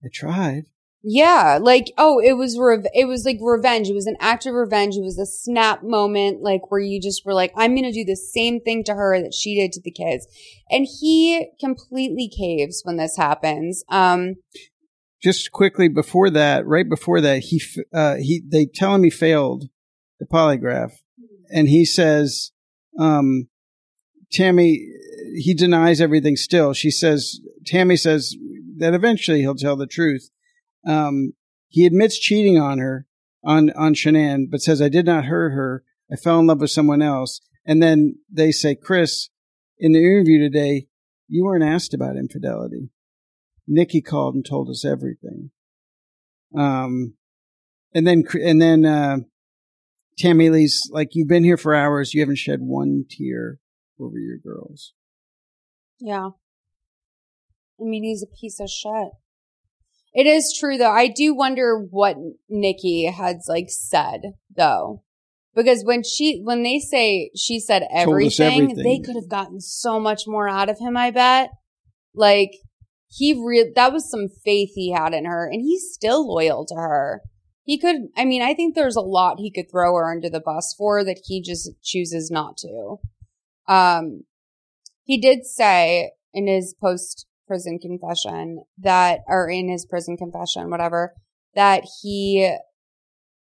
I 0.04 0.08
tried. 0.14 0.66
Yeah, 1.04 1.58
like 1.60 1.92
oh, 1.98 2.20
it 2.20 2.34
was 2.34 2.60
rev- 2.60 2.86
it 2.94 3.08
was 3.08 3.26
like 3.26 3.40
revenge. 3.42 3.90
It 3.90 3.96
was 3.96 4.06
an 4.06 4.18
act 4.20 4.46
of 4.46 4.54
revenge. 4.54 4.96
It 4.96 5.04
was 5.04 5.18
a 5.18 5.26
snap 5.26 5.82
moment, 5.82 6.44
like 6.44 6.70
where 6.70 6.80
you 6.80 7.02
just 7.02 7.26
were 7.26 7.34
like, 7.34 7.52
I'm 7.56 7.74
gonna 7.74 7.92
do 7.92 8.06
the 8.06 8.16
same 8.16 8.62
thing 8.62 8.84
to 8.84 8.94
her 8.94 9.20
that 9.20 9.34
she 9.34 9.56
did 9.56 9.72
to 9.74 9.82
the 9.82 9.90
kids, 9.92 10.28
and 10.70 10.88
he 11.00 11.48
completely 11.60 12.30
caves 12.30 12.82
when 12.84 12.98
this 12.98 13.18
happens. 13.18 13.84
Um, 13.90 14.36
Just 15.24 15.52
quickly 15.52 15.88
before 15.88 16.30
that, 16.30 16.68
right 16.68 16.88
before 16.88 17.20
that, 17.22 17.40
he 17.40 17.62
uh, 17.92 18.16
he 18.18 18.44
they 18.48 18.68
tell 18.68 18.94
him 18.94 19.04
he 19.04 19.10
failed 19.10 19.70
the 20.20 20.28
polygraph, 20.28 20.92
and 21.50 21.68
he 21.68 21.84
says, 21.84 22.52
um, 23.00 23.48
Tammy, 24.32 24.88
he 25.36 25.56
denies 25.56 26.00
everything. 26.00 26.36
Still, 26.36 26.74
she 26.74 26.92
says, 26.92 27.40
Tammy 27.66 27.98
says 27.98 28.36
that 28.78 28.94
eventually 28.94 29.40
he'll 29.40 29.56
tell 29.56 29.76
the 29.76 29.88
truth. 29.88 30.30
Um, 30.86 31.34
he 31.68 31.86
admits 31.86 32.20
cheating 32.20 32.58
on 32.58 32.80
her 32.80 33.06
on 33.44 33.72
on 33.72 33.94
Shanann, 33.94 34.46
but 34.50 34.62
says 34.62 34.82
I 34.82 34.90
did 34.90 35.06
not 35.06 35.26
hurt 35.26 35.52
her. 35.52 35.84
I 36.12 36.16
fell 36.16 36.40
in 36.40 36.48
love 36.48 36.62
with 36.62 36.72
someone 36.72 37.02
else. 37.02 37.42
And 37.66 37.82
then 37.82 38.16
they 38.30 38.52
say, 38.52 38.76
Chris, 38.76 39.30
in 39.78 39.94
the 39.94 40.00
interview 40.00 40.40
today, 40.40 40.88
you 41.28 41.46
weren't 41.46 41.64
asked 41.64 41.94
about 41.94 42.18
infidelity. 42.18 42.90
Nikki 43.68 44.02
called 44.02 44.36
and 44.36 44.46
told 44.46 44.70
us 44.70 44.84
everything. 44.84 45.52
Um, 46.58 47.14
and 47.94 48.06
then 48.06 48.24
and 48.44 48.62
then 48.62 48.86
uh, 48.86 49.18
Tammy 50.18 50.50
Lee's 50.50 50.90
like, 50.92 51.10
you've 51.14 51.28
been 51.28 51.44
here 51.44 51.58
for 51.58 51.74
hours. 51.74 52.14
You 52.14 52.22
haven't 52.22 52.38
shed 52.38 52.60
one 52.62 53.06
tear 53.10 53.60
over 54.00 54.18
your 54.18 54.38
girls. 54.38 54.94
yeah. 56.00 56.30
I 57.80 57.84
mean, 57.84 58.04
he's 58.04 58.22
a 58.22 58.28
piece 58.28 58.60
of 58.60 58.70
shit. 58.70 59.12
It 60.14 60.28
is 60.28 60.56
true 60.58 60.78
though. 60.78 60.92
I 60.92 61.08
do 61.08 61.34
wonder 61.34 61.78
what 61.78 62.18
Nikki 62.50 63.06
has 63.06 63.46
like 63.48 63.70
said 63.70 64.34
though. 64.56 65.04
Because 65.54 65.84
when 65.84 66.04
she, 66.04 66.42
when 66.42 66.64
they 66.64 66.80
say 66.80 67.32
she 67.36 67.60
said 67.60 67.86
everything, 67.94 68.64
everything. 68.64 68.84
they 68.84 69.00
could 69.00 69.16
have 69.16 69.30
gotten 69.30 69.60
so 69.60 70.00
much 70.00 70.24
more 70.26 70.48
out 70.48 70.70
of 70.70 70.80
him, 70.80 70.96
I 70.96 71.12
bet. 71.12 71.50
Like, 72.14 72.52
he 73.10 73.34
real 73.34 73.66
that 73.76 73.92
was 73.92 74.10
some 74.10 74.30
faith 74.30 74.72
he 74.74 74.92
had 74.92 75.14
in 75.14 75.26
her, 75.26 75.46
and 75.46 75.62
he's 75.62 75.92
still 75.92 76.26
loyal 76.26 76.66
to 76.68 76.76
her. 76.76 77.22
He 77.64 77.78
could, 77.78 78.08
I 78.16 78.24
mean, 78.26 78.42
I 78.42 78.54
think 78.54 78.74
there's 78.74 78.96
a 78.96 79.02
lot 79.02 79.40
he 79.40 79.52
could 79.52 79.70
throw 79.70 79.94
her 79.96 80.10
under 80.10 80.30
the 80.30 80.40
bus 80.40 80.74
for 80.78 81.04
that 81.04 81.22
he 81.26 81.42
just 81.42 81.70
chooses 81.84 82.32
not 82.32 82.58
to. 82.58 82.98
Um, 83.68 84.24
he 85.04 85.20
did 85.20 85.46
say 85.46 86.12
in 86.34 86.48
his 86.48 86.74
post 86.74 87.28
prison 87.52 87.78
confession 87.78 88.64
that, 88.78 89.20
are 89.28 89.50
in 89.50 89.68
his 89.68 89.86
prison 89.86 90.16
confession, 90.16 90.70
whatever, 90.70 91.14
that 91.54 91.84
he 92.02 92.56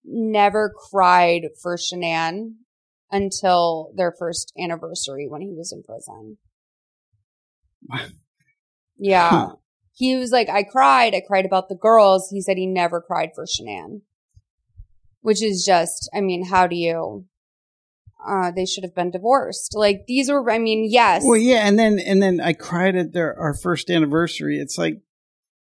never 0.04 0.74
cried 0.92 1.44
for 1.62 1.78
Shanann 1.78 2.56
until 3.10 3.94
their 3.96 4.14
first 4.20 4.52
anniversary 4.60 5.26
when 5.30 5.40
he 5.40 5.54
was 5.56 5.72
in 5.72 5.84
prison. 5.84 6.38
Yeah. 8.96 9.30
Huh. 9.30 9.56
He 9.96 10.16
was 10.16 10.32
like, 10.32 10.48
I 10.48 10.64
cried. 10.64 11.14
I 11.14 11.22
cried 11.28 11.46
about 11.46 11.68
the 11.68 11.76
girls. 11.76 12.30
He 12.30 12.42
said 12.42 12.58
he 12.58 12.68
never 12.68 13.02
cried 13.02 13.32
for 13.36 13.46
Shanann. 13.46 14.02
Which 15.22 15.44
is 15.44 15.66
just, 15.66 16.10
I 16.14 16.22
mean, 16.22 16.46
how 16.46 16.68
do 16.68 16.76
you, 16.76 17.26
uh, 18.28 18.52
they 18.52 18.66
should 18.66 18.84
have 18.84 18.96
been 18.96 19.12
divorced. 19.12 19.74
Like 19.76 20.06
these 20.08 20.30
were, 20.30 20.50
I 20.50 20.60
mean, 20.60 20.88
yes. 20.90 21.24
Well, 21.26 21.38
yeah, 21.38 21.68
and 21.68 21.78
then 21.78 22.00
and 22.00 22.22
then 22.22 22.40
I 22.40 22.54
cried 22.54 22.96
at 22.96 23.14
their 23.14 23.38
our 23.40 23.54
first 23.54 23.90
anniversary. 23.90 24.60
It's 24.60 24.78
like 24.78 25.02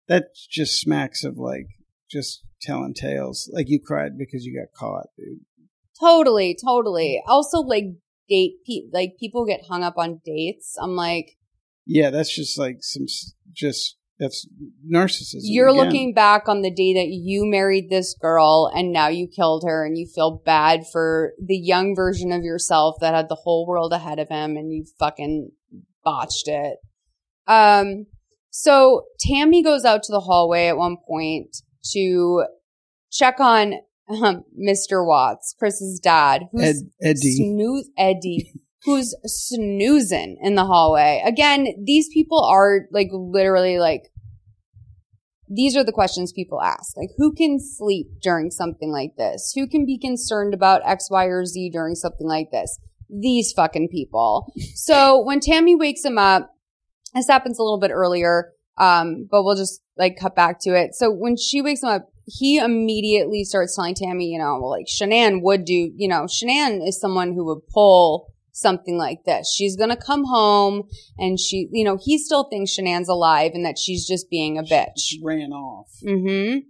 that 0.08 0.28
just 0.50 0.80
smacks 0.80 1.24
of 1.24 1.36
like 1.36 1.66
just 2.10 2.44
telling 2.60 2.94
tales. 2.94 3.50
Like 3.52 3.68
you 3.68 3.80
cried 3.84 4.18
because 4.18 4.44
you 4.44 4.58
got 4.58 4.72
caught, 4.78 5.08
dude. 5.16 5.40
Totally, 5.98 6.56
totally. 6.62 7.22
Also, 7.26 7.60
like 7.60 7.84
date, 8.28 8.56
pe- 8.66 8.90
like 8.92 9.16
people 9.18 9.46
get 9.46 9.64
hung 9.68 9.82
up 9.82 9.94
on 9.96 10.20
dates. 10.24 10.76
I'm 10.80 10.96
like, 10.96 11.36
Yeah, 11.86 12.10
that's 12.10 12.34
just 12.34 12.58
like 12.58 12.78
some 12.80 13.06
just 13.52 13.96
that's 14.18 14.47
narcissism. 14.90 15.40
you're 15.43 15.68
again. 15.68 15.84
looking 15.84 16.14
back 16.14 16.48
on 16.48 16.62
the 16.62 16.70
day 16.70 16.94
that 16.94 17.09
you 17.09 17.44
married 17.44 17.90
this 17.90 18.14
girl 18.14 18.70
and 18.74 18.93
now 18.93 19.09
you 19.09 19.28
killed 19.28 19.64
her 19.66 19.84
and 19.84 19.98
you 19.98 20.06
feel 20.06 20.40
bad 20.44 20.84
for 20.90 21.32
the 21.44 21.56
young 21.56 21.94
version 21.94 22.32
of 22.32 22.43
yourself 22.43 22.97
that 23.01 23.14
had 23.14 23.28
the 23.28 23.34
whole 23.34 23.66
world 23.66 23.93
ahead 23.93 24.18
of 24.18 24.28
him 24.28 24.56
and 24.56 24.72
you 24.72 24.84
fucking 24.98 25.51
botched 26.02 26.48
it. 26.48 26.78
Um, 27.47 28.06
so 28.51 29.02
Tammy 29.20 29.62
goes 29.62 29.84
out 29.84 30.02
to 30.05 30.12
the 30.12 30.20
hallway 30.20 30.68
at 30.68 30.78
one 30.78 30.97
point 31.06 31.59
to 31.93 32.44
check 33.10 33.38
on 33.38 33.74
um, 34.09 34.44
Mr. 34.59 35.06
Watts, 35.06 35.55
Chris's 35.59 36.01
dad, 36.01 36.44
who's 36.52 36.82
Ed, 37.02 37.09
Eddie. 37.09 37.36
snooze 37.36 37.90
Eddie, 37.98 38.52
who's 38.86 39.14
snoozing 39.24 40.38
in 40.40 40.54
the 40.54 40.64
hallway. 40.64 41.20
Again, 41.26 41.66
these 41.84 42.08
people 42.08 42.42
are 42.42 42.82
like 42.92 43.08
literally 43.12 43.78
like 43.78 44.04
these 45.48 45.76
are 45.76 45.84
the 45.84 45.92
questions 45.92 46.32
people 46.32 46.62
ask. 46.62 46.96
Like 46.96 47.10
who 47.18 47.34
can 47.34 47.58
sleep 47.60 48.06
during 48.22 48.50
something 48.50 48.90
like 48.90 49.16
this? 49.18 49.52
Who 49.56 49.66
can 49.66 49.84
be 49.84 49.98
concerned 49.98 50.54
about 50.54 50.86
X, 50.86 51.10
Y, 51.10 51.24
or 51.24 51.44
Z 51.44 51.70
during 51.70 51.96
something 51.96 52.26
like 52.28 52.52
this? 52.52 52.78
These 53.10 53.52
fucking 53.52 53.88
people. 53.90 54.52
So 54.74 55.20
when 55.20 55.40
Tammy 55.40 55.74
wakes 55.74 56.04
him 56.04 56.16
up, 56.16 56.54
this 57.12 57.26
happens 57.26 57.58
a 57.58 57.62
little 57.62 57.80
bit 57.80 57.90
earlier, 57.90 58.52
um, 58.78 59.26
but 59.28 59.42
we'll 59.42 59.56
just 59.56 59.82
like 59.98 60.16
cut 60.16 60.36
back 60.36 60.60
to 60.60 60.76
it. 60.76 60.94
So 60.94 61.10
when 61.10 61.36
she 61.36 61.60
wakes 61.60 61.82
him 61.82 61.88
up, 61.88 62.08
he 62.26 62.58
immediately 62.58 63.42
starts 63.42 63.74
telling 63.74 63.94
Tammy, 63.94 64.26
you 64.26 64.38
know, 64.38 64.58
well, 64.60 64.70
like 64.70 64.86
Shanann 64.86 65.42
would 65.42 65.64
do, 65.64 65.90
you 65.96 66.06
know, 66.08 66.22
Shanann 66.22 66.86
is 66.86 67.00
someone 67.00 67.34
who 67.34 67.44
would 67.46 67.66
pull 67.72 68.32
something 68.56 68.96
like 68.96 69.18
this. 69.26 69.52
She's 69.54 69.76
going 69.76 69.90
to 69.90 69.96
come 69.96 70.24
home 70.24 70.84
and 71.18 71.38
she, 71.38 71.68
you 71.72 71.84
know, 71.84 71.98
he 72.02 72.16
still 72.16 72.44
thinks 72.44 72.74
Shanann's 72.74 73.08
alive 73.08 73.52
and 73.52 73.64
that 73.66 73.78
she's 73.78 74.06
just 74.06 74.30
being 74.30 74.56
a 74.56 74.62
bitch. 74.62 74.98
She 74.98 75.20
ran 75.22 75.52
off. 75.52 75.90
Mm-hmm. 76.02 76.60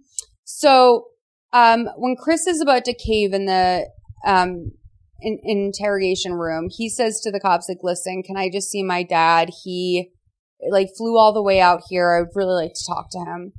So, 0.43 1.05
um, 1.53 1.87
when 1.95 2.17
Chris 2.17 2.45
is 2.45 2.59
about 2.59 2.83
to 2.85 2.93
cave 2.93 3.33
in 3.33 3.45
the, 3.45 3.89
um, 4.25 4.73
in, 5.21 5.39
interrogation 5.45 6.33
room, 6.33 6.67
he 6.69 6.89
says 6.89 7.21
to 7.21 7.31
the 7.31 7.39
cops, 7.39 7.69
like, 7.69 7.77
listen, 7.83 8.21
can 8.21 8.35
I 8.35 8.49
just 8.49 8.69
see 8.69 8.83
my 8.83 9.03
dad? 9.03 9.49
He, 9.63 10.11
like, 10.69 10.89
flew 10.97 11.17
all 11.17 11.31
the 11.31 11.41
way 11.41 11.61
out 11.61 11.83
here. 11.87 12.13
I 12.13 12.21
would 12.21 12.35
really 12.35 12.65
like 12.65 12.73
to 12.73 12.85
talk 12.85 13.07
to 13.11 13.19
him. 13.19 13.53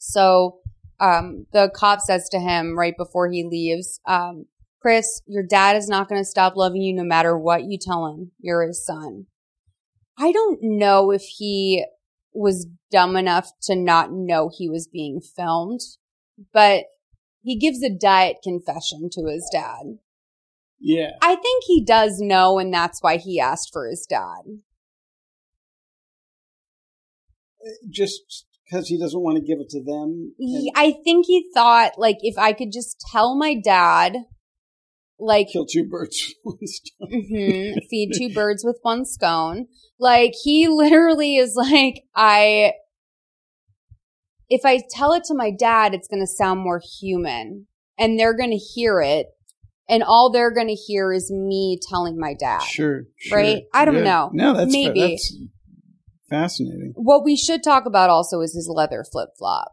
So, 0.00 0.58
um, 0.98 1.46
the 1.52 1.70
cop 1.72 2.00
says 2.00 2.28
to 2.30 2.40
him 2.40 2.76
right 2.76 2.94
before 2.96 3.30
he 3.30 3.44
leaves, 3.48 4.00
um, 4.06 4.46
Chris, 4.82 5.22
your 5.28 5.44
dad 5.44 5.76
is 5.76 5.88
not 5.88 6.08
going 6.08 6.20
to 6.20 6.28
stop 6.28 6.56
loving 6.56 6.82
you 6.82 6.92
no 6.92 7.04
matter 7.04 7.38
what 7.38 7.62
you 7.62 7.78
tell 7.80 8.06
him. 8.08 8.32
You're 8.40 8.66
his 8.66 8.84
son. 8.84 9.26
I 10.18 10.32
don't 10.32 10.58
know 10.60 11.12
if 11.12 11.22
he 11.22 11.86
was 12.34 12.66
dumb 12.90 13.16
enough 13.16 13.52
to 13.62 13.76
not 13.76 14.12
know 14.12 14.50
he 14.52 14.68
was 14.68 14.88
being 14.88 15.20
filmed, 15.20 15.80
but 16.52 16.86
he 17.42 17.56
gives 17.56 17.80
a 17.82 17.90
diet 17.90 18.38
confession 18.42 19.08
to 19.12 19.26
his 19.26 19.48
dad. 19.52 19.98
Yeah. 20.80 21.10
I 21.22 21.36
think 21.36 21.62
he 21.66 21.84
does 21.84 22.18
know, 22.18 22.58
and 22.58 22.74
that's 22.74 23.00
why 23.00 23.18
he 23.18 23.38
asked 23.38 23.70
for 23.72 23.86
his 23.86 24.04
dad. 24.04 24.42
Just 27.88 28.46
because 28.64 28.88
he 28.88 28.98
doesn't 28.98 29.22
want 29.22 29.36
to 29.36 29.44
give 29.44 29.60
it 29.60 29.68
to 29.70 29.82
them. 29.82 30.34
and 30.40 30.70
I 30.74 30.92
think 31.04 31.26
he 31.26 31.48
thought, 31.54 31.92
like, 31.98 32.16
if 32.22 32.36
I 32.36 32.52
could 32.52 32.72
just 32.72 33.00
tell 33.12 33.36
my 33.36 33.54
dad, 33.54 34.16
like, 35.22 35.48
kill 35.52 35.66
two 35.70 35.84
birds 35.88 36.34
with 36.44 36.56
one 36.58 36.66
stone. 36.66 37.08
mhm, 37.30 37.74
feed 37.88 38.12
two 38.16 38.32
birds 38.34 38.64
with 38.64 38.78
one 38.82 39.04
scone. 39.04 39.66
Like, 39.98 40.32
he 40.42 40.68
literally 40.68 41.36
is 41.36 41.54
like, 41.54 42.02
I, 42.14 42.72
if 44.48 44.62
I 44.64 44.80
tell 44.90 45.12
it 45.12 45.24
to 45.24 45.34
my 45.34 45.50
dad, 45.50 45.94
it's 45.94 46.08
going 46.08 46.22
to 46.22 46.26
sound 46.26 46.60
more 46.60 46.80
human 47.00 47.66
and 47.98 48.18
they're 48.18 48.36
going 48.36 48.50
to 48.50 48.56
hear 48.56 49.00
it. 49.00 49.26
And 49.88 50.02
all 50.02 50.30
they're 50.30 50.52
going 50.54 50.68
to 50.68 50.74
hear 50.74 51.12
is 51.12 51.30
me 51.30 51.78
telling 51.90 52.18
my 52.18 52.34
dad. 52.38 52.62
Sure, 52.62 53.04
sure. 53.18 53.38
Right? 53.38 53.62
I 53.74 53.84
don't 53.84 53.96
Yeah. 53.96 54.02
know. 54.04 54.30
No, 54.32 54.54
that's 54.54 54.72
Maybe. 54.72 55.00
that's 55.00 55.36
fascinating. 56.30 56.92
What 56.96 57.24
we 57.24 57.36
should 57.36 57.62
talk 57.62 57.84
about 57.84 58.08
also 58.08 58.40
is 58.40 58.54
his 58.54 58.70
leather 58.72 59.04
flip 59.10 59.30
flop. 59.38 59.72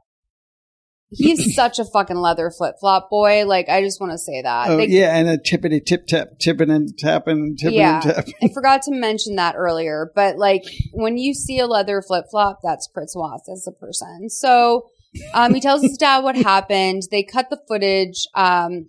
He's 1.11 1.56
such 1.56 1.80
a 1.80 1.86
fucking 1.86 2.18
leather 2.18 2.52
flip 2.52 2.76
flop 2.80 3.10
boy. 3.10 3.45
Like, 3.45 3.69
I 3.69 3.81
just 3.81 3.99
want 3.99 4.11
to 4.14 4.18
say 4.18 4.41
that. 4.41 4.69
Oh 4.69 4.77
They- 4.77 4.88
yeah, 4.88 5.15
and 5.15 5.27
a 5.27 5.38
tippity 5.38 5.84
tip 5.86 6.07
tap, 6.07 6.40
tipping 6.40 6.69
and 6.69 6.98
tapping 6.98 7.38
and 7.40 7.57
tipping 7.60 7.77
yeah, 7.77 8.02
and 8.02 8.15
tapping. 8.15 8.34
I 8.44 8.49
forgot 8.53 8.84
to 8.84 8.91
mention 8.91 9.36
that 9.36 9.56
earlier, 9.57 10.11
but 10.15 10.38
like 10.38 10.64
when 10.91 11.18
you 11.18 11.34
see 11.34 11.60
a 11.60 11.68
leather 11.68 12.02
flip 12.02 12.26
flop, 12.30 12.60
that's 12.64 12.88
Chris 12.88 13.14
Watts 13.15 13.49
as 13.49 13.68
a 13.68 13.72
person. 13.72 14.30
So 14.30 14.90
um, 15.34 15.53
he 15.53 15.61
tells 15.61 15.81
his 15.81 15.98
dad 15.98 16.23
what 16.23 16.36
happened. 16.36 17.03
They 17.10 17.23
cut 17.23 17.49
the 17.49 17.60
footage. 17.68 18.27
Um, 18.36 18.88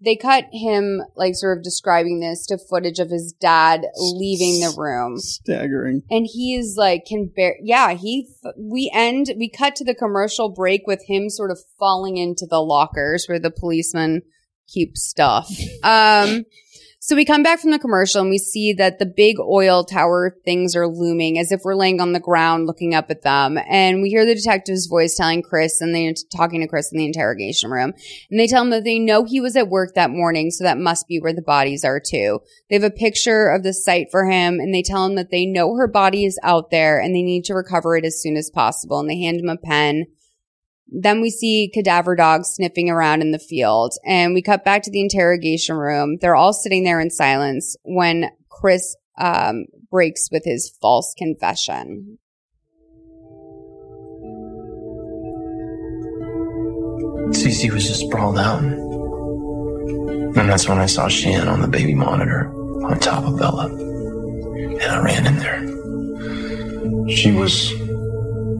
they 0.00 0.16
cut 0.16 0.44
him 0.52 1.02
like 1.16 1.34
sort 1.34 1.58
of 1.58 1.64
describing 1.64 2.20
this 2.20 2.46
to 2.46 2.58
footage 2.58 2.98
of 2.98 3.10
his 3.10 3.32
dad 3.32 3.84
leaving 3.96 4.60
the 4.60 4.74
room. 4.76 5.18
Staggering. 5.18 6.02
And 6.10 6.26
he's 6.30 6.76
like, 6.76 7.04
can 7.06 7.30
bear, 7.34 7.56
yeah, 7.60 7.94
he, 7.94 8.28
we 8.56 8.90
end, 8.94 9.32
we 9.36 9.50
cut 9.50 9.76
to 9.76 9.84
the 9.84 9.94
commercial 9.94 10.50
break 10.50 10.86
with 10.86 11.04
him 11.06 11.28
sort 11.28 11.50
of 11.50 11.58
falling 11.78 12.16
into 12.16 12.46
the 12.48 12.62
lockers 12.62 13.26
where 13.26 13.40
the 13.40 13.50
policeman 13.50 14.22
keeps 14.68 15.02
stuff. 15.02 15.50
Um, 15.82 16.44
so 17.08 17.16
we 17.16 17.24
come 17.24 17.42
back 17.42 17.58
from 17.58 17.70
the 17.70 17.78
commercial 17.78 18.20
and 18.20 18.28
we 18.28 18.36
see 18.36 18.74
that 18.74 18.98
the 18.98 19.06
big 19.06 19.40
oil 19.40 19.82
tower 19.82 20.36
things 20.44 20.76
are 20.76 20.86
looming 20.86 21.38
as 21.38 21.50
if 21.50 21.62
we're 21.64 21.74
laying 21.74 22.02
on 22.02 22.12
the 22.12 22.20
ground 22.20 22.66
looking 22.66 22.94
up 22.94 23.10
at 23.10 23.22
them. 23.22 23.58
And 23.66 24.02
we 24.02 24.10
hear 24.10 24.26
the 24.26 24.34
detective's 24.34 24.88
voice 24.88 25.16
telling 25.16 25.40
Chris 25.40 25.80
and 25.80 25.94
they 25.94 26.14
talking 26.36 26.60
to 26.60 26.68
Chris 26.68 26.92
in 26.92 26.98
the 26.98 27.06
interrogation 27.06 27.70
room. 27.70 27.94
And 28.30 28.38
they 28.38 28.46
tell 28.46 28.60
him 28.60 28.68
that 28.68 28.84
they 28.84 28.98
know 28.98 29.24
he 29.24 29.40
was 29.40 29.56
at 29.56 29.70
work 29.70 29.94
that 29.94 30.10
morning, 30.10 30.50
so 30.50 30.64
that 30.64 30.76
must 30.76 31.08
be 31.08 31.18
where 31.18 31.32
the 31.32 31.40
bodies 31.40 31.82
are 31.82 31.98
too. 31.98 32.40
They 32.68 32.76
have 32.76 32.84
a 32.84 32.90
picture 32.90 33.48
of 33.48 33.62
the 33.62 33.72
site 33.72 34.08
for 34.10 34.26
him 34.26 34.60
and 34.60 34.74
they 34.74 34.82
tell 34.82 35.06
him 35.06 35.14
that 35.14 35.30
they 35.30 35.46
know 35.46 35.76
her 35.76 35.88
body 35.88 36.26
is 36.26 36.38
out 36.42 36.70
there 36.70 37.00
and 37.00 37.14
they 37.14 37.22
need 37.22 37.44
to 37.44 37.54
recover 37.54 37.96
it 37.96 38.04
as 38.04 38.20
soon 38.20 38.36
as 38.36 38.50
possible. 38.50 39.00
And 39.00 39.08
they 39.08 39.18
hand 39.18 39.40
him 39.40 39.48
a 39.48 39.56
pen. 39.56 40.08
Then 40.90 41.20
we 41.20 41.30
see 41.30 41.70
cadaver 41.72 42.16
dogs 42.16 42.48
sniffing 42.48 42.88
around 42.88 43.20
in 43.20 43.30
the 43.30 43.38
field 43.38 43.92
and 44.06 44.32
we 44.32 44.42
cut 44.42 44.64
back 44.64 44.82
to 44.82 44.90
the 44.90 45.02
interrogation 45.02 45.76
room. 45.76 46.16
They're 46.20 46.36
all 46.36 46.52
sitting 46.52 46.84
there 46.84 47.00
in 47.00 47.10
silence 47.10 47.76
when 47.82 48.30
Chris 48.48 48.96
um, 49.18 49.66
breaks 49.90 50.30
with 50.30 50.44
his 50.44 50.70
false 50.80 51.14
confession. 51.16 52.18
Cece 57.32 57.70
was 57.70 57.86
just 57.86 58.00
sprawled 58.00 58.38
out. 58.38 58.62
And 58.62 60.48
that's 60.48 60.68
when 60.68 60.78
I 60.78 60.86
saw 60.86 61.08
Shan 61.08 61.48
on 61.48 61.60
the 61.60 61.68
baby 61.68 61.94
monitor 61.94 62.50
on 62.84 62.98
top 63.00 63.24
of 63.24 63.38
Bella. 63.38 63.66
And 63.66 64.82
I 64.82 65.02
ran 65.02 65.26
in 65.26 65.38
there. 65.38 67.08
She 67.14 67.32
was 67.32 67.72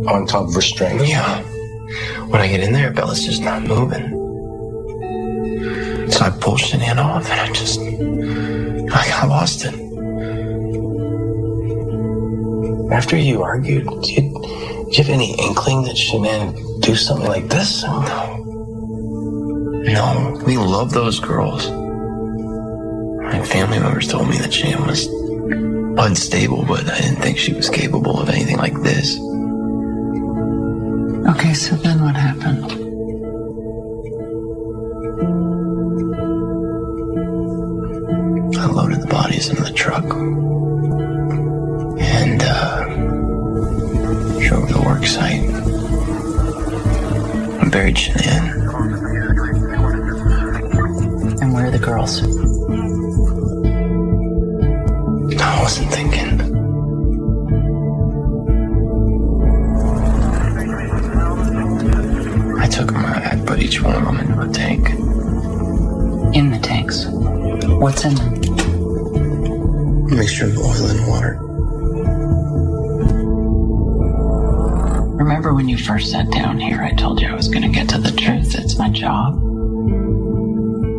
on 0.08 0.26
top 0.26 0.48
of 0.48 0.54
her 0.54 0.60
strength. 0.60 1.08
Yeah. 1.08 1.42
When 2.28 2.40
I 2.40 2.48
get 2.48 2.60
in 2.60 2.72
there, 2.72 2.90
Bella's 2.92 3.24
just 3.24 3.42
not 3.42 3.62
moving. 3.62 4.10
So 6.10 6.24
I 6.24 6.30
pulled 6.30 6.60
Shanann 6.60 7.02
off 7.02 7.30
and 7.30 7.40
I 7.40 7.52
just, 7.52 7.80
I 7.80 9.08
got 9.08 9.28
lost 9.28 9.64
it. 9.64 9.74
After 12.92 13.16
you 13.16 13.42
argued, 13.42 13.86
did 13.86 14.08
you, 14.08 14.84
did 14.86 14.98
you 14.98 15.04
have 15.04 15.12
any 15.12 15.34
inkling 15.38 15.84
that 15.84 15.96
Shanann 15.96 16.54
would 16.54 16.82
do 16.82 16.94
something 16.94 17.28
like 17.28 17.48
this? 17.48 17.82
No. 17.82 18.44
No, 19.84 20.42
we 20.44 20.58
love 20.58 20.92
those 20.92 21.20
girls. 21.20 21.70
My 21.70 23.42
family 23.44 23.78
members 23.78 24.08
told 24.08 24.28
me 24.28 24.36
that 24.38 24.52
Shan 24.52 24.86
was 24.86 25.06
unstable, 25.98 26.64
but 26.64 26.88
I 26.90 27.00
didn't 27.00 27.22
think 27.22 27.38
she 27.38 27.52
was 27.54 27.70
capable 27.70 28.20
of 28.20 28.28
anything 28.28 28.56
like 28.56 28.80
this. 28.82 29.18
Okay, 31.26 31.52
so 31.54 31.76
then 31.76 32.00
what 32.02 32.16
happened? 32.16 32.64
I 38.56 38.66
loaded 38.66 39.02
the 39.02 39.06
bodies 39.08 39.48
into 39.48 39.62
the 39.62 39.72
truck 39.72 40.04
and 42.00 42.42
uh, 42.42 42.84
drove 44.40 44.68
to 44.68 44.74
the 44.74 44.82
work 44.84 45.04
site. 45.06 45.42
I 47.60 47.68
buried 47.68 47.96
Shanann. 47.96 48.54
And 51.42 51.52
where 51.52 51.66
are 51.66 51.70
the 51.70 51.78
girls? 51.78 52.22
I 55.40 55.62
wasn't 55.62 55.90
thinking. 55.92 56.37
Took 62.68 62.92
them, 62.92 63.04
I 63.04 63.42
put 63.46 63.60
each 63.60 63.82
one 63.82 63.94
of 63.94 64.04
them 64.04 64.18
into 64.18 64.40
a 64.40 64.48
tank. 64.48 64.88
In 66.34 66.50
the 66.50 66.58
tanks. 66.62 67.06
What's 67.08 68.04
in 68.04 68.14
them? 68.14 68.34
A 70.10 70.14
mixture 70.14 70.46
of 70.46 70.58
oil 70.58 70.86
and 70.86 71.06
water. 71.08 71.38
Remember 75.16 75.54
when 75.54 75.68
you 75.68 75.76
first 75.76 76.10
sat 76.10 76.30
down 76.30 76.58
here, 76.58 76.82
I 76.82 76.92
told 76.92 77.20
you 77.20 77.28
I 77.28 77.34
was 77.34 77.48
going 77.48 77.62
to 77.62 77.68
get 77.68 77.88
to 77.90 77.98
the 77.98 78.12
truth. 78.12 78.54
It's 78.54 78.78
my 78.78 78.88
job. 78.90 79.34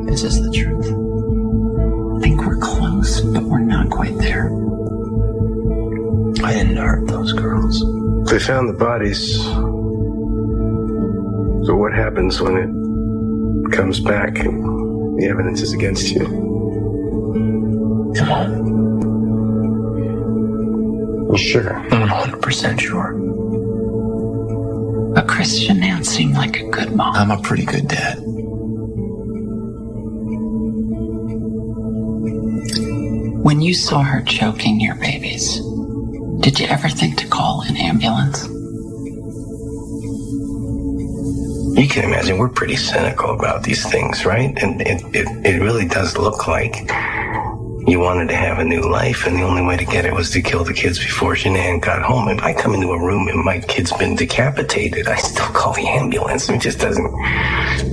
This 0.08 0.24
is 0.24 0.42
the 0.42 0.52
truth. 0.52 0.86
I 2.18 2.22
think 2.22 2.46
we're 2.46 2.58
close, 2.58 3.22
but 3.22 3.44
we're 3.44 3.60
not 3.60 3.90
quite 3.90 4.18
there. 4.18 4.50
I 6.44 6.54
didn't 6.54 6.78
hurt 6.78 7.08
those 7.08 7.34
girls. 7.34 7.80
They 8.30 8.40
found 8.40 8.70
the 8.70 8.74
bodies. 8.74 9.40
So 11.66 11.76
what 11.76 11.94
happens 11.94 12.42
when 12.42 12.56
it 12.58 13.72
comes 13.76 14.00
back 14.00 14.40
and 14.40 15.20
the 15.20 15.28
evidence 15.28 15.62
is 15.62 15.74
against 15.74 16.12
you? 16.12 16.24
It 18.16 18.28
won't. 18.28 18.70
You 21.32 21.38
sure? 21.38 21.76
I'm 21.78 22.08
100% 22.08 22.80
sure. 22.80 23.14
But 25.14 25.28
Christian 25.28 25.78
Shanann 25.78 26.06
seemed 26.06 26.36
like 26.36 26.60
a 26.60 26.70
good 26.70 26.96
mom. 26.96 27.16
I'm 27.16 27.32
a 27.32 27.42
pretty 27.42 27.66
good 27.66 27.88
dad. 27.88 28.20
When 33.44 33.62
you 33.62 33.74
saw 33.74 34.02
her 34.02 34.22
choking 34.24 34.80
your 34.80 34.96
babies, 34.96 35.62
did 36.40 36.60
you 36.60 36.68
ever 36.68 36.90
think 36.90 37.18
to 37.18 37.28
call 37.28 37.62
an 37.68 37.78
ambulance? 37.78 38.48
You 41.80 41.88
can 41.88 42.04
imagine 42.04 42.38
we're 42.38 42.50
pretty 42.50 42.76
cynical 42.76 43.34
about 43.34 43.64
these 43.64 43.90
things, 43.90 44.26
right? 44.26 44.54
And 44.62 44.82
it, 44.82 45.02
it, 45.16 45.46
it 45.46 45.62
really 45.62 45.88
does 45.88 46.18
look 46.18 46.46
like 46.46 46.76
you 47.88 48.02
wanted 48.02 48.28
to 48.28 48.36
have 48.36 48.60
a 48.60 48.66
new 48.66 48.82
life, 48.82 49.26
and 49.26 49.38
the 49.38 49.44
only 49.44 49.62
way 49.62 49.78
to 49.78 49.86
get 49.86 50.04
it 50.04 50.14
was 50.14 50.30
to 50.32 50.42
kill 50.42 50.66
the 50.66 50.74
kids 50.74 51.00
before 51.00 51.36
Shanann 51.36 51.80
got 51.80 52.02
home. 52.02 52.28
If 52.28 52.44
I 52.44 52.54
come 52.54 52.74
into 52.74 52.92
a 52.92 53.00
room 53.02 53.30
and 53.30 53.46
my 53.46 53.62
kid's 53.62 53.94
been 53.94 54.18
decapitated, 54.18 55.08
I 55.08 55.16
still 55.16 55.46
call 55.54 55.72
the 55.72 55.88
ambulance. 55.88 56.50
It 56.50 56.60
just 56.60 56.80
doesn't, 56.80 57.14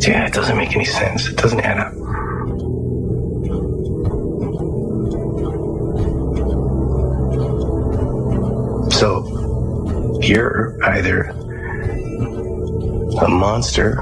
yeah, 0.00 0.26
it 0.26 0.32
doesn't 0.32 0.56
make 0.56 0.74
any 0.74 0.84
sense. 0.84 1.28
It 1.28 1.36
doesn't 1.36 1.60
add 1.60 1.78
up. 1.78 1.92
So, 8.92 10.18
you're 10.22 10.76
either 10.82 11.45
a 13.22 13.28
monster 13.28 13.96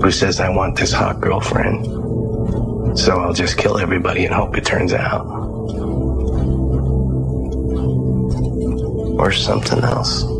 who 0.00 0.10
says, 0.10 0.40
I 0.40 0.48
want 0.50 0.76
this 0.76 0.92
hot 0.92 1.20
girlfriend, 1.20 1.86
so 2.98 3.18
I'll 3.18 3.32
just 3.32 3.58
kill 3.58 3.78
everybody 3.78 4.24
and 4.24 4.34
hope 4.34 4.56
it 4.56 4.64
turns 4.64 4.92
out. 4.92 5.26
Or 9.18 9.32
something 9.32 9.82
else. 9.82 10.37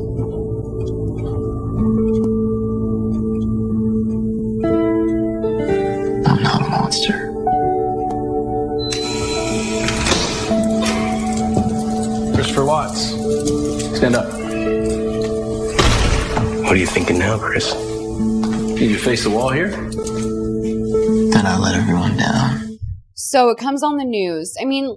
Thinking 17.09 17.27
now, 17.27 17.39
Chris? 17.39 17.75
Need 17.75 18.91
you 18.91 18.99
face 18.99 19.25
the 19.25 19.31
wall 19.31 19.49
here? 19.49 19.71
Then 19.71 21.47
I 21.47 21.57
let 21.57 21.75
everyone 21.75 22.19
down. 22.19 22.79
So 23.15 23.49
it 23.49 23.57
comes 23.57 23.83
on 23.83 23.97
the 23.97 24.05
news. 24.05 24.55
I 24.61 24.67
mean, 24.67 24.95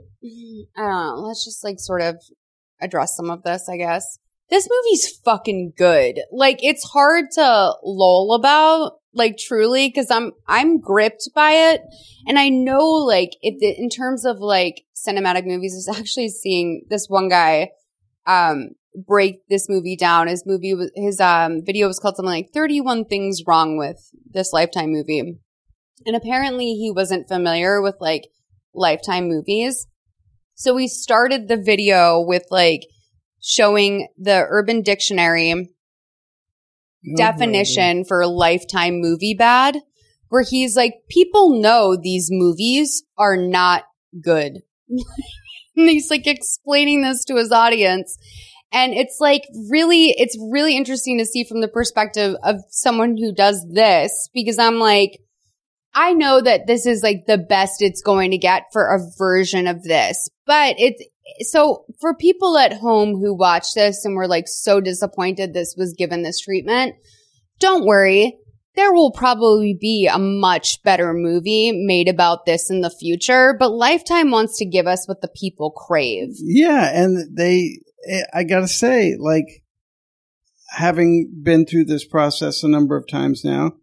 I 0.75 0.81
don't 0.81 0.91
know. 0.91 1.15
Let's 1.25 1.45
just 1.45 1.63
like 1.63 1.79
sort 1.79 2.01
of 2.01 2.21
address 2.81 3.15
some 3.15 3.29
of 3.29 3.43
this, 3.43 3.69
I 3.69 3.77
guess. 3.77 4.17
This 4.49 4.67
movie's 4.69 5.19
fucking 5.23 5.73
good. 5.77 6.19
Like 6.33 6.61
it's 6.61 6.83
hard 6.83 7.31
to 7.35 7.75
lull 7.81 8.33
about, 8.33 8.99
like 9.13 9.37
truly, 9.37 9.87
because 9.87 10.11
I'm 10.11 10.33
I'm 10.47 10.81
gripped 10.81 11.29
by 11.33 11.51
it, 11.51 11.81
and 12.27 12.37
I 12.37 12.49
know 12.49 12.85
like 12.87 13.37
if 13.41 13.57
the, 13.61 13.73
in 13.81 13.89
terms 13.89 14.25
of 14.25 14.39
like 14.39 14.83
cinematic 14.95 15.45
movies, 15.45 15.73
is 15.73 15.89
actually 15.97 16.27
seeing 16.27 16.83
this 16.89 17.07
one 17.07 17.29
guy 17.29 17.69
um 18.27 18.71
break 18.95 19.47
this 19.49 19.67
movie 19.69 19.95
down. 19.95 20.27
His 20.27 20.43
movie 20.45 20.73
was 20.73 20.91
his 20.95 21.19
um 21.19 21.61
video 21.65 21.87
was 21.87 21.99
called 21.99 22.15
something 22.15 22.33
like 22.33 22.49
31 22.53 23.05
things 23.05 23.41
wrong 23.47 23.77
with 23.77 23.97
this 24.29 24.51
lifetime 24.53 24.91
movie. 24.91 25.39
And 26.05 26.15
apparently 26.15 26.73
he 26.73 26.91
wasn't 26.91 27.27
familiar 27.27 27.81
with 27.81 27.95
like 27.99 28.23
lifetime 28.73 29.27
movies. 29.27 29.87
So 30.55 30.73
we 30.73 30.87
started 30.87 31.47
the 31.47 31.57
video 31.57 32.21
with 32.21 32.43
like 32.49 32.81
showing 33.41 34.07
the 34.17 34.45
urban 34.49 34.81
dictionary 34.81 35.69
definition 37.17 38.05
for 38.05 38.25
lifetime 38.27 38.99
movie 39.01 39.33
bad, 39.33 39.77
where 40.29 40.43
he's 40.47 40.75
like, 40.75 40.93
people 41.09 41.59
know 41.59 41.97
these 41.99 42.29
movies 42.31 43.03
are 43.17 43.37
not 43.37 43.83
good. 44.23 44.59
and 45.75 45.89
he's 45.89 46.09
like 46.09 46.27
explaining 46.27 47.01
this 47.01 47.25
to 47.25 47.35
his 47.35 47.51
audience. 47.51 48.17
And 48.73 48.93
it's 48.93 49.17
like 49.19 49.43
really, 49.69 50.11
it's 50.17 50.37
really 50.49 50.77
interesting 50.77 51.17
to 51.17 51.25
see 51.25 51.43
from 51.43 51.61
the 51.61 51.67
perspective 51.67 52.35
of 52.43 52.57
someone 52.69 53.17
who 53.17 53.33
does 53.33 53.65
this 53.69 54.29
because 54.33 54.57
I'm 54.57 54.79
like, 54.79 55.19
I 55.93 56.13
know 56.13 56.39
that 56.41 56.67
this 56.67 56.85
is 56.85 57.03
like 57.03 57.25
the 57.27 57.37
best 57.37 57.81
it's 57.81 58.01
going 58.01 58.31
to 58.31 58.37
get 58.37 58.67
for 58.71 58.95
a 58.95 58.99
version 59.17 59.67
of 59.67 59.83
this, 59.83 60.29
but 60.45 60.75
it's 60.77 61.03
so 61.41 61.85
for 61.99 62.15
people 62.15 62.57
at 62.57 62.73
home 62.73 63.19
who 63.19 63.33
watch 63.33 63.73
this 63.75 64.05
and 64.05 64.15
were 64.15 64.27
like 64.27 64.47
so 64.47 64.79
disappointed 64.79 65.53
this 65.53 65.75
was 65.77 65.93
given 65.97 66.23
this 66.23 66.39
treatment, 66.39 66.95
don't 67.59 67.85
worry. 67.85 68.37
There 68.75 68.93
will 68.93 69.11
probably 69.11 69.77
be 69.79 70.07
a 70.07 70.17
much 70.17 70.81
better 70.83 71.13
movie 71.13 71.73
made 71.73 72.07
about 72.07 72.45
this 72.45 72.69
in 72.69 72.79
the 72.79 72.89
future, 72.89 73.53
but 73.59 73.69
Lifetime 73.73 74.31
wants 74.31 74.57
to 74.59 74.65
give 74.65 74.87
us 74.87 75.09
what 75.09 75.19
the 75.19 75.27
people 75.27 75.71
crave. 75.71 76.29
Yeah, 76.39 76.89
and 76.93 77.35
they, 77.35 77.81
Eh, 78.07 78.23
I 78.33 78.43
gotta 78.43 78.67
say, 78.67 79.15
like, 79.19 79.63
having 80.69 81.31
been 81.43 81.65
through 81.65 81.85
this 81.85 82.05
process 82.05 82.63
a 82.63 82.67
number 82.67 82.95
of 82.95 83.07
times 83.07 83.43
now, 83.43 83.73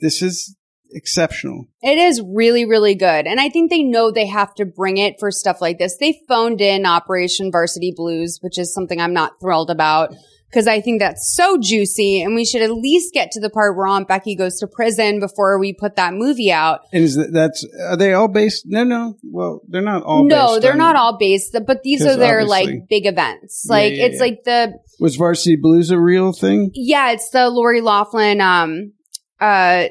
this 0.00 0.22
is 0.22 0.56
exceptional. 0.92 1.66
It 1.82 1.98
is 1.98 2.20
really, 2.20 2.64
really 2.64 2.94
good. 2.94 3.26
And 3.26 3.40
I 3.40 3.48
think 3.48 3.70
they 3.70 3.82
know 3.82 4.10
they 4.10 4.26
have 4.26 4.54
to 4.56 4.64
bring 4.64 4.98
it 4.98 5.16
for 5.18 5.30
stuff 5.30 5.60
like 5.60 5.78
this. 5.78 5.96
They 5.96 6.20
phoned 6.28 6.60
in 6.60 6.84
Operation 6.84 7.50
Varsity 7.52 7.92
Blues, 7.94 8.38
which 8.40 8.58
is 8.58 8.74
something 8.74 9.00
I'm 9.00 9.14
not 9.14 9.40
thrilled 9.40 9.70
about 9.70 10.14
because 10.50 10.66
I 10.66 10.80
think 10.80 11.00
that's 11.00 11.32
so 11.34 11.58
juicy 11.58 12.22
and 12.22 12.34
we 12.34 12.44
should 12.44 12.62
at 12.62 12.72
least 12.72 13.14
get 13.14 13.30
to 13.32 13.40
the 13.40 13.50
part 13.50 13.76
where 13.76 13.86
Aunt 13.86 14.08
Becky 14.08 14.34
goes 14.34 14.58
to 14.58 14.66
prison 14.66 15.20
before 15.20 15.58
we 15.60 15.72
put 15.72 15.96
that 15.96 16.12
movie 16.12 16.50
out. 16.50 16.80
And 16.92 17.04
is 17.04 17.14
that, 17.14 17.32
that's, 17.32 17.64
are 17.88 17.96
they 17.96 18.14
all 18.14 18.28
based? 18.28 18.64
No, 18.66 18.82
no. 18.82 19.16
Well, 19.22 19.60
they're 19.68 19.80
not 19.80 20.02
all 20.02 20.24
no, 20.24 20.48
based 20.48 20.62
they're 20.62 20.72
on- 20.72 20.78
not 20.78 20.96
all 20.96 21.18
based, 21.18 21.56
but 21.66 21.82
these 21.82 22.04
are 22.04 22.16
their 22.16 22.44
like 22.44 22.88
big 22.88 23.06
events. 23.06 23.66
Like 23.68 23.92
yeah, 23.92 24.06
it's 24.06 24.16
yeah. 24.16 24.22
like 24.22 24.44
the, 24.44 24.72
Was 24.98 25.16
Varsity 25.16 25.56
Blues 25.56 25.90
a 25.90 26.00
real 26.00 26.32
thing? 26.32 26.70
yeah, 26.74 27.12
it's 27.12 27.30
the 27.30 27.48
Lori 27.48 27.80
Loughlin, 27.80 28.40
um, 28.40 28.92
uh, 29.40 29.86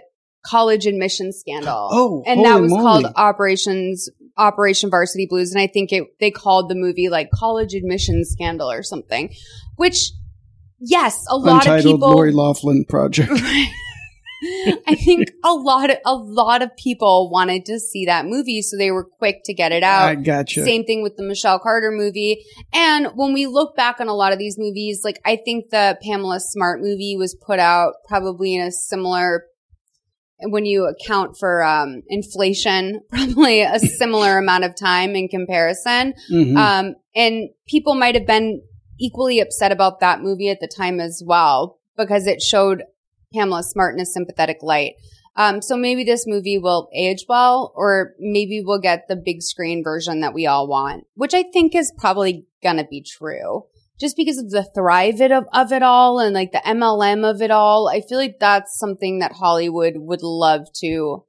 college 0.45 0.85
admission 0.85 1.31
scandal. 1.31 1.89
Oh, 1.91 2.23
and 2.25 2.43
that 2.45 2.61
was 2.61 2.71
moly. 2.71 2.83
called 2.83 3.13
Operations 3.15 4.09
Operation 4.37 4.89
Varsity 4.89 5.27
Blues, 5.29 5.51
and 5.51 5.61
I 5.61 5.67
think 5.67 5.91
it 5.91 6.03
they 6.19 6.31
called 6.31 6.69
the 6.69 6.75
movie 6.75 7.09
like 7.09 7.29
College 7.31 7.73
Admission 7.73 8.23
Scandal 8.23 8.71
or 8.71 8.83
something. 8.83 9.33
Which, 9.75 10.11
yes, 10.79 11.25
a 11.29 11.37
lot 11.37 11.65
Untitled 11.65 11.95
of 11.95 11.99
people. 11.99 12.11
Lori 12.11 12.31
Loughlin 12.31 12.85
project. 12.85 13.31
I 14.87 14.95
think 14.95 15.31
a 15.43 15.53
lot 15.53 15.89
of 15.89 15.97
a 16.05 16.15
lot 16.15 16.61
of 16.61 16.75
people 16.77 17.29
wanted 17.29 17.65
to 17.65 17.79
see 17.79 18.05
that 18.05 18.25
movie, 18.25 18.61
so 18.61 18.77
they 18.77 18.89
were 18.89 19.03
quick 19.03 19.41
to 19.45 19.53
get 19.53 19.73
it 19.73 19.83
out. 19.83 20.07
I 20.07 20.15
gotcha. 20.15 20.63
Same 20.63 20.85
thing 20.85 21.03
with 21.03 21.17
the 21.17 21.23
Michelle 21.23 21.59
Carter 21.59 21.91
movie. 21.91 22.45
And 22.71 23.07
when 23.15 23.33
we 23.33 23.47
look 23.47 23.75
back 23.75 23.99
on 23.99 24.07
a 24.07 24.13
lot 24.13 24.31
of 24.31 24.39
these 24.39 24.55
movies, 24.57 25.01
like 25.03 25.19
I 25.25 25.37
think 25.43 25.71
the 25.71 25.97
Pamela 26.01 26.39
Smart 26.39 26.79
movie 26.79 27.17
was 27.17 27.35
put 27.35 27.59
out 27.59 27.95
probably 28.07 28.55
in 28.55 28.61
a 28.61 28.71
similar 28.71 29.43
when 30.41 30.65
you 30.65 30.85
account 30.85 31.35
for 31.37 31.61
um, 31.61 32.01
inflation, 32.07 33.01
probably 33.09 33.61
a 33.61 33.77
similar 33.77 34.37
amount 34.37 34.63
of 34.63 34.73
time 34.73 35.15
in 35.17 35.27
comparison. 35.27 36.13
Mhm. 36.31 36.55
Um, 36.55 36.95
and 37.13 37.49
people 37.67 37.95
might 37.95 38.15
have 38.15 38.25
been 38.25 38.61
equally 38.99 39.39
upset 39.39 39.71
about 39.71 39.99
that 39.99 40.21
movie 40.21 40.49
at 40.49 40.59
the 40.59 40.67
time 40.67 40.99
as 40.99 41.23
well 41.25 41.79
because 41.97 42.27
it 42.27 42.41
showed 42.41 42.83
Pamela 43.33 43.63
Smart 43.63 43.95
in 43.95 44.01
a 44.01 44.05
sympathetic 44.05 44.57
light. 44.61 44.93
Um, 45.35 45.61
so 45.61 45.77
maybe 45.77 46.03
this 46.03 46.25
movie 46.27 46.57
will 46.57 46.89
age 46.93 47.25
well, 47.29 47.71
or 47.75 48.13
maybe 48.19 48.61
we'll 48.63 48.81
get 48.81 49.07
the 49.07 49.15
big 49.15 49.41
screen 49.41 49.83
version 49.83 50.19
that 50.21 50.33
we 50.33 50.45
all 50.47 50.67
want, 50.67 51.05
which 51.15 51.33
I 51.33 51.43
think 51.43 51.75
is 51.75 51.93
probably 51.97 52.45
gonna 52.61 52.85
be 52.89 53.01
true. 53.01 53.63
Just 53.99 54.17
because 54.17 54.37
of 54.37 54.49
the 54.49 54.63
thrive 54.75 55.21
it 55.21 55.31
of, 55.31 55.45
of 55.53 55.71
it 55.71 55.83
all 55.83 56.19
and 56.19 56.33
like 56.33 56.51
the 56.51 56.61
MLM 56.65 57.29
of 57.29 57.41
it 57.41 57.51
all, 57.51 57.87
I 57.89 58.01
feel 58.01 58.17
like 58.17 58.37
that's 58.39 58.77
something 58.79 59.19
that 59.19 59.33
Hollywood 59.33 59.93
would 59.97 60.23
love 60.23 60.67
to. 60.81 61.23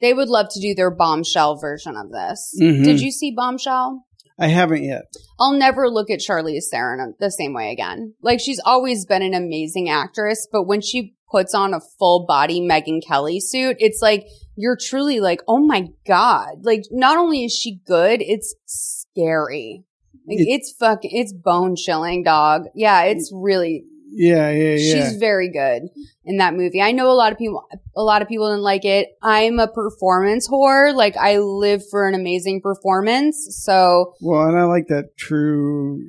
They 0.00 0.14
would 0.14 0.28
love 0.28 0.46
to 0.52 0.60
do 0.60 0.74
their 0.74 0.90
bombshell 0.90 1.56
version 1.56 1.96
of 1.96 2.10
this. 2.10 2.56
Mhm. 2.60 2.84
Did 2.84 3.00
you 3.00 3.10
see 3.10 3.32
Bombshell? 3.36 4.06
I 4.40 4.48
haven't 4.48 4.84
yet. 4.84 5.02
I'll 5.38 5.52
never 5.52 5.88
look 5.88 6.10
at 6.10 6.20
Charlize 6.20 6.64
Theron 6.70 7.14
the 7.20 7.30
same 7.30 7.52
way 7.52 7.72
again. 7.72 8.14
Like 8.22 8.40
she's 8.40 8.60
always 8.64 9.04
been 9.04 9.22
an 9.22 9.34
amazing 9.34 9.90
actress, 9.90 10.48
but 10.50 10.64
when 10.64 10.80
she 10.80 11.14
puts 11.30 11.54
on 11.54 11.74
a 11.74 11.80
full 11.98 12.24
body 12.26 12.60
Megyn 12.60 13.00
Kelly 13.06 13.38
suit, 13.38 13.76
it's 13.78 14.00
like 14.00 14.26
you're 14.56 14.78
truly 14.80 15.20
like, 15.20 15.40
oh 15.46 15.64
my 15.64 15.88
god! 16.06 16.64
Like 16.64 16.82
not 16.90 17.18
only 17.18 17.44
is 17.44 17.52
she 17.52 17.80
good, 17.86 18.20
it's 18.22 18.54
scary. 18.66 19.84
Like 20.26 20.38
It- 20.40 20.48
it's 20.48 20.74
fucking, 20.78 21.10
it's 21.12 21.32
bone 21.32 21.76
chilling, 21.76 22.22
dog. 22.24 22.62
Yeah, 22.74 23.02
it's 23.02 23.32
mm. 23.32 23.40
really. 23.42 23.84
Yeah, 24.12 24.50
yeah, 24.50 24.74
yeah. 24.74 25.04
She's 25.04 25.16
very 25.16 25.50
good 25.50 25.88
in 26.24 26.38
that 26.38 26.54
movie. 26.54 26.82
I 26.82 26.92
know 26.92 27.10
a 27.10 27.14
lot 27.14 27.32
of 27.32 27.38
people, 27.38 27.66
a 27.96 28.02
lot 28.02 28.22
of 28.22 28.28
people 28.28 28.48
didn't 28.48 28.62
like 28.62 28.84
it. 28.84 29.08
I'm 29.22 29.58
a 29.58 29.68
performance 29.68 30.48
whore. 30.48 30.94
Like 30.94 31.16
I 31.16 31.38
live 31.38 31.82
for 31.90 32.08
an 32.08 32.14
amazing 32.14 32.60
performance. 32.60 33.48
So 33.62 34.14
Well, 34.20 34.48
and 34.48 34.58
I 34.58 34.64
like 34.64 34.88
that 34.88 35.16
true 35.16 36.02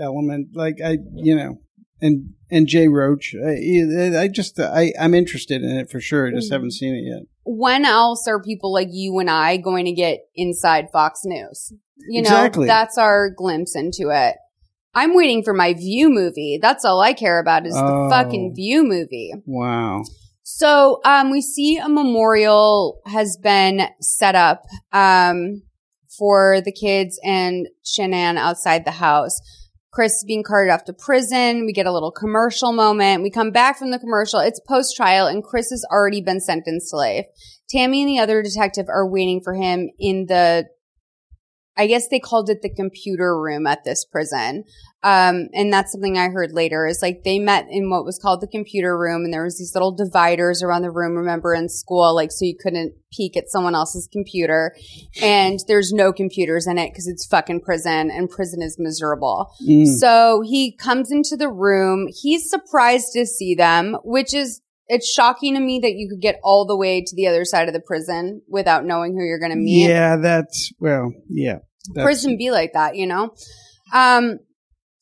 element. 0.00 0.48
Like 0.54 0.76
I, 0.84 0.98
you 1.14 1.36
know, 1.36 1.60
and 2.00 2.34
and 2.50 2.66
Jay 2.66 2.88
Roach. 2.88 3.34
I, 3.34 4.18
I 4.18 4.28
just 4.28 4.58
I 4.58 4.92
I'm 4.98 5.14
interested 5.14 5.62
in 5.62 5.70
it 5.76 5.90
for 5.90 6.00
sure. 6.00 6.26
I 6.26 6.30
just 6.30 6.46
mm-hmm. 6.46 6.54
haven't 6.54 6.72
seen 6.72 6.94
it 6.94 7.08
yet. 7.08 7.22
when 7.44 7.84
else 7.84 8.26
are 8.28 8.42
people 8.42 8.72
like 8.72 8.88
you 8.90 9.18
and 9.18 9.30
I 9.30 9.56
going 9.56 9.86
to 9.86 9.92
get 9.92 10.20
inside 10.34 10.90
Fox 10.92 11.20
News? 11.24 11.72
You 12.08 12.22
know, 12.22 12.28
Exactly. 12.28 12.66
that's 12.66 12.98
our 12.98 13.30
glimpse 13.30 13.74
into 13.74 14.10
it. 14.10 14.36
I'm 14.96 15.14
waiting 15.14 15.44
for 15.44 15.52
my 15.54 15.74
View 15.74 16.08
movie. 16.10 16.58
That's 16.60 16.84
all 16.84 17.00
I 17.00 17.12
care 17.12 17.38
about 17.38 17.66
is 17.66 17.76
Oh. 17.76 18.04
the 18.04 18.10
fucking 18.10 18.54
View 18.56 18.82
movie. 18.82 19.32
Wow. 19.46 20.02
So, 20.42 21.00
um, 21.04 21.30
we 21.30 21.42
see 21.42 21.76
a 21.76 21.88
memorial 21.88 23.00
has 23.06 23.36
been 23.36 23.88
set 24.00 24.34
up, 24.34 24.62
um, 24.92 25.62
for 26.18 26.60
the 26.62 26.72
kids 26.72 27.20
and 27.22 27.66
Shanann 27.84 28.38
outside 28.38 28.84
the 28.86 28.90
house. 28.92 29.38
Chris 29.92 30.24
being 30.26 30.42
carted 30.42 30.72
off 30.72 30.84
to 30.84 30.92
prison. 30.92 31.64
We 31.66 31.72
get 31.72 31.86
a 31.86 31.92
little 31.92 32.10
commercial 32.10 32.72
moment. 32.72 33.22
We 33.22 33.30
come 33.30 33.50
back 33.50 33.78
from 33.78 33.90
the 33.90 33.98
commercial. 33.98 34.40
It's 34.40 34.60
post 34.60 34.94
trial 34.96 35.26
and 35.26 35.42
Chris 35.42 35.70
has 35.70 35.84
already 35.90 36.20
been 36.22 36.40
sentenced 36.40 36.90
to 36.90 36.96
life. 36.96 37.26
Tammy 37.68 38.02
and 38.02 38.08
the 38.08 38.18
other 38.18 38.42
detective 38.42 38.86
are 38.88 39.08
waiting 39.08 39.40
for 39.42 39.54
him 39.54 39.88
in 39.98 40.26
the 40.26 40.66
I 41.76 41.86
guess 41.86 42.08
they 42.08 42.20
called 42.20 42.48
it 42.48 42.62
the 42.62 42.72
computer 42.72 43.38
room 43.38 43.66
at 43.66 43.84
this 43.84 44.04
prison. 44.04 44.64
Um, 45.02 45.48
and 45.52 45.72
that's 45.72 45.92
something 45.92 46.16
I 46.18 46.30
heard 46.30 46.52
later 46.52 46.86
is 46.86 47.00
like 47.02 47.22
they 47.22 47.38
met 47.38 47.66
in 47.70 47.90
what 47.90 48.04
was 48.04 48.18
called 48.18 48.40
the 48.40 48.48
computer 48.48 48.98
room 48.98 49.24
and 49.24 49.32
there 49.32 49.44
was 49.44 49.58
these 49.58 49.74
little 49.74 49.94
dividers 49.94 50.62
around 50.62 50.82
the 50.82 50.90
room, 50.90 51.14
remember 51.14 51.54
in 51.54 51.68
school, 51.68 52.14
like 52.14 52.32
so 52.32 52.44
you 52.44 52.56
couldn't 52.58 52.94
peek 53.12 53.36
at 53.36 53.48
someone 53.48 53.74
else's 53.74 54.08
computer. 54.10 54.74
And 55.22 55.60
there's 55.68 55.92
no 55.92 56.12
computers 56.12 56.66
in 56.66 56.78
it 56.78 56.90
because 56.90 57.06
it's 57.06 57.26
fucking 57.26 57.60
prison 57.60 58.10
and 58.10 58.30
prison 58.30 58.62
is 58.62 58.76
miserable. 58.78 59.52
Mm. 59.68 59.86
So 59.98 60.42
he 60.44 60.74
comes 60.74 61.12
into 61.12 61.36
the 61.36 61.50
room. 61.50 62.08
He's 62.08 62.50
surprised 62.50 63.12
to 63.12 63.26
see 63.26 63.54
them, 63.54 63.96
which 64.02 64.34
is 64.34 64.60
it's 64.88 65.10
shocking 65.10 65.54
to 65.54 65.60
me 65.60 65.80
that 65.80 65.94
you 65.94 66.08
could 66.08 66.20
get 66.20 66.38
all 66.42 66.64
the 66.64 66.76
way 66.76 67.02
to 67.02 67.16
the 67.16 67.26
other 67.26 67.44
side 67.44 67.68
of 67.68 67.74
the 67.74 67.80
prison 67.80 68.42
without 68.48 68.84
knowing 68.84 69.14
who 69.14 69.24
you're 69.24 69.38
going 69.38 69.52
to 69.52 69.56
meet 69.56 69.88
Yeah, 69.88 70.16
that's 70.16 70.72
well, 70.78 71.12
yeah. 71.28 71.58
Prison 71.94 72.36
be 72.36 72.50
like 72.50 72.72
that, 72.72 72.96
you 72.96 73.06
know? 73.06 73.34
Um, 73.92 74.38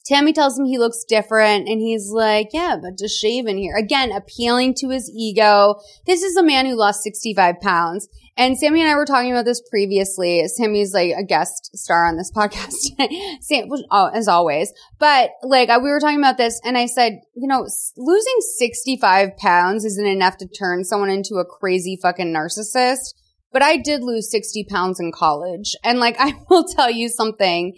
Tammy 0.07 0.35
tells 0.35 0.59
him 0.59 0.67
he 0.67 0.79
looks 0.79 1.05
different 1.05 1.67
and 1.67 1.81
he's 1.81 2.11
like, 2.11 2.49
yeah, 2.53 2.77
but 2.81 2.99
just 2.99 3.19
shave 3.19 3.47
in 3.47 3.57
here. 3.57 3.75
Again, 3.75 4.13
appealing 4.13 4.75
to 4.75 4.91
his 4.91 5.11
ego. 5.11 5.77
This 6.07 6.23
is 6.23 6.37
a 6.37 6.43
man 6.43 6.67
who 6.67 6.77
lost 6.77 7.03
65 7.03 7.59
pounds. 7.63 8.09
And 8.37 8.59
Sammy 8.59 8.83
and 8.83 8.91
I 8.91 8.97
were 8.97 9.07
talking 9.07 9.31
about 9.31 9.47
this 9.47 9.63
previously. 9.71 10.47
Sammy's 10.49 10.93
like 10.93 11.13
a 11.17 11.25
guest 11.25 11.71
star 11.75 12.07
on 12.07 12.19
this 12.19 12.31
podcast. 12.37 13.41
Sam, 13.41 13.69
oh, 13.91 14.11
as 14.13 14.29
always. 14.29 14.75
But 14.99 15.31
like 15.43 15.69
we 15.69 15.89
were 15.89 16.01
talking 16.01 16.19
about 16.19 16.37
this 16.37 16.61
and 16.65 16.77
I 16.77 16.85
said, 16.85 17.21
you 17.35 17.49
know, 17.49 17.67
losing 17.97 18.41
65 18.59 19.39
pounds 19.39 19.87
isn't 19.87 20.07
enough 20.07 20.37
to 20.39 20.47
turn 20.47 20.85
someone 20.85 21.11
into 21.11 21.37
a 21.37 21.47
crazy 21.47 21.99
fucking 22.01 22.35
narcissist 22.35 23.15
but 23.55 23.63
I 23.63 23.79
did 23.79 24.03
lose 24.03 24.31
60 24.31 24.67
pounds 24.69 25.01
in 25.01 25.13
college. 25.13 25.75
And 25.83 25.99
like, 26.01 26.17
I 26.19 26.35
will 26.51 26.65
tell 26.65 26.91
you 26.91 27.09
something. 27.09 27.75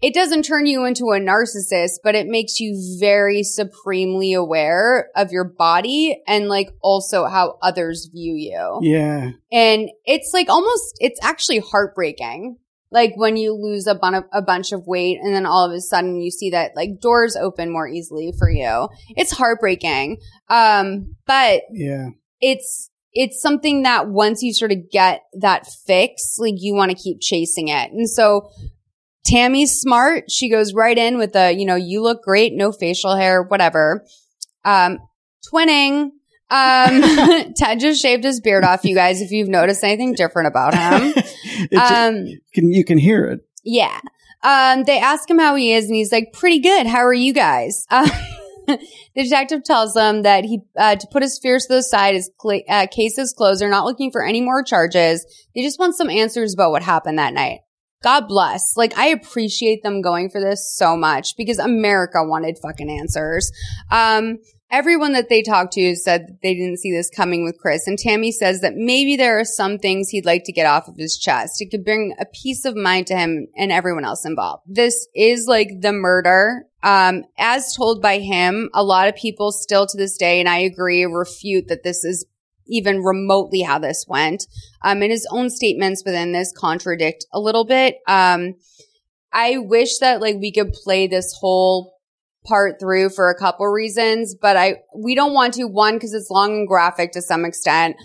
It 0.00 0.14
doesn't 0.14 0.44
turn 0.44 0.66
you 0.66 0.84
into 0.84 1.06
a 1.06 1.18
narcissist, 1.18 1.94
but 2.04 2.14
it 2.14 2.28
makes 2.28 2.60
you 2.60 2.80
very 3.00 3.42
supremely 3.42 4.32
aware 4.32 5.08
of 5.16 5.32
your 5.32 5.42
body 5.58 6.22
and 6.28 6.48
like 6.48 6.68
also 6.82 7.24
how 7.26 7.58
others 7.62 8.08
view 8.12 8.34
you. 8.36 8.78
Yeah. 8.82 9.30
And 9.50 9.88
it's 10.04 10.30
like 10.32 10.48
almost, 10.48 10.94
it's 11.00 11.18
actually 11.20 11.58
heartbreaking. 11.58 12.58
Like 12.92 13.14
when 13.16 13.36
you 13.36 13.54
lose 13.54 13.88
a, 13.88 13.96
bun- 13.96 14.24
a 14.32 14.40
bunch 14.40 14.70
of 14.70 14.86
weight 14.86 15.18
and 15.20 15.34
then 15.34 15.46
all 15.46 15.64
of 15.66 15.72
a 15.72 15.80
sudden 15.80 16.20
you 16.20 16.30
see 16.30 16.50
that 16.50 16.76
like 16.76 17.00
doors 17.00 17.34
open 17.34 17.72
more 17.72 17.88
easily 17.88 18.32
for 18.38 18.48
you. 18.48 18.88
It's 19.16 19.32
heartbreaking. 19.32 20.18
Um, 20.48 21.16
but 21.26 21.62
Yeah. 21.72 22.10
it's 22.40 22.90
it's 23.20 23.42
something 23.42 23.82
that 23.82 24.08
once 24.08 24.44
you 24.44 24.54
sort 24.54 24.70
of 24.70 24.78
get 24.92 25.22
that 25.40 25.66
fix, 25.86 26.36
like 26.38 26.54
you 26.58 26.72
want 26.72 26.92
to 26.92 26.96
keep 26.96 27.18
chasing 27.20 27.66
it. 27.66 27.90
And 27.90 28.08
so 28.08 28.48
Tammy's 29.26 29.72
smart. 29.80 30.30
She 30.30 30.48
goes 30.48 30.72
right 30.72 30.96
in 30.96 31.18
with 31.18 31.32
the, 31.32 31.52
you 31.52 31.66
know, 31.66 31.74
you 31.74 32.00
look 32.00 32.22
great, 32.22 32.52
no 32.54 32.70
facial 32.70 33.16
hair, 33.16 33.42
whatever. 33.42 34.06
Um, 34.64 34.98
twinning. 35.52 36.10
Um, 36.48 37.52
Ted 37.56 37.80
just 37.80 38.00
shaved 38.00 38.22
his 38.22 38.40
beard 38.40 38.62
off, 38.62 38.84
you 38.84 38.94
guys, 38.94 39.20
if 39.20 39.32
you've 39.32 39.48
noticed 39.48 39.82
anything 39.82 40.14
different 40.14 40.46
about 40.48 40.74
him. 40.74 41.12
Um, 41.76 42.24
you 42.26 42.38
can 42.54 42.72
you 42.72 42.84
can 42.84 42.98
hear 42.98 43.24
it. 43.24 43.40
yeah. 43.64 43.98
Um, 44.44 44.84
they 44.84 45.00
ask 45.00 45.28
him 45.28 45.40
how 45.40 45.56
he 45.56 45.72
is, 45.72 45.86
and 45.86 45.96
he's 45.96 46.12
like, 46.12 46.32
"Pretty 46.32 46.60
good. 46.60 46.86
How 46.86 47.00
are 47.04 47.12
you 47.12 47.32
guys?" 47.32 47.84
Uh, 47.90 48.08
the 48.68 48.78
detective 49.16 49.64
tells 49.64 49.94
them 49.94 50.22
that 50.22 50.44
he 50.44 50.60
uh, 50.76 50.96
to 50.96 51.06
put 51.10 51.22
his 51.22 51.38
fears 51.42 51.66
to 51.66 51.74
the 51.74 51.82
side. 51.82 52.14
His 52.14 52.30
cl- 52.40 52.62
uh, 52.68 52.86
case 52.86 53.18
is 53.18 53.32
closed. 53.32 53.60
They're 53.60 53.68
not 53.68 53.84
looking 53.84 54.10
for 54.10 54.24
any 54.24 54.40
more 54.40 54.62
charges. 54.62 55.26
They 55.54 55.62
just 55.62 55.78
want 55.78 55.96
some 55.96 56.10
answers 56.10 56.54
about 56.54 56.70
what 56.70 56.82
happened 56.82 57.18
that 57.18 57.34
night. 57.34 57.60
God 58.02 58.28
bless. 58.28 58.76
Like 58.76 58.96
I 58.96 59.08
appreciate 59.08 59.82
them 59.82 60.02
going 60.02 60.30
for 60.30 60.40
this 60.40 60.72
so 60.76 60.96
much 60.96 61.36
because 61.36 61.58
America 61.58 62.18
wanted 62.22 62.58
fucking 62.62 62.90
answers. 62.90 63.50
Um, 63.90 64.38
everyone 64.70 65.12
that 65.12 65.28
they 65.28 65.42
talked 65.42 65.72
to 65.74 65.96
said 65.96 66.28
that 66.28 66.42
they 66.42 66.54
didn't 66.54 66.78
see 66.78 66.92
this 66.92 67.10
coming 67.10 67.44
with 67.44 67.58
Chris. 67.58 67.86
And 67.86 67.98
Tammy 67.98 68.32
says 68.32 68.60
that 68.60 68.74
maybe 68.76 69.16
there 69.16 69.38
are 69.38 69.44
some 69.44 69.78
things 69.78 70.08
he'd 70.08 70.26
like 70.26 70.44
to 70.44 70.52
get 70.52 70.66
off 70.66 70.88
of 70.88 70.96
his 70.96 71.16
chest. 71.16 71.60
It 71.60 71.70
could 71.70 71.84
bring 71.84 72.14
a 72.18 72.26
peace 72.26 72.64
of 72.64 72.76
mind 72.76 73.06
to 73.08 73.16
him 73.16 73.48
and 73.56 73.72
everyone 73.72 74.04
else 74.04 74.24
involved. 74.24 74.64
This 74.66 75.08
is 75.14 75.46
like 75.46 75.80
the 75.80 75.92
murder. 75.92 76.64
Um, 76.82 77.24
as 77.38 77.74
told 77.74 78.02
by 78.02 78.18
him, 78.18 78.70
a 78.74 78.84
lot 78.84 79.08
of 79.08 79.16
people 79.16 79.52
still 79.52 79.86
to 79.86 79.96
this 79.96 80.16
day, 80.16 80.38
and 80.38 80.48
I 80.48 80.58
agree, 80.58 81.04
refute 81.04 81.68
that 81.68 81.82
this 81.82 82.04
is 82.04 82.24
even 82.68 83.02
remotely 83.02 83.62
how 83.62 83.78
this 83.78 84.04
went. 84.06 84.46
Um, 84.82 85.02
and 85.02 85.10
his 85.10 85.26
own 85.30 85.50
statements 85.50 86.02
within 86.04 86.32
this 86.32 86.52
contradict 86.56 87.26
a 87.32 87.40
little 87.40 87.64
bit. 87.64 87.96
Um, 88.06 88.54
I 89.32 89.58
wish 89.58 89.98
that 89.98 90.20
like 90.20 90.36
we 90.36 90.52
could 90.52 90.72
play 90.72 91.06
this 91.06 91.34
whole 91.40 91.97
part 92.48 92.80
through 92.80 93.10
for 93.10 93.28
a 93.28 93.38
couple 93.38 93.66
reasons, 93.66 94.34
but 94.34 94.56
I 94.56 94.76
we 94.96 95.14
don't 95.14 95.34
want 95.34 95.54
to 95.54 95.64
one 95.64 95.94
because 95.94 96.14
it's 96.14 96.30
long 96.30 96.50
and 96.50 96.68
graphic 96.68 97.12
to 97.12 97.22
some 97.22 97.44
extent. 97.44 97.96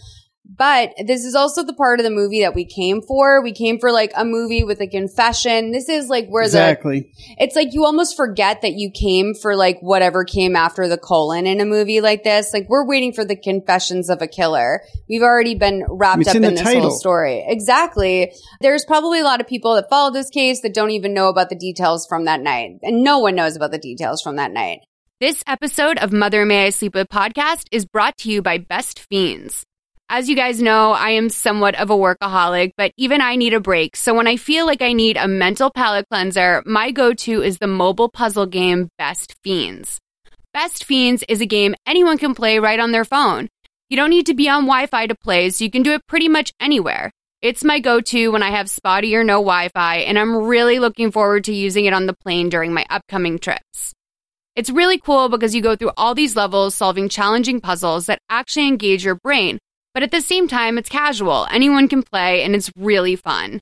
But 0.45 0.91
this 1.07 1.24
is 1.24 1.36
also 1.36 1.64
the 1.64 1.74
part 1.74 2.02
of 2.02 2.03
the 2.03 2.10
movie 2.10 2.41
that 2.41 2.53
we 2.53 2.65
came 2.65 3.02
for. 3.02 3.41
We 3.41 3.53
came 3.53 3.80
for 3.80 3.94
like 3.94 4.11
a 4.15 4.26
movie 4.26 4.64
with 4.65 4.82
a 4.82 4.88
confession. 4.88 5.72
This 5.72 5.88
is 5.88 6.10
like 6.10 6.28
where 6.28 6.44
Exactly. 6.44 6.99
the 6.99 7.36
it's 7.44 7.56
like 7.56 7.74
you 7.74 7.86
almost 7.86 8.18
forget 8.18 8.61
that 8.61 8.74
you 8.74 8.91
came 8.91 9.36
for 9.36 9.56
like 9.56 9.80
whatever 9.80 10.26
came 10.26 10.57
after 10.57 10.90
the 10.90 10.98
colon 10.98 11.48
in 11.48 11.61
a 11.61 11.65
movie 11.65 12.02
like 12.02 12.24
this. 12.26 12.53
Like 12.53 12.68
we're 12.68 12.86
waiting 12.86 13.14
for 13.14 13.24
the 13.24 13.38
confessions 13.38 14.10
of 14.10 14.22
a 14.22 14.28
killer. 14.28 14.82
We've 15.07 15.22
already 15.22 15.56
been 15.56 15.86
wrapped 15.88 16.22
It's 16.22 16.30
up 16.32 16.36
in 16.36 16.44
in, 16.44 16.56
this 16.56 16.64
title. 16.64 16.82
whole 16.82 16.99
story. 16.99 17.45
Exactly. 17.48 18.34
There's 18.60 18.84
probably 18.84 19.22
a 19.22 19.24
lot 19.24 19.40
of 19.40 19.48
people 19.48 19.76
that 19.76 19.90
follow 19.90 20.11
this 20.11 20.30
case 20.30 20.60
that 20.61 20.74
don't 20.74 20.91
even 20.91 21.14
know 21.14 21.30
about 21.30 21.49
the 21.49 21.56
details 21.56 22.06
from 22.06 22.26
that 22.26 22.41
night. 22.41 22.80
And 22.84 23.02
no 23.02 23.20
one 23.20 23.36
knows 23.36 23.56
about 23.56 23.72
the 23.72 23.78
details 23.80 24.22
from 24.22 24.36
that 24.36 24.52
night. 24.52 24.80
This 25.22 25.41
episode 25.48 25.98
of 25.99 26.11
Mother 26.11 26.45
May 26.45 26.65
I 26.65 26.70
Sleep 26.70 26.95
With 26.95 27.07
podcast 27.07 27.68
is 27.72 27.86
brought 27.86 28.18
to 28.18 28.30
you 28.30 28.41
by 28.41 28.57
Best 28.57 28.99
Fiends. 28.99 29.65
As 30.09 30.30
you 30.30 30.35
guys 30.35 30.61
know, 30.61 30.91
I 30.91 31.11
am 31.11 31.30
somewhat 31.30 31.75
of 31.75 31.89
a 31.89 31.95
workaholic, 31.95 32.73
but 32.77 32.91
even 32.97 33.21
I 33.21 33.35
need 33.35 33.53
a 33.53 33.59
break. 33.59 33.95
So 33.95 34.13
when 34.13 34.27
I 34.27 34.35
feel 34.38 34.65
like 34.65 34.81
I 34.81 34.93
need 34.93 35.17
a 35.17 35.27
mental 35.27 35.71
palate 35.71 36.05
cleanser, 36.11 36.61
my 36.65 36.91
go 36.91 37.13
to 37.13 37.41
is 37.41 37.57
the 37.57 37.67
mobile 37.67 38.09
puzzle 38.09 38.45
game 38.45 38.89
Best 38.97 39.35
Fiends. 39.43 39.99
Best 40.53 40.84
Fiends 40.84 41.23
is 41.27 41.41
a 41.41 41.47
game 41.47 41.73
anyone 41.88 42.19
can 42.19 42.35
play 42.35 42.59
right 42.59 42.80
on 42.80 42.91
their 42.91 43.05
phone. 43.05 43.49
You 43.89 43.97
don't 43.97 44.11
need 44.11 44.27
to 44.27 44.35
be 44.35 44.47
on 44.47 44.63
Wi 44.63 44.85
Fi 44.88 45.07
to 45.07 45.15
play, 45.15 45.49
so 45.49 45.63
you 45.63 45.71
can 45.71 45.84
do 45.84 45.93
it 45.93 46.05
pretty 46.07 46.30
much 46.30 46.51
anywhere. 46.59 47.09
It's 47.41 47.63
my 47.63 47.80
go 47.80 47.99
to 47.99 48.30
when 48.30 48.43
I 48.43 48.51
have 48.51 48.69
spotty 48.69 49.15
or 49.15 49.23
no 49.23 49.35
Wi 49.35 49.69
Fi, 49.69 49.97
and 49.97 50.19
I'm 50.19 50.35
really 50.35 50.80
looking 50.80 51.11
forward 51.11 51.43
to 51.45 51.53
using 51.53 51.85
it 51.85 51.93
on 51.93 52.05
the 52.05 52.13
plane 52.13 52.49
during 52.49 52.73
my 52.73 52.85
upcoming 52.89 53.39
trips. 53.39 53.93
It's 54.55 54.69
really 54.69 54.99
cool 54.99 55.30
because 55.30 55.55
you 55.55 55.61
go 55.61 55.75
through 55.75 55.91
all 55.97 56.13
these 56.13 56.35
levels 56.35 56.75
solving 56.75 57.09
challenging 57.09 57.59
puzzles 57.59 58.05
that 58.05 58.19
actually 58.30 58.67
engage 58.67 59.03
your 59.03 59.15
brain, 59.15 59.57
but 59.94 60.03
at 60.03 60.11
the 60.11 60.22
same 60.22 60.48
time, 60.48 60.78
it's 60.78 60.90
casual. 60.90 61.48
Anyone 61.52 61.88
can 61.88 62.03
play, 62.03 62.44
and 62.44 62.56
it's 62.56 62.72
really 62.76 63.15
fun. 63.15 63.60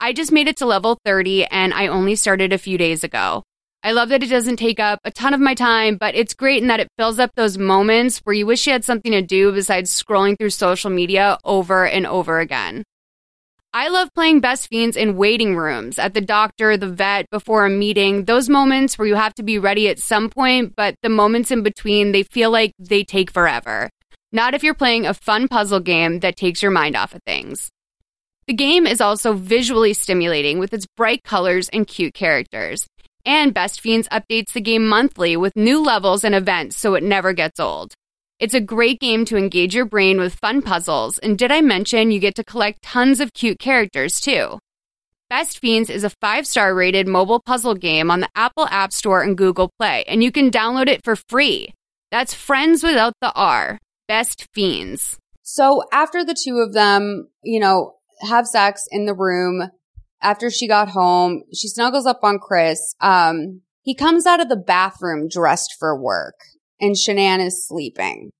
I 0.00 0.12
just 0.12 0.32
made 0.32 0.48
it 0.48 0.56
to 0.56 0.66
level 0.66 0.98
30, 1.04 1.46
and 1.46 1.72
I 1.72 1.86
only 1.86 2.16
started 2.16 2.52
a 2.52 2.58
few 2.58 2.76
days 2.76 3.04
ago. 3.04 3.44
I 3.84 3.92
love 3.92 4.10
that 4.10 4.22
it 4.22 4.30
doesn't 4.30 4.58
take 4.58 4.78
up 4.78 5.00
a 5.04 5.10
ton 5.10 5.34
of 5.34 5.40
my 5.40 5.54
time, 5.54 5.96
but 5.96 6.14
it's 6.14 6.34
great 6.34 6.62
in 6.62 6.68
that 6.68 6.78
it 6.78 6.88
fills 6.96 7.18
up 7.18 7.32
those 7.34 7.58
moments 7.58 8.18
where 8.18 8.34
you 8.34 8.46
wish 8.46 8.66
you 8.66 8.72
had 8.72 8.84
something 8.84 9.10
to 9.10 9.22
do 9.22 9.50
besides 9.50 9.90
scrolling 9.90 10.38
through 10.38 10.50
social 10.50 10.90
media 10.90 11.36
over 11.44 11.84
and 11.84 12.06
over 12.06 12.38
again. 12.38 12.84
I 13.74 13.88
love 13.88 14.10
playing 14.14 14.40
Best 14.40 14.68
Fiends 14.68 14.96
in 14.96 15.16
waiting 15.16 15.56
rooms, 15.56 15.98
at 15.98 16.14
the 16.14 16.20
doctor, 16.20 16.76
the 16.76 16.90
vet, 16.90 17.30
before 17.30 17.64
a 17.64 17.70
meeting. 17.70 18.26
Those 18.26 18.48
moments 18.48 18.98
where 18.98 19.08
you 19.08 19.14
have 19.14 19.34
to 19.36 19.42
be 19.42 19.58
ready 19.58 19.88
at 19.88 19.98
some 19.98 20.28
point, 20.28 20.74
but 20.76 20.94
the 21.02 21.08
moments 21.08 21.50
in 21.50 21.62
between, 21.62 22.12
they 22.12 22.22
feel 22.22 22.50
like 22.50 22.72
they 22.78 23.02
take 23.02 23.30
forever. 23.30 23.88
Not 24.34 24.54
if 24.54 24.62
you're 24.62 24.72
playing 24.72 25.04
a 25.04 25.12
fun 25.12 25.46
puzzle 25.46 25.80
game 25.80 26.20
that 26.20 26.36
takes 26.36 26.62
your 26.62 26.70
mind 26.70 26.96
off 26.96 27.14
of 27.14 27.22
things. 27.24 27.70
The 28.46 28.54
game 28.54 28.86
is 28.86 29.02
also 29.02 29.34
visually 29.34 29.92
stimulating 29.92 30.58
with 30.58 30.72
its 30.72 30.86
bright 30.96 31.22
colors 31.22 31.68
and 31.68 31.86
cute 31.86 32.14
characters. 32.14 32.86
And 33.26 33.52
Best 33.52 33.82
Fiends 33.82 34.08
updates 34.08 34.52
the 34.52 34.62
game 34.62 34.88
monthly 34.88 35.36
with 35.36 35.54
new 35.54 35.82
levels 35.82 36.24
and 36.24 36.34
events 36.34 36.76
so 36.78 36.94
it 36.94 37.02
never 37.02 37.34
gets 37.34 37.60
old. 37.60 37.92
It's 38.40 38.54
a 38.54 38.60
great 38.60 39.00
game 39.00 39.26
to 39.26 39.36
engage 39.36 39.74
your 39.74 39.84
brain 39.84 40.18
with 40.18 40.34
fun 40.34 40.62
puzzles, 40.62 41.18
and 41.18 41.38
did 41.38 41.52
I 41.52 41.60
mention 41.60 42.10
you 42.10 42.18
get 42.18 42.34
to 42.36 42.44
collect 42.44 42.82
tons 42.82 43.20
of 43.20 43.34
cute 43.34 43.58
characters 43.58 44.18
too? 44.18 44.58
Best 45.30 45.60
Fiends 45.60 45.88
is 45.90 46.04
a 46.04 46.10
five 46.10 46.46
star 46.46 46.74
rated 46.74 47.06
mobile 47.06 47.38
puzzle 47.38 47.74
game 47.74 48.10
on 48.10 48.20
the 48.20 48.28
Apple 48.34 48.66
App 48.70 48.92
Store 48.92 49.22
and 49.22 49.36
Google 49.38 49.70
Play, 49.78 50.04
and 50.08 50.24
you 50.24 50.32
can 50.32 50.50
download 50.50 50.88
it 50.88 51.04
for 51.04 51.16
free. 51.16 51.72
That's 52.10 52.34
friends 52.34 52.82
without 52.82 53.12
the 53.20 53.32
R. 53.32 53.78
Best 54.08 54.48
Fiends. 54.54 55.18
So 55.42 55.82
after 55.92 56.24
the 56.24 56.36
two 56.40 56.58
of 56.58 56.72
them, 56.72 57.28
you 57.42 57.60
know, 57.60 57.96
have 58.28 58.46
sex 58.46 58.84
in 58.90 59.06
the 59.06 59.14
room, 59.14 59.70
after 60.22 60.50
she 60.50 60.68
got 60.68 60.88
home, 60.88 61.42
she 61.52 61.68
snuggles 61.68 62.06
up 62.06 62.20
on 62.22 62.38
Chris. 62.38 62.94
Um, 63.00 63.62
he 63.82 63.94
comes 63.94 64.26
out 64.26 64.40
of 64.40 64.48
the 64.48 64.56
bathroom 64.56 65.28
dressed 65.28 65.74
for 65.78 66.00
work, 66.00 66.36
and 66.80 66.94
Shanann 66.94 67.44
is 67.44 67.66
sleeping. 67.66 68.30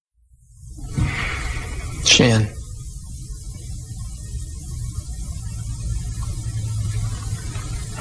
Shan. 2.04 2.48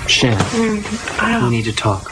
Shan, 0.07 1.43
we 1.43 1.49
need 1.49 1.65
to 1.65 1.73
talk. 1.73 2.11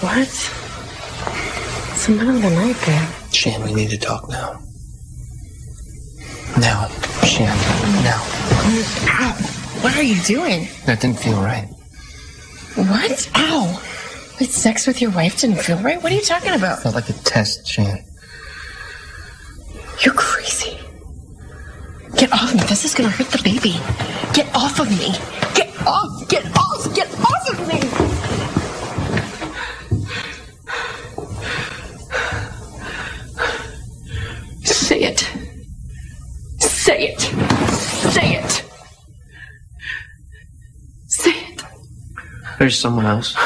What? 0.00 0.26
It's 0.26 2.06
the 2.06 2.12
middle 2.12 2.36
of 2.36 2.42
the 2.42 2.50
night, 2.50 2.76
babe. 2.86 3.32
Shan, 3.32 3.62
we 3.62 3.74
need 3.74 3.90
to 3.90 3.98
talk 3.98 4.28
now. 4.28 4.60
Now, 6.60 6.88
Shan, 7.24 7.56
now. 8.02 8.20
Ow! 9.10 9.32
What 9.80 9.96
are 9.96 10.02
you 10.02 10.20
doing? 10.22 10.66
That 10.86 11.00
didn't 11.00 11.20
feel 11.20 11.40
right. 11.40 11.68
What? 12.74 13.30
Ow! 13.36 13.82
Wait, 14.40 14.50
sex 14.50 14.86
with 14.86 15.00
your 15.00 15.12
wife 15.12 15.40
didn't 15.40 15.60
feel 15.60 15.78
right? 15.78 16.02
What 16.02 16.10
are 16.10 16.16
you 16.16 16.20
talking 16.20 16.54
about? 16.54 16.82
Felt 16.82 16.96
like 16.96 17.08
a 17.10 17.12
test, 17.12 17.66
Shan. 17.66 18.04
You're 20.04 20.14
crazy. 20.14 20.78
Get 22.16 22.32
off 22.32 22.52
me. 22.52 22.60
This 22.62 22.84
is 22.84 22.92
gonna 22.94 23.10
hurt 23.10 23.28
the 23.28 23.42
baby. 23.44 23.78
Get 24.32 24.52
off 24.54 24.80
of 24.80 24.90
me. 24.90 25.12
Get 25.54 25.70
off! 25.86 26.28
Get 26.28 26.44
off! 26.56 26.94
Get 26.94 27.08
off 27.20 27.48
of 27.50 27.68
me! 27.68 27.80
Say 34.64 35.00
it. 35.02 35.37
Say 36.88 37.08
it. 37.08 37.20
Say 37.20 38.36
it. 38.36 38.64
Say 41.06 41.32
it. 41.32 41.62
There's 42.58 42.78
someone 42.80 43.04
else. 43.04 43.36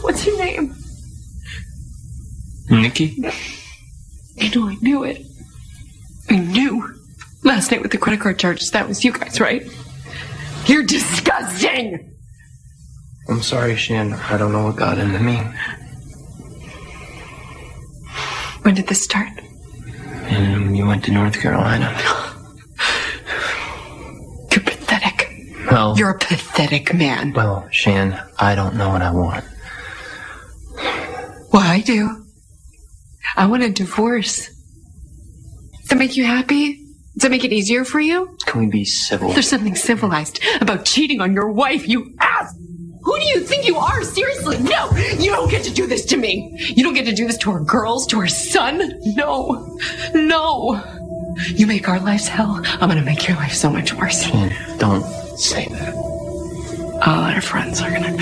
What's 0.00 0.24
your 0.24 0.38
name? 0.38 0.76
Nikki? 2.70 3.20
I 4.40 4.48
know, 4.54 4.68
I 4.68 4.76
knew 4.80 5.02
it. 5.02 5.26
I 6.30 6.36
knew. 6.36 6.88
Last 7.42 7.72
night 7.72 7.82
with 7.82 7.90
the 7.90 7.98
credit 7.98 8.20
card 8.20 8.38
charges, 8.38 8.70
that 8.70 8.86
was 8.86 9.04
you 9.04 9.10
guys, 9.10 9.40
right? 9.40 9.68
You're 10.66 10.84
disgusting! 10.84 12.14
I'm 13.28 13.42
sorry, 13.42 13.74
Shan. 13.74 14.12
I 14.12 14.38
don't 14.38 14.52
know 14.52 14.66
what 14.66 14.76
got 14.76 14.98
into 14.98 15.18
me. 15.18 15.42
When 18.66 18.74
did 18.74 18.88
this 18.88 19.00
start? 19.00 19.30
And 20.24 20.76
you 20.76 20.86
went 20.88 21.04
to 21.04 21.12
North 21.12 21.40
Carolina. 21.40 21.86
You're 24.50 24.60
pathetic. 24.60 25.30
Well, 25.70 25.96
You're 25.96 26.10
a 26.10 26.18
pathetic 26.18 26.92
man. 26.92 27.32
well, 27.32 27.68
Shan, 27.70 28.20
I 28.40 28.56
don't 28.56 28.74
know 28.74 28.88
what 28.88 29.02
I 29.02 29.12
want. 29.12 29.44
Well, 31.52 31.62
I 31.62 31.80
do. 31.86 32.26
I 33.36 33.46
want 33.46 33.62
a 33.62 33.70
divorce. 33.70 34.48
Does 34.48 35.88
that 35.90 35.98
make 35.98 36.16
you 36.16 36.24
happy? 36.24 36.74
Does 37.14 37.22
that 37.22 37.30
make 37.30 37.44
it 37.44 37.52
easier 37.52 37.84
for 37.84 38.00
you? 38.00 38.36
Can 38.46 38.62
we 38.62 38.66
be 38.66 38.84
civil? 38.84 39.30
There's 39.32 39.46
something 39.48 39.76
civilized 39.76 40.40
about 40.60 40.84
cheating 40.86 41.20
on 41.20 41.34
your 41.34 41.52
wife, 41.52 41.86
you 41.86 42.16
ass! 42.18 42.52
Who 43.06 43.18
do 43.20 43.24
you 43.24 43.40
think 43.40 43.64
you 43.66 43.76
are? 43.76 44.02
Seriously, 44.02 44.58
no! 44.58 44.90
You 45.16 45.30
don't 45.30 45.48
get 45.48 45.62
to 45.64 45.72
do 45.72 45.86
this 45.86 46.04
to 46.06 46.16
me! 46.16 46.50
You 46.58 46.82
don't 46.82 46.94
get 46.94 47.06
to 47.06 47.14
do 47.14 47.24
this 47.28 47.38
to 47.38 47.52
our 47.52 47.60
girls, 47.60 48.04
to 48.08 48.18
our 48.18 48.26
son! 48.26 49.00
No! 49.14 49.78
No! 50.12 50.82
You 51.46 51.68
make 51.68 51.88
our 51.88 52.00
lives 52.00 52.26
hell, 52.26 52.60
I'm 52.64 52.88
gonna 52.88 53.02
make 53.02 53.28
your 53.28 53.36
life 53.36 53.52
so 53.52 53.70
much 53.70 53.94
worse. 53.94 54.28
Don't 54.78 55.04
say 55.38 55.68
that. 55.70 55.94
All 55.94 57.22
our 57.22 57.40
friends 57.40 57.80
are 57.80 57.92
gonna 57.92 58.10
know. 58.10 58.18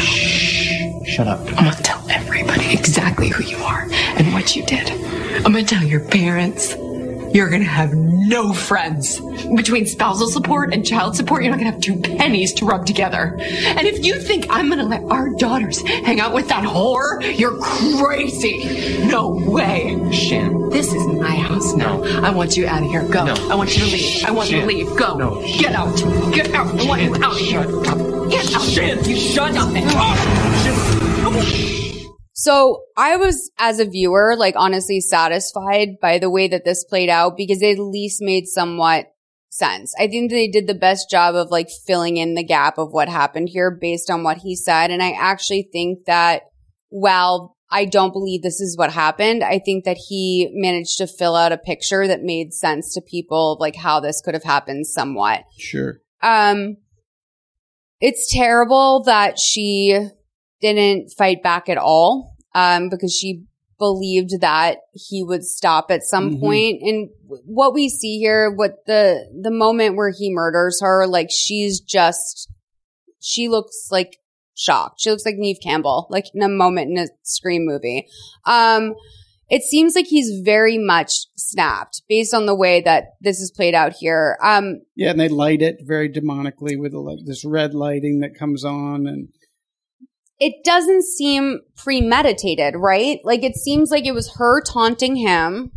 Shut 1.07 1.29
up. 1.29 1.41
I'm 1.41 1.65
gonna 1.65 1.77
tell 1.77 2.05
everybody 2.11 2.75
exactly 2.75 3.29
who 3.29 3.43
you 3.43 3.57
are 3.59 3.87
and 3.91 4.35
what 4.35 4.55
you 4.55 4.67
did. 4.67 4.91
I'm 4.91 5.53
gonna 5.53 5.65
tell 5.65 5.83
your 5.83 6.01
parents. 6.01 6.75
You're 7.35 7.51
gonna 7.51 7.65
have 7.65 7.93
no 7.95 8.53
friends. 8.53 9.19
Between 9.57 9.87
spousal 9.87 10.29
support 10.29 10.73
and 10.73 10.87
child 10.87 11.17
support, 11.17 11.43
you're 11.43 11.51
not 11.51 11.59
gonna 11.59 11.73
have 11.73 11.81
two 11.81 11.97
pennies 11.97 12.53
to 12.55 12.65
rub 12.65 12.87
together. 12.87 13.37
And 13.41 13.89
if 13.89 14.05
you 14.05 14.21
think 14.21 14.47
I'm 14.51 14.69
gonna 14.69 14.85
let 14.85 15.03
our 15.11 15.31
daughters 15.31 15.81
hang 15.83 16.21
out 16.21 16.33
with 16.33 16.47
that 16.47 16.63
whore, 16.63 17.21
you're 17.37 17.59
crazy. 17.59 19.05
No 19.09 19.31
way. 19.31 20.13
Shan. 20.13 20.71
This 20.71 20.95
is 20.95 21.05
my 21.09 21.35
house 21.35 21.75
now. 21.75 22.05
I 22.23 22.31
want 22.31 22.57
you 22.57 22.69
out 22.69 22.85
of 22.85 22.89
here. 22.89 23.03
Go. 23.09 23.25
No. 23.25 23.35
I 23.51 23.57
want 23.57 23.77
you 23.77 23.85
to 23.85 23.91
leave. 23.91 24.25
I 24.25 24.31
want 24.31 24.53
you 24.53 24.61
to 24.61 24.67
leave. 24.67 24.97
Go. 24.97 25.17
No. 25.17 25.41
Get 25.59 25.73
out. 25.73 25.97
Get 26.33 26.55
out. 26.55 26.69
I 26.69 26.87
want 26.87 27.03
you 27.03 27.17
out 27.17 27.33
of 27.33 27.39
here. 27.39 27.65
Get 28.31 28.55
out. 28.55 28.63
Shan, 28.63 29.05
you 29.07 29.17
shut 29.17 29.57
up. 29.57 30.94
So 32.35 32.83
I 32.97 33.17
was, 33.17 33.53
as 33.59 33.79
a 33.79 33.85
viewer, 33.85 34.35
like 34.37 34.55
honestly 34.57 35.01
satisfied 35.01 36.01
by 36.03 36.19
the 36.19 36.29
way 36.29 36.49
that 36.49 36.65
this 36.65 36.85
played 36.85 37.09
out 37.09 37.37
because 37.37 37.63
it 37.63 37.79
at 37.79 37.79
least 37.79 38.21
made 38.21 38.47
somewhat 38.47 39.07
sense. 39.51 39.95
I 39.99 40.09
think 40.09 40.31
they 40.31 40.49
did 40.49 40.67
the 40.67 40.75
best 40.75 41.09
job 41.09 41.37
of 41.37 41.53
like 41.53 41.69
filling 41.87 42.17
in 42.17 42.35
the 42.35 42.43
gap 42.43 42.77
of 42.77 42.93
what 42.93 43.09
happened 43.09 43.51
here 43.51 43.71
based 43.71 44.11
on 44.11 44.25
what 44.25 44.39
he 44.39 44.57
said. 44.57 44.91
And 44.91 45.01
I 45.01 45.13
actually 45.13 45.69
think 45.73 46.07
that 46.07 46.43
while 46.89 47.57
I 47.71 47.85
don't 47.85 48.13
believe 48.13 48.43
this 48.43 48.61
is 48.61 48.77
what 48.77 48.93
happened, 48.93 49.45
I 49.45 49.61
think 49.61 49.85
that 49.85 49.97
he 49.97 50.51
managed 50.53 50.99
to 50.99 51.07
fill 51.07 51.37
out 51.37 51.53
a 51.53 51.59
picture 51.59 52.09
that 52.09 52.23
made 52.23 52.53
sense 52.53 52.95
to 52.95 53.01
people 53.01 53.53
of 53.53 53.61
like 53.61 53.77
how 53.77 54.01
this 54.01 54.21
could 54.21 54.35
have 54.35 54.43
happened 54.43 54.89
somewhat. 54.89 55.45
Sure. 55.57 56.01
Um, 56.21 56.79
it's 58.01 58.33
terrible 58.33 59.05
that 59.05 59.39
she 59.39 60.09
didn't 60.73 61.13
fight 61.13 61.43
back 61.43 61.69
at 61.69 61.79
all. 61.79 62.37
Um, 62.55 62.89
because 62.89 63.13
she 63.13 63.43
believed 63.81 64.41
that 64.41 64.79
he 64.93 65.25
would 65.25 65.45
stop 65.45 65.91
at 65.91 66.05
some 66.05 66.37
Mhm. 66.37 66.41
point. 66.41 66.83
And 66.83 67.11
what 67.45 67.75
we 67.75 67.89
see 67.89 68.19
here, 68.19 68.49
what 68.49 68.87
the, 68.87 69.27
the 69.43 69.51
moment 69.51 69.97
where 69.97 70.13
he 70.17 70.31
murders 70.31 70.81
her, 70.81 71.07
like 71.09 71.31
she's 71.33 71.81
just, 71.81 72.49
she 73.19 73.49
looks 73.49 73.89
like 73.91 74.19
shocked. 74.55 75.01
She 75.01 75.11
looks 75.11 75.27
like 75.27 75.35
Neve 75.37 75.59
Campbell, 75.61 76.07
like 76.11 76.27
in 76.33 76.43
a 76.43 76.49
moment 76.49 76.93
in 76.93 76.99
a 76.99 77.09
Scream 77.25 77.67
movie. 77.67 78.07
Um, 78.47 78.95
it 79.51 79.63
seems 79.63 79.97
like 79.97 80.07
he's 80.07 80.41
very 80.45 80.79
much 80.79 81.27
snapped 81.37 82.03
based 82.09 82.33
on 82.33 82.47
the 82.47 82.55
way 82.55 82.81
that 82.83 83.15
this 83.21 83.41
is 83.41 83.51
played 83.51 83.75
out 83.75 83.95
here. 83.95 84.39
Um, 84.43 84.83
Yeah, 84.95 85.11
and 85.11 85.19
they 85.21 85.29
light 85.29 85.61
it 85.61 85.79
very 85.83 86.09
demonically 86.09 86.79
with 86.79 86.93
this 87.27 87.45
red 87.45 87.75
lighting 87.75 88.21
that 88.21 88.39
comes 88.39 88.65
on, 88.65 89.07
and 89.09 89.29
it 90.41 90.65
doesn't 90.65 91.05
seem 91.05 91.61
premeditated, 91.77 92.75
right? 92.77 93.21
Like 93.25 93.43
it 93.43 93.57
seems 93.57 93.91
like 93.91 94.07
it 94.07 94.15
was 94.15 94.35
her 94.37 94.63
taunting 94.63 95.17
him, 95.17 95.73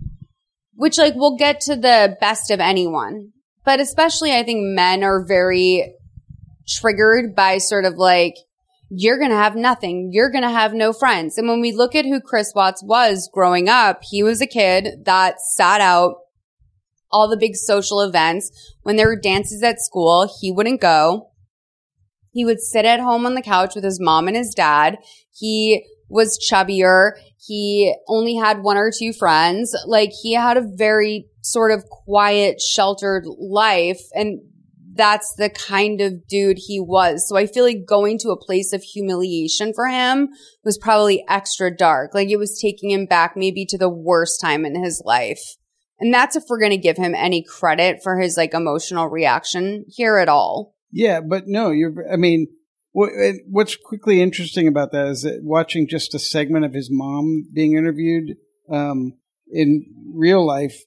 which 0.73 0.97
like 0.97 1.13
we'll 1.15 1.37
get 1.37 1.61
to 1.61 1.75
the 1.75 2.17
best 2.19 2.51
of 2.51 2.59
anyone. 2.59 3.31
But 3.63 3.79
especially 3.79 4.33
I 4.33 4.43
think 4.43 4.61
men 4.63 5.03
are 5.03 5.25
very 5.25 5.95
triggered 6.67 7.35
by 7.35 7.57
sort 7.59 7.85
of 7.85 7.95
like, 7.95 8.35
you're 8.89 9.17
going 9.17 9.31
to 9.31 9.35
have 9.35 9.55
nothing. 9.55 10.11
You're 10.13 10.31
going 10.31 10.43
to 10.43 10.49
have 10.49 10.73
no 10.73 10.93
friends. 10.93 11.37
And 11.37 11.47
when 11.47 11.59
we 11.59 11.73
look 11.73 11.93
at 11.93 12.05
who 12.05 12.21
Chris 12.21 12.53
Watts 12.55 12.81
was 12.81 13.29
growing 13.33 13.67
up, 13.67 13.99
he 14.09 14.23
was 14.23 14.41
a 14.41 14.47
kid 14.47 15.03
that 15.05 15.41
sat 15.41 15.81
out 15.81 16.15
all 17.11 17.27
the 17.27 17.37
big 17.37 17.55
social 17.55 18.01
events. 18.01 18.49
When 18.83 18.95
there 18.95 19.07
were 19.07 19.19
dances 19.19 19.61
at 19.61 19.81
school, 19.81 20.33
he 20.39 20.51
wouldn't 20.51 20.79
go. 20.79 21.31
He 22.37 22.45
would 22.45 22.61
sit 22.61 22.85
at 22.85 22.99
home 22.99 23.25
on 23.25 23.33
the 23.33 23.41
couch 23.41 23.73
with 23.73 23.83
his 23.83 23.99
mom 23.99 24.27
and 24.27 24.37
his 24.37 24.53
dad. 24.53 24.99
He 25.33 25.83
was 26.07 26.37
chubbier. 26.37 27.13
He 27.43 27.95
only 28.07 28.35
had 28.35 28.61
one 28.61 28.77
or 28.77 28.91
two 28.95 29.11
friends. 29.11 29.75
Like 29.87 30.11
he 30.21 30.35
had 30.35 30.55
a 30.55 30.67
very 30.75 31.25
sort 31.41 31.71
of 31.71 31.83
quiet, 31.89 32.61
sheltered 32.61 33.23
life. 33.25 34.01
And 34.13 34.41
that's 34.93 35.33
the 35.39 35.49
kind 35.49 35.99
of 35.99 36.27
dude 36.27 36.59
he 36.59 36.79
was. 36.79 37.27
So 37.27 37.37
I 37.37 37.47
feel 37.47 37.63
like 37.63 37.87
going 37.87 38.19
to 38.19 38.29
a 38.29 38.39
place 38.39 38.71
of 38.71 38.83
humiliation 38.83 39.73
for 39.73 39.87
him 39.87 40.29
was 40.63 40.77
probably 40.77 41.25
extra 41.27 41.75
dark. 41.75 42.13
Like 42.13 42.29
it 42.29 42.37
was 42.37 42.59
taking 42.61 42.91
him 42.91 43.07
back 43.07 43.33
maybe 43.35 43.65
to 43.65 43.79
the 43.79 43.89
worst 43.89 44.39
time 44.39 44.63
in 44.63 44.83
his 44.83 45.01
life. 45.03 45.55
And 45.99 46.13
that's 46.13 46.35
if 46.35 46.43
we're 46.47 46.59
going 46.59 46.69
to 46.69 46.77
give 46.77 46.97
him 46.97 47.15
any 47.15 47.43
credit 47.43 48.03
for 48.03 48.19
his 48.19 48.37
like 48.37 48.53
emotional 48.53 49.07
reaction 49.07 49.85
here 49.87 50.19
at 50.19 50.29
all. 50.29 50.76
Yeah, 50.91 51.19
but 51.21 51.43
no, 51.47 51.71
you're. 51.71 51.93
I 52.11 52.15
mean, 52.17 52.47
what's 52.91 53.75
quickly 53.75 54.21
interesting 54.21 54.67
about 54.67 54.91
that 54.91 55.07
is 55.07 55.21
that 55.23 55.39
watching 55.43 55.87
just 55.87 56.15
a 56.15 56.19
segment 56.19 56.65
of 56.65 56.73
his 56.73 56.89
mom 56.91 57.47
being 57.53 57.77
interviewed 57.77 58.37
um, 58.71 59.13
in 59.51 59.85
real 60.13 60.45
life, 60.45 60.83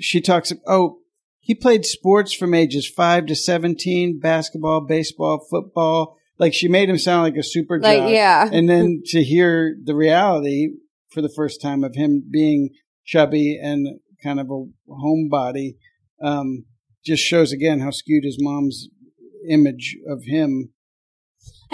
she 0.00 0.20
talks. 0.20 0.52
Oh, 0.66 0.98
he 1.40 1.54
played 1.54 1.84
sports 1.84 2.32
from 2.32 2.54
ages 2.54 2.86
five 2.88 3.26
to 3.26 3.34
seventeen: 3.34 4.18
basketball, 4.20 4.80
baseball, 4.82 5.46
football. 5.50 6.16
Like 6.38 6.52
she 6.52 6.66
made 6.68 6.88
him 6.90 6.98
sound 6.98 7.22
like 7.22 7.36
a 7.36 7.44
super 7.44 7.78
Like, 7.80 8.00
jock. 8.00 8.10
yeah. 8.10 8.48
and 8.52 8.68
then 8.68 9.02
to 9.06 9.22
hear 9.22 9.76
the 9.82 9.94
reality 9.94 10.70
for 11.12 11.22
the 11.22 11.28
first 11.28 11.62
time 11.62 11.84
of 11.84 11.94
him 11.94 12.24
being 12.28 12.70
chubby 13.06 13.56
and 13.62 14.00
kind 14.20 14.40
of 14.40 14.50
a 14.50 14.64
homebody 14.90 15.76
um, 16.20 16.64
just 17.04 17.22
shows 17.22 17.52
again 17.52 17.78
how 17.78 17.90
skewed 17.92 18.24
his 18.24 18.38
mom's 18.40 18.88
image 19.48 19.96
of 20.06 20.24
him 20.24 20.70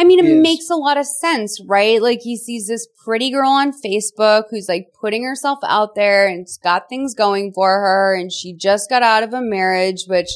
I 0.00 0.04
mean, 0.04 0.18
it 0.18 0.24
is. 0.24 0.42
makes 0.42 0.70
a 0.70 0.76
lot 0.76 0.96
of 0.96 1.04
sense, 1.04 1.60
right? 1.66 2.00
Like 2.00 2.20
he 2.22 2.34
sees 2.34 2.66
this 2.66 2.88
pretty 3.04 3.30
girl 3.30 3.50
on 3.50 3.72
Facebook 3.72 4.44
who's 4.50 4.66
like 4.66 4.94
putting 4.98 5.24
herself 5.24 5.58
out 5.62 5.94
there 5.94 6.26
and 6.26 6.40
it's 6.40 6.56
got 6.56 6.88
things 6.88 7.14
going 7.14 7.52
for 7.52 7.68
her. 7.68 8.14
And 8.14 8.32
she 8.32 8.54
just 8.54 8.88
got 8.88 9.02
out 9.02 9.22
of 9.22 9.34
a 9.34 9.42
marriage, 9.42 10.04
which 10.06 10.30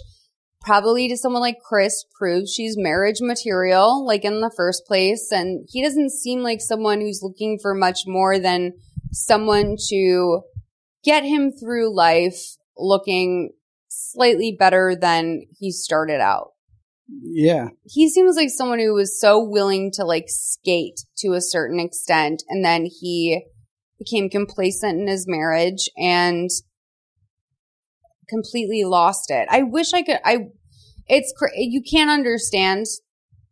probably 0.61 1.09
to 1.09 1.17
someone 1.17 1.41
like 1.41 1.61
Chris 1.67 2.05
proves 2.19 2.53
she's 2.53 2.77
marriage 2.77 3.21
material, 3.23 4.05
like 4.05 4.25
in 4.25 4.41
the 4.43 4.53
first 4.55 4.85
place. 4.87 5.31
And 5.33 5.67
he 5.71 5.83
doesn't 5.83 6.11
seem 6.11 6.41
like 6.41 6.61
someone 6.61 7.01
who's 7.01 7.23
looking 7.23 7.59
for 7.59 7.75
much 7.75 8.01
more 8.07 8.39
than 8.39 8.73
someone 9.13 9.77
to 9.89 10.43
get 11.05 11.25
him 11.25 11.51
through 11.51 11.95
life 11.95 12.57
looking 12.77 13.53
slightly 13.89 14.55
better 14.59 14.95
than 14.95 15.43
he 15.59 15.71
started 15.71 16.21
out 16.21 16.54
yeah 17.09 17.69
he 17.85 18.09
seems 18.09 18.37
like 18.37 18.49
someone 18.49 18.79
who 18.79 18.95
was 18.95 19.21
so 19.21 19.43
willing 19.43 19.91
to 19.93 20.05
like 20.05 20.25
skate 20.29 21.01
to 21.17 21.33
a 21.33 21.41
certain 21.41 21.79
extent 21.79 22.43
and 22.49 22.65
then 22.65 22.87
he 22.87 23.45
became 23.99 24.29
complacent 24.29 25.01
in 25.01 25.07
his 25.07 25.27
marriage 25.27 25.89
and 25.97 26.51
completely 28.29 28.85
lost 28.85 29.31
it. 29.31 29.47
I 29.51 29.63
wish 29.63 29.93
I 29.93 30.03
could 30.03 30.19
I 30.25 30.49
it's 31.07 31.33
you 31.57 31.83
can't 31.83 32.11
understand 32.11 32.87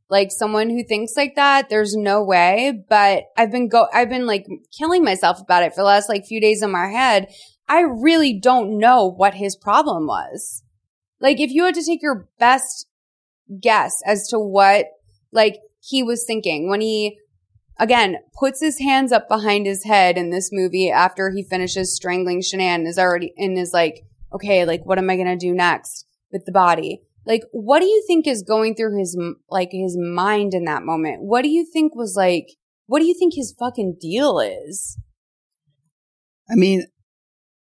like 0.08 0.30
someone 0.30 0.70
who 0.70 0.84
thinks 0.84 1.12
like 1.16 1.36
that. 1.36 1.68
There's 1.68 1.94
no 1.96 2.22
way, 2.22 2.84
but 2.88 3.24
I've 3.36 3.50
been 3.50 3.68
go 3.68 3.86
I've 3.92 4.08
been 4.08 4.26
like 4.26 4.46
killing 4.76 5.04
myself 5.04 5.40
about 5.40 5.62
it 5.62 5.70
for 5.74 5.80
the 5.80 5.86
last 5.86 6.08
like 6.08 6.24
few 6.24 6.40
days 6.40 6.62
in 6.62 6.70
my 6.70 6.88
head. 6.88 7.28
I 7.68 7.80
really 7.80 8.38
don't 8.38 8.78
know 8.78 9.06
what 9.10 9.34
his 9.34 9.56
problem 9.56 10.06
was. 10.06 10.62
Like 11.20 11.40
if 11.40 11.50
you 11.50 11.64
had 11.64 11.74
to 11.76 11.84
take 11.84 12.02
your 12.02 12.28
best 12.38 12.86
guess 13.60 13.94
as 14.06 14.28
to 14.28 14.38
what 14.38 14.86
like 15.32 15.58
he 15.80 16.02
was 16.02 16.24
thinking 16.24 16.68
when 16.68 16.80
he 16.80 17.18
again 17.78 18.16
puts 18.38 18.60
his 18.60 18.78
hands 18.78 19.12
up 19.12 19.28
behind 19.28 19.66
his 19.66 19.84
head 19.84 20.16
in 20.16 20.30
this 20.30 20.50
movie 20.52 20.90
after 20.90 21.30
he 21.30 21.42
finishes 21.42 21.94
strangling 21.94 22.40
Shanann 22.40 22.86
is 22.86 22.98
already 22.98 23.32
and 23.36 23.58
is 23.58 23.72
like, 23.72 24.02
okay, 24.34 24.64
like 24.64 24.84
what 24.84 24.98
am 24.98 25.10
I 25.10 25.16
gonna 25.16 25.36
do 25.36 25.54
next 25.54 26.06
with 26.30 26.44
the 26.44 26.52
body? 26.52 27.02
Like, 27.24 27.42
what 27.52 27.80
do 27.80 27.86
you 27.86 28.02
think 28.06 28.26
is 28.26 28.42
going 28.42 28.74
through 28.74 28.98
his 28.98 29.16
like 29.48 29.70
his 29.72 29.96
mind 29.96 30.54
in 30.54 30.64
that 30.64 30.82
moment? 30.82 31.22
What 31.22 31.42
do 31.42 31.48
you 31.48 31.64
think 31.64 31.94
was 31.94 32.14
like? 32.16 32.46
What 32.86 32.98
do 32.98 33.06
you 33.06 33.14
think 33.16 33.34
his 33.34 33.54
fucking 33.58 33.96
deal 34.00 34.40
is? 34.40 34.98
I 36.50 36.56
mean, 36.56 36.84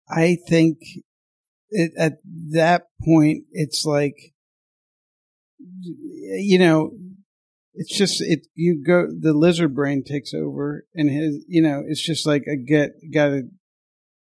I 0.09 0.37
think 0.47 0.77
it, 1.69 1.91
at 1.97 2.17
that 2.51 2.83
point, 3.03 3.45
it's 3.51 3.85
like, 3.85 4.34
you 5.81 6.59
know, 6.59 6.91
it's 7.73 7.95
just 7.95 8.21
it. 8.21 8.47
You 8.55 8.83
go, 8.85 9.07
the 9.07 9.33
lizard 9.33 9.75
brain 9.75 10.03
takes 10.03 10.33
over, 10.33 10.85
and 10.93 11.09
his, 11.09 11.43
you 11.47 11.61
know, 11.61 11.83
it's 11.85 12.01
just 12.01 12.25
like 12.25 12.43
I 12.51 12.55
get 12.55 12.91
got 13.13 13.27
to 13.27 13.43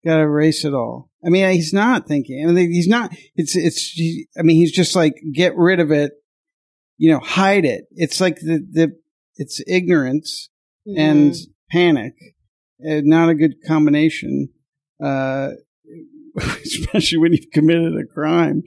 Gotta 0.05 0.21
erase 0.21 0.63
it 0.63 0.73
all. 0.73 1.09
I 1.25 1.29
mean, 1.29 1.49
he's 1.51 1.73
not 1.73 2.07
thinking. 2.07 2.47
I 2.47 2.51
mean, 2.51 2.71
he's 2.71 2.87
not. 2.87 3.13
It's 3.35 3.55
it's. 3.57 3.99
I 4.37 4.43
mean, 4.43 4.55
he's 4.55 4.71
just 4.71 4.95
like 4.95 5.15
get 5.33 5.57
rid 5.57 5.81
of 5.81 5.91
it. 5.91 6.13
You 6.97 7.11
know, 7.11 7.19
hide 7.19 7.65
it. 7.65 7.85
It's 7.91 8.21
like 8.21 8.37
the 8.37 8.65
the. 8.71 8.97
It's 9.35 9.61
ignorance 9.67 10.49
and 10.85 11.35
panic. 11.69 12.13
Uh, 12.81 13.01
not 13.03 13.29
a 13.29 13.35
good 13.35 13.55
combination. 13.67 14.49
Uh, 15.03 15.49
especially 16.37 17.17
when 17.17 17.33
you've 17.33 17.51
committed 17.53 17.93
a 17.97 18.05
crime. 18.05 18.63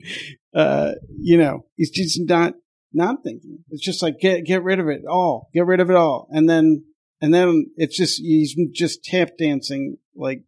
Uh, 0.53 0.91
you 1.19 1.37
know, 1.37 1.65
he's 1.77 1.89
just 1.89 2.19
not 2.25 2.53
not 2.93 3.23
thinking. 3.23 3.59
It's 3.69 3.83
just 3.83 4.01
like 4.01 4.19
get 4.19 4.45
get 4.45 4.63
rid 4.63 4.79
of 4.79 4.87
it 4.87 5.01
all, 5.09 5.49
get 5.53 5.65
rid 5.65 5.79
of 5.79 5.89
it 5.89 5.95
all, 5.95 6.27
and 6.31 6.49
then 6.49 6.83
and 7.21 7.33
then 7.33 7.67
it's 7.75 7.97
just 7.97 8.19
he's 8.19 8.55
just 8.73 9.03
tap 9.03 9.31
dancing 9.39 9.97
like 10.15 10.43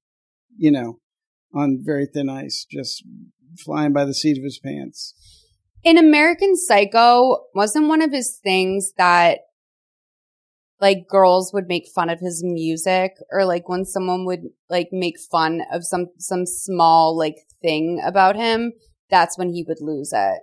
you 0.57 0.71
know 0.71 0.99
on 1.53 1.79
very 1.83 2.05
thin 2.05 2.29
ice, 2.29 2.65
just 2.69 3.03
flying 3.57 3.93
by 3.93 4.05
the 4.05 4.13
seat 4.13 4.37
of 4.37 4.43
his 4.43 4.59
pants. 4.59 5.13
In 5.83 5.97
American 5.97 6.55
Psycho, 6.55 7.45
wasn't 7.53 7.87
one 7.87 8.01
of 8.01 8.11
his 8.11 8.39
things 8.43 8.93
that 8.97 9.39
like 10.81 11.07
girls 11.07 11.51
would 11.53 11.67
make 11.67 11.87
fun 11.93 12.09
of 12.09 12.19
his 12.19 12.43
music 12.43 13.13
or 13.31 13.45
like 13.45 13.69
when 13.69 13.85
someone 13.85 14.25
would 14.25 14.41
like 14.69 14.89
make 14.91 15.15
fun 15.31 15.61
of 15.71 15.85
some 15.85 16.07
some 16.17 16.45
small 16.45 17.17
like 17.17 17.37
thing 17.61 18.01
about 18.05 18.35
him, 18.35 18.73
that's 19.09 19.37
when 19.37 19.53
he 19.53 19.63
would 19.67 19.79
lose 19.79 20.11
it. 20.13 20.41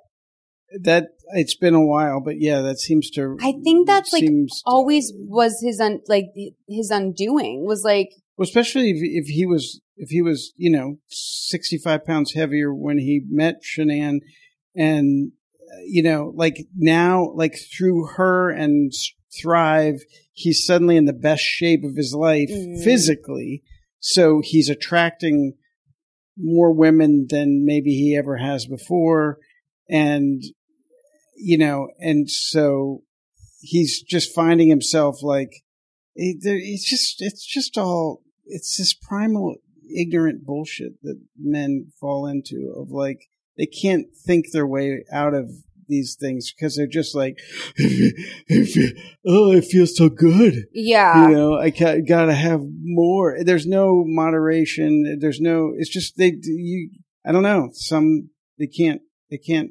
That 0.80 1.08
it's 1.34 1.54
been 1.54 1.74
a 1.74 1.84
while, 1.84 2.20
but 2.20 2.40
yeah, 2.40 2.62
that 2.62 2.78
seems 2.78 3.10
to. 3.10 3.36
I 3.42 3.52
think 3.62 3.86
that's 3.86 4.12
like 4.12 4.24
always 4.64 5.12
was 5.16 5.60
his 5.62 5.80
un 5.80 6.00
like 6.08 6.26
his 6.68 6.90
undoing 6.90 7.64
was 7.66 7.82
like 7.84 8.10
Well, 8.36 8.44
especially 8.44 8.90
if, 8.90 8.98
if 9.02 9.26
he 9.28 9.44
was 9.46 9.80
if 9.96 10.08
he 10.10 10.22
was 10.22 10.52
you 10.56 10.70
know 10.70 10.96
sixty 11.08 11.78
five 11.78 12.06
pounds 12.06 12.32
heavier 12.34 12.72
when 12.74 12.98
he 12.98 13.22
met 13.28 13.56
Shanann, 13.62 14.20
and 14.74 15.32
you 15.86 16.02
know 16.02 16.32
like 16.34 16.56
now 16.76 17.32
like 17.34 17.58
through 17.76 18.06
her 18.16 18.50
and 18.50 18.92
Thrive, 19.40 20.00
he's 20.32 20.64
suddenly 20.64 20.96
in 20.96 21.06
the 21.06 21.12
best 21.12 21.42
shape 21.42 21.84
of 21.84 21.96
his 21.96 22.14
life 22.14 22.50
Mhm. 22.50 22.82
physically, 22.84 23.62
so 23.98 24.40
he's 24.42 24.68
attracting 24.68 25.54
more 26.36 26.72
women 26.72 27.26
than 27.28 27.64
maybe 27.64 27.90
he 27.90 28.16
ever 28.16 28.36
has 28.38 28.66
before, 28.66 29.38
and 29.88 30.42
you 31.36 31.58
know, 31.58 31.88
and 31.98 32.30
so 32.30 33.02
he's 33.62 34.02
just 34.02 34.34
finding 34.34 34.68
himself 34.68 35.22
like 35.22 35.62
it's 36.14 36.88
just 36.88 37.22
it's 37.22 37.46
just 37.46 37.78
all 37.78 38.22
it's 38.44 38.76
this 38.76 38.92
primal 38.92 39.56
ignorant 39.96 40.44
bullshit 40.44 40.92
that 41.02 41.18
men 41.38 41.86
fall 42.00 42.26
into 42.26 42.72
of 42.76 42.90
like 42.90 43.28
they 43.56 43.66
can't 43.66 44.06
think 44.26 44.46
their 44.52 44.66
way 44.66 45.04
out 45.12 45.34
of 45.34 45.50
these 45.88 46.16
things 46.18 46.52
because 46.52 46.76
they're 46.76 46.86
just 46.86 47.14
like 47.14 47.38
oh 49.26 49.52
it 49.52 49.64
feels 49.64 49.96
so 49.96 50.08
good. 50.08 50.64
Yeah. 50.72 51.28
you 51.28 51.34
know 51.34 51.58
i 51.58 51.70
ca- 51.70 52.00
gotta 52.06 52.34
have 52.34 52.62
more. 52.82 53.38
There's 53.44 53.66
no 53.66 54.02
moderation. 54.06 55.18
There's 55.20 55.40
no 55.40 55.72
it's 55.76 55.90
just 55.90 56.16
they 56.16 56.34
you 56.42 56.90
i 57.24 57.32
don't 57.32 57.42
know. 57.42 57.70
Some 57.72 58.30
they 58.58 58.66
can't 58.66 59.02
they 59.30 59.38
can't 59.38 59.70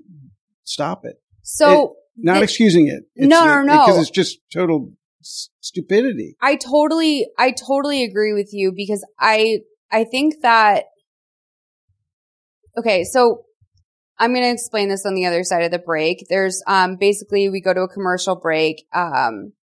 stop 0.64 1.06
it 1.06 1.22
So, 1.53 1.84
It- 1.84 1.90
not 2.18 2.36
the- 2.36 2.44
excusing 2.44 2.88
it 2.88 3.03
No, 3.15 3.44
no, 3.45 3.61
no. 3.61 3.86
because 3.86 3.99
it's 3.99 4.10
just 4.10 4.40
total 4.53 4.94
s- 5.22 5.49
stupidity 5.60 6.36
I 6.41 6.56
totally, 6.56 7.28
I 7.38 7.52
totally 7.52 8.03
agree 8.03 8.34
with 8.34 8.49
you 8.53 8.72
because 8.76 9.06
I, 9.19 9.60
I 9.91 10.06
think 10.06 10.36
that, 10.44 10.86
okay, 12.78 13.03
so 13.03 13.44
I'm 14.18 14.34
going 14.34 14.45
to 14.45 14.52
explain 14.52 14.90
this 14.90 15.06
on 15.06 15.14
the 15.15 15.26
other 15.26 15.44
side 15.44 15.64
of 15.64 15.72
the 15.72 15.80
break. 15.80 16.26
There's, 16.30 16.61
um, 16.68 16.95
basically 16.98 17.49
we 17.49 17.60
go 17.61 17.73
to 17.73 17.82
a 17.82 17.88
commercial 17.90 18.36
break, 18.36 18.86
um, 18.94 19.53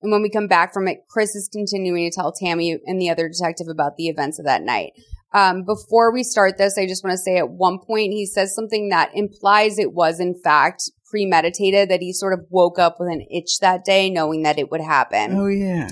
and 0.00 0.12
when 0.12 0.22
we 0.22 0.30
come 0.30 0.46
back 0.48 0.72
from 0.72 0.88
it, 0.88 0.98
Chris 1.08 1.34
is 1.34 1.48
continuing 1.52 2.10
to 2.10 2.14
tell 2.14 2.32
Tammy 2.32 2.78
and 2.86 3.00
the 3.00 3.10
other 3.10 3.28
detective 3.28 3.66
about 3.68 3.96
the 3.96 4.06
events 4.08 4.38
of 4.38 4.44
that 4.46 4.62
night. 4.62 4.92
Um, 5.34 5.64
before 5.64 6.12
we 6.12 6.22
start 6.22 6.56
this, 6.56 6.78
I 6.78 6.86
just 6.86 7.04
want 7.04 7.12
to 7.14 7.18
say 7.18 7.36
at 7.36 7.50
one 7.50 7.78
point 7.84 8.12
he 8.12 8.24
says 8.24 8.54
something 8.54 8.88
that 8.88 9.10
implies 9.14 9.78
it 9.78 9.92
was 9.92 10.20
in 10.20 10.34
fact 10.42 10.90
premeditated, 11.10 11.88
that 11.88 12.00
he 12.00 12.12
sort 12.12 12.32
of 12.32 12.40
woke 12.50 12.78
up 12.78 12.96
with 12.98 13.08
an 13.08 13.26
itch 13.30 13.58
that 13.60 13.84
day 13.84 14.10
knowing 14.10 14.42
that 14.42 14.58
it 14.58 14.70
would 14.70 14.80
happen. 14.80 15.36
oh 15.36 15.46
yeah 15.48 15.88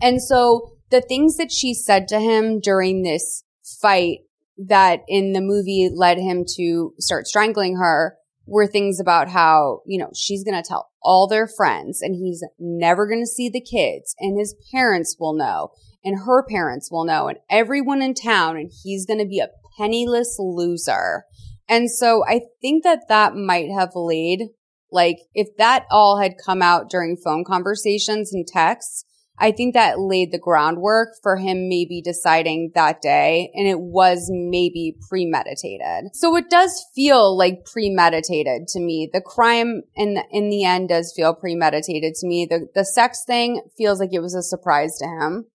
And 0.00 0.22
so 0.22 0.72
the 0.90 1.00
things 1.00 1.36
that 1.36 1.50
she 1.52 1.74
said 1.74 2.08
to 2.08 2.18
him 2.20 2.60
during 2.60 3.02
this 3.02 3.44
fight 3.80 4.20
that 4.56 5.00
in 5.08 5.32
the 5.32 5.40
movie 5.40 5.90
led 5.92 6.18
him 6.18 6.44
to 6.56 6.92
start 6.98 7.26
strangling 7.26 7.76
her 7.76 8.16
were 8.46 8.66
things 8.66 8.98
about 8.98 9.28
how, 9.28 9.82
you 9.86 9.98
know, 9.98 10.10
she's 10.14 10.42
going 10.42 10.60
to 10.60 10.66
tell 10.66 10.88
all 11.02 11.28
their 11.28 11.46
friends 11.46 12.00
and 12.00 12.14
he's 12.14 12.42
never 12.58 13.06
going 13.06 13.20
to 13.22 13.26
see 13.26 13.48
the 13.48 13.60
kids 13.60 14.14
and 14.18 14.38
his 14.38 14.54
parents 14.72 15.16
will 15.20 15.34
know 15.34 15.70
and 16.02 16.20
her 16.24 16.42
parents 16.42 16.90
will 16.90 17.04
know 17.04 17.28
and 17.28 17.38
everyone 17.50 18.00
in 18.00 18.14
town 18.14 18.56
and 18.56 18.70
he's 18.82 19.04
going 19.04 19.18
to 19.18 19.26
be 19.26 19.38
a 19.38 19.48
penniless 19.76 20.36
loser. 20.38 21.24
And 21.68 21.90
so 21.90 22.24
I 22.26 22.40
think 22.62 22.84
that 22.84 23.08
that 23.08 23.34
might 23.34 23.68
have 23.70 23.90
laid 23.94 24.48
like 24.90 25.18
if 25.34 25.48
that 25.58 25.86
all 25.90 26.18
had 26.20 26.34
come 26.44 26.62
out 26.62 26.90
during 26.90 27.16
phone 27.16 27.44
conversations 27.44 28.32
and 28.32 28.46
texts, 28.46 29.04
I 29.40 29.52
think 29.52 29.74
that 29.74 30.00
laid 30.00 30.32
the 30.32 30.38
groundwork 30.38 31.10
for 31.22 31.36
him 31.36 31.68
maybe 31.68 32.02
deciding 32.02 32.72
that 32.74 33.00
day 33.00 33.52
and 33.54 33.68
it 33.68 33.78
was 33.78 34.28
maybe 34.30 34.96
premeditated. 35.08 36.10
So 36.14 36.34
it 36.36 36.50
does 36.50 36.84
feel 36.94 37.36
like 37.36 37.64
premeditated 37.64 38.66
to 38.68 38.80
me. 38.80 39.08
The 39.12 39.20
crime 39.20 39.82
in 39.94 40.14
the, 40.14 40.24
in 40.32 40.48
the 40.48 40.64
end 40.64 40.88
does 40.88 41.12
feel 41.14 41.34
premeditated 41.34 42.14
to 42.14 42.26
me. 42.26 42.46
The 42.46 42.66
the 42.74 42.84
sex 42.84 43.22
thing 43.24 43.62
feels 43.76 44.00
like 44.00 44.12
it 44.12 44.20
was 44.20 44.34
a 44.34 44.42
surprise 44.42 44.98
to 44.98 45.06
him. 45.06 45.46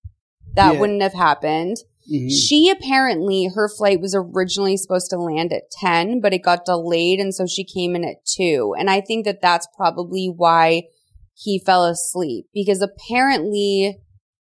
That 0.55 0.75
Yeah. 0.75 0.79
wouldn't 0.79 1.01
have 1.01 1.13
happened. 1.13 1.77
Mhm. 2.11 2.29
She 2.29 2.69
apparently, 2.69 3.49
her 3.53 3.69
flight 3.69 4.01
was 4.01 4.15
originally 4.15 4.77
supposed 4.77 5.09
to 5.11 5.17
land 5.17 5.53
at 5.53 5.71
10, 5.71 6.19
but 6.21 6.33
it 6.33 6.43
got 6.43 6.65
delayed. 6.65 7.19
And 7.19 7.33
so 7.33 7.45
she 7.45 7.63
came 7.63 7.95
in 7.95 8.03
at 8.03 8.25
2. 8.25 8.75
And 8.77 8.89
I 8.89 9.01
think 9.01 9.25
that 9.25 9.41
that's 9.41 9.67
probably 9.75 10.27
why 10.27 10.83
he 11.35 11.59
fell 11.59 11.85
asleep 11.85 12.45
because 12.53 12.81
apparently, 12.81 13.97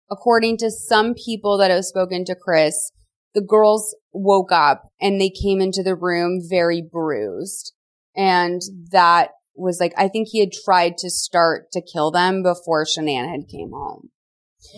according 0.09 0.57
to 0.57 0.71
some 0.71 1.13
people 1.13 1.57
that 1.57 1.71
have 1.71 1.85
spoken 1.85 2.25
to 2.25 2.35
Chris, 2.35 2.91
the 3.35 3.41
girls 3.41 3.95
woke 4.11 4.51
up 4.51 4.89
and 4.99 5.21
they 5.21 5.29
came 5.29 5.61
into 5.61 5.83
the 5.83 5.95
room 5.95 6.41
very 6.49 6.81
bruised. 6.81 7.73
And 8.15 8.61
that 8.91 9.29
was 9.55 9.79
like, 9.79 9.93
I 9.97 10.07
think 10.07 10.29
he 10.29 10.39
had 10.39 10.51
tried 10.51 10.97
to 10.99 11.09
start 11.09 11.71
to 11.73 11.81
kill 11.81 12.11
them 12.11 12.41
before 12.41 12.85
Shanann 12.85 13.29
had 13.29 13.47
came 13.47 13.71
home. 13.71 14.09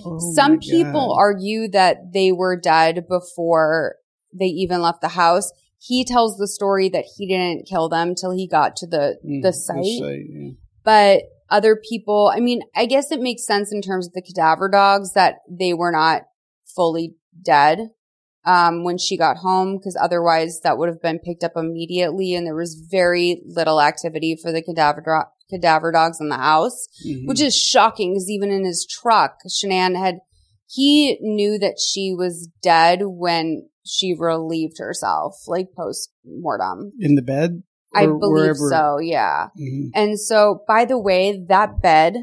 Oh 0.06 0.20
Some 0.34 0.60
people 0.60 1.10
God. 1.10 1.20
argue 1.20 1.68
that 1.70 2.14
they 2.14 2.32
were 2.32 2.56
dead 2.56 3.08
before 3.08 3.96
they 4.34 4.46
even 4.46 4.82
left 4.82 5.02
the 5.02 5.10
house. 5.10 5.52
He 5.80 6.06
tells 6.06 6.38
the 6.38 6.48
story 6.48 6.90
that 6.90 7.06
he 7.18 7.28
didn't 7.28 7.68
kill 7.68 7.90
them 7.90 8.14
till 8.16 8.32
he 8.32 8.48
got 8.48 8.76
to 8.78 8.88
the 8.88 9.18
Mm, 9.26 9.42
the 9.42 9.52
site. 9.54 10.26
yeah. 10.30 10.52
But 10.84 11.24
other 11.50 11.76
people, 11.76 12.32
I 12.34 12.40
mean, 12.40 12.62
I 12.76 12.86
guess 12.86 13.12
it 13.12 13.20
makes 13.20 13.46
sense 13.46 13.74
in 13.74 13.82
terms 13.82 14.08
of 14.08 14.14
the 14.14 14.22
cadaver 14.22 14.70
dogs 14.70 15.14
that 15.14 15.40
they 15.50 15.74
were 15.74 15.92
not 15.92 16.24
fully 16.76 17.16
dead 17.44 17.90
um, 18.46 18.84
when 18.84 18.98
she 18.98 19.18
got 19.18 19.38
home, 19.38 19.78
because 19.78 19.98
otherwise 20.00 20.62
that 20.62 20.78
would 20.78 20.90
have 20.90 21.02
been 21.02 21.20
picked 21.20 21.44
up 21.44 21.52
immediately, 21.56 22.34
and 22.34 22.48
there 22.48 22.56
was 22.56 22.76
very 22.90 23.42
little 23.46 23.82
activity 23.82 24.36
for 24.42 24.52
the 24.52 24.62
cadaver 24.64 25.02
dro- 25.02 25.26
cadaver 25.52 25.92
dogs 25.92 26.20
in 26.22 26.30
the 26.30 26.38
house, 26.38 26.88
Mhm. 27.06 27.28
which 27.28 27.42
is 27.42 27.56
shocking. 27.56 28.14
Because 28.14 28.30
even 28.30 28.50
in 28.52 28.66
his 28.66 28.86
truck, 28.90 29.38
Shanann 29.48 29.96
had 29.98 30.20
he 30.68 31.18
knew 31.22 31.60
that 31.60 31.80
she 31.80 32.14
was 32.18 32.48
dead 32.64 33.00
when 33.04 33.68
she 33.86 34.14
relieved 34.18 34.78
herself, 34.80 35.36
like 35.48 35.74
post 35.76 36.12
mortem. 36.26 36.94
in 37.00 37.16
the 37.16 37.22
bed 37.22 37.64
I 37.94 38.06
believe 38.06 38.22
wherever- 38.22 38.70
so, 38.70 39.00
yeah. 39.02 39.48
Mhm. 39.60 39.90
And 39.94 40.18
so, 40.20 40.62
by 40.66 40.86
the 40.86 40.98
way, 41.00 41.44
that 41.50 41.82
bed 41.82 42.16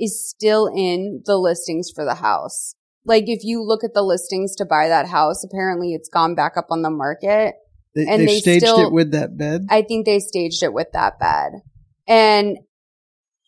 is 0.00 0.28
still 0.28 0.66
in 0.66 1.22
the 1.24 1.36
listings 1.38 1.90
for 1.94 2.04
the 2.04 2.16
house. 2.16 2.74
Like, 3.04 3.24
if 3.28 3.44
you 3.44 3.62
look 3.62 3.84
at 3.84 3.94
the 3.94 4.02
listings 4.02 4.56
to 4.56 4.64
buy 4.64 4.88
that 4.88 5.06
house, 5.06 5.44
apparently 5.44 5.94
it's 5.94 6.08
gone 6.08 6.34
back 6.34 6.56
up 6.56 6.66
on 6.70 6.82
the 6.82 6.90
market. 6.90 7.54
They, 7.94 8.04
and 8.06 8.22
they 8.22 8.26
they 8.26 8.40
staged 8.40 8.66
still- 8.66 8.80
it 8.88 8.92
with 8.92 9.12
that 9.12 9.36
bed. 9.38 9.66
I 9.70 9.82
think 9.82 10.06
they 10.06 10.18
staged 10.18 10.62
it 10.64 10.72
with 10.74 10.88
that 10.92 11.20
bed. 11.20 11.62
And 12.06 12.58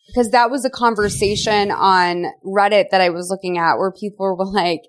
because 0.07 0.31
that 0.31 0.49
was 0.49 0.65
a 0.65 0.69
conversation 0.69 1.71
on 1.71 2.25
Reddit 2.45 2.89
that 2.91 3.01
I 3.01 3.09
was 3.09 3.29
looking 3.29 3.57
at 3.57 3.75
where 3.75 3.91
people 3.91 4.25
were 4.25 4.45
like, 4.45 4.81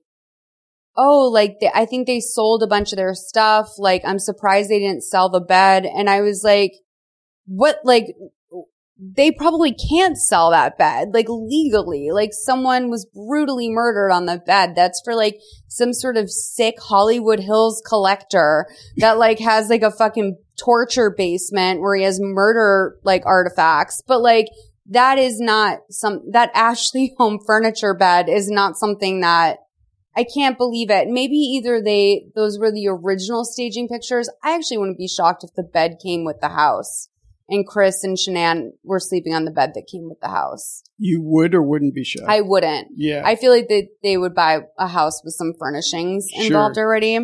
oh, 0.96 1.28
like 1.28 1.58
they, 1.60 1.70
I 1.72 1.84
think 1.84 2.06
they 2.06 2.20
sold 2.20 2.62
a 2.62 2.66
bunch 2.66 2.92
of 2.92 2.96
their 2.96 3.14
stuff. 3.14 3.68
Like, 3.78 4.02
I'm 4.04 4.18
surprised 4.18 4.70
they 4.70 4.78
didn't 4.78 5.04
sell 5.04 5.28
the 5.28 5.40
bed. 5.40 5.84
And 5.84 6.08
I 6.08 6.22
was 6.22 6.42
like, 6.42 6.72
what, 7.46 7.80
like, 7.84 8.06
they 9.02 9.32
probably 9.32 9.74
can't 9.74 10.18
sell 10.18 10.50
that 10.50 10.76
bed, 10.76 11.08
like 11.14 11.26
legally. 11.28 12.10
Like 12.12 12.30
someone 12.32 12.90
was 12.90 13.06
brutally 13.06 13.70
murdered 13.70 14.10
on 14.10 14.26
the 14.26 14.36
bed. 14.38 14.74
That's 14.76 15.00
for 15.02 15.14
like 15.14 15.38
some 15.68 15.94
sort 15.94 16.18
of 16.18 16.30
sick 16.30 16.74
Hollywood 16.78 17.40
Hills 17.40 17.82
collector 17.86 18.66
that 18.98 19.16
like 19.16 19.38
has 19.38 19.70
like 19.70 19.82
a 19.82 19.90
fucking 19.90 20.36
torture 20.62 21.10
basement 21.16 21.80
where 21.80 21.96
he 21.96 22.04
has 22.04 22.18
murder 22.20 22.98
like 23.02 23.24
artifacts. 23.26 24.02
But 24.06 24.20
like 24.20 24.46
that 24.86 25.18
is 25.18 25.40
not 25.40 25.78
some, 25.90 26.22
that 26.32 26.50
Ashley 26.54 27.14
home 27.18 27.38
furniture 27.46 27.94
bed 27.94 28.28
is 28.28 28.50
not 28.50 28.76
something 28.76 29.20
that 29.20 29.58
I 30.16 30.24
can't 30.24 30.58
believe 30.58 30.90
it. 30.90 31.08
Maybe 31.08 31.36
either 31.36 31.80
they, 31.80 32.26
those 32.34 32.58
were 32.58 32.72
the 32.72 32.88
original 32.88 33.44
staging 33.44 33.88
pictures. 33.88 34.28
I 34.42 34.54
actually 34.54 34.78
wouldn't 34.78 34.98
be 34.98 35.06
shocked 35.08 35.44
if 35.44 35.54
the 35.54 35.62
bed 35.62 35.98
came 36.02 36.24
with 36.24 36.40
the 36.40 36.48
house 36.48 37.08
and 37.50 37.66
Chris 37.66 38.04
and 38.04 38.16
Shanann 38.16 38.70
were 38.84 39.00
sleeping 39.00 39.34
on 39.34 39.44
the 39.44 39.50
bed 39.50 39.72
that 39.74 39.88
came 39.90 40.08
with 40.08 40.20
the 40.20 40.28
house. 40.28 40.82
You 40.98 41.20
would 41.22 41.54
or 41.54 41.62
wouldn't 41.62 41.94
be 41.94 42.04
shocked? 42.04 42.28
I 42.28 42.40
wouldn't. 42.40 42.88
Yeah. 42.94 43.22
I 43.24 43.34
feel 43.36 43.50
like 43.50 43.68
they, 43.68 43.88
they 44.02 44.16
would 44.16 44.34
buy 44.34 44.60
a 44.78 44.86
house 44.86 45.20
with 45.24 45.34
some 45.34 45.52
furnishings 45.58 46.28
involved 46.32 46.76
Sure. 46.76 46.84
already. 46.84 47.18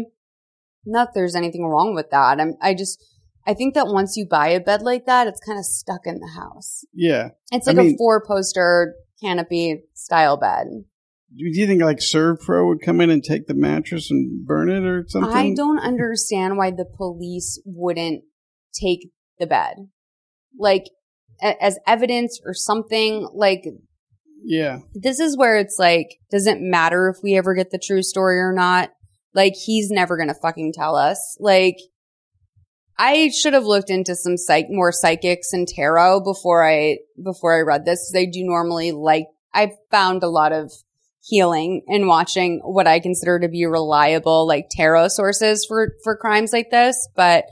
Not 0.84 1.08
that 1.08 1.12
there's 1.14 1.36
anything 1.36 1.64
wrong 1.64 1.94
with 1.94 2.10
that. 2.10 2.40
I'm, 2.40 2.54
I 2.60 2.74
just, 2.74 3.02
I 3.46 3.54
think 3.54 3.74
that 3.74 3.86
once 3.86 4.16
you 4.16 4.26
buy 4.28 4.48
a 4.48 4.60
bed 4.60 4.82
like 4.82 5.06
that, 5.06 5.26
it's 5.26 5.40
kind 5.40 5.58
of 5.58 5.64
stuck 5.64 6.00
in 6.06 6.18
the 6.20 6.32
house. 6.40 6.84
yeah. 6.92 7.28
It's 7.52 7.68
I 7.68 7.72
like 7.72 7.86
a 7.94 7.96
four 7.96 8.24
poster 8.26 8.94
canopy 9.22 9.82
style 9.94 10.36
bed. 10.36 10.66
Do 11.36 11.44
you 11.44 11.66
think 11.66 11.82
like 11.82 11.98
ServPro 11.98 12.68
would 12.68 12.80
come 12.82 13.00
in 13.00 13.10
and 13.10 13.22
take 13.22 13.46
the 13.46 13.54
mattress 13.54 14.10
and 14.10 14.46
burn 14.46 14.70
it 14.70 14.84
or 14.84 15.04
something? 15.08 15.32
I 15.32 15.52
don't 15.54 15.78
understand 15.78 16.56
why 16.56 16.70
the 16.70 16.84
police 16.84 17.60
wouldn't 17.64 18.24
take 18.74 19.10
the 19.38 19.46
bed, 19.46 19.88
like 20.58 20.84
a- 21.42 21.62
as 21.62 21.78
evidence 21.86 22.40
or 22.44 22.54
something. 22.54 23.28
Like 23.34 23.64
Yeah. 24.44 24.78
this 24.94 25.18
is 25.20 25.36
where 25.36 25.56
it's 25.56 25.76
like, 25.78 26.18
doesn't 26.30 26.60
matter 26.62 27.08
if 27.08 27.22
we 27.22 27.36
ever 27.36 27.54
get 27.54 27.70
the 27.70 27.78
true 27.78 28.02
story 28.02 28.38
or 28.38 28.52
not. 28.52 28.90
Like 29.34 29.54
he's 29.54 29.90
never 29.90 30.16
gonna 30.16 30.34
fucking 30.40 30.72
tell 30.74 30.96
us. 30.96 31.36
Like 31.40 31.76
I 32.98 33.28
should 33.28 33.52
have 33.52 33.64
looked 33.64 33.90
into 33.90 34.14
some 34.16 34.36
psych 34.36 34.66
more 34.70 34.92
psychics 34.92 35.52
and 35.52 35.68
tarot 35.68 36.20
before 36.20 36.66
I 36.66 36.98
before 37.22 37.56
I 37.56 37.60
read 37.60 37.84
this 37.84 38.10
because 38.10 38.22
I 38.22 38.30
do 38.30 38.42
normally 38.44 38.92
like 38.92 39.26
I've 39.52 39.72
found 39.90 40.22
a 40.22 40.28
lot 40.28 40.52
of 40.52 40.72
healing 41.22 41.82
in 41.88 42.06
watching 42.06 42.60
what 42.64 42.86
I 42.86 43.00
consider 43.00 43.40
to 43.40 43.48
be 43.48 43.66
reliable 43.66 44.46
like 44.46 44.66
tarot 44.70 45.08
sources 45.08 45.64
for 45.66 45.92
for 46.04 46.16
crimes 46.16 46.52
like 46.52 46.70
this, 46.70 47.08
but 47.16 47.44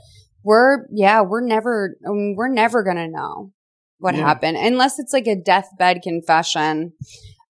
we're 0.43 0.85
yeah 0.91 1.21
we're 1.21 1.45
never 1.45 1.95
I 2.07 2.11
mean, 2.11 2.35
we're 2.37 2.47
never 2.53 2.83
gonna 2.83 3.07
know 3.07 3.51
what 3.99 4.15
Yeah. 4.15 4.21
happened 4.21 4.57
unless 4.57 4.99
it's 4.99 5.13
like 5.13 5.27
a 5.27 5.35
deathbed 5.35 6.01
confession. 6.03 6.93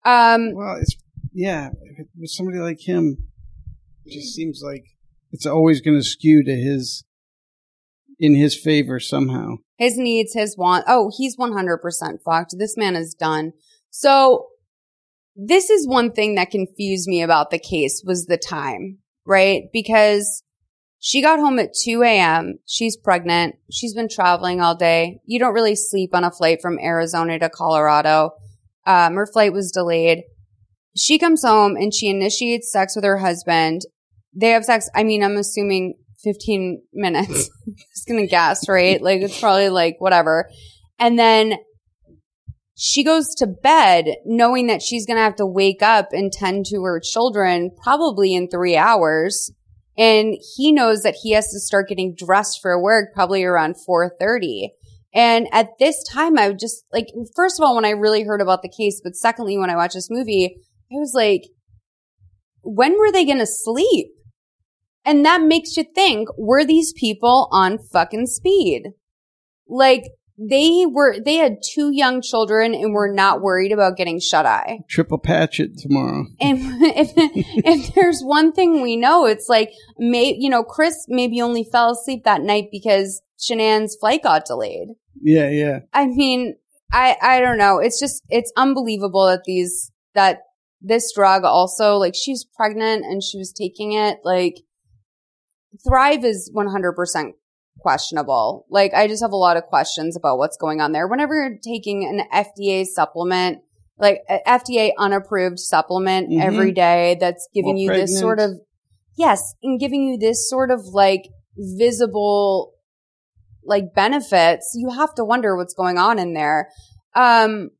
Um, 0.04 0.54
well, 0.54 0.78
it's 0.80 0.96
yeah. 1.34 1.70
Was 2.20 2.36
somebody 2.36 2.60
like 2.60 2.80
him, 2.88 3.18
it 4.06 4.14
just 4.14 4.34
seems 4.34 4.62
like 4.64 4.86
it's 5.32 5.46
always 5.46 5.82
going 5.82 5.98
to 5.98 6.04
skew 6.04 6.44
to 6.44 6.56
his 6.56 7.04
in 8.20 8.36
his 8.36 8.56
favor 8.56 9.00
somehow. 9.00 9.56
his 9.78 9.98
needs, 9.98 10.34
his 10.34 10.58
want. 10.58 10.86
Oh, 10.88 11.12
he's 11.16 11.38
100% 11.38 11.80
fucked. 12.24 12.56
This 12.58 12.78
man 12.78 12.96
is 12.96 13.14
done. 13.14 13.52
So 13.90 14.48
this 15.36 15.70
is 15.70 15.88
one 15.88 16.12
thing 16.12 16.36
that 16.36 16.52
confused 16.52 17.08
me 17.08 17.22
about 17.22 17.52
the 17.52 17.60
case 17.60 18.02
was 18.06 18.26
the 18.26 18.38
time, 18.38 19.00
right? 19.26 19.64
Because 19.74 20.44
she 21.00 21.22
got 21.22 21.40
home 21.40 21.60
at 21.60 21.74
2 21.84 22.04
a.m. 22.04 22.56
She's 22.66 22.98
pregnant. 22.98 23.56
She's 23.72 23.94
been 23.94 24.10
traveling 24.10 24.62
all 24.62 24.76
day. 24.76 25.20
You 25.26 25.40
don't 25.40 25.54
really 25.54 25.76
sleep 25.76 26.16
on 26.16 26.24
a 26.24 26.32
flight 26.32 26.60
from 26.62 26.80
Arizona 26.80 27.38
to 27.40 27.50
Colorado. 27.50 28.32
Um, 28.88 29.16
her 29.16 29.28
flight 29.28 29.52
was 29.54 29.72
delayed. 29.72 30.24
She 30.96 31.20
comes 31.20 31.44
home 31.44 31.76
and 31.76 31.94
she 31.94 32.08
initiates 32.08 32.72
sex 32.72 32.96
with 32.96 33.04
her 33.04 33.18
husband. 33.18 33.82
They 34.34 34.50
have 34.50 34.64
sex. 34.66 34.90
I 34.96 35.04
mean, 35.04 35.24
I'm 35.24 35.38
assuming 35.38 35.96
15 36.26 36.82
minutes. 36.94 37.50
Just 37.94 38.08
gonna 38.08 38.28
guess, 38.28 38.68
right? 38.68 39.02
Like 39.02 39.22
it's 39.22 39.40
probably 39.40 39.70
like 39.70 39.96
whatever. 40.00 40.50
And 41.00 41.18
then 41.18 41.54
she 42.76 43.06
goes 43.06 43.34
to 43.36 43.48
bed 43.48 44.08
knowing 44.26 44.68
that 44.68 44.82
she's 44.82 45.06
gonna 45.06 45.22
have 45.22 45.38
to 45.38 45.46
wake 45.46 45.82
up 45.82 46.10
and 46.12 46.34
tend 46.34 46.66
to 46.66 46.82
her 46.84 47.00
children 47.00 47.72
probably 47.82 48.34
in 48.34 48.50
three 48.50 48.76
hours. 48.76 49.52
And 49.98 50.36
he 50.58 50.74
knows 50.74 51.04
that 51.04 51.16
he 51.24 51.32
has 51.32 51.48
to 51.52 51.60
start 51.60 51.88
getting 51.88 52.16
dressed 52.18 52.60
for 52.62 52.82
work 52.82 53.14
probably 53.14 53.46
around 53.46 53.76
430. 53.86 54.74
And 55.14 55.48
at 55.54 55.70
this 55.80 56.04
time, 56.04 56.38
I 56.38 56.50
would 56.50 56.60
just 56.60 56.84
like, 56.92 57.08
first 57.38 57.58
of 57.58 57.64
all, 57.64 57.76
when 57.76 57.86
I 57.86 57.92
really 57.92 58.24
heard 58.24 58.42
about 58.42 58.62
the 58.62 58.70
case, 58.70 59.00
but 59.02 59.16
secondly, 59.16 59.58
when 59.58 59.70
I 59.70 59.78
watched 59.78 59.94
this 59.94 60.10
movie, 60.12 60.58
I 60.92 60.96
was 60.96 61.14
like, 61.16 61.44
when 62.62 62.98
were 63.00 63.14
they 63.14 63.26
going 63.26 63.40
to 63.40 63.46
sleep? 63.46 64.08
And 65.06 65.24
that 65.26 65.42
makes 65.42 65.78
you 65.78 65.84
think, 65.84 66.30
were 66.38 66.66
these 66.66 66.94
people 66.94 67.48
on 67.52 67.78
fucking 67.78 68.26
speed? 68.26 68.94
Like, 69.68 70.04
they 70.38 70.86
were, 70.86 71.18
they 71.24 71.36
had 71.36 71.58
two 71.64 71.92
young 71.92 72.22
children 72.22 72.74
and 72.74 72.94
were 72.94 73.12
not 73.14 73.42
worried 73.42 73.72
about 73.72 73.96
getting 73.96 74.20
shut 74.20 74.46
eye. 74.46 74.80
Triple 74.90 75.18
patch 75.18 75.60
it 75.60 75.78
tomorrow. 75.78 76.26
And 76.42 76.60
if, 76.82 77.12
if 77.16 77.94
there's 77.96 78.22
one 78.22 78.52
thing 78.52 78.82
we 78.82 78.98
know, 78.98 79.26
it's 79.26 79.48
like, 79.48 79.72
may, 79.98 80.36
you 80.38 80.50
know, 80.50 80.64
Chris 80.64 81.06
maybe 81.08 81.42
only 81.42 81.64
fell 81.64 81.92
asleep 81.92 82.24
that 82.26 82.42
night 82.42 82.66
because 82.72 83.22
Shanann's 83.40 83.96
flight 83.96 84.24
got 84.24 84.46
delayed. 84.46 84.90
Yeah, 85.22 85.50
yeah. 85.50 85.80
I 85.94 86.08
mean, 86.08 86.56
I, 86.92 87.16
I 87.22 87.40
don't 87.40 87.58
know. 87.58 87.80
It's 87.80 88.00
just, 88.00 88.24
it's 88.30 88.52
unbelievable 88.58 89.28
that 89.28 89.44
these, 89.46 89.92
that 90.16 90.40
this 90.82 91.14
drug 91.14 91.44
also, 91.44 91.96
like 91.96 92.14
she's 92.16 92.44
pregnant 92.44 93.06
and 93.06 93.24
she 93.24 93.38
was 93.38 93.54
taking 93.54 93.94
it. 93.94 94.20
Like 94.26 94.56
Thrive 95.88 96.24
is 96.24 96.52
100% 96.56 97.32
questionable. 97.80 98.66
Like 98.70 98.94
I 98.94 99.08
just 99.08 99.22
have 99.24 99.32
a 99.32 99.36
lot 99.38 99.58
of 99.58 99.64
questions 99.64 100.16
about 100.16 100.38
what's 100.38 100.58
going 100.58 100.82
on 100.82 100.92
there. 100.92 101.08
Whenever 101.08 101.36
you're 101.36 101.58
taking 101.64 102.04
an 102.08 102.26
FDA 102.34 102.86
supplement, 102.86 103.60
like 103.98 104.22
FDA 104.48 104.92
unapproved 104.98 105.60
supplement 105.60 106.30
Mhm. 106.30 106.42
every 106.42 106.72
day 106.72 107.18
that's 107.20 107.48
giving 107.54 107.78
you 107.78 107.90
this 107.94 108.20
sort 108.20 108.40
of, 108.40 108.52
yes, 109.18 109.56
and 109.64 109.80
giving 109.80 110.04
you 110.04 110.18
this 110.18 110.50
sort 110.50 110.72
of 110.72 110.82
like 110.88 111.30
visible 111.58 112.72
like 113.68 113.94
benefits, 113.96 114.74
you 114.76 114.90
have 114.92 115.16
to 115.16 115.26
wonder 115.26 115.58
what's 115.58 115.74
going 115.74 115.98
on 115.98 116.20
in 116.20 116.34
there. 116.34 116.70
Um, 117.16 117.72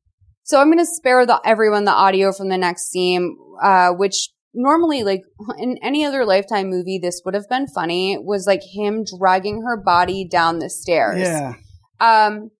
so 0.42 0.60
I'm 0.60 0.66
going 0.66 0.78
to 0.78 0.86
spare 0.86 1.24
the 1.26 1.40
everyone 1.44 1.84
the 1.84 1.92
audio 1.92 2.32
from 2.32 2.48
the 2.48 2.58
next 2.58 2.90
scene, 2.90 3.36
uh, 3.62 3.90
which 3.92 4.30
normally 4.56 5.04
like 5.04 5.22
in 5.58 5.78
any 5.82 6.04
other 6.04 6.24
lifetime 6.24 6.68
movie, 6.68 6.98
this 6.98 7.22
would 7.24 7.34
have 7.34 7.48
been 7.48 7.68
funny 7.68 8.18
was 8.18 8.46
like 8.46 8.62
him 8.74 9.04
dragging 9.04 9.62
her 9.62 9.76
body 9.76 10.26
down 10.26 10.58
the 10.58 10.70
stairs. 10.70 11.20
Yeah. 11.20 11.54
Um, 12.00 12.50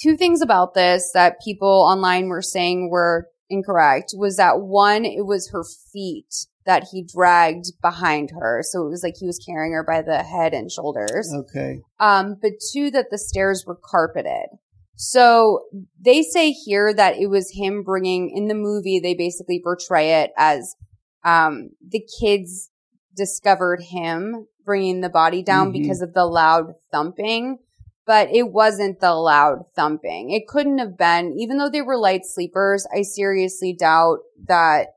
two 0.00 0.16
things 0.16 0.42
about 0.42 0.74
this 0.74 1.10
that 1.14 1.40
people 1.42 1.68
online 1.68 2.28
were 2.28 2.42
saying 2.42 2.90
were 2.90 3.28
incorrect 3.48 4.12
was 4.16 4.36
that 4.36 4.60
one, 4.60 5.04
it 5.04 5.26
was 5.26 5.50
her 5.50 5.64
feet 5.92 6.46
that 6.66 6.84
he 6.92 7.02
dragged 7.02 7.66
behind 7.80 8.30
her. 8.38 8.60
So 8.62 8.84
it 8.84 8.90
was 8.90 9.02
like 9.02 9.14
he 9.18 9.26
was 9.26 9.38
carrying 9.38 9.72
her 9.72 9.84
by 9.84 10.02
the 10.02 10.22
head 10.22 10.52
and 10.52 10.70
shoulders. 10.70 11.32
Okay. 11.32 11.80
Um, 12.00 12.36
but 12.42 12.52
two, 12.72 12.90
that 12.90 13.06
the 13.10 13.18
stairs 13.18 13.64
were 13.66 13.78
carpeted. 13.82 14.48
So 14.96 15.60
they 16.00 16.22
say 16.22 16.50
here 16.50 16.92
that 16.92 17.16
it 17.16 17.28
was 17.28 17.52
him 17.54 17.82
bringing 17.82 18.32
in 18.34 18.48
the 18.48 18.54
movie. 18.54 18.98
They 18.98 19.14
basically 19.14 19.60
portray 19.62 20.22
it 20.22 20.32
as, 20.36 20.74
um, 21.26 21.70
the 21.86 22.02
kids 22.20 22.70
discovered 23.16 23.80
him 23.82 24.46
bringing 24.64 25.00
the 25.00 25.08
body 25.10 25.42
down 25.42 25.68
Mhm. 25.70 25.72
because 25.72 26.00
of 26.00 26.14
the 26.14 26.24
loud 26.24 26.74
thumping. 26.92 27.58
But 28.06 28.30
it 28.32 28.52
wasn't 28.52 29.00
the 29.00 29.14
loud 29.14 29.64
thumping. 29.74 30.30
It 30.30 30.46
couldn't 30.46 30.78
have 30.78 30.96
been, 30.96 31.34
even 31.38 31.58
though 31.58 31.68
they 31.68 31.82
were 31.82 31.98
light 31.98 32.24
sleepers. 32.24 32.86
I 32.94 33.02
seriously 33.02 33.72
doubt 33.72 34.18
that. 34.46 34.88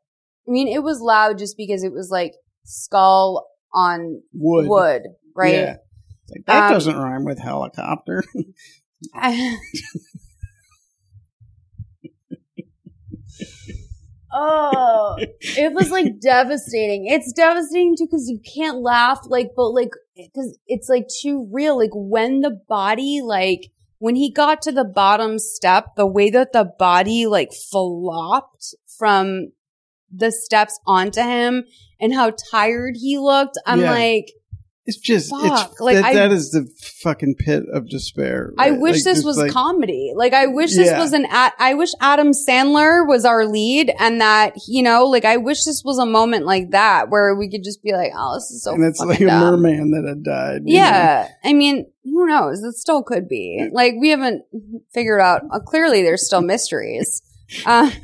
I 0.47 0.51
mean, 0.51 0.68
it 0.68 0.84
was 0.84 1.01
loud 1.01 1.39
just 1.39 1.57
because 1.57 1.84
it 1.84 1.91
was 1.91 2.10
like 2.11 2.35
skull 2.65 3.47
on 3.73 4.22
Wood. 4.34 4.68
wood 4.68 5.01
right? 5.35 5.53
Yeah. 5.56 5.76
Like, 6.30 6.45
that 6.45 6.68
Um, 6.68 6.73
doesn't 6.73 6.95
rhyme 6.97 7.26
with 7.26 7.39
helicopter. 7.39 8.23
oh, 14.31 15.18
it 15.41 15.73
was 15.73 15.89
like 15.89 16.19
devastating. 16.22 17.07
It's 17.07 17.31
devastating 17.34 17.95
too 17.97 18.06
because 18.06 18.30
you 18.30 18.39
can't 18.39 18.81
laugh, 18.81 19.22
like, 19.26 19.51
but 19.56 19.69
like, 19.69 19.91
because 20.15 20.57
it's 20.68 20.89
like 20.89 21.07
too 21.22 21.47
real. 21.51 21.77
Like 21.77 21.91
when 21.93 22.41
the 22.41 22.60
body, 22.68 23.22
like, 23.23 23.72
when 23.99 24.15
he 24.15 24.31
got 24.31 24.61
to 24.64 24.72
the 24.72 24.85
bottom 24.85 25.39
step, 25.39 25.95
the 25.95 26.07
way 26.07 26.30
that 26.30 26.53
the 26.53 26.72
body 26.77 27.26
like 27.26 27.51
flopped 27.51 28.73
from 28.97 29.51
the 30.11 30.31
steps 30.31 30.80
onto 30.88 31.22
him 31.22 31.65
and 31.99 32.14
how 32.14 32.31
tired 32.51 32.95
he 32.99 33.18
looked, 33.18 33.57
I'm 33.65 33.81
Yeah. 33.81 33.91
like, 33.91 34.31
It's 34.90 34.98
just 34.98 35.30
Fuck, 35.30 35.74
it's 35.74 35.80
like, 35.82 35.95
that, 35.98 36.06
I- 36.06 36.14
that 36.16 36.32
is 36.32 36.49
the 36.49 36.68
fucking 37.03 37.36
pit 37.36 37.61
of 37.72 37.88
despair. 37.88 38.53
I 38.57 38.72
wish 38.72 38.95
Like, 38.98 39.03
this 39.03 39.24
was 39.24 39.38
like- 39.38 39.52
comedy. 39.52 40.14
Like 40.16 40.34
I 40.34 40.48
wish 40.48 40.76
this 40.76 40.88
Yeah. 40.88 40.99
was 40.99 41.14
an 41.14 41.28
at 41.30 41.53
I 41.60 41.76
wish 41.76 41.91
Adam 42.02 42.32
Sandler 42.32 43.07
was 43.07 43.24
our 43.24 43.45
lead 43.45 43.94
and 43.99 44.20
that, 44.20 44.53
you 44.68 44.82
know, 44.82 45.06
like 45.06 45.26
I 45.26 45.38
wish 45.38 45.64
this 45.64 45.84
was 45.86 45.99
a 45.99 46.07
moment 46.07 46.48
like 46.48 46.72
that 46.72 47.11
where 47.11 47.36
we 47.36 47.52
could 47.52 47.64
just 47.64 47.84
be 47.84 47.91
like, 47.94 48.11
oh, 48.18 48.34
this 48.36 48.49
is 48.49 48.64
so 48.64 48.74
and 48.74 48.84
it's 48.84 48.99
like 48.99 49.22
a 49.22 49.26
merman 49.26 49.91
that 49.91 50.07
had 50.07 50.24
died. 50.24 50.61
you 50.66 50.78
know? 50.78 50.84
Yeah. 50.84 51.28
I 51.44 51.53
mean, 51.53 51.86
who 52.03 52.26
knows? 52.26 52.64
It 52.64 52.74
still 52.74 53.03
could 53.03 53.30
be. 53.30 53.70
Like 53.72 53.94
we 54.02 54.10
haven't 54.10 54.41
figured 54.91 55.22
out 55.22 55.44
uh, 55.52 55.60
clearly 55.60 56.02
there's 56.02 56.26
still 56.26 56.41
mysteries. 56.41 57.22
Uh, 57.66 57.90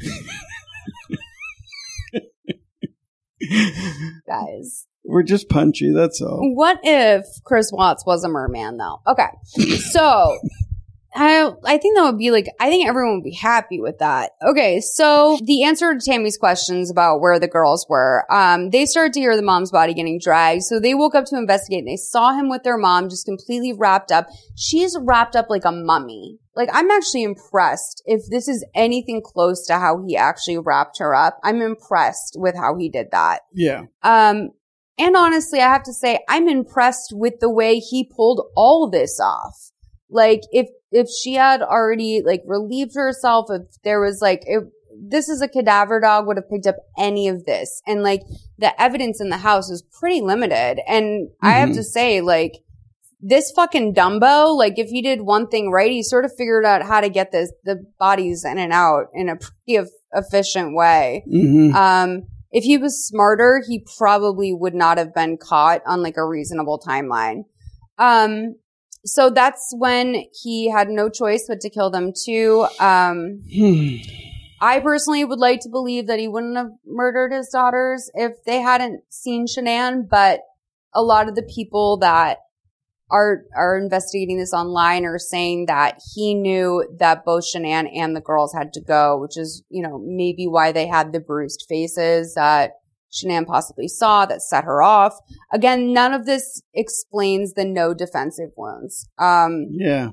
guys. 4.27 4.87
We're 5.07 5.23
just 5.23 5.49
punchy. 5.49 5.91
That's 5.93 6.21
all. 6.21 6.39
What 6.55 6.79
if 6.83 7.25
Chris 7.43 7.71
Watts 7.71 8.05
was 8.05 8.23
a 8.23 8.29
merman 8.29 8.77
though? 8.77 9.01
Okay. 9.07 9.27
So 9.91 10.37
I 11.15 11.49
I 11.63 11.77
think 11.77 11.95
that 11.95 12.03
would 12.03 12.17
be 12.17 12.31
like 12.31 12.47
I 12.59 12.69
think 12.69 12.87
everyone 12.87 13.15
would 13.15 13.23
be 13.23 13.33
happy 13.33 13.79
with 13.79 13.99
that. 13.99 14.31
Okay, 14.45 14.81
so 14.81 15.39
the 15.43 15.63
answer 15.63 15.93
to 15.93 16.05
Tammy's 16.05 16.37
questions 16.37 16.91
about 16.91 17.21
where 17.21 17.39
the 17.39 17.47
girls 17.47 17.85
were, 17.89 18.25
um, 18.31 18.69
they 18.71 18.85
started 18.85 19.13
to 19.13 19.21
hear 19.21 19.35
the 19.35 19.41
mom's 19.41 19.71
body 19.71 19.93
getting 19.93 20.19
dragged. 20.19 20.63
So 20.63 20.79
they 20.79 20.93
woke 20.93 21.15
up 21.15 21.25
to 21.25 21.37
investigate 21.37 21.79
and 21.79 21.87
they 21.87 21.95
saw 21.95 22.33
him 22.33 22.49
with 22.49 22.63
their 22.63 22.77
mom 22.77 23.09
just 23.09 23.25
completely 23.25 23.73
wrapped 23.73 24.11
up. 24.11 24.27
She's 24.55 24.97
wrapped 24.99 25.35
up 25.35 25.49
like 25.49 25.65
a 25.65 25.71
mummy. 25.71 26.39
Like 26.55 26.69
I'm 26.73 26.91
actually 26.91 27.23
impressed 27.23 28.03
if 28.05 28.21
this 28.29 28.47
is 28.47 28.65
anything 28.75 29.21
close 29.23 29.65
to 29.67 29.79
how 29.79 30.03
he 30.05 30.17
actually 30.17 30.57
wrapped 30.57 30.99
her 30.99 31.15
up. 31.15 31.39
I'm 31.43 31.61
impressed 31.61 32.35
with 32.37 32.55
how 32.55 32.75
he 32.77 32.89
did 32.89 33.11
that. 33.11 33.41
Yeah. 33.53 33.83
Um, 34.03 34.49
and 34.97 35.15
honestly, 35.15 35.59
I 35.59 35.69
have 35.69 35.83
to 35.83 35.93
say, 35.93 36.19
I'm 36.29 36.47
impressed 36.47 37.13
with 37.13 37.39
the 37.39 37.49
way 37.49 37.79
he 37.79 38.03
pulled 38.03 38.45
all 38.55 38.89
this 38.89 39.19
off. 39.19 39.71
Like, 40.09 40.41
if, 40.51 40.67
if 40.91 41.07
she 41.09 41.33
had 41.33 41.61
already, 41.61 42.21
like, 42.23 42.43
relieved 42.45 42.95
herself, 42.95 43.47
if 43.49 43.63
there 43.83 43.99
was, 43.99 44.21
like, 44.21 44.43
if 44.45 44.63
this 44.97 45.27
is 45.27 45.41
a 45.41 45.47
cadaver 45.49 45.99
dog 45.99 46.25
would 46.27 46.37
have 46.37 46.49
picked 46.49 46.67
up 46.67 46.77
any 46.97 47.27
of 47.27 47.43
this. 47.45 47.81
And, 47.85 48.01
like, 48.03 48.21
the 48.57 48.79
evidence 48.81 49.19
in 49.19 49.29
the 49.29 49.37
house 49.37 49.69
is 49.69 49.83
pretty 49.99 50.21
limited. 50.21 50.79
And 50.87 51.29
I 51.41 51.53
have 51.53 51.69
Mhm. 51.69 51.75
to 51.75 51.83
say, 51.83 52.21
like, 52.21 52.53
this 53.19 53.51
fucking 53.51 53.93
Dumbo, 53.95 54.55
like, 54.55 54.77
if 54.77 54.89
he 54.89 55.01
did 55.01 55.21
one 55.21 55.47
thing 55.47 55.71
right, 55.71 55.91
he 55.91 56.03
sort 56.03 56.23
of 56.25 56.31
figured 56.37 56.63
out 56.63 56.83
how 56.83 57.01
to 57.01 57.09
get 57.09 57.31
this, 57.31 57.51
the 57.63 57.83
bodies 57.99 58.45
in 58.45 58.57
and 58.57 58.71
out 58.71 59.07
in 59.13 59.27
a 59.27 59.35
pretty 59.35 59.89
efficient 60.13 60.75
way. 60.75 61.25
Mhm. 61.27 61.73
Um, 61.73 62.23
if 62.55 62.63
he 62.63 62.77
was 62.77 63.05
smarter, 63.05 63.61
he 63.67 63.85
probably 63.97 64.53
would 64.53 64.73
not 64.73 64.97
have 64.97 65.13
been 65.13 65.37
caught 65.37 65.81
on 65.85 66.01
like 66.01 66.15
a 66.15 66.25
reasonable 66.25 66.79
timeline. 66.79 67.43
Um, 67.97 68.55
so 69.03 69.29
that's 69.29 69.73
when 69.77 70.23
he 70.41 70.71
had 70.71 70.87
no 70.87 71.09
choice 71.09 71.43
but 71.49 71.59
to 71.59 71.69
kill 71.69 71.89
them 71.91 72.13
too. 72.15 72.65
Um, 72.79 73.41
I 74.61 74.79
personally 74.79 75.25
would 75.25 75.37
like 75.37 75.59
to 75.63 75.69
believe 75.69 76.07
that 76.07 76.17
he 76.17 76.29
wouldn't 76.29 76.55
have 76.55 76.69
murdered 76.85 77.33
his 77.33 77.49
daughters 77.49 78.09
if 78.13 78.31
they 78.45 78.61
hadn't 78.61 79.01
seen 79.09 79.47
Shanann, 79.47 80.07
but 80.09 80.39
a 80.93 81.03
lot 81.03 81.27
of 81.27 81.35
the 81.35 81.43
people 81.43 81.97
that 81.97 82.37
are 83.11 83.43
are 83.55 83.77
investigating 83.77 84.37
this 84.37 84.53
online 84.53 85.05
are 85.05 85.19
saying 85.19 85.65
that 85.67 85.99
he 86.13 86.33
knew 86.33 86.87
that 86.99 87.23
both 87.23 87.43
Shanann 87.45 87.87
and 87.95 88.15
the 88.15 88.21
girls 88.21 88.53
had 88.53 88.73
to 88.73 88.81
go, 88.81 89.17
which 89.19 89.37
is, 89.37 89.63
you 89.69 89.83
know, 89.83 90.01
maybe 90.03 90.47
why 90.47 90.71
they 90.71 90.87
had 90.87 91.13
the 91.13 91.19
bruised 91.19 91.65
faces 91.69 92.33
that 92.35 92.71
Shanann 93.13 93.45
possibly 93.45 93.87
saw 93.87 94.25
that 94.25 94.41
set 94.41 94.63
her 94.63 94.81
off. 94.81 95.13
Again, 95.53 95.93
none 95.93 96.13
of 96.13 96.25
this 96.25 96.61
explains 96.73 97.53
the 97.53 97.63
no 97.65 97.93
defensive 97.93 98.49
wounds. 98.57 99.07
Um, 99.19 99.67
Yeah. 99.69 100.09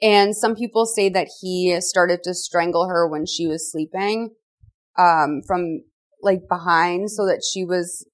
and 0.00 0.34
some 0.36 0.54
people 0.54 0.86
say 0.86 1.08
that 1.10 1.28
he 1.40 1.78
started 1.80 2.22
to 2.22 2.32
strangle 2.34 2.88
her 2.88 3.06
when 3.08 3.26
she 3.26 3.46
was 3.46 3.70
sleeping, 3.70 4.30
um, 4.96 5.42
from 5.46 5.82
like 6.22 6.48
behind 6.48 7.10
so 7.10 7.26
that 7.26 7.42
she 7.42 7.64
was 7.64 8.06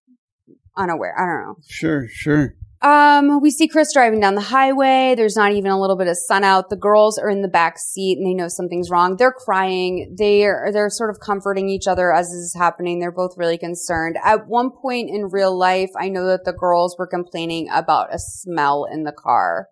unaware. 0.77 1.15
I 1.19 1.27
don't 1.27 1.47
know. 1.47 1.57
Sure, 1.69 2.07
sure. 2.09 2.55
Um, 2.83 3.41
we 3.41 3.51
see 3.51 3.69
Chris 3.69 3.93
driving 3.93 4.21
down 4.21 4.35
the 4.35 4.43
highway. 4.43 5.15
There's 5.17 5.37
not 5.37 5.53
even 5.53 5.71
a 5.71 5.81
little 5.81 5.97
bit 5.97 6.09
of 6.09 6.17
sun 6.17 6.45
out. 6.45 6.69
The 6.69 6.77
girls 6.77 7.19
are 7.19 7.31
in 7.31 7.41
the 7.41 7.49
back 7.49 7.79
seat 7.79 8.19
and 8.19 8.27
they 8.27 8.35
know 8.35 8.49
something's 8.49 8.91
wrong. 8.91 9.17
They're 9.17 9.33
crying. 9.33 10.15
They're, 10.17 10.69
they're 10.73 10.91
sort 10.91 11.11
of 11.11 11.19
comforting 11.19 11.71
each 11.71 11.87
other 11.87 12.13
as 12.13 12.27
this 12.27 12.35
is 12.35 12.55
happening. 12.57 13.01
They're 13.01 13.11
both 13.11 13.39
really 13.39 13.57
concerned. 13.57 14.17
At 14.23 14.47
one 14.47 14.71
point 14.71 15.09
in 15.09 15.31
real 15.31 15.57
life, 15.57 15.91
I 15.99 16.11
know 16.11 16.27
that 16.27 16.45
the 16.45 16.53
girls 16.53 16.97
were 16.99 17.07
complaining 17.07 17.69
about 17.73 18.15
a 18.15 18.19
smell 18.19 18.87
in 18.91 19.05
the 19.05 19.13
car. 19.13 19.69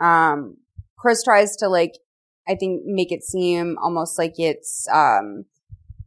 Um, 0.00 0.58
Chris 0.96 1.24
tries 1.24 1.56
to 1.56 1.68
like, 1.68 1.92
I 2.48 2.54
think 2.54 2.82
make 2.84 3.10
it 3.10 3.24
seem 3.24 3.76
almost 3.82 4.16
like 4.16 4.34
it's, 4.38 4.86
um, 4.92 5.44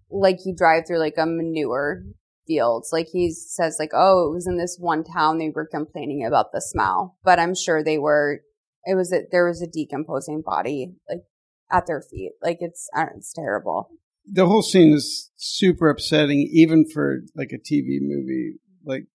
like 0.10 0.38
you 0.46 0.56
drive 0.56 0.84
through 0.88 1.00
like 1.00 1.18
a 1.18 1.26
manure 1.26 2.04
fields. 2.48 2.90
Like 2.92 3.08
he 3.12 3.32
says 3.32 3.78
like, 3.80 3.92
oh, 3.94 4.28
it 4.28 4.34
was 4.34 4.48
in 4.48 4.58
this 4.58 4.78
one 4.80 5.04
town 5.04 5.38
they 5.38 5.50
were 5.50 5.68
complaining 5.68 6.26
about 6.26 6.52
the 6.52 6.62
smell, 6.62 7.18
but 7.24 7.40
I'm 7.40 7.54
sure 7.54 7.84
they 7.84 7.98
were, 7.98 8.42
it 8.86 8.96
was, 8.96 9.12
a, 9.12 9.24
there 9.32 9.46
was 9.46 9.62
a 9.62 9.68
decomposing 9.68 10.42
body 10.42 10.94
like 11.10 11.24
at 11.72 11.86
their 11.88 12.02
feet. 12.02 12.32
Like 12.42 12.58
it's, 12.62 12.90
it's 13.16 13.34
terrible. 13.34 13.90
The 14.26 14.46
whole 14.46 14.62
scene 14.62 14.94
is 14.94 15.32
super 15.36 15.90
upsetting, 15.90 16.50
even 16.52 16.86
for 16.92 17.20
like 17.36 17.52
a 17.54 17.60
TV 17.60 18.00
movie. 18.02 18.56
Like, 18.86 19.06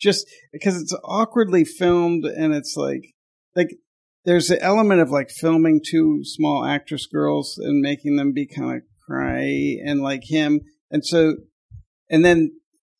just 0.00 0.26
because 0.52 0.80
it's 0.80 0.94
awkwardly 1.04 1.64
filmed 1.64 2.24
and 2.24 2.54
it's 2.54 2.74
like, 2.76 3.14
like, 3.54 3.76
there's 4.24 4.50
an 4.50 4.58
element 4.60 5.00
of 5.00 5.10
like 5.10 5.30
filming 5.30 5.80
two 5.84 6.20
small 6.24 6.64
actress 6.64 7.06
girls 7.06 7.58
and 7.58 7.80
making 7.80 8.16
them 8.16 8.32
be 8.32 8.46
kind 8.46 8.76
of 8.76 8.82
cry 9.06 9.76
and 9.84 10.00
like 10.00 10.22
him. 10.24 10.60
And 10.90 11.04
so, 11.04 11.34
and 12.10 12.24
then 12.24 12.52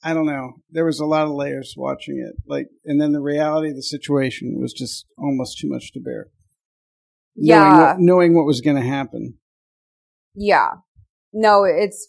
I 0.03 0.15
don't 0.15 0.27
know. 0.27 0.55
There 0.71 0.85
was 0.85 0.99
a 1.01 1.07
lot 1.07 1.27
of 1.27 1.33
layers 1.33 1.75
watching 1.77 2.19
it. 2.19 2.35
Like, 2.47 2.67
and 2.85 3.01
then 3.01 3.13
the 3.13 3.21
reality 3.21 3.71
of 3.71 3.77
the 3.77 3.83
situation 3.83 4.59
was 4.61 4.73
just 4.73 5.07
almost 5.17 5.59
too 5.59 5.69
much 5.69 5.93
to 5.93 6.01
bear. 6.01 6.27
Knowing 7.37 7.73
Yeah. 7.73 7.79
what, 7.93 8.01
knowing 8.01 8.35
what 8.35 8.45
was 8.47 8.61
going 8.61 8.77
to 8.77 8.83
happen. 8.83 9.35
Yeah. 10.35 10.71
No, 11.33 11.65
it's, 11.65 12.09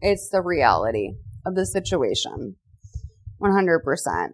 it's 0.00 0.28
the 0.30 0.42
reality 0.42 1.12
of 1.46 1.54
the 1.54 1.64
situation. 1.64 2.56
100%. 3.40 4.30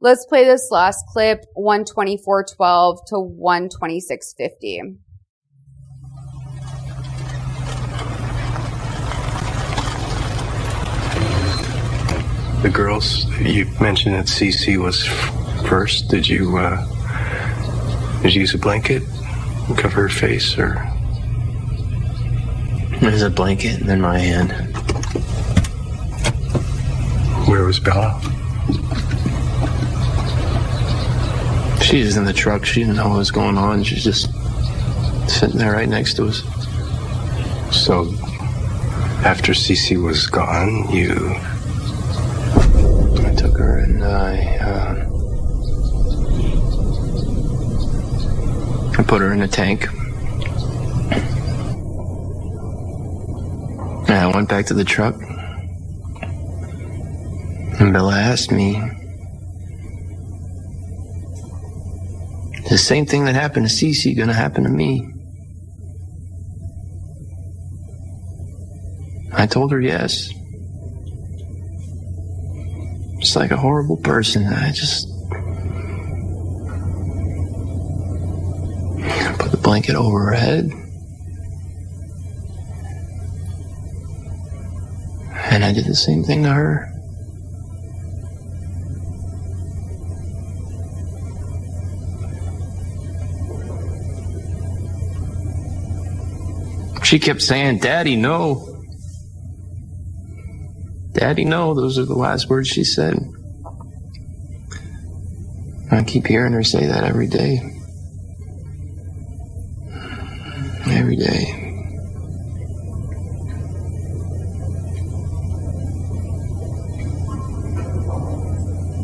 Let's 0.00 0.26
play 0.26 0.44
this 0.44 0.68
last 0.70 1.04
clip, 1.08 1.44
124.12 1.56 2.98
to 3.06 3.14
126.50. 3.14 4.96
The 12.62 12.70
girls 12.72 13.26
you 13.40 13.66
mentioned 13.80 14.14
that 14.14 14.26
CC 14.26 14.76
was 14.80 15.04
first. 15.68 16.08
Did 16.08 16.28
you 16.28 16.56
uh, 16.56 18.22
did 18.22 18.34
you 18.34 18.42
use 18.42 18.54
a 18.54 18.58
blanket 18.58 19.02
and 19.68 19.76
cover 19.76 20.02
her 20.02 20.08
face, 20.08 20.56
or 20.56 20.74
There's 23.00 23.22
a 23.22 23.30
blanket 23.30 23.80
and 23.80 23.88
then 23.88 24.00
my 24.00 24.18
hand. 24.18 24.52
where 27.48 27.64
was 27.64 27.80
Bella? 27.80 28.20
She 31.82 32.02
was 32.04 32.16
in 32.16 32.24
the 32.24 32.32
truck. 32.32 32.64
She 32.64 32.80
didn't 32.80 32.96
know 32.96 33.08
what 33.08 33.18
was 33.18 33.30
going 33.32 33.58
on. 33.58 33.82
She's 33.82 34.04
just 34.04 34.30
sitting 35.28 35.58
there 35.58 35.72
right 35.72 35.88
next 35.88 36.14
to 36.14 36.26
us. 36.28 36.42
So 37.76 38.12
after 39.24 39.52
CC 39.52 40.00
was 40.02 40.26
gone, 40.28 40.88
you 40.90 41.36
And 43.60 44.02
I, 44.04 44.56
uh, 44.56 44.94
I 48.98 49.02
put 49.02 49.20
her 49.20 49.32
in 49.32 49.42
a 49.42 49.48
tank. 49.48 49.86
And 54.08 54.18
I 54.18 54.26
went 54.34 54.48
back 54.48 54.66
to 54.66 54.74
the 54.74 54.84
truck. 54.84 55.14
And 57.80 57.92
Bella 57.92 58.14
asked 58.14 58.50
me 58.50 58.80
the 62.68 62.78
same 62.78 63.06
thing 63.06 63.24
that 63.26 63.34
happened 63.34 63.68
to 63.68 63.74
Cece 63.74 64.16
gonna 64.16 64.32
happen 64.32 64.64
to 64.64 64.70
me. 64.70 65.08
I 69.32 69.46
told 69.46 69.72
her 69.72 69.80
yes 69.80 70.32
just 73.32 73.40
like 73.40 73.50
a 73.50 73.56
horrible 73.56 73.96
person. 73.96 74.46
I 74.46 74.72
just 74.72 75.08
put 79.38 79.50
the 79.50 79.58
blanket 79.62 79.94
over 79.94 80.26
her 80.26 80.32
head. 80.32 80.70
And 85.50 85.64
I 85.64 85.72
did 85.72 85.86
the 85.86 85.94
same 85.94 86.24
thing 86.24 86.42
to 86.42 86.50
her. 86.50 86.90
She 97.02 97.18
kept 97.18 97.40
saying, 97.40 97.78
Daddy, 97.78 98.16
no. 98.16 98.71
Daddy, 101.22 101.44
no. 101.44 101.72
Those 101.72 102.00
are 102.00 102.04
the 102.04 102.16
last 102.16 102.50
words 102.50 102.66
she 102.66 102.82
said. 102.82 103.16
I 105.88 106.02
keep 106.02 106.26
hearing 106.26 106.52
her 106.52 106.64
say 106.64 106.86
that 106.86 107.04
every 107.04 107.28
day. 107.28 107.60
Every 110.90 111.14
day. 111.14 111.44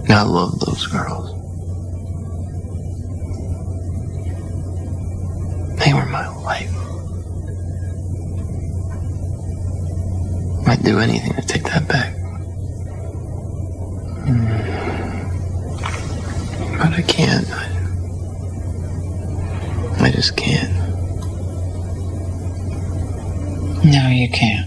I 0.09 0.23
love 0.23 0.59
those 0.59 0.89
girls. 0.89 1.31
They 5.79 5.95
were 5.95 6.07
my 6.07 6.28
do 10.89 10.99
anything 11.01 11.35
to 11.35 11.43
take 11.43 11.65
that 11.65 11.87
back. 11.87 12.15
Mm. 14.25 14.49
But 16.79 16.93
I 16.95 17.03
can't. 17.03 17.47
I, 17.51 17.67
I 20.07 20.11
just 20.11 20.35
can't. 20.35 20.73
No, 23.85 24.09
you 24.09 24.31
can't. 24.33 24.67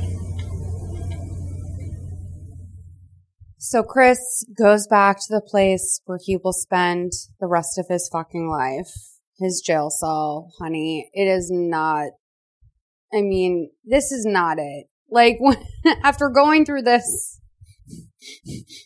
So 3.58 3.82
Chris 3.82 4.46
goes 4.56 4.86
back 4.86 5.18
to 5.22 5.28
the 5.30 5.42
place 5.42 6.02
where 6.06 6.20
he 6.24 6.38
will 6.38 6.54
spend 6.54 7.14
the 7.40 7.48
rest 7.48 7.80
of 7.80 7.88
his 7.90 8.08
fucking 8.12 8.48
life. 8.48 8.94
His 9.40 9.60
jail 9.66 9.90
cell, 9.90 10.52
honey. 10.60 11.10
It 11.14 11.26
is 11.26 11.50
not, 11.52 12.10
I 13.12 13.22
mean, 13.22 13.72
this 13.84 14.12
is 14.12 14.24
not 14.24 14.60
it. 14.60 14.91
Like, 15.12 15.38
when, 15.40 15.58
after 16.04 16.30
going 16.30 16.66
through 16.66 16.84
this 16.84 17.40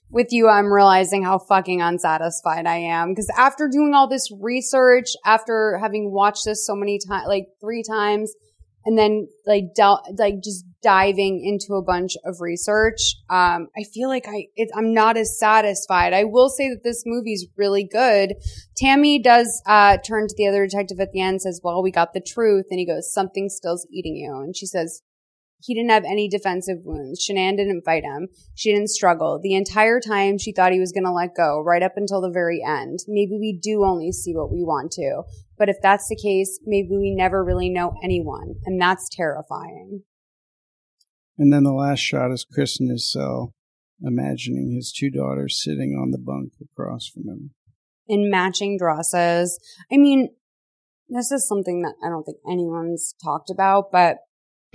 with 0.10 0.28
you, 0.32 0.50
I'm 0.50 0.72
realizing 0.72 1.24
how 1.24 1.40
fucking 1.40 1.82
unsatisfied 1.82 2.66
I 2.66 2.78
am. 2.78 3.12
Because 3.12 3.30
after 3.38 3.70
doing 3.72 3.94
all 3.94 4.08
this 4.08 4.30
research, 4.42 5.10
after 5.26 5.78
having 5.82 6.12
watched 6.12 6.46
this 6.46 6.66
so 6.66 6.76
many 6.76 7.00
times, 7.08 7.28
like 7.28 7.46
three 7.62 7.84
times, 7.84 8.34
and 8.86 8.98
then 8.98 9.28
like 9.46 9.74
del- 9.76 10.04
like 10.18 10.36
just 10.44 10.64
diving 10.82 11.44
into 11.44 11.74
a 11.74 11.82
bunch 11.82 12.16
of 12.24 12.40
research 12.40 13.16
um 13.32 13.68
i 13.76 13.84
feel 13.84 14.08
like 14.08 14.26
i 14.28 14.46
it, 14.56 14.70
i'm 14.76 14.94
not 14.94 15.18
as 15.18 15.38
satisfied. 15.38 16.14
I 16.14 16.24
will 16.24 16.50
say 16.50 16.70
that 16.70 16.84
this 16.84 17.04
movie's 17.06 17.48
really 17.58 17.84
good. 17.84 18.36
Tammy 18.78 19.20
does 19.20 19.62
uh 19.66 19.98
turn 19.98 20.28
to 20.28 20.36
the 20.38 20.48
other 20.48 20.68
detective 20.68 21.00
at 21.00 21.12
the 21.12 21.22
end 21.22 21.42
says 21.42 21.60
well 21.64 21.82
we 21.82 21.92
got 21.92 22.14
the 22.14 22.22
truth. 22.22 22.66
And 22.70 22.80
he 22.80 22.86
goes 22.86 23.12
something 23.12 23.50
still's 23.50 23.88
eating 23.92 24.16
you. 24.16 24.40
And 24.40 24.56
she 24.56 24.68
says 24.68 25.02
he 25.60 25.74
didn't 25.74 25.90
have 25.90 26.04
any 26.04 26.28
defensive 26.28 26.80
wounds. 26.84 27.26
Shanann 27.26 27.58
didn't 27.58 27.84
fight 27.86 28.04
him. 28.04 28.28
She 28.54 28.72
didn't 28.72 28.90
struggle. 28.90 29.40
The 29.42 29.56
entire 29.56 30.00
time 30.00 30.38
she 30.38 30.52
thought 30.52 30.72
he 30.72 30.80
was 30.80 30.92
going 30.92 31.06
to 31.06 31.12
let 31.12 31.36
go, 31.36 31.62
right 31.62 31.82
up 31.82 31.94
until 31.96 32.22
the 32.22 32.30
very 32.30 32.62
end. 32.66 33.00
Maybe 33.08 33.38
we 33.40 33.58
do 33.62 33.84
only 33.84 34.12
see 34.12 34.34
what 34.36 34.52
we 34.52 34.64
want 34.64 34.92
to. 34.94 35.24
But 35.58 35.70
if 35.70 35.78
that's 35.82 36.08
the 36.08 36.20
case, 36.22 36.60
maybe 36.66 36.90
we 36.92 37.16
never 37.16 37.44
really 37.44 37.70
know 37.70 37.96
anyone. 38.04 38.56
And 38.66 38.80
that's 38.80 39.10
terrifying. 39.10 40.04
And 41.38 41.52
then 41.52 41.64
the 41.64 41.74
last 41.74 42.00
shot 42.00 42.32
is 42.32 42.46
Chris 42.46 42.80
in 42.80 42.90
his 42.90 43.12
cell, 43.12 43.54
imagining 44.02 44.74
his 44.74 44.92
two 44.92 45.10
daughters 45.10 45.62
sitting 45.62 45.98
on 46.00 46.12
the 46.12 46.18
bunk 46.18 46.54
across 46.62 47.08
from 47.08 47.24
him. 47.24 47.52
In 48.08 48.30
matching 48.30 48.78
dresses. 48.78 49.60
I 49.92 49.98
mean, 49.98 50.30
this 51.10 51.32
is 51.32 51.48
something 51.48 51.82
that 51.82 51.96
I 52.06 52.10
don't 52.10 52.24
think 52.24 52.38
anyone's 52.50 53.16
talked 53.24 53.50
about, 53.50 53.92
but 53.92 54.18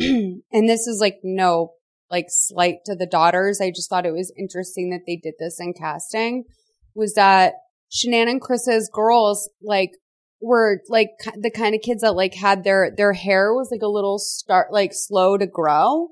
and 0.52 0.68
this 0.68 0.86
is 0.86 0.98
like 1.00 1.18
no 1.22 1.74
like 2.10 2.26
slight 2.28 2.76
to 2.86 2.96
the 2.96 3.06
daughters. 3.06 3.60
I 3.60 3.70
just 3.70 3.88
thought 3.88 4.06
it 4.06 4.12
was 4.12 4.32
interesting 4.36 4.90
that 4.90 5.02
they 5.06 5.16
did 5.16 5.34
this 5.38 5.60
in 5.60 5.74
casting 5.74 6.44
was 6.94 7.14
that 7.14 7.54
Shanann 7.92 8.28
and 8.28 8.40
Chris's 8.40 8.90
girls 8.92 9.48
like 9.62 9.92
were 10.40 10.80
like 10.88 11.10
the 11.36 11.50
kind 11.50 11.74
of 11.74 11.82
kids 11.82 12.02
that 12.02 12.12
like 12.12 12.34
had 12.34 12.64
their 12.64 12.90
their 12.96 13.12
hair 13.12 13.52
was 13.52 13.68
like 13.70 13.82
a 13.82 13.88
little 13.88 14.18
start 14.18 14.72
like 14.72 14.90
slow 14.92 15.36
to 15.36 15.46
grow. 15.46 16.08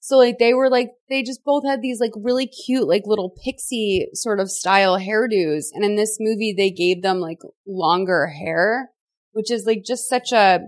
So 0.00 0.16
like 0.16 0.38
they 0.38 0.54
were 0.54 0.70
like 0.70 0.90
they 1.08 1.22
just 1.22 1.44
both 1.44 1.64
had 1.64 1.80
these 1.80 2.00
like 2.00 2.12
really 2.16 2.46
cute 2.46 2.88
like 2.88 3.02
little 3.06 3.34
pixie 3.44 4.08
sort 4.14 4.40
of 4.40 4.50
style 4.50 4.98
hairdos 4.98 5.66
and 5.72 5.84
in 5.84 5.96
this 5.96 6.16
movie 6.18 6.54
they 6.56 6.70
gave 6.70 7.02
them 7.02 7.20
like 7.20 7.38
longer 7.66 8.28
hair 8.28 8.90
which 9.32 9.50
is 9.50 9.66
like 9.66 9.82
just 9.84 10.08
such 10.08 10.32
a 10.32 10.60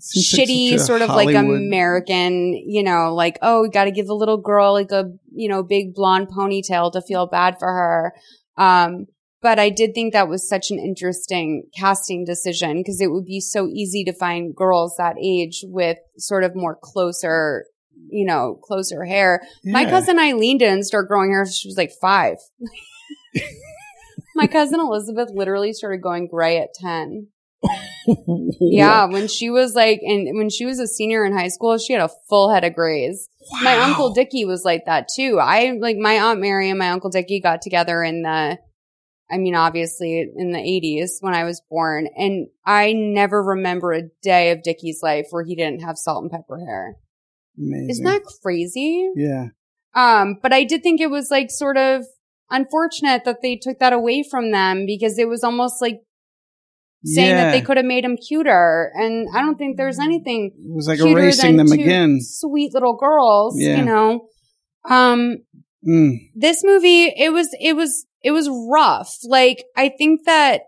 shitty 0.00 0.78
sort 0.78 1.02
of 1.02 1.08
Hollywood. 1.08 1.34
like 1.34 1.44
American, 1.44 2.54
you 2.54 2.82
know, 2.82 3.14
like, 3.14 3.38
oh, 3.42 3.62
we 3.62 3.68
got 3.68 3.84
to 3.84 3.90
give 3.90 4.06
the 4.06 4.14
little 4.14 4.38
girl 4.38 4.72
like 4.72 4.90
a, 4.90 5.10
you 5.32 5.48
know, 5.48 5.62
big 5.62 5.94
blonde 5.94 6.28
ponytail 6.28 6.92
to 6.92 7.02
feel 7.02 7.26
bad 7.26 7.56
for 7.58 7.68
her. 7.68 8.14
Um, 8.56 9.06
but 9.42 9.58
I 9.58 9.70
did 9.70 9.92
think 9.94 10.12
that 10.12 10.28
was 10.28 10.48
such 10.48 10.70
an 10.70 10.78
interesting 10.78 11.64
casting 11.76 12.24
decision 12.24 12.78
because 12.78 13.00
it 13.00 13.10
would 13.10 13.24
be 13.24 13.40
so 13.40 13.66
easy 13.66 14.04
to 14.04 14.12
find 14.12 14.54
girls 14.54 14.94
that 14.98 15.16
age 15.20 15.64
with 15.64 15.98
sort 16.16 16.44
of 16.44 16.54
more 16.54 16.78
closer, 16.80 17.66
you 18.08 18.24
know, 18.24 18.58
closer 18.62 19.04
hair. 19.04 19.42
My 19.64 19.84
cousin 19.84 20.18
Eileen 20.18 20.58
didn't 20.58 20.84
start 20.84 21.08
growing 21.08 21.32
hair. 21.32 21.44
She 21.44 21.66
was 21.66 21.76
like 21.76 21.90
five. 22.00 22.36
My 24.34 24.46
cousin 24.46 24.80
Elizabeth 24.80 25.28
literally 25.34 25.72
started 25.72 26.02
going 26.02 26.28
gray 26.28 26.58
at 26.58 26.72
10. 26.74 27.26
Yeah, 28.60 29.04
when 29.06 29.28
she 29.28 29.50
was 29.50 29.74
like, 29.74 30.00
and 30.02 30.36
when 30.36 30.50
she 30.50 30.64
was 30.64 30.80
a 30.80 30.86
senior 30.86 31.24
in 31.24 31.32
high 31.32 31.48
school, 31.48 31.78
she 31.78 31.92
had 31.92 32.02
a 32.02 32.10
full 32.28 32.52
head 32.52 32.64
of 32.64 32.74
grays. 32.74 33.28
My 33.62 33.78
uncle 33.78 34.12
Dickie 34.12 34.44
was 34.44 34.64
like 34.64 34.86
that 34.86 35.08
too. 35.14 35.38
I 35.40 35.72
like 35.80 35.96
my 35.96 36.18
aunt 36.18 36.40
Mary 36.40 36.68
and 36.70 36.78
my 36.78 36.90
uncle 36.90 37.10
Dickie 37.10 37.40
got 37.40 37.62
together 37.62 38.02
in 38.02 38.22
the, 38.22 38.58
I 39.30 39.38
mean, 39.38 39.54
obviously 39.54 40.28
in 40.34 40.52
the 40.52 40.58
eighties 40.58 41.18
when 41.20 41.34
I 41.34 41.44
was 41.44 41.62
born, 41.70 42.08
and 42.16 42.48
I 42.66 42.92
never 42.92 43.42
remember 43.42 43.92
a 43.92 44.08
day 44.22 44.50
of 44.50 44.62
Dickie's 44.62 45.00
life 45.02 45.26
where 45.30 45.44
he 45.44 45.54
didn't 45.54 45.82
have 45.82 45.96
salt 45.96 46.22
and 46.22 46.30
pepper 46.30 46.58
hair. 46.58 46.96
Amazing. 47.58 47.90
Isn't 47.90 48.04
that 48.04 48.22
crazy? 48.42 49.10
Yeah. 49.14 49.46
Um, 49.94 50.38
but 50.42 50.52
I 50.52 50.64
did 50.64 50.82
think 50.82 51.00
it 51.00 51.10
was 51.10 51.30
like 51.30 51.50
sort 51.50 51.76
of 51.76 52.04
unfortunate 52.50 53.24
that 53.24 53.42
they 53.42 53.56
took 53.56 53.78
that 53.78 53.92
away 53.92 54.24
from 54.28 54.50
them 54.50 54.86
because 54.86 55.18
it 55.18 55.28
was 55.28 55.44
almost 55.44 55.80
like 55.80 56.00
saying 57.04 57.34
that 57.34 57.52
they 57.52 57.60
could 57.60 57.76
have 57.76 57.86
made 57.86 58.04
him 58.04 58.16
cuter. 58.16 58.92
And 58.94 59.28
I 59.34 59.40
don't 59.40 59.56
think 59.56 59.76
there's 59.76 59.98
anything 59.98 60.52
It 60.56 60.74
was 60.74 60.86
like 60.86 61.00
erasing 61.00 61.56
them 61.56 61.72
again. 61.72 62.18
Sweet 62.20 62.72
little 62.74 62.96
girls, 62.96 63.56
Yeah. 63.58 63.76
you 63.78 63.84
know. 63.84 64.28
Um, 64.88 65.38
Mm. 65.86 66.30
this 66.36 66.62
movie, 66.62 67.06
it 67.06 67.32
was, 67.32 67.48
it 67.60 67.74
was, 67.74 68.06
it 68.22 68.30
was 68.30 68.48
rough. 68.70 69.16
Like, 69.24 69.64
I 69.76 69.88
think 69.88 70.20
that, 70.26 70.60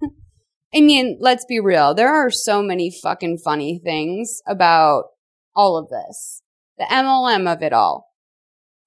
I 0.74 0.80
mean, 0.80 1.18
let's 1.20 1.44
be 1.44 1.58
real. 1.60 1.92
There 1.94 2.12
are 2.12 2.30
so 2.30 2.62
many 2.62 2.90
fucking 3.02 3.38
funny 3.44 3.80
things 3.82 4.40
about 4.46 5.04
all 5.54 5.76
of 5.76 5.88
this. 5.88 6.42
The 6.78 6.84
MLM 6.84 7.52
of 7.52 7.62
it 7.62 7.72
all. 7.72 8.06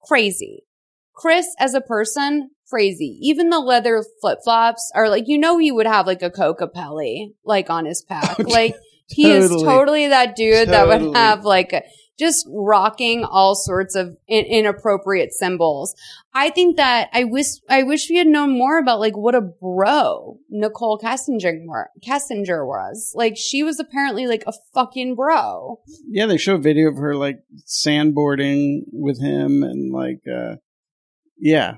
Crazy. 0.02 0.64
Chris 1.14 1.46
as 1.58 1.74
a 1.74 1.80
person, 1.80 2.50
crazy. 2.68 3.18
Even 3.22 3.50
the 3.50 3.60
leather 3.60 4.04
flip 4.20 4.38
flops 4.44 4.90
are 4.94 5.08
like, 5.08 5.24
you 5.26 5.38
know, 5.38 5.58
he 5.58 5.72
would 5.72 5.86
have 5.86 6.06
like 6.06 6.22
a 6.22 6.30
Kokopelli, 6.30 7.34
like 7.44 7.70
on 7.70 7.84
his 7.86 8.02
pack. 8.02 8.38
Like, 8.46 8.74
he 9.08 9.30
is 9.30 9.48
Totally. 9.50 9.64
totally 9.64 10.08
that 10.08 10.34
dude 10.34 10.68
that 10.68 10.88
would 10.88 11.14
have 11.14 11.44
like 11.44 11.72
a, 11.72 11.82
just 12.18 12.46
rocking 12.50 13.24
all 13.24 13.54
sorts 13.54 13.94
of 13.94 14.16
in- 14.26 14.46
inappropriate 14.46 15.32
symbols. 15.32 15.94
I 16.34 16.50
think 16.50 16.76
that 16.76 17.08
I 17.12 17.24
wish 17.24 17.46
I 17.68 17.82
wish 17.82 18.08
we 18.10 18.16
had 18.16 18.26
known 18.26 18.58
more 18.58 18.78
about 18.78 18.98
like 19.00 19.16
what 19.16 19.34
a 19.34 19.40
bro 19.40 20.38
Nicole 20.50 20.98
Kessinger 20.98 21.66
were, 21.66 22.66
was. 22.66 23.12
Like 23.14 23.36
she 23.36 23.62
was 23.62 23.78
apparently 23.78 24.26
like 24.26 24.44
a 24.46 24.54
fucking 24.74 25.14
bro. 25.14 25.80
Yeah, 26.08 26.26
they 26.26 26.38
show 26.38 26.54
a 26.54 26.58
video 26.58 26.88
of 26.88 26.96
her 26.96 27.14
like 27.14 27.40
sandboarding 27.66 28.80
with 28.92 29.20
him 29.20 29.62
and 29.62 29.92
like 29.92 30.22
uh 30.26 30.56
yeah. 31.38 31.76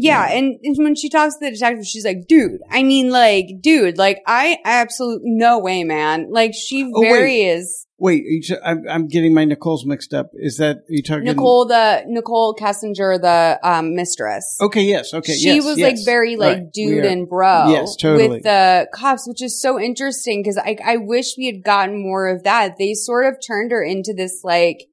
Yeah, 0.00 0.28
and, 0.30 0.58
and 0.62 0.76
when 0.78 0.94
she 0.94 1.08
talks 1.08 1.34
to 1.34 1.44
the 1.44 1.50
detective, 1.50 1.84
she's 1.86 2.04
like, 2.04 2.26
"Dude, 2.28 2.60
I 2.70 2.82
mean, 2.82 3.10
like, 3.10 3.46
dude, 3.60 3.98
like, 3.98 4.20
I 4.26 4.58
absolutely 4.64 5.30
no 5.30 5.58
way, 5.58 5.84
man. 5.84 6.28
Like, 6.30 6.52
she 6.54 6.90
Oh, 6.94 7.00
very 7.00 7.40
is 7.42 7.86
Wait, 8.00 8.22
are 8.22 8.28
you 8.28 8.42
t- 8.42 8.54
I'm, 8.64 8.84
I'm 8.88 9.08
getting 9.08 9.34
my 9.34 9.44
Nicole's 9.44 9.84
mixed 9.84 10.14
up. 10.14 10.30
Is 10.34 10.58
that 10.58 10.76
are 10.76 10.82
you 10.88 11.02
talking 11.02 11.24
Nicole 11.24 11.66
the 11.66 12.04
Nicole 12.06 12.54
Kessinger, 12.54 13.20
the 13.20 13.58
um, 13.64 13.96
mistress. 13.96 14.56
Okay, 14.60 14.82
yes, 14.82 15.12
okay, 15.12 15.34
she 15.34 15.56
yes, 15.56 15.64
was 15.64 15.78
yes. 15.78 15.90
like 15.90 16.04
very 16.04 16.36
like 16.36 16.58
Right, 16.58 16.72
dude 16.72 17.04
are- 17.04 17.08
and 17.08 17.28
bro. 17.28 17.70
Yes, 17.70 17.96
totally. 17.96 18.28
With 18.28 18.44
the 18.44 18.86
cops, 18.94 19.26
which 19.26 19.42
is 19.42 19.60
so 19.60 19.80
interesting 19.80 20.42
because 20.42 20.56
I 20.58 20.76
I 20.84 20.96
wish 20.98 21.34
we 21.36 21.46
had 21.46 21.64
gotten 21.64 22.00
more 22.00 22.28
of 22.28 22.44
that. 22.44 22.76
They 22.78 22.94
sort 22.94 23.26
of 23.26 23.40
turned 23.44 23.72
her 23.72 23.82
into 23.82 24.14
this 24.16 24.42
like 24.44 24.84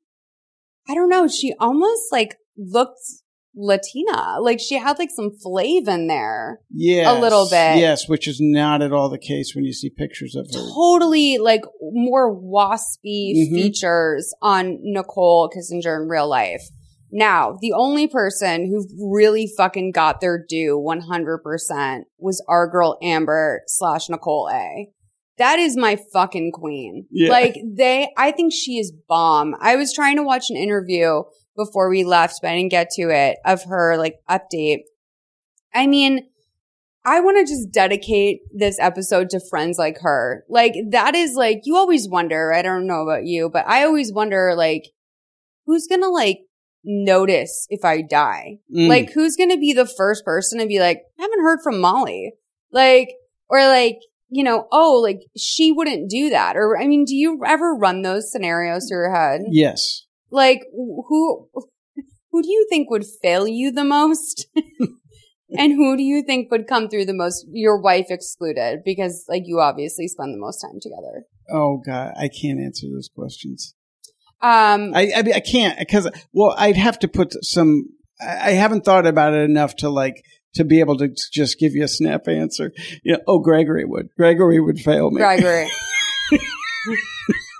I 0.90 0.96
don't 0.96 1.10
know. 1.10 1.28
She 1.28 1.54
almost 1.60 2.12
like 2.12 2.38
looked 2.58 3.02
Latina. 3.56 4.38
Like 4.42 4.60
she 4.60 4.78
had 4.78 5.00
like 5.00 5.10
some 5.16 5.32
flav 5.46 5.88
in 5.88 6.08
there. 6.08 6.60
Yeah, 6.72 7.18
A 7.18 7.20
little 7.20 7.46
bit. 7.46 7.78
Yes, 7.78 8.08
which 8.08 8.28
is 8.28 8.38
not 8.42 8.82
at 8.82 8.92
all 8.92 9.10
the 9.10 9.18
case 9.18 9.54
when 9.56 9.64
you 9.66 9.74
see 9.74 9.90
pictures 9.90 10.36
of 10.36 10.48
her. 10.54 10.60
Totally 10.74 11.38
like 11.38 11.62
more 11.82 12.36
waspy 12.36 13.34
Mhm. 13.36 13.54
features 13.54 14.34
on 14.42 14.80
Nicole 14.82 15.50
Kessinger 15.50 16.02
in 16.02 16.08
real 16.10 16.28
life. 16.28 16.64
Now, 17.12 17.58
the 17.62 17.72
only 17.72 18.08
person 18.08 18.66
who 18.68 18.86
really 19.10 19.48
fucking 19.56 19.92
got 19.94 20.20
their 20.20 20.44
due 20.48 20.78
100% 20.78 22.04
was 22.20 22.44
our 22.50 22.68
girl 22.70 22.98
Amber 23.02 23.62
slash 23.68 24.10
Nicole 24.10 24.50
A. 24.52 24.90
That 25.38 25.60
is 25.60 25.78
my 25.78 25.98
fucking 26.14 26.52
queen. 26.54 27.08
Yeah. 27.12 27.30
Like 27.30 27.56
they, 27.66 28.10
I 28.18 28.32
think 28.32 28.54
she 28.54 28.78
is 28.80 28.92
bomb. 29.08 29.54
I 29.60 29.76
was 29.76 29.94
trying 29.94 30.16
to 30.18 30.24
watch 30.24 30.50
an 30.50 30.56
interview 30.58 31.24
before 31.56 31.90
we 31.90 32.04
left, 32.04 32.40
but 32.42 32.52
I 32.52 32.56
didn't 32.56 32.72
get 32.72 32.90
to 32.92 33.10
it 33.10 33.38
of 33.46 33.64
her 33.66 33.98
like 33.98 34.16
update. 34.30 34.80
I 35.74 35.88
mean, 35.88 36.28
I 37.06 37.20
want 37.20 37.38
to 37.38 37.52
just 37.52 37.72
dedicate 37.72 38.40
this 38.52 38.80
episode 38.80 39.30
to 39.30 39.40
friends 39.40 39.78
like 39.78 40.00
her. 40.02 40.44
Like 40.50 40.74
that 40.90 41.16
is 41.16 41.36
like, 41.36 41.62
you 41.64 41.76
always 41.76 42.10
wonder, 42.10 42.52
I 42.54 42.62
don't 42.62 42.88
know 42.88 43.04
about 43.04 43.26
you, 43.26 43.50
but 43.50 43.68
I 43.68 43.84
always 43.84 44.12
wonder 44.12 44.54
like, 44.56 44.86
who's 45.66 45.88
gonna 45.88 46.10
like 46.10 46.40
notice 46.84 47.68
if 47.70 47.86
I 47.86 48.02
die? 48.02 48.58
Mm. 48.76 48.90
Like 48.90 49.12
who's 49.14 49.36
gonna 49.36 49.58
be 49.58 49.74
the 49.74 49.86
first 49.86 50.26
person 50.26 50.60
to 50.60 50.66
be 50.66 50.80
like, 50.80 51.04
I 51.20 51.22
haven't 51.22 51.42
heard 51.42 51.60
from 51.64 51.80
Molly. 51.80 52.34
Like, 52.72 53.14
or 53.50 53.60
like, 53.68 54.00
you 54.30 54.44
know, 54.44 54.68
oh, 54.72 55.00
like 55.02 55.20
she 55.38 55.72
wouldn't 55.72 56.10
do 56.10 56.32
that. 56.32 56.58
Or, 56.58 56.78
I 56.78 56.88
mean, 56.88 57.06
do 57.06 57.16
you 57.16 57.42
ever 57.46 57.76
run 57.76 58.02
those 58.02 58.32
scenarios 58.32 58.88
through 58.90 58.98
your 58.98 59.16
head? 59.16 59.42
Yes. 59.50 60.05
Like 60.36 60.62
who, 60.74 61.48
who 62.32 62.42
do 62.44 62.52
you 62.52 62.68
think 62.70 62.90
would 62.90 63.06
fail 63.22 63.48
you 63.48 63.72
the 63.72 63.86
most? 63.86 64.48
and 65.58 65.72
who 65.74 65.96
do 65.96 66.04
you 66.04 66.22
think 66.22 66.52
would 66.52 66.68
come 66.68 66.90
through 66.90 67.06
the 67.06 67.14
most? 67.14 67.46
Your 67.50 67.80
wife 67.80 68.08
excluded 68.10 68.82
because 68.84 69.26
like 69.30 69.44
you 69.46 69.62
obviously 69.62 70.08
spend 70.10 70.34
the 70.34 70.40
most 70.40 70.60
time 70.60 70.80
together. 70.82 71.26
Oh 71.50 71.82
God, 71.86 72.14
I 72.20 72.28
can't 72.28 72.60
answer 72.60 72.88
those 72.94 73.10
questions. 73.16 73.74
Um, 74.42 74.94
I 74.94 75.14
I, 75.16 75.22
mean, 75.24 75.34
I 75.34 75.40
can't 75.40 75.80
because 75.80 76.10
well, 76.34 76.54
I'd 76.58 76.76
have 76.76 77.00
to 77.00 77.08
put 77.08 77.34
some. 77.44 77.86
I 78.20 78.50
I 78.50 78.52
haven't 78.52 78.84
thought 78.84 79.08
about 79.08 79.34
it 79.34 79.50
enough 79.50 79.78
to 79.78 79.90
like 79.90 80.22
to 80.56 80.66
be 80.66 80.82
able 80.82 80.98
to 80.98 81.16
just 81.32 81.60
give 81.60 81.74
you 81.74 81.84
a 81.84 81.88
snap 81.88 82.28
answer. 82.28 82.74
You 83.04 83.14
know, 83.14 83.20
oh, 83.28 83.40
Gregory 83.40 83.86
would. 83.86 84.10
Gregory 84.18 84.60
would 84.60 84.80
fail 84.80 85.12
me. 85.12 85.18
Gregory. 85.18 85.70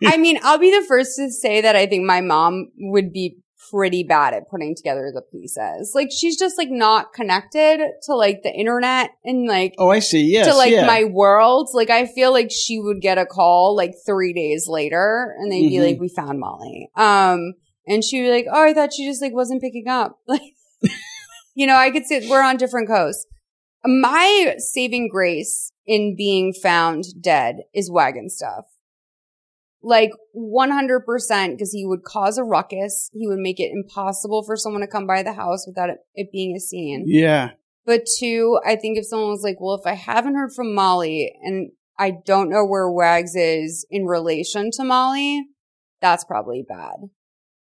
I 0.06 0.18
mean, 0.18 0.40
I'll 0.44 0.58
be 0.60 0.72
the 0.72 0.86
first 0.88 1.16
to 1.18 1.30
say 1.32 1.62
that 1.62 1.76
I 1.76 1.86
think 1.88 2.06
my 2.06 2.22
mom 2.22 2.72
would 2.78 3.12
be 3.12 3.38
pretty 3.72 4.04
bad 4.04 4.34
at 4.36 4.48
putting 4.50 4.76
together 4.76 5.12
the 5.14 5.22
pieces. 5.24 5.94
Like 5.96 6.10
she's 6.12 6.38
just 6.38 6.56
like 6.58 6.70
not 6.70 7.14
connected 7.14 7.80
to 8.04 8.14
like 8.16 8.44
the 8.44 8.52
internet 8.54 9.10
and 9.24 9.48
like 9.48 9.74
Oh, 9.80 9.90
I 9.90 10.00
see. 10.00 10.22
Yes, 10.22 10.48
to 10.48 10.54
like 10.56 10.72
yeah. 10.72 10.86
my 10.86 11.04
world. 11.06 11.70
Like 11.74 11.90
I 11.90 12.06
feel 12.06 12.32
like 12.32 12.52
she 12.52 12.80
would 12.80 13.02
get 13.02 13.18
a 13.18 13.26
call 13.26 13.76
like 13.76 13.94
three 14.06 14.34
days 14.34 14.68
later 14.68 15.36
and 15.40 15.52
they'd 15.52 15.68
be 15.68 15.78
Mhm. 15.78 15.84
like, 15.86 16.00
we 16.00 16.10
found 16.10 16.40
Molly. 16.40 16.90
Um, 16.96 17.54
and 17.88 18.04
she'd 18.04 18.22
be 18.24 18.30
like, 18.32 18.46
oh, 18.52 18.64
I 18.64 18.74
thought 18.74 18.94
she 18.94 19.06
just 19.08 19.22
like 19.22 19.34
wasn't 19.34 19.62
picking 19.62 19.88
up. 19.88 20.20
Like, 20.28 20.42
you 21.56 21.66
know, 21.66 21.76
I 21.76 21.90
could 21.90 22.06
say 22.06 22.28
we're 22.30 22.44
on 22.44 22.58
different 22.58 22.88
coasts. 22.90 23.26
My 23.86 24.56
saving 24.58 25.08
grace 25.10 25.72
in 25.88 26.16
being 26.18 26.52
found 26.54 27.06
dead 27.22 27.58
is 27.74 27.90
wagon 27.90 28.30
stuff. 28.30 28.66
Like 29.86 30.10
100% 30.36 31.52
because 31.52 31.72
he 31.72 31.86
would 31.86 32.04
cause 32.04 32.40
a 32.40 32.44
ruckus. 32.44 33.12
He 33.14 33.28
would 33.28 33.38
make 33.38 33.60
it 33.60 33.72
impossible 33.72 34.44
for 34.44 34.58
someone 34.58 34.82
to 34.82 34.88
come 34.88 35.06
by 35.06 35.22
the 35.22 35.34
house 35.34 35.68
without 35.68 35.92
it, 35.92 35.98
it 36.16 36.32
being 36.32 36.56
a 36.56 36.60
scene. 36.60 37.04
Yeah. 37.06 37.52
But 37.86 38.08
two, 38.18 38.60
I 38.66 38.78
think 38.78 38.98
if 38.98 39.06
someone 39.06 39.30
was 39.30 39.44
like, 39.44 39.58
well, 39.60 39.76
if 39.76 39.86
I 39.86 39.94
haven't 39.94 40.34
heard 40.34 40.54
from 40.56 40.74
Molly 40.74 41.32
and 41.44 41.70
I 42.00 42.14
don't 42.26 42.50
know 42.50 42.66
where 42.66 42.90
Wags 42.90 43.36
is 43.36 43.86
in 43.92 44.06
relation 44.06 44.72
to 44.72 44.84
Molly, 44.84 45.46
that's 46.02 46.24
probably 46.24 46.66
bad. 46.68 46.96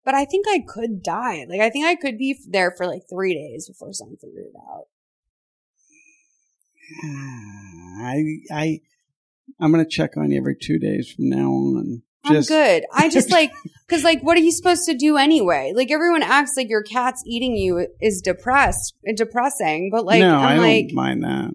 But 0.04 0.16
I 0.16 0.26
think 0.26 0.48
I 0.50 0.64
could 0.68 1.04
die. 1.04 1.46
Like, 1.48 1.62
I 1.62 1.70
think 1.70 1.86
I 1.86 1.94
could 1.94 2.18
be 2.18 2.36
there 2.50 2.74
for 2.76 2.88
like 2.88 3.04
three 3.08 3.36
days 3.36 3.68
before 3.68 3.94
someone 3.94 4.18
figured 4.18 4.46
it 4.46 4.60
out. 4.72 4.86
I 8.02 8.24
I 8.52 8.82
I'm 9.60 9.72
gonna 9.72 9.86
check 9.88 10.18
on 10.18 10.32
you 10.32 10.38
every 10.40 10.56
two 10.56 10.80
days 10.80 11.12
from 11.12 11.30
now 11.30 11.52
on. 11.52 12.04
I'm 12.28 12.42
good. 12.42 12.84
I 12.94 13.10
just 13.18 13.32
like, 13.32 13.52
cause 13.90 14.04
like, 14.04 14.22
what 14.22 14.38
are 14.38 14.42
you 14.42 14.52
supposed 14.52 14.86
to 14.86 14.94
do 14.96 15.18
anyway? 15.18 15.74
Like 15.76 15.92
everyone 15.92 16.24
acts 16.24 16.56
like 16.58 16.70
your 16.70 16.84
cat's 16.84 17.24
eating 17.26 17.56
you 17.56 17.88
is 18.02 18.22
depressed 18.22 18.96
and 19.04 19.18
depressing, 19.18 19.90
but 19.92 20.06
like, 20.06 20.20
no, 20.20 20.36
I'm 20.38 20.60
I 20.60 20.64
like, 20.64 20.88
don't 20.88 20.96
mind 20.96 21.24
that. 21.24 21.52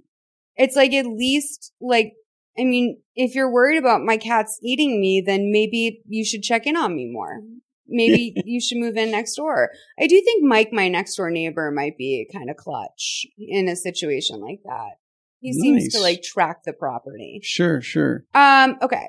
it's 0.56 0.76
like 0.76 0.92
at 0.92 1.06
least 1.06 1.72
like 1.80 2.14
I 2.58 2.64
mean, 2.64 3.00
if 3.14 3.34
you're 3.34 3.50
worried 3.50 3.78
about 3.78 4.02
my 4.02 4.18
cats 4.18 4.58
eating 4.62 5.00
me, 5.00 5.22
then 5.24 5.50
maybe 5.50 6.02
you 6.06 6.22
should 6.24 6.42
check 6.42 6.66
in 6.66 6.76
on 6.76 6.94
me 6.94 7.06
more. 7.10 7.40
Maybe 7.88 8.34
you 8.44 8.60
should 8.60 8.76
move 8.78 8.96
in 8.98 9.10
next 9.10 9.36
door. 9.36 9.70
I 9.98 10.06
do 10.06 10.20
think 10.22 10.44
Mike, 10.44 10.70
my 10.70 10.88
next 10.88 11.16
door 11.16 11.30
neighbor, 11.30 11.70
might 11.70 11.96
be 11.96 12.28
kind 12.30 12.50
of 12.50 12.56
clutch 12.56 13.26
in 13.38 13.68
a 13.68 13.76
situation 13.76 14.40
like 14.40 14.60
that. 14.64 14.96
He 15.40 15.52
seems 15.54 15.88
to 15.94 16.00
like 16.00 16.22
track 16.22 16.62
the 16.64 16.72
property. 16.72 17.40
Sure, 17.42 17.80
sure. 17.80 18.24
Um, 18.34 18.76
okay. 18.82 19.08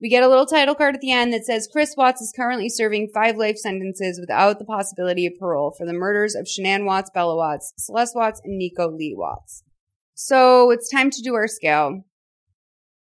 We 0.00 0.08
get 0.08 0.22
a 0.22 0.28
little 0.28 0.46
title 0.46 0.76
card 0.76 0.94
at 0.94 1.00
the 1.00 1.10
end 1.10 1.32
that 1.32 1.44
says 1.44 1.68
Chris 1.70 1.94
Watts 1.96 2.20
is 2.20 2.32
currently 2.34 2.68
serving 2.68 3.10
five 3.12 3.36
life 3.36 3.56
sentences 3.56 4.20
without 4.20 4.60
the 4.60 4.64
possibility 4.64 5.26
of 5.26 5.38
parole 5.38 5.74
for 5.76 5.84
the 5.86 5.92
murders 5.92 6.36
of 6.36 6.46
Shanann 6.46 6.84
Watts, 6.84 7.10
Bella 7.12 7.34
Watts, 7.34 7.72
Celeste 7.76 8.14
Watts, 8.14 8.40
and 8.44 8.56
Nico 8.56 8.88
Lee 8.88 9.14
Watts. 9.16 9.64
So 10.14 10.70
it's 10.70 10.88
time 10.88 11.10
to 11.10 11.22
do 11.22 11.34
our 11.34 11.48
scale. 11.48 12.04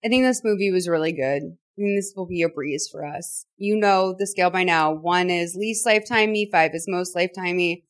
I 0.04 0.08
think 0.08 0.24
this 0.24 0.42
movie 0.44 0.70
was 0.70 0.86
really 0.86 1.12
good. 1.12 1.42
I 1.42 1.80
think 1.80 1.96
this 1.96 2.12
will 2.14 2.26
be 2.26 2.42
a 2.42 2.50
breeze 2.50 2.86
for 2.90 3.04
us. 3.06 3.46
You 3.56 3.76
know 3.76 4.14
the 4.16 4.26
scale 4.26 4.50
by 4.50 4.64
now. 4.64 4.92
One 4.92 5.30
is 5.30 5.56
least 5.56 5.86
lifetimey, 5.86 6.50
five 6.50 6.74
is 6.74 6.84
most 6.86 7.16
lifetimey. 7.16 7.82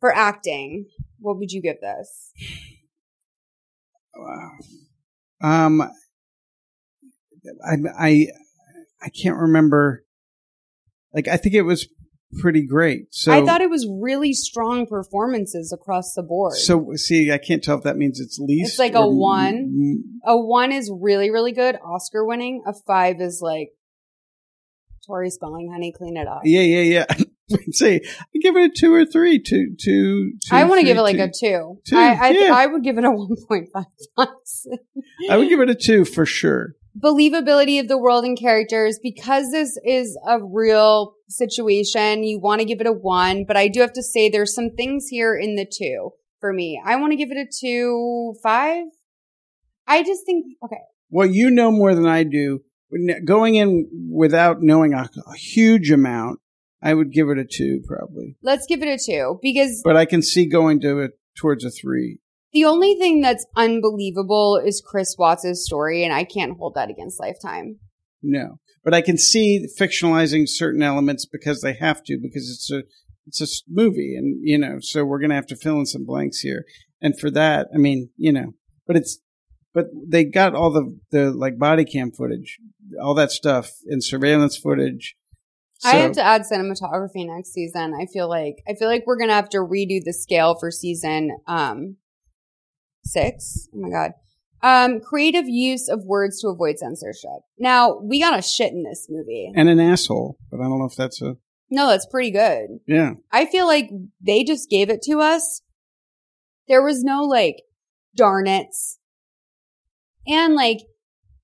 For 0.00 0.14
acting, 0.14 0.86
what 1.18 1.38
would 1.38 1.52
you 1.52 1.60
give 1.60 1.80
this? 1.80 2.32
Wow. 4.14 4.50
Um, 5.42 5.90
I 7.64 7.76
I 7.98 8.26
I 9.02 9.08
can't 9.08 9.36
remember. 9.36 10.04
Like 11.12 11.28
I 11.28 11.36
think 11.36 11.54
it 11.54 11.62
was 11.62 11.88
pretty 12.38 12.66
great. 12.66 13.06
So 13.10 13.32
I 13.32 13.44
thought 13.44 13.60
it 13.60 13.70
was 13.70 13.86
really 13.88 14.32
strong 14.32 14.86
performances 14.86 15.72
across 15.72 16.14
the 16.14 16.22
board. 16.22 16.54
So 16.54 16.92
see, 16.94 17.32
I 17.32 17.38
can't 17.38 17.62
tell 17.62 17.78
if 17.78 17.84
that 17.84 17.96
means 17.96 18.20
it's 18.20 18.38
least. 18.38 18.72
It's 18.72 18.78
like 18.78 18.94
a 18.94 19.06
one. 19.06 20.02
A 20.24 20.36
one 20.36 20.72
is 20.72 20.90
really, 20.92 21.30
really 21.30 21.52
good, 21.52 21.76
Oscar 21.76 22.24
winning. 22.24 22.62
A 22.66 22.74
five 22.86 23.20
is 23.20 23.40
like 23.42 23.70
Tori 25.06 25.30
Spelling, 25.30 25.70
honey, 25.72 25.92
clean 25.96 26.16
it 26.16 26.26
up. 26.26 26.42
Yeah, 26.44 26.62
yeah, 26.62 27.04
yeah. 27.08 27.24
See, 27.70 28.00
I 28.04 28.38
give 28.42 28.56
it 28.56 28.72
a 28.72 28.74
two 28.74 28.92
or 28.92 29.06
three. 29.06 29.40
Two, 29.40 29.76
two, 29.80 30.32
two 30.44 30.56
I 30.56 30.64
want 30.64 30.80
to 30.80 30.84
give 30.84 30.96
it 30.96 31.02
like 31.02 31.16
two. 31.16 31.22
a 31.22 31.28
two. 31.28 31.80
Two, 31.86 31.96
I 31.96 32.14
I, 32.14 32.28
yeah. 32.30 32.54
I 32.54 32.66
would 32.66 32.82
give 32.82 32.98
it 32.98 33.04
a 33.04 33.10
one 33.12 33.36
point 33.48 33.68
five 33.72 33.84
times. 34.18 34.66
I 35.30 35.36
would 35.36 35.48
give 35.48 35.60
it 35.60 35.70
a 35.70 35.74
two 35.74 36.04
for 36.04 36.26
sure. 36.26 36.74
Believability 36.98 37.78
of 37.78 37.88
the 37.88 37.98
world 37.98 38.24
and 38.24 38.38
characters 38.38 38.98
because 39.02 39.50
this 39.50 39.78
is 39.84 40.18
a 40.26 40.38
real 40.42 41.14
situation. 41.28 42.24
You 42.24 42.38
want 42.40 42.60
to 42.60 42.64
give 42.64 42.80
it 42.80 42.86
a 42.86 42.92
one, 42.92 43.44
but 43.46 43.56
I 43.56 43.68
do 43.68 43.80
have 43.80 43.92
to 43.94 44.02
say 44.02 44.28
there's 44.28 44.54
some 44.54 44.70
things 44.70 45.08
here 45.08 45.36
in 45.36 45.56
the 45.56 45.66
two 45.66 46.10
for 46.40 46.52
me. 46.52 46.80
I 46.84 46.96
want 46.96 47.12
to 47.12 47.16
give 47.16 47.30
it 47.30 47.36
a 47.36 47.46
two 47.46 48.34
five. 48.42 48.84
I 49.86 50.02
just 50.02 50.24
think 50.24 50.46
okay. 50.64 50.80
Well, 51.10 51.26
you 51.26 51.50
know 51.50 51.70
more 51.70 51.94
than 51.94 52.06
I 52.06 52.24
do. 52.24 52.60
Going 53.24 53.56
in 53.56 53.88
without 54.10 54.62
knowing 54.62 54.94
a, 54.94 55.08
a 55.26 55.36
huge 55.36 55.90
amount, 55.90 56.40
I 56.82 56.94
would 56.94 57.12
give 57.12 57.28
it 57.28 57.38
a 57.38 57.44
two 57.44 57.82
probably. 57.86 58.36
Let's 58.42 58.66
give 58.66 58.82
it 58.82 58.88
a 58.88 58.98
two 58.98 59.38
because 59.42 59.82
But 59.84 59.96
I 59.96 60.04
can 60.04 60.22
see 60.22 60.46
going 60.46 60.80
to 60.80 61.00
it 61.00 61.18
towards 61.36 61.64
a 61.64 61.70
three. 61.70 62.20
The 62.52 62.64
only 62.64 62.94
thing 62.94 63.20
that's 63.20 63.46
unbelievable 63.56 64.60
is 64.64 64.82
Chris 64.84 65.16
Watts' 65.18 65.64
story, 65.64 66.04
and 66.04 66.14
I 66.14 66.24
can't 66.24 66.56
hold 66.56 66.74
that 66.74 66.90
against 66.90 67.20
Lifetime. 67.20 67.78
No, 68.22 68.58
but 68.82 68.94
I 68.94 69.02
can 69.02 69.18
see 69.18 69.66
fictionalizing 69.78 70.48
certain 70.48 70.82
elements 70.82 71.26
because 71.26 71.60
they 71.60 71.74
have 71.74 72.02
to 72.04 72.18
because 72.20 72.50
it's 72.50 72.70
a 72.70 72.82
it's 73.26 73.40
a 73.40 73.46
movie, 73.68 74.14
and 74.16 74.38
you 74.42 74.58
know, 74.58 74.78
so 74.80 75.04
we're 75.04 75.20
gonna 75.20 75.34
have 75.34 75.46
to 75.48 75.56
fill 75.56 75.78
in 75.78 75.86
some 75.86 76.06
blanks 76.06 76.38
here. 76.38 76.64
And 77.02 77.18
for 77.18 77.30
that, 77.32 77.68
I 77.74 77.78
mean, 77.78 78.10
you 78.16 78.32
know, 78.32 78.54
but 78.86 78.96
it's 78.96 79.18
but 79.74 79.86
they 80.08 80.24
got 80.24 80.54
all 80.54 80.72
the 80.72 80.98
the 81.10 81.30
like 81.30 81.58
body 81.58 81.84
cam 81.84 82.10
footage, 82.10 82.58
all 83.02 83.14
that 83.14 83.30
stuff, 83.30 83.70
and 83.86 84.02
surveillance 84.02 84.56
footage. 84.56 85.16
I 85.84 85.96
have 85.96 86.12
to 86.12 86.22
add 86.22 86.42
cinematography 86.50 87.26
next 87.26 87.52
season. 87.52 87.92
I 87.94 88.06
feel 88.06 88.28
like 88.28 88.62
I 88.66 88.74
feel 88.74 88.88
like 88.88 89.04
we're 89.06 89.18
gonna 89.18 89.34
have 89.34 89.50
to 89.50 89.58
redo 89.58 90.00
the 90.02 90.14
scale 90.14 90.56
for 90.58 90.70
season 90.70 91.36
um 91.46 91.96
six. 93.06 93.68
Oh 93.74 93.78
my 93.80 93.90
god. 93.90 94.12
Um, 94.62 95.00
creative 95.00 95.46
use 95.46 95.88
of 95.88 96.04
words 96.04 96.40
to 96.40 96.48
avoid 96.48 96.78
censorship. 96.78 97.42
Now 97.58 97.98
we 97.98 98.20
got 98.20 98.38
a 98.38 98.42
shit 98.42 98.72
in 98.72 98.82
this 98.82 99.06
movie. 99.08 99.52
and 99.54 99.68
an 99.68 99.78
asshole, 99.80 100.38
but 100.50 100.60
I 100.60 100.64
don't 100.64 100.78
know 100.78 100.86
if 100.86 100.96
that's 100.96 101.20
a 101.22 101.36
No, 101.70 101.88
that's 101.88 102.06
pretty 102.06 102.30
good. 102.30 102.80
Yeah. 102.86 103.12
I 103.30 103.46
feel 103.46 103.66
like 103.66 103.90
they 104.20 104.44
just 104.44 104.70
gave 104.70 104.90
it 104.90 105.02
to 105.02 105.20
us. 105.20 105.62
There 106.68 106.82
was 106.82 107.04
no 107.04 107.22
like, 107.22 107.62
darn 108.16 108.46
it. 108.48 108.74
And 110.26 110.54
like, 110.54 110.78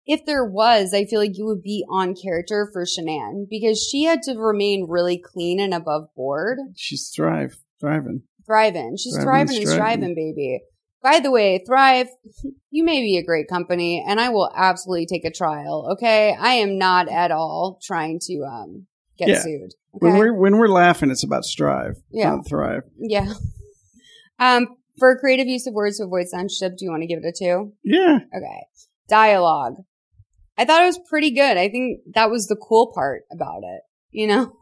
if 0.04 0.26
there 0.26 0.44
was, 0.44 0.92
I 0.92 1.04
feel 1.04 1.20
like 1.20 1.36
you 1.38 1.46
would 1.46 1.62
be 1.62 1.84
on 1.88 2.16
character 2.16 2.68
for 2.72 2.84
Shanann 2.84 3.46
because 3.48 3.80
she 3.80 4.02
had 4.04 4.22
to 4.22 4.34
remain 4.36 4.86
really 4.88 5.16
clean 5.16 5.60
and 5.60 5.72
above 5.72 6.08
board. 6.16 6.58
She's 6.76 7.08
thrive, 7.14 7.58
thriving. 7.80 8.22
Thriving. 8.44 8.96
She's 8.96 9.14
Thriving 9.14 9.46
thriving, 9.46 9.62
and 9.62 9.68
striving, 9.68 10.14
baby. 10.16 10.60
By 11.02 11.18
the 11.20 11.30
way, 11.30 11.62
Thrive, 11.66 12.08
you 12.70 12.84
may 12.84 13.00
be 13.02 13.16
a 13.18 13.24
great 13.24 13.48
company 13.48 14.04
and 14.06 14.20
I 14.20 14.28
will 14.28 14.50
absolutely 14.54 15.06
take 15.06 15.24
a 15.24 15.30
trial. 15.32 15.88
Okay. 15.92 16.34
I 16.38 16.54
am 16.54 16.78
not 16.78 17.08
at 17.10 17.30
all 17.30 17.78
trying 17.82 18.18
to, 18.22 18.42
um, 18.44 18.86
get 19.18 19.28
Yeah. 19.28 19.40
sued. 19.42 19.74
When 19.92 20.16
we're 20.16 20.32
when 20.32 20.56
we're 20.56 20.68
laughing, 20.68 21.10
it's 21.10 21.22
about 21.22 21.44
strive, 21.44 21.96
Yeah. 22.10 22.30
not 22.36 22.46
thrive. 22.48 22.82
Yeah. 22.98 23.32
Um, 24.38 24.66
for 24.98 25.16
creative 25.18 25.46
use 25.46 25.68
of 25.68 25.74
words 25.74 25.98
to 25.98 26.04
avoid 26.04 26.26
censorship, 26.26 26.76
do 26.76 26.84
you 26.84 26.90
want 26.90 27.02
to 27.02 27.06
give 27.06 27.20
it 27.22 27.28
a 27.28 27.32
two? 27.32 27.74
Yeah. 27.84 28.18
Okay. 28.34 28.66
Dialogue. 29.08 29.74
I 30.58 30.64
thought 30.64 30.82
it 30.82 30.86
was 30.86 30.98
pretty 31.08 31.30
good. 31.30 31.56
I 31.56 31.68
think 31.68 32.00
that 32.14 32.28
was 32.28 32.48
the 32.48 32.56
cool 32.56 32.90
part 32.92 33.22
about 33.30 33.62
it. 33.62 33.82
You 34.10 34.26
know? 34.26 34.52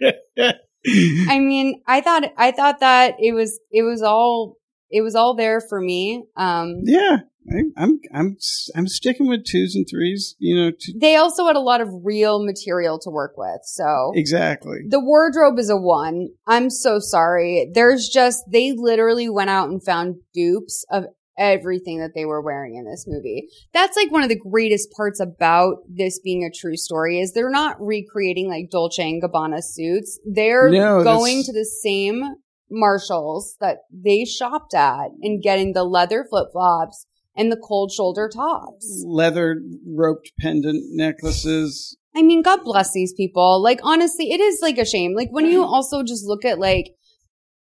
I 0.86 1.38
mean, 1.38 1.82
I 1.86 2.00
thought, 2.00 2.24
I 2.36 2.52
thought 2.52 2.80
that 2.80 3.14
it 3.18 3.32
was, 3.34 3.58
it 3.70 3.82
was 3.82 4.02
all, 4.02 4.56
it 4.90 5.02
was 5.02 5.14
all 5.14 5.34
there 5.34 5.60
for 5.60 5.80
me. 5.80 6.24
Um, 6.36 6.80
Yeah, 6.84 7.18
I, 7.50 7.82
I'm 7.82 8.00
I'm 8.12 8.36
I'm 8.74 8.86
sticking 8.86 9.26
with 9.26 9.44
twos 9.44 9.74
and 9.74 9.86
threes. 9.88 10.36
You 10.38 10.56
know, 10.56 10.72
they 11.00 11.16
also 11.16 11.46
had 11.46 11.56
a 11.56 11.60
lot 11.60 11.80
of 11.80 11.88
real 12.04 12.44
material 12.44 12.98
to 13.00 13.10
work 13.10 13.34
with. 13.36 13.60
So 13.64 14.12
exactly. 14.14 14.80
The 14.88 15.00
wardrobe 15.00 15.58
is 15.58 15.70
a 15.70 15.76
one. 15.76 16.28
I'm 16.46 16.70
so 16.70 16.98
sorry. 16.98 17.70
There's 17.72 18.08
just, 18.08 18.44
they 18.50 18.72
literally 18.72 19.28
went 19.28 19.50
out 19.50 19.70
and 19.70 19.82
found 19.82 20.16
dupes 20.34 20.84
of 20.90 21.06
everything 21.38 22.00
that 22.00 22.10
they 22.14 22.24
were 22.24 22.42
wearing 22.42 22.74
in 22.76 22.84
this 22.84 23.06
movie. 23.06 23.48
That's 23.72 23.96
like 23.96 24.10
one 24.10 24.22
of 24.22 24.28
the 24.28 24.38
greatest 24.38 24.90
parts 24.92 25.20
about 25.20 25.76
this 25.88 26.18
being 26.18 26.44
a 26.44 26.50
true 26.50 26.76
story 26.76 27.20
is 27.20 27.32
they're 27.32 27.50
not 27.50 27.80
recreating 27.80 28.48
like 28.48 28.70
Dolce 28.70 29.02
and 29.02 29.22
Gabbana 29.22 29.62
suits. 29.62 30.18
They're 30.26 30.70
No, 30.70 31.02
going 31.02 31.44
to 31.44 31.52
the 31.52 31.64
same 31.64 32.22
Marshalls 32.70 33.56
that 33.60 33.78
they 33.90 34.24
shopped 34.24 34.74
at 34.74 35.10
and 35.22 35.42
getting 35.42 35.72
the 35.72 35.84
leather 35.84 36.26
flip 36.28 36.48
flops 36.52 37.06
and 37.36 37.50
the 37.52 37.56
cold 37.56 37.92
shoulder 37.92 38.28
tops. 38.28 39.04
Leather 39.06 39.62
roped 39.86 40.32
pendant 40.40 40.82
necklaces. 40.90 41.96
I 42.16 42.22
mean, 42.22 42.42
God 42.42 42.64
bless 42.64 42.92
these 42.92 43.12
people. 43.12 43.62
Like, 43.62 43.78
honestly, 43.84 44.32
it 44.32 44.40
is 44.40 44.58
like 44.60 44.76
a 44.76 44.84
shame. 44.84 45.14
Like, 45.14 45.28
when 45.30 45.46
you 45.46 45.62
also 45.62 46.02
just 46.02 46.26
look 46.26 46.44
at, 46.44 46.58
like, 46.58 46.90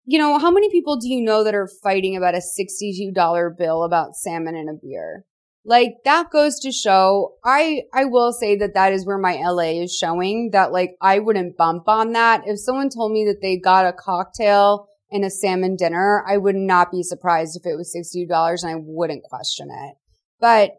you 0.06 0.18
know, 0.18 0.38
how 0.38 0.50
many 0.52 0.70
people 0.70 0.96
do 0.96 1.08
you 1.08 1.20
know 1.20 1.42
that 1.42 1.54
are 1.54 1.68
fighting 1.82 2.16
about 2.16 2.34
a 2.34 2.38
$62 2.38 3.58
bill 3.58 3.82
about 3.82 4.14
salmon 4.14 4.54
and 4.54 4.70
a 4.70 4.78
beer? 4.80 5.24
Like, 5.64 5.94
that 6.04 6.30
goes 6.30 6.60
to 6.60 6.70
show, 6.70 7.34
I, 7.44 7.82
I 7.92 8.04
will 8.04 8.32
say 8.32 8.56
that 8.56 8.74
that 8.74 8.92
is 8.92 9.04
where 9.04 9.18
my 9.18 9.34
LA 9.34 9.82
is 9.82 9.92
showing 9.92 10.50
that, 10.52 10.70
like, 10.70 10.92
I 11.02 11.18
wouldn't 11.18 11.56
bump 11.56 11.88
on 11.88 12.12
that. 12.12 12.42
If 12.46 12.60
someone 12.60 12.88
told 12.88 13.10
me 13.10 13.24
that 13.24 13.42
they 13.42 13.58
got 13.58 13.84
a 13.84 13.92
cocktail 13.92 14.86
and 15.10 15.24
a 15.24 15.30
salmon 15.30 15.74
dinner, 15.74 16.24
I 16.24 16.36
would 16.36 16.54
not 16.54 16.92
be 16.92 17.02
surprised 17.02 17.58
if 17.60 17.66
it 17.66 17.76
was 17.76 17.92
$62 17.92 18.62
and 18.62 18.70
I 18.70 18.76
wouldn't 18.78 19.24
question 19.24 19.68
it. 19.72 19.96
But 20.38 20.70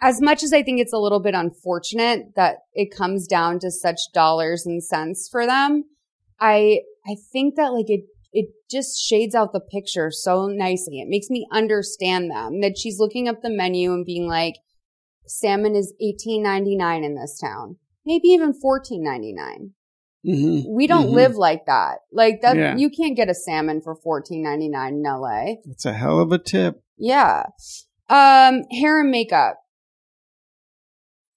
as 0.00 0.20
much 0.20 0.44
as 0.44 0.52
I 0.52 0.62
think 0.62 0.80
it's 0.80 0.92
a 0.92 0.98
little 0.98 1.20
bit 1.20 1.34
unfortunate 1.34 2.36
that 2.36 2.58
it 2.72 2.96
comes 2.96 3.26
down 3.26 3.58
to 3.60 3.70
such 3.72 3.98
dollars 4.14 4.64
and 4.64 4.82
cents 4.82 5.28
for 5.28 5.44
them, 5.44 5.84
I 6.38 6.80
I 7.06 7.16
think 7.32 7.56
that 7.56 7.72
like 7.72 7.88
it 7.88 8.04
it 8.38 8.48
just 8.70 9.00
shades 9.00 9.34
out 9.34 9.52
the 9.54 9.60
picture 9.60 10.10
so 10.10 10.46
nicely. 10.46 11.00
It 11.00 11.08
makes 11.08 11.30
me 11.30 11.46
understand 11.50 12.30
them 12.30 12.60
that 12.60 12.76
she's 12.76 12.98
looking 12.98 13.28
up 13.28 13.40
the 13.40 13.48
menu 13.50 13.92
and 13.94 14.04
being 14.04 14.28
like, 14.28 14.56
salmon 15.26 15.74
is 15.74 15.94
eighteen 16.00 16.42
ninety 16.42 16.76
nine 16.76 17.02
in 17.02 17.14
this 17.14 17.38
town, 17.38 17.76
maybe 18.04 18.28
even 18.28 18.52
fourteen 18.52 19.02
ninety 19.02 19.32
nine. 19.32 19.70
Mm-hmm. 20.26 20.74
We 20.74 20.86
don't 20.86 21.10
live 21.10 21.36
like 21.36 21.66
that. 21.66 21.98
Like 22.12 22.40
that, 22.42 22.56
Yeah. 22.56 22.76
you 22.76 22.90
can't 22.90 23.16
get 23.16 23.30
a 23.30 23.34
salmon 23.34 23.80
for 23.80 23.94
fourteen 23.94 24.42
ninety 24.42 24.68
nine 24.68 24.94
in 24.94 25.02
LA. 25.02 25.54
It's 25.64 25.86
a 25.86 25.92
hell 25.94 26.20
of 26.20 26.30
a 26.32 26.38
tip. 26.38 26.82
Yeah. 26.98 27.44
Um, 28.08 28.64
hair 28.70 29.00
and 29.00 29.10
makeup. 29.10 29.58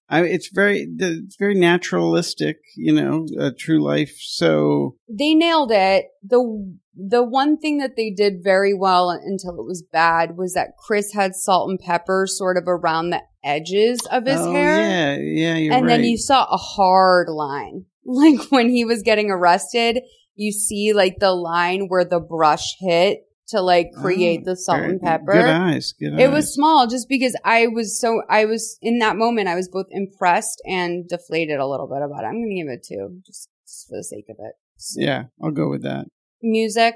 I, 0.10 0.24
it's 0.24 0.50
very 0.50 0.86
the- 0.86 1.22
it's 1.26 1.36
very 1.38 1.56
naturalistic. 1.56 2.58
You 2.76 2.94
know, 2.94 3.28
uh, 3.40 3.52
true 3.58 3.82
life. 3.82 4.16
So 4.20 4.96
they 5.08 5.36
nailed 5.36 5.72
it. 5.72 6.06
The 6.24 6.78
the 6.96 7.24
one 7.24 7.58
thing 7.58 7.78
that 7.78 7.96
they 7.96 8.10
did 8.10 8.44
very 8.44 8.74
well 8.74 9.10
until 9.10 9.52
it 9.60 9.66
was 9.66 9.84
bad 9.84 10.36
was 10.36 10.54
that 10.54 10.76
Chris 10.78 11.14
had 11.14 11.36
salt 11.36 11.70
and 11.70 11.80
pepper 11.80 12.26
sort 12.28 12.58
of 12.58 12.64
around 12.68 13.12
the 13.12 13.22
edges 13.44 14.00
of 14.12 14.26
his 14.26 14.40
oh, 14.40 14.52
hair. 14.52 14.82
Yeah, 14.82 15.18
yeah, 15.18 15.56
you're 15.56 15.74
and 15.74 15.86
right. 15.86 15.98
then 15.98 16.04
you 16.04 16.18
saw 16.18 16.46
a 16.46 16.58
hard 16.58 17.30
line. 17.30 17.86
Like 18.12 18.50
when 18.50 18.70
he 18.70 18.86
was 18.86 19.04
getting 19.04 19.30
arrested, 19.30 20.00
you 20.34 20.52
see 20.52 20.94
like 20.94 21.20
the 21.20 21.32
line 21.32 21.90
where 21.90 22.06
the 22.06 22.20
brush 22.20 22.76
hit 22.80 23.20
to 23.50 23.62
like 23.62 23.92
create 23.94 24.46
the 24.46 24.56
salt 24.56 24.82
Oh, 24.82 24.84
and 24.86 25.02
pepper. 25.02 25.34
Good 25.34 25.46
eyes. 25.46 25.94
Good 26.00 26.14
It 26.20 26.28
eyes. 26.28 26.32
was 26.34 26.54
small 26.54 26.88
just 26.88 27.08
because 27.10 27.36
I 27.44 27.68
was 27.68 28.00
so, 28.00 28.22
I 28.30 28.46
was 28.46 28.78
in 28.82 29.00
that 29.00 29.16
moment, 29.16 29.48
I 29.48 29.56
was 29.56 29.68
both 29.70 29.88
impressed 29.92 30.62
and 30.66 31.08
deflated 31.08 31.60
a 31.60 31.68
little 31.68 31.88
bit 31.88 32.02
about 32.04 32.24
it. 32.24 32.28
I'm 32.28 32.42
going 32.42 32.50
to 32.50 32.56
give 32.64 32.68
it 32.72 32.86
two 32.88 33.22
just, 33.26 33.50
just 33.68 33.88
for 33.90 33.98
the 33.98 34.04
sake 34.04 34.26
of 34.30 34.38
it. 34.40 34.54
Yeah, 34.96 35.24
I'll 35.44 35.52
go 35.52 35.70
with 35.70 35.84
that. 35.84 36.06
Music. 36.42 36.96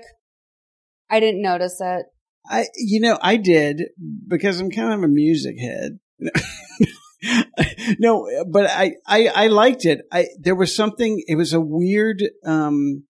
I 1.10 1.20
didn't 1.20 1.42
notice 1.42 1.80
it. 1.82 2.06
I, 2.50 2.66
you 2.76 3.00
know, 3.00 3.18
I 3.22 3.38
did 3.38 3.84
because 4.28 4.60
I'm 4.60 4.70
kind 4.72 4.94
of 4.94 5.04
a 5.04 5.08
music 5.08 5.56
head. 5.60 6.00
no, 8.00 8.28
but 8.50 8.70
I, 8.70 8.94
I, 9.08 9.28
I 9.28 9.48
liked 9.48 9.86
it. 9.86 10.02
I, 10.12 10.28
there 10.40 10.56
was 10.56 10.76
something, 10.76 11.24
it 11.28 11.36
was 11.36 11.54
a 11.54 11.62
weird, 11.62 12.24
um, 12.46 13.04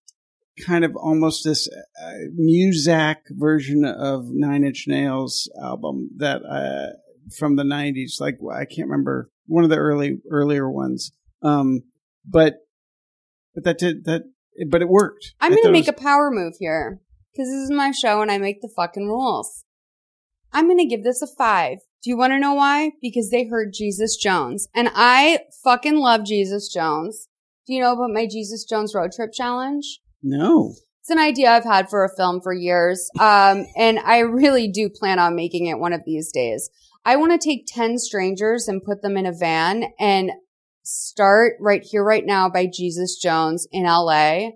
kind 0.66 0.86
of 0.86 0.96
almost 0.96 1.44
this 1.44 1.68
uh, 1.68 2.12
Muzak 2.40 3.18
version 3.30 3.86
of 3.86 4.26
Nine 4.30 4.64
Inch 4.64 4.86
Nails 4.88 5.50
album 5.62 6.10
that, 6.18 6.42
uh, 6.44 6.98
from 7.38 7.56
the 7.56 7.64
nineties. 7.64 8.18
Like, 8.20 8.38
I 8.52 8.66
can't 8.66 8.90
remember 8.90 9.32
one 9.48 9.64
of 9.64 9.70
the 9.70 9.78
early, 9.78 10.20
earlier 10.30 10.70
ones. 10.70 11.12
Um, 11.42 11.82
but, 12.26 12.58
but 13.56 13.64
that 13.64 13.78
did, 13.78 14.06
that, 14.06 14.24
but 14.70 14.82
it 14.82 14.90
worked. 14.90 15.34
I'm 15.42 15.52
going 15.52 15.64
to 15.64 15.72
make 15.72 15.88
was- 15.88 15.96
a 16.00 16.02
power 16.02 16.30
move 16.32 16.54
here 16.60 17.02
because 17.32 17.50
this 17.50 17.56
is 17.56 17.72
my 17.72 17.92
show 17.92 18.22
and 18.22 18.32
I 18.32 18.38
make 18.38 18.62
the 18.62 18.72
fucking 18.76 19.08
rules. 19.08 19.66
I'm 20.52 20.68
going 20.68 20.78
to 20.78 20.86
give 20.86 21.04
this 21.04 21.22
a 21.22 21.28
five. 21.28 21.80
Do 22.04 22.10
you 22.10 22.18
want 22.18 22.32
to 22.32 22.40
know 22.40 22.54
why? 22.54 22.92
Because 23.02 23.30
they 23.30 23.46
heard 23.46 23.74
Jesus 23.74 24.16
Jones 24.18 24.68
and 24.76 24.90
I 24.94 25.40
fucking 25.64 25.98
love 25.98 26.26
Jesus 26.26 26.72
Jones. 26.72 27.28
Do 27.66 27.74
you 27.74 27.82
know 27.82 27.94
about 27.94 28.14
my 28.14 28.28
Jesus 28.28 28.66
Jones 28.66 28.94
road 28.94 29.12
trip 29.16 29.32
challenge? 29.34 30.02
No. 30.24 30.74
It's 31.02 31.10
an 31.10 31.20
idea 31.20 31.52
I've 31.52 31.66
had 31.66 31.90
for 31.90 32.06
a 32.06 32.16
film 32.16 32.40
for 32.42 32.54
years. 32.54 33.10
Um, 33.20 33.66
and 33.76 34.00
I 34.00 34.20
really 34.20 34.70
do 34.70 34.90
plan 34.90 35.20
on 35.20 35.36
making 35.36 35.66
it 35.66 35.78
one 35.78 35.92
of 35.92 36.02
these 36.06 36.32
days. 36.32 36.70
I 37.06 37.18
want 37.18 37.34
to 37.34 37.46
take 37.46 37.68
10 37.68 37.98
strangers 38.00 38.70
and 38.70 38.82
put 38.82 39.02
them 39.02 39.18
in 39.18 39.26
a 39.26 39.34
van 39.34 39.92
and 40.00 40.32
start 40.84 41.56
right 41.60 41.84
here, 41.84 42.04
right 42.04 42.26
now 42.26 42.50
by 42.50 42.68
Jesus 42.68 43.18
Jones 43.18 43.68
in 43.72 43.84
LA 43.84 44.52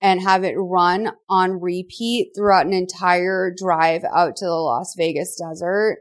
and 0.00 0.22
have 0.22 0.44
it 0.44 0.54
run 0.56 1.10
on 1.28 1.60
repeat 1.60 2.30
throughout 2.36 2.66
an 2.66 2.72
entire 2.72 3.52
drive 3.56 4.04
out 4.14 4.36
to 4.36 4.44
the 4.44 4.52
Las 4.52 4.94
Vegas 4.96 5.36
desert 5.36 5.98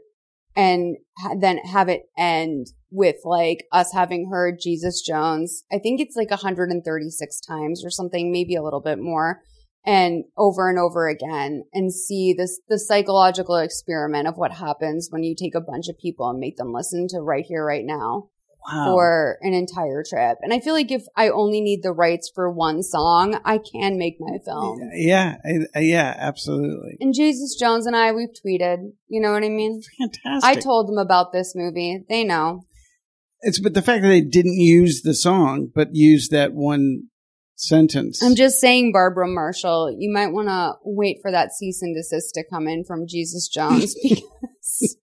and 0.58 0.98
then 1.40 1.60
have 1.60 1.88
it 1.88 2.10
end 2.18 2.68
with 2.90 3.18
like 3.24 3.66
us 3.72 3.94
having 3.94 4.30
heard 4.32 4.58
Jesus 4.60 5.02
Jones. 5.02 5.64
I 5.72 5.78
think 5.78 6.02
it's 6.02 6.16
like 6.16 6.32
136 6.32 7.42
times 7.42 7.86
or 7.86 7.92
something, 7.92 8.32
maybe 8.32 8.56
a 8.56 8.64
little 8.64 8.82
bit 8.82 8.98
more 8.98 9.44
and 9.86 10.24
over 10.36 10.68
and 10.68 10.80
over 10.80 11.08
again 11.08 11.64
and 11.74 11.94
see 11.94 12.34
this, 12.36 12.60
the 12.68 12.80
psychological 12.80 13.58
experiment 13.58 14.28
of 14.28 14.36
what 14.36 14.54
happens 14.54 15.10
when 15.12 15.24
you 15.24 15.36
take 15.36 15.54
a 15.54 15.62
bunch 15.62 15.90
of 15.90 16.00
people 16.00 16.28
and 16.28 16.40
make 16.40 16.58
them 16.58 16.74
listen 16.74 17.08
to 17.10 17.20
right 17.22 17.46
here, 17.48 17.64
right 17.64 17.86
now 17.86 18.30
Wow. 18.66 18.86
for 18.86 19.38
an 19.42 19.54
entire 19.54 20.04
trip. 20.08 20.40
And 20.42 20.54
I 20.54 20.60
feel 20.60 20.74
like 20.74 20.92
if 20.92 21.04
I 21.16 21.30
only 21.30 21.62
need 21.62 21.84
the 21.84 21.94
rights 21.94 22.30
for 22.34 22.52
one 22.52 22.84
song, 22.84 23.40
I 23.46 23.60
can 23.60 23.98
make 23.98 24.18
my 24.20 24.40
film. 24.44 24.80
Yeah, 24.94 25.38
yeah, 25.76 26.14
absolutely. 26.18 26.98
And 27.00 27.14
Jesus 27.14 27.56
Jones 27.56 27.86
and 27.86 27.96
I, 27.96 28.12
we've 28.12 28.30
tweeted. 28.30 28.92
You 29.08 29.22
know 29.22 29.32
what 29.32 29.44
I 29.44 29.50
mean? 29.50 29.82
Fantastic. 29.98 30.44
I 30.44 30.56
told 30.60 30.90
them 30.90 30.98
about 30.98 31.32
this 31.32 31.54
movie. 31.56 32.04
They 32.10 32.26
know. 32.26 32.66
It's 33.42 33.60
but 33.60 33.74
the 33.74 33.82
fact 33.82 34.02
that 34.02 34.10
they 34.10 34.22
didn't 34.22 34.60
use 34.60 35.02
the 35.02 35.14
song, 35.14 35.70
but 35.74 35.90
used 35.94 36.32
that 36.32 36.54
one 36.54 37.04
sentence. 37.56 38.22
I'm 38.24 38.36
just 38.36 38.60
saying, 38.60 38.92
Barbara 38.92 39.28
Marshall, 39.28 39.96
you 39.98 40.12
might 40.12 40.32
want 40.32 40.48
to 40.48 40.74
wait 40.84 41.20
for 41.22 41.32
that 41.32 41.52
cease 41.54 41.82
and 41.82 41.96
desist 41.96 42.34
to 42.36 42.44
come 42.50 42.68
in 42.68 42.84
from 42.84 43.08
Jesus 43.08 43.48
Jones 43.48 43.96
because 44.04 44.98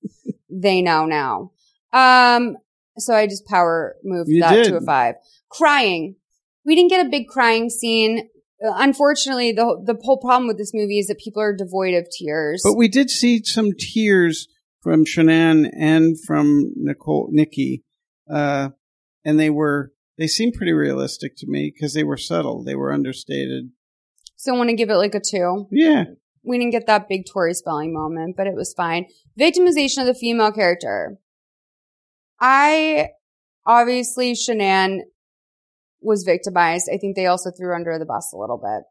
they 0.51 0.83
know 0.83 1.07
now. 1.07 1.53
Um, 1.93 2.57
so 2.99 3.15
I 3.15 3.27
just 3.27 3.47
power 3.47 3.97
moved 4.05 4.29
You 4.31 4.41
that 4.41 4.55
did. 4.55 4.65
to 4.71 4.77
a 4.77 4.81
five. 4.81 5.15
Crying. 5.51 6.17
we 6.65 6.75
didn't 6.75 6.91
get 6.91 7.07
a 7.07 7.09
big 7.09 7.29
crying 7.29 7.71
scene. 7.71 8.29
Uh, 8.65 8.73
Unfortunately, 8.77 9.53
the 9.53 9.81
the 9.85 9.97
whole 10.03 10.19
problem 10.19 10.47
with 10.49 10.59
this 10.59 10.73
movie 10.75 10.99
is 10.99 11.07
that 11.09 11.19
people 11.19 11.43
are 11.43 11.55
devoid 11.55 11.95
of 11.95 12.07
tears. 12.17 12.63
But 12.65 12.75
we 12.75 12.89
did 12.89 13.11
see 13.11 13.43
some 13.45 13.73
tears 13.79 14.49
from 14.81 15.05
Shanann 15.05 15.71
and 15.79 16.17
from 16.25 16.73
Nicole, 16.77 17.29
Nikki, 17.33 17.83
uh, 18.31 18.71
and 19.25 19.39
they 19.41 19.51
were 19.51 19.93
they 20.19 20.27
seemed 20.29 20.55
pretty 20.55 20.73
realistic 20.73 21.37
to 21.39 21.47
me 21.49 21.73
because 21.75 21.95
they 21.95 22.05
were 22.05 22.17
subtle, 22.17 22.63
they 22.63 22.77
were 22.77 22.93
understated. 22.93 23.71
so 24.37 24.55
I 24.55 24.57
want 24.57 24.71
to 24.71 24.77
give 24.77 24.91
it 24.91 24.97
like 24.97 25.15
a 25.15 25.21
two. 25.21 25.67
Yeah, 25.73 26.05
We 26.45 26.59
didn't 26.59 26.71
get 26.73 26.87
that 26.87 27.09
big 27.09 27.25
Tori 27.27 27.55
Spelling 27.55 27.93
moment, 27.93 28.37
but 28.37 28.47
it 28.47 28.55
was 28.55 28.73
fine. 28.75 29.07
Victimization 29.39 29.99
of 30.03 30.07
the 30.07 30.15
female 30.15 30.53
character. 30.53 31.19
I 32.47 33.09
obviously 33.65 34.35
Shanann 34.35 34.99
was 36.03 36.25
victimized. 36.25 36.91
I 36.93 36.99
think 36.99 37.17
they 37.17 37.25
also 37.25 37.51
threw 37.51 37.75
under 37.75 37.99
the 37.99 38.05
bus 38.05 38.35
a 38.35 38.37
little 38.37 38.59
bit. 38.59 38.85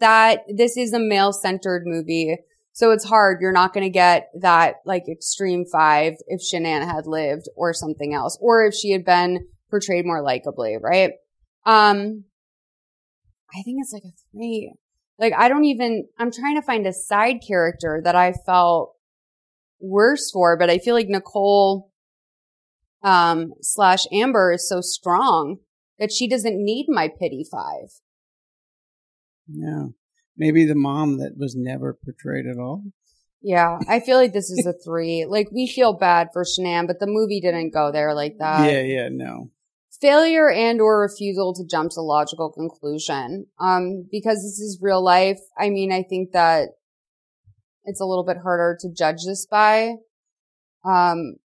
That 0.00 0.40
this 0.48 0.78
is 0.78 0.94
a 0.94 0.98
male 0.98 1.34
centered 1.34 1.82
movie. 1.84 2.38
So 2.72 2.90
it's 2.90 3.04
hard. 3.04 3.42
You're 3.42 3.52
not 3.52 3.74
going 3.74 3.84
to 3.84 3.90
get 3.90 4.30
that 4.40 4.76
like 4.86 5.02
extreme 5.10 5.66
five 5.70 6.14
if 6.26 6.40
Shanann 6.40 6.86
had 6.86 7.06
lived 7.06 7.50
or 7.54 7.74
something 7.74 8.14
else, 8.14 8.38
or 8.40 8.64
if 8.64 8.72
she 8.72 8.92
had 8.92 9.04
been 9.04 9.46
portrayed 9.68 10.06
more 10.06 10.24
likably, 10.24 10.80
right? 10.80 11.12
Um, 11.66 12.24
I 13.54 13.60
think 13.62 13.78
it's 13.82 13.92
like 13.92 14.04
a 14.04 14.16
three. 14.32 14.72
Like 15.18 15.34
I 15.36 15.50
don't 15.50 15.66
even, 15.66 16.06
I'm 16.18 16.32
trying 16.32 16.56
to 16.56 16.62
find 16.62 16.86
a 16.86 16.94
side 16.94 17.40
character 17.46 18.00
that 18.04 18.16
I 18.16 18.32
felt 18.32 18.94
worse 19.80 20.30
for, 20.30 20.56
but 20.58 20.70
I 20.70 20.78
feel 20.78 20.94
like 20.94 21.08
Nicole, 21.08 21.90
um, 23.02 23.52
slash 23.60 24.04
Amber 24.12 24.52
is 24.52 24.68
so 24.68 24.80
strong 24.80 25.58
that 25.98 26.12
she 26.12 26.28
doesn't 26.28 26.62
need 26.62 26.86
my 26.88 27.08
pity 27.08 27.44
five. 27.50 27.90
yeah. 29.48 29.86
Maybe 30.38 30.66
the 30.66 30.74
mom 30.74 31.16
that 31.18 31.38
was 31.38 31.54
never 31.56 31.94
portrayed 31.94 32.46
at 32.46 32.58
all. 32.58 32.82
Yeah, 33.40 33.78
I 33.88 34.00
feel 34.00 34.18
like 34.18 34.32
this 34.32 34.50
is 34.50 34.66
a 34.66 34.74
three. 34.74 35.24
Like 35.24 35.48
we 35.50 35.66
feel 35.66 35.94
bad 35.94 36.28
for 36.32 36.44
Shanann, 36.44 36.86
but 36.86 37.00
the 37.00 37.06
movie 37.06 37.40
didn't 37.40 37.72
go 37.72 37.90
there 37.90 38.12
like 38.14 38.36
that. 38.38 38.70
yeah, 38.70 38.82
yeah, 38.82 39.08
no. 39.10 39.50
Failure 40.00 40.50
and 40.50 40.80
or 40.82 41.00
refusal 41.00 41.54
to 41.54 41.64
jump 41.64 41.92
to 41.92 42.02
logical 42.02 42.52
conclusion. 42.52 43.46
Um, 43.58 44.06
because 44.10 44.36
this 44.42 44.58
is 44.58 44.78
real 44.82 45.02
life. 45.02 45.40
I 45.58 45.70
mean, 45.70 45.90
I 45.90 46.02
think 46.02 46.32
that 46.32 46.68
it's 47.84 48.00
a 48.00 48.04
little 48.04 48.24
bit 48.24 48.36
harder 48.42 48.76
to 48.80 48.92
judge 48.92 49.24
this 49.24 49.46
by. 49.46 49.94
Um, 50.84 51.36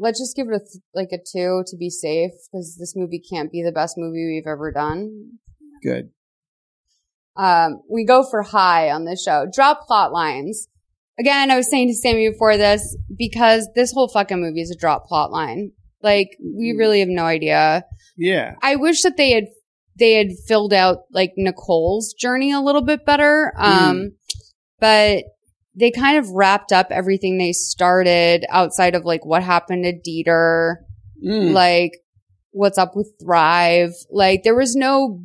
let's 0.00 0.18
just 0.18 0.34
give 0.34 0.48
it 0.48 0.54
a 0.54 0.58
th- 0.58 0.82
like 0.94 1.10
a 1.12 1.18
two 1.18 1.62
to 1.66 1.76
be 1.76 1.90
safe 1.90 2.32
because 2.50 2.76
this 2.78 2.94
movie 2.96 3.20
can't 3.20 3.52
be 3.52 3.62
the 3.62 3.70
best 3.70 3.96
movie 3.96 4.26
we've 4.26 4.50
ever 4.50 4.72
done. 4.72 5.38
Good. 5.82 6.10
Um, 7.36 7.82
we 7.88 8.04
go 8.04 8.24
for 8.28 8.42
high 8.42 8.90
on 8.90 9.04
this 9.04 9.22
show. 9.22 9.46
Drop 9.52 9.86
plot 9.86 10.12
lines. 10.12 10.66
Again, 11.18 11.50
I 11.50 11.56
was 11.56 11.70
saying 11.70 11.88
to 11.88 11.94
Sammy 11.94 12.30
before 12.30 12.56
this, 12.56 12.96
because 13.16 13.68
this 13.74 13.92
whole 13.92 14.08
fucking 14.08 14.40
movie 14.40 14.62
is 14.62 14.70
a 14.70 14.76
drop 14.76 15.06
plot 15.06 15.30
line. 15.30 15.72
Like, 16.02 16.30
we 16.42 16.74
really 16.76 17.00
have 17.00 17.08
no 17.08 17.24
idea. 17.24 17.84
Yeah. 18.16 18.54
I 18.62 18.76
wish 18.76 19.02
that 19.02 19.18
they 19.18 19.32
had, 19.32 19.44
they 19.98 20.14
had 20.14 20.28
filled 20.48 20.72
out 20.72 21.00
like 21.12 21.32
Nicole's 21.36 22.14
journey 22.14 22.52
a 22.52 22.60
little 22.60 22.82
bit 22.82 23.04
better. 23.04 23.52
Um, 23.58 24.12
but 24.80 25.24
they 25.74 25.90
kind 25.90 26.18
of 26.18 26.28
wrapped 26.30 26.72
up 26.72 26.88
everything 26.90 27.38
they 27.38 27.52
started 27.52 28.44
outside 28.50 28.94
of 28.94 29.04
like 29.04 29.24
what 29.24 29.42
happened 29.42 29.84
to 29.84 29.92
Dieter, 29.92 30.76
Mm. 31.24 31.52
like 31.52 31.92
what's 32.52 32.78
up 32.78 32.96
with 32.96 33.12
Thrive. 33.20 33.90
Like, 34.10 34.42
there 34.42 34.56
was 34.56 34.74
no 34.74 35.22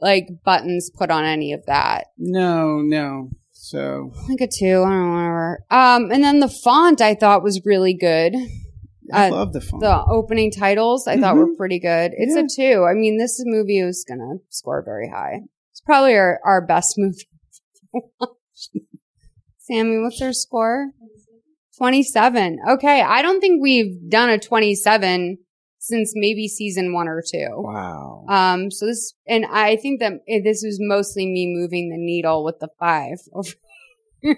like 0.00 0.28
buttons 0.44 0.90
put 0.94 1.10
on 1.10 1.24
any 1.24 1.52
of 1.54 1.64
that. 1.66 2.08
No, 2.18 2.80
no. 2.82 3.30
So 3.52 4.12
Like 4.28 4.42
a 4.42 4.46
two, 4.46 4.82
I 4.82 4.90
don't 4.90 5.06
know, 5.06 5.12
whatever. 5.14 5.64
Um, 5.70 6.10
and 6.12 6.22
then 6.22 6.40
the 6.40 6.54
font 6.62 7.00
I 7.00 7.14
thought 7.14 7.42
was 7.42 7.62
really 7.64 7.94
good. 7.94 8.34
I 9.12 9.28
Uh, 9.28 9.30
love 9.30 9.52
the 9.54 9.60
font. 9.62 9.80
The 9.82 10.04
opening 10.04 10.50
titles 10.52 11.06
I 11.08 11.16
thought 11.18 11.36
were 11.36 11.46
Mhm. 11.48 11.56
pretty 11.56 11.78
good. 11.80 12.12
It's 12.14 12.36
a 12.36 12.44
two. 12.54 12.84
I 12.84 12.92
mean, 12.94 13.16
this 13.18 13.40
movie 13.44 13.82
was 13.82 14.04
gonna 14.06 14.34
score 14.50 14.82
very 14.84 15.08
high. 15.08 15.40
It's 15.72 15.80
probably 15.80 16.14
our, 16.14 16.40
our 16.44 16.60
best 16.64 16.94
movie. 16.98 17.26
Sammy, 19.66 19.98
what's 19.98 20.22
our 20.22 20.32
score? 20.32 20.92
27. 21.78 22.58
Okay. 22.70 23.02
I 23.02 23.22
don't 23.22 23.40
think 23.40 23.60
we've 23.60 24.08
done 24.08 24.30
a 24.30 24.38
27 24.38 25.38
since 25.78 26.12
maybe 26.14 26.48
season 26.48 26.92
one 26.92 27.08
or 27.08 27.22
two. 27.22 27.48
Wow. 27.50 28.24
Um, 28.28 28.70
so 28.70 28.86
this, 28.86 29.14
and 29.26 29.44
I 29.44 29.76
think 29.76 30.00
that 30.00 30.12
eh, 30.28 30.40
this 30.42 30.62
was 30.64 30.78
mostly 30.80 31.26
me 31.26 31.52
moving 31.54 31.90
the 31.90 31.96
needle 31.98 32.44
with 32.44 32.60
the 32.60 32.68
five. 32.78 33.18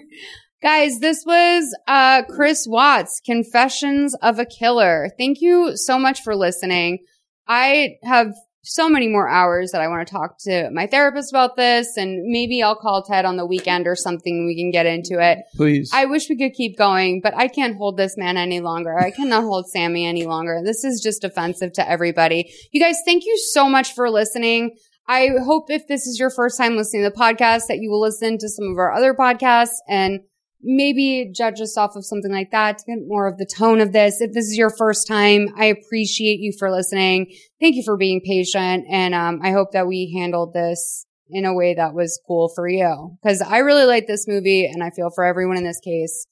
Guys, 0.61 0.99
this 0.99 1.23
was, 1.25 1.75
uh, 1.87 2.23
Chris 2.23 2.65
Watts, 2.67 3.21
Confessions 3.25 4.15
of 4.21 4.39
a 4.39 4.45
Killer. 4.45 5.09
Thank 5.17 5.41
you 5.41 5.77
so 5.77 5.97
much 5.97 6.21
for 6.21 6.35
listening. 6.35 6.99
I 7.47 7.97
have 8.03 8.33
so 8.63 8.89
many 8.89 9.07
more 9.07 9.29
hours 9.29 9.71
that 9.71 9.81
I 9.81 9.87
want 9.87 10.07
to 10.07 10.11
talk 10.11 10.37
to 10.41 10.69
my 10.71 10.85
therapist 10.85 11.31
about 11.31 11.55
this 11.55 11.95
and 11.97 12.23
maybe 12.25 12.61
I'll 12.61 12.75
call 12.75 13.03
Ted 13.03 13.25
on 13.25 13.37
the 13.37 13.45
weekend 13.45 13.87
or 13.87 13.95
something. 13.95 14.45
We 14.45 14.55
can 14.55 14.71
get 14.71 14.85
into 14.85 15.19
it. 15.19 15.39
Please. 15.55 15.91
I 15.93 16.05
wish 16.05 16.29
we 16.29 16.37
could 16.37 16.53
keep 16.53 16.77
going, 16.77 17.21
but 17.21 17.33
I 17.35 17.47
can't 17.47 17.77
hold 17.77 17.97
this 17.97 18.17
man 18.17 18.37
any 18.37 18.59
longer. 18.59 18.97
I 18.97 19.11
cannot 19.11 19.43
hold 19.43 19.69
Sammy 19.69 20.05
any 20.05 20.25
longer. 20.25 20.61
This 20.63 20.83
is 20.83 21.01
just 21.01 21.23
offensive 21.23 21.73
to 21.73 21.89
everybody. 21.89 22.51
You 22.71 22.81
guys, 22.81 22.97
thank 23.05 23.25
you 23.25 23.37
so 23.51 23.69
much 23.69 23.93
for 23.93 24.09
listening. 24.09 24.75
I 25.07 25.29
hope 25.43 25.71
if 25.71 25.87
this 25.87 26.05
is 26.05 26.19
your 26.19 26.29
first 26.29 26.57
time 26.57 26.75
listening 26.75 27.03
to 27.03 27.09
the 27.09 27.15
podcast 27.15 27.63
that 27.67 27.79
you 27.79 27.89
will 27.89 28.01
listen 28.01 28.37
to 28.37 28.49
some 28.49 28.71
of 28.71 28.77
our 28.77 28.91
other 28.93 29.13
podcasts 29.13 29.77
and 29.87 30.19
maybe 30.61 31.31
judge 31.33 31.61
us 31.61 31.77
off 31.77 31.95
of 31.95 32.05
something 32.05 32.31
like 32.31 32.51
that 32.51 32.79
to 32.79 32.85
get 32.85 33.07
more 33.07 33.27
of 33.27 33.37
the 33.37 33.45
tone 33.45 33.79
of 33.79 33.93
this. 33.93 34.21
If 34.21 34.33
this 34.33 34.45
is 34.45 34.57
your 34.57 34.69
first 34.69 35.07
time, 35.07 35.47
I 35.57 35.65
appreciate 35.65 36.39
you 36.39 36.53
for 36.57 36.71
listening. 36.71 37.33
Thank 37.59 37.75
you 37.75 37.83
for 37.83 37.97
being 37.97 38.21
patient. 38.25 38.85
And, 38.89 39.13
um, 39.13 39.39
I 39.43 39.51
hope 39.51 39.71
that 39.71 39.87
we 39.87 40.13
handled 40.17 40.53
this 40.53 41.05
in 41.29 41.45
a 41.45 41.53
way 41.53 41.75
that 41.75 41.93
was 41.93 42.19
cool 42.27 42.51
for 42.55 42.67
you. 42.67 43.17
Cause 43.23 43.41
I 43.41 43.59
really 43.59 43.85
like 43.85 44.07
this 44.07 44.27
movie 44.27 44.65
and 44.65 44.83
I 44.83 44.89
feel 44.89 45.11
for 45.13 45.23
everyone 45.23 45.57
in 45.57 45.63
this 45.63 45.79
case. 45.79 46.25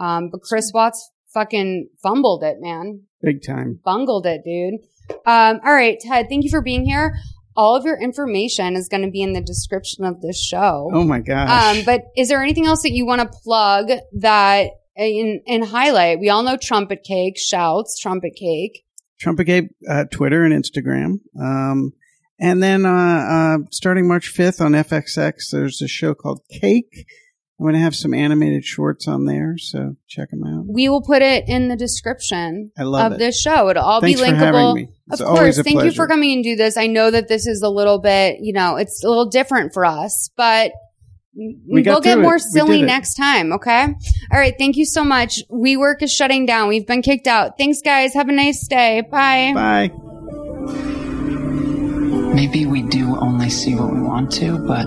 Um, 0.00 0.30
but 0.30 0.42
Chris 0.42 0.72
Watts 0.74 1.10
fucking 1.32 1.88
fumbled 2.02 2.42
it, 2.42 2.56
man. 2.60 3.02
Big 3.22 3.42
time. 3.42 3.80
Bungled 3.84 4.26
it, 4.26 4.42
dude. 4.44 4.80
Um, 5.26 5.60
all 5.64 5.72
right, 5.72 5.98
Ted, 6.00 6.26
thank 6.28 6.44
you 6.44 6.50
for 6.50 6.62
being 6.62 6.84
here. 6.84 7.14
All 7.56 7.76
of 7.76 7.84
your 7.84 8.00
information 8.00 8.76
is 8.76 8.88
going 8.88 9.02
to 9.02 9.10
be 9.10 9.22
in 9.22 9.32
the 9.32 9.40
description 9.40 10.04
of 10.04 10.20
this 10.20 10.42
show. 10.42 10.90
Oh 10.92 11.04
my 11.04 11.20
gosh. 11.20 11.76
Um, 11.78 11.84
but 11.84 12.02
is 12.16 12.28
there 12.28 12.42
anything 12.42 12.66
else 12.66 12.82
that 12.82 12.92
you 12.92 13.04
want 13.06 13.20
to 13.20 13.38
plug 13.42 13.90
that 14.20 14.70
in, 14.96 15.42
in 15.46 15.62
highlight? 15.62 16.20
We 16.20 16.30
all 16.30 16.42
know 16.42 16.56
Trumpet 16.56 17.04
Cake, 17.04 17.38
shouts, 17.38 17.98
Trumpet 18.00 18.34
Cake. 18.36 18.84
Trumpet 19.20 19.44
Gabe, 19.44 19.68
uh, 19.88 20.04
Twitter 20.10 20.44
and 20.44 20.52
Instagram. 20.52 21.20
Um, 21.40 21.92
and 22.40 22.62
then, 22.62 22.84
uh, 22.84 22.90
uh, 22.90 23.58
starting 23.70 24.08
March 24.08 24.34
5th 24.34 24.60
on 24.60 24.72
FXX, 24.72 25.50
there's 25.52 25.80
a 25.80 25.88
show 25.88 26.14
called 26.14 26.40
Cake. 26.50 27.06
I'm 27.62 27.66
going 27.66 27.74
to 27.74 27.80
have 27.80 27.94
some 27.94 28.12
animated 28.12 28.64
shorts 28.64 29.06
on 29.06 29.24
there, 29.26 29.54
so 29.56 29.94
check 30.08 30.30
them 30.30 30.42
out. 30.44 30.64
We 30.66 30.88
will 30.88 31.00
put 31.00 31.22
it 31.22 31.44
in 31.46 31.68
the 31.68 31.76
description 31.76 32.72
I 32.76 32.82
love 32.82 33.06
of 33.06 33.12
it. 33.12 33.18
this 33.20 33.40
show. 33.40 33.68
It'll 33.68 33.84
all 33.84 34.00
Thanks 34.00 34.20
be 34.20 34.28
for 34.30 34.34
having 34.34 34.60
linkable. 34.60 34.74
me. 34.74 34.88
It's 35.12 35.20
of 35.20 35.28
always 35.28 35.40
course. 35.54 35.58
a 35.58 35.62
Thank 35.62 35.84
you 35.84 35.92
for 35.92 36.08
coming 36.08 36.32
and 36.32 36.42
do 36.42 36.56
this. 36.56 36.76
I 36.76 36.88
know 36.88 37.12
that 37.12 37.28
this 37.28 37.46
is 37.46 37.62
a 37.62 37.68
little 37.68 38.00
bit, 38.00 38.38
you 38.40 38.52
know, 38.52 38.74
it's 38.78 39.04
a 39.04 39.08
little 39.08 39.28
different 39.30 39.72
for 39.72 39.84
us, 39.84 40.28
but 40.36 40.72
We 41.70 41.82
got 41.82 41.94
will 41.94 42.00
get 42.00 42.14
through 42.14 42.22
it. 42.22 42.24
more 42.24 42.38
silly 42.40 42.82
next 42.82 43.14
time. 43.14 43.52
Okay. 43.52 43.82
All 43.84 44.38
right. 44.40 44.54
Thank 44.58 44.76
you 44.76 44.84
so 44.84 45.04
much. 45.04 45.38
WeWork 45.48 46.02
is 46.02 46.12
shutting 46.12 46.44
down. 46.46 46.68
We've 46.68 46.86
been 46.86 47.00
kicked 47.02 47.28
out. 47.28 47.58
Thanks 47.58 47.80
guys. 47.80 48.12
Have 48.14 48.28
a 48.28 48.32
nice 48.32 48.66
day. 48.66 49.02
Bye. 49.08 49.52
Bye. 49.54 49.90
Maybe 52.34 52.66
we 52.66 52.82
do 52.82 53.16
only 53.20 53.50
see 53.50 53.76
what 53.76 53.92
we 53.92 54.00
want 54.00 54.32
to, 54.32 54.58
but 54.58 54.84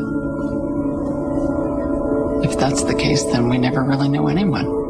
if 2.43 2.57
that's 2.57 2.83
the 2.83 2.95
case, 2.95 3.23
then 3.25 3.49
we 3.49 3.57
never 3.57 3.83
really 3.83 4.09
knew 4.09 4.27
anyone. 4.27 4.83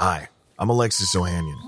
Hi, 0.00 0.28
I'm 0.58 0.70
Alexis 0.70 1.16
Ohanian. 1.16 1.67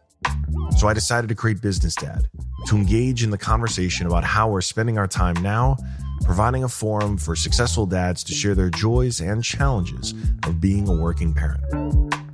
So 0.77 0.87
I 0.87 0.93
decided 0.93 1.27
to 1.29 1.35
create 1.35 1.61
Business 1.61 1.95
Dad 1.95 2.27
to 2.67 2.75
engage 2.75 3.23
in 3.23 3.29
the 3.29 3.37
conversation 3.37 4.07
about 4.07 4.23
how 4.23 4.49
we're 4.49 4.61
spending 4.61 4.97
our 4.97 5.07
time 5.07 5.35
now, 5.41 5.77
providing 6.23 6.63
a 6.63 6.69
forum 6.69 7.17
for 7.17 7.35
successful 7.35 7.85
dads 7.85 8.23
to 8.23 8.33
share 8.33 8.55
their 8.55 8.69
joys 8.69 9.19
and 9.19 9.43
challenges 9.43 10.13
of 10.43 10.59
being 10.59 10.87
a 10.87 10.93
working 10.93 11.33
parent. 11.33 11.61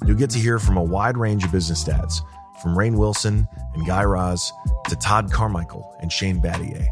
You'll 0.05 0.17
get 0.17 0.29
to 0.31 0.39
hear 0.39 0.59
from 0.59 0.77
a 0.77 0.83
wide 0.83 1.17
range 1.17 1.43
of 1.43 1.51
business 1.51 1.83
dads, 1.83 2.21
from 2.61 2.75
Rainn 2.75 2.97
Wilson 2.97 3.47
and 3.73 3.85
Guy 3.85 4.03
Raz 4.03 4.51
to 4.89 4.95
Todd 4.95 5.31
Carmichael 5.31 5.97
and 6.01 6.11
Shane 6.11 6.41
Battier. 6.41 6.87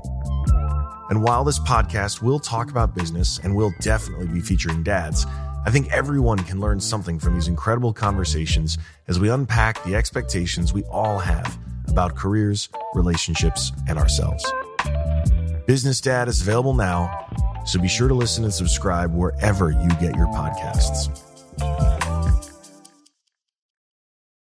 And 1.10 1.24
while 1.24 1.44
this 1.44 1.60
podcast 1.60 2.22
will 2.22 2.40
talk 2.40 2.70
about 2.72 2.96
business 2.96 3.40
and 3.44 3.56
will 3.56 3.72
definitely 3.80 4.28
be 4.28 4.42
featuring 4.42 4.84
dads, 4.84 5.26
I 5.66 5.72
think 5.72 5.92
everyone 5.92 6.38
can 6.38 6.60
learn 6.60 6.80
something 6.80 7.18
from 7.18 7.34
these 7.34 7.48
incredible 7.48 7.92
conversations 7.92 8.78
as 9.08 9.20
we 9.20 9.30
unpack 9.30 9.84
the 9.84 9.96
expectations 9.96 10.74
we 10.74 10.84
all 10.84 11.18
have 11.18 11.58
about 11.88 12.16
careers, 12.16 12.70
relationships, 12.94 13.72
and 13.88 13.98
ourselves. 13.98 14.46
Business 15.66 16.00
Dad 16.00 16.28
is 16.28 16.42
available 16.42 16.76
now, 16.76 17.10
so 17.66 17.80
be 17.80 17.88
sure 17.88 18.08
to 18.08 18.14
listen 18.14 18.44
and 18.44 18.54
subscribe 18.54 19.12
wherever 19.16 19.72
you 19.72 19.90
get 20.00 20.16
your 20.16 20.28
podcasts. 20.28 21.10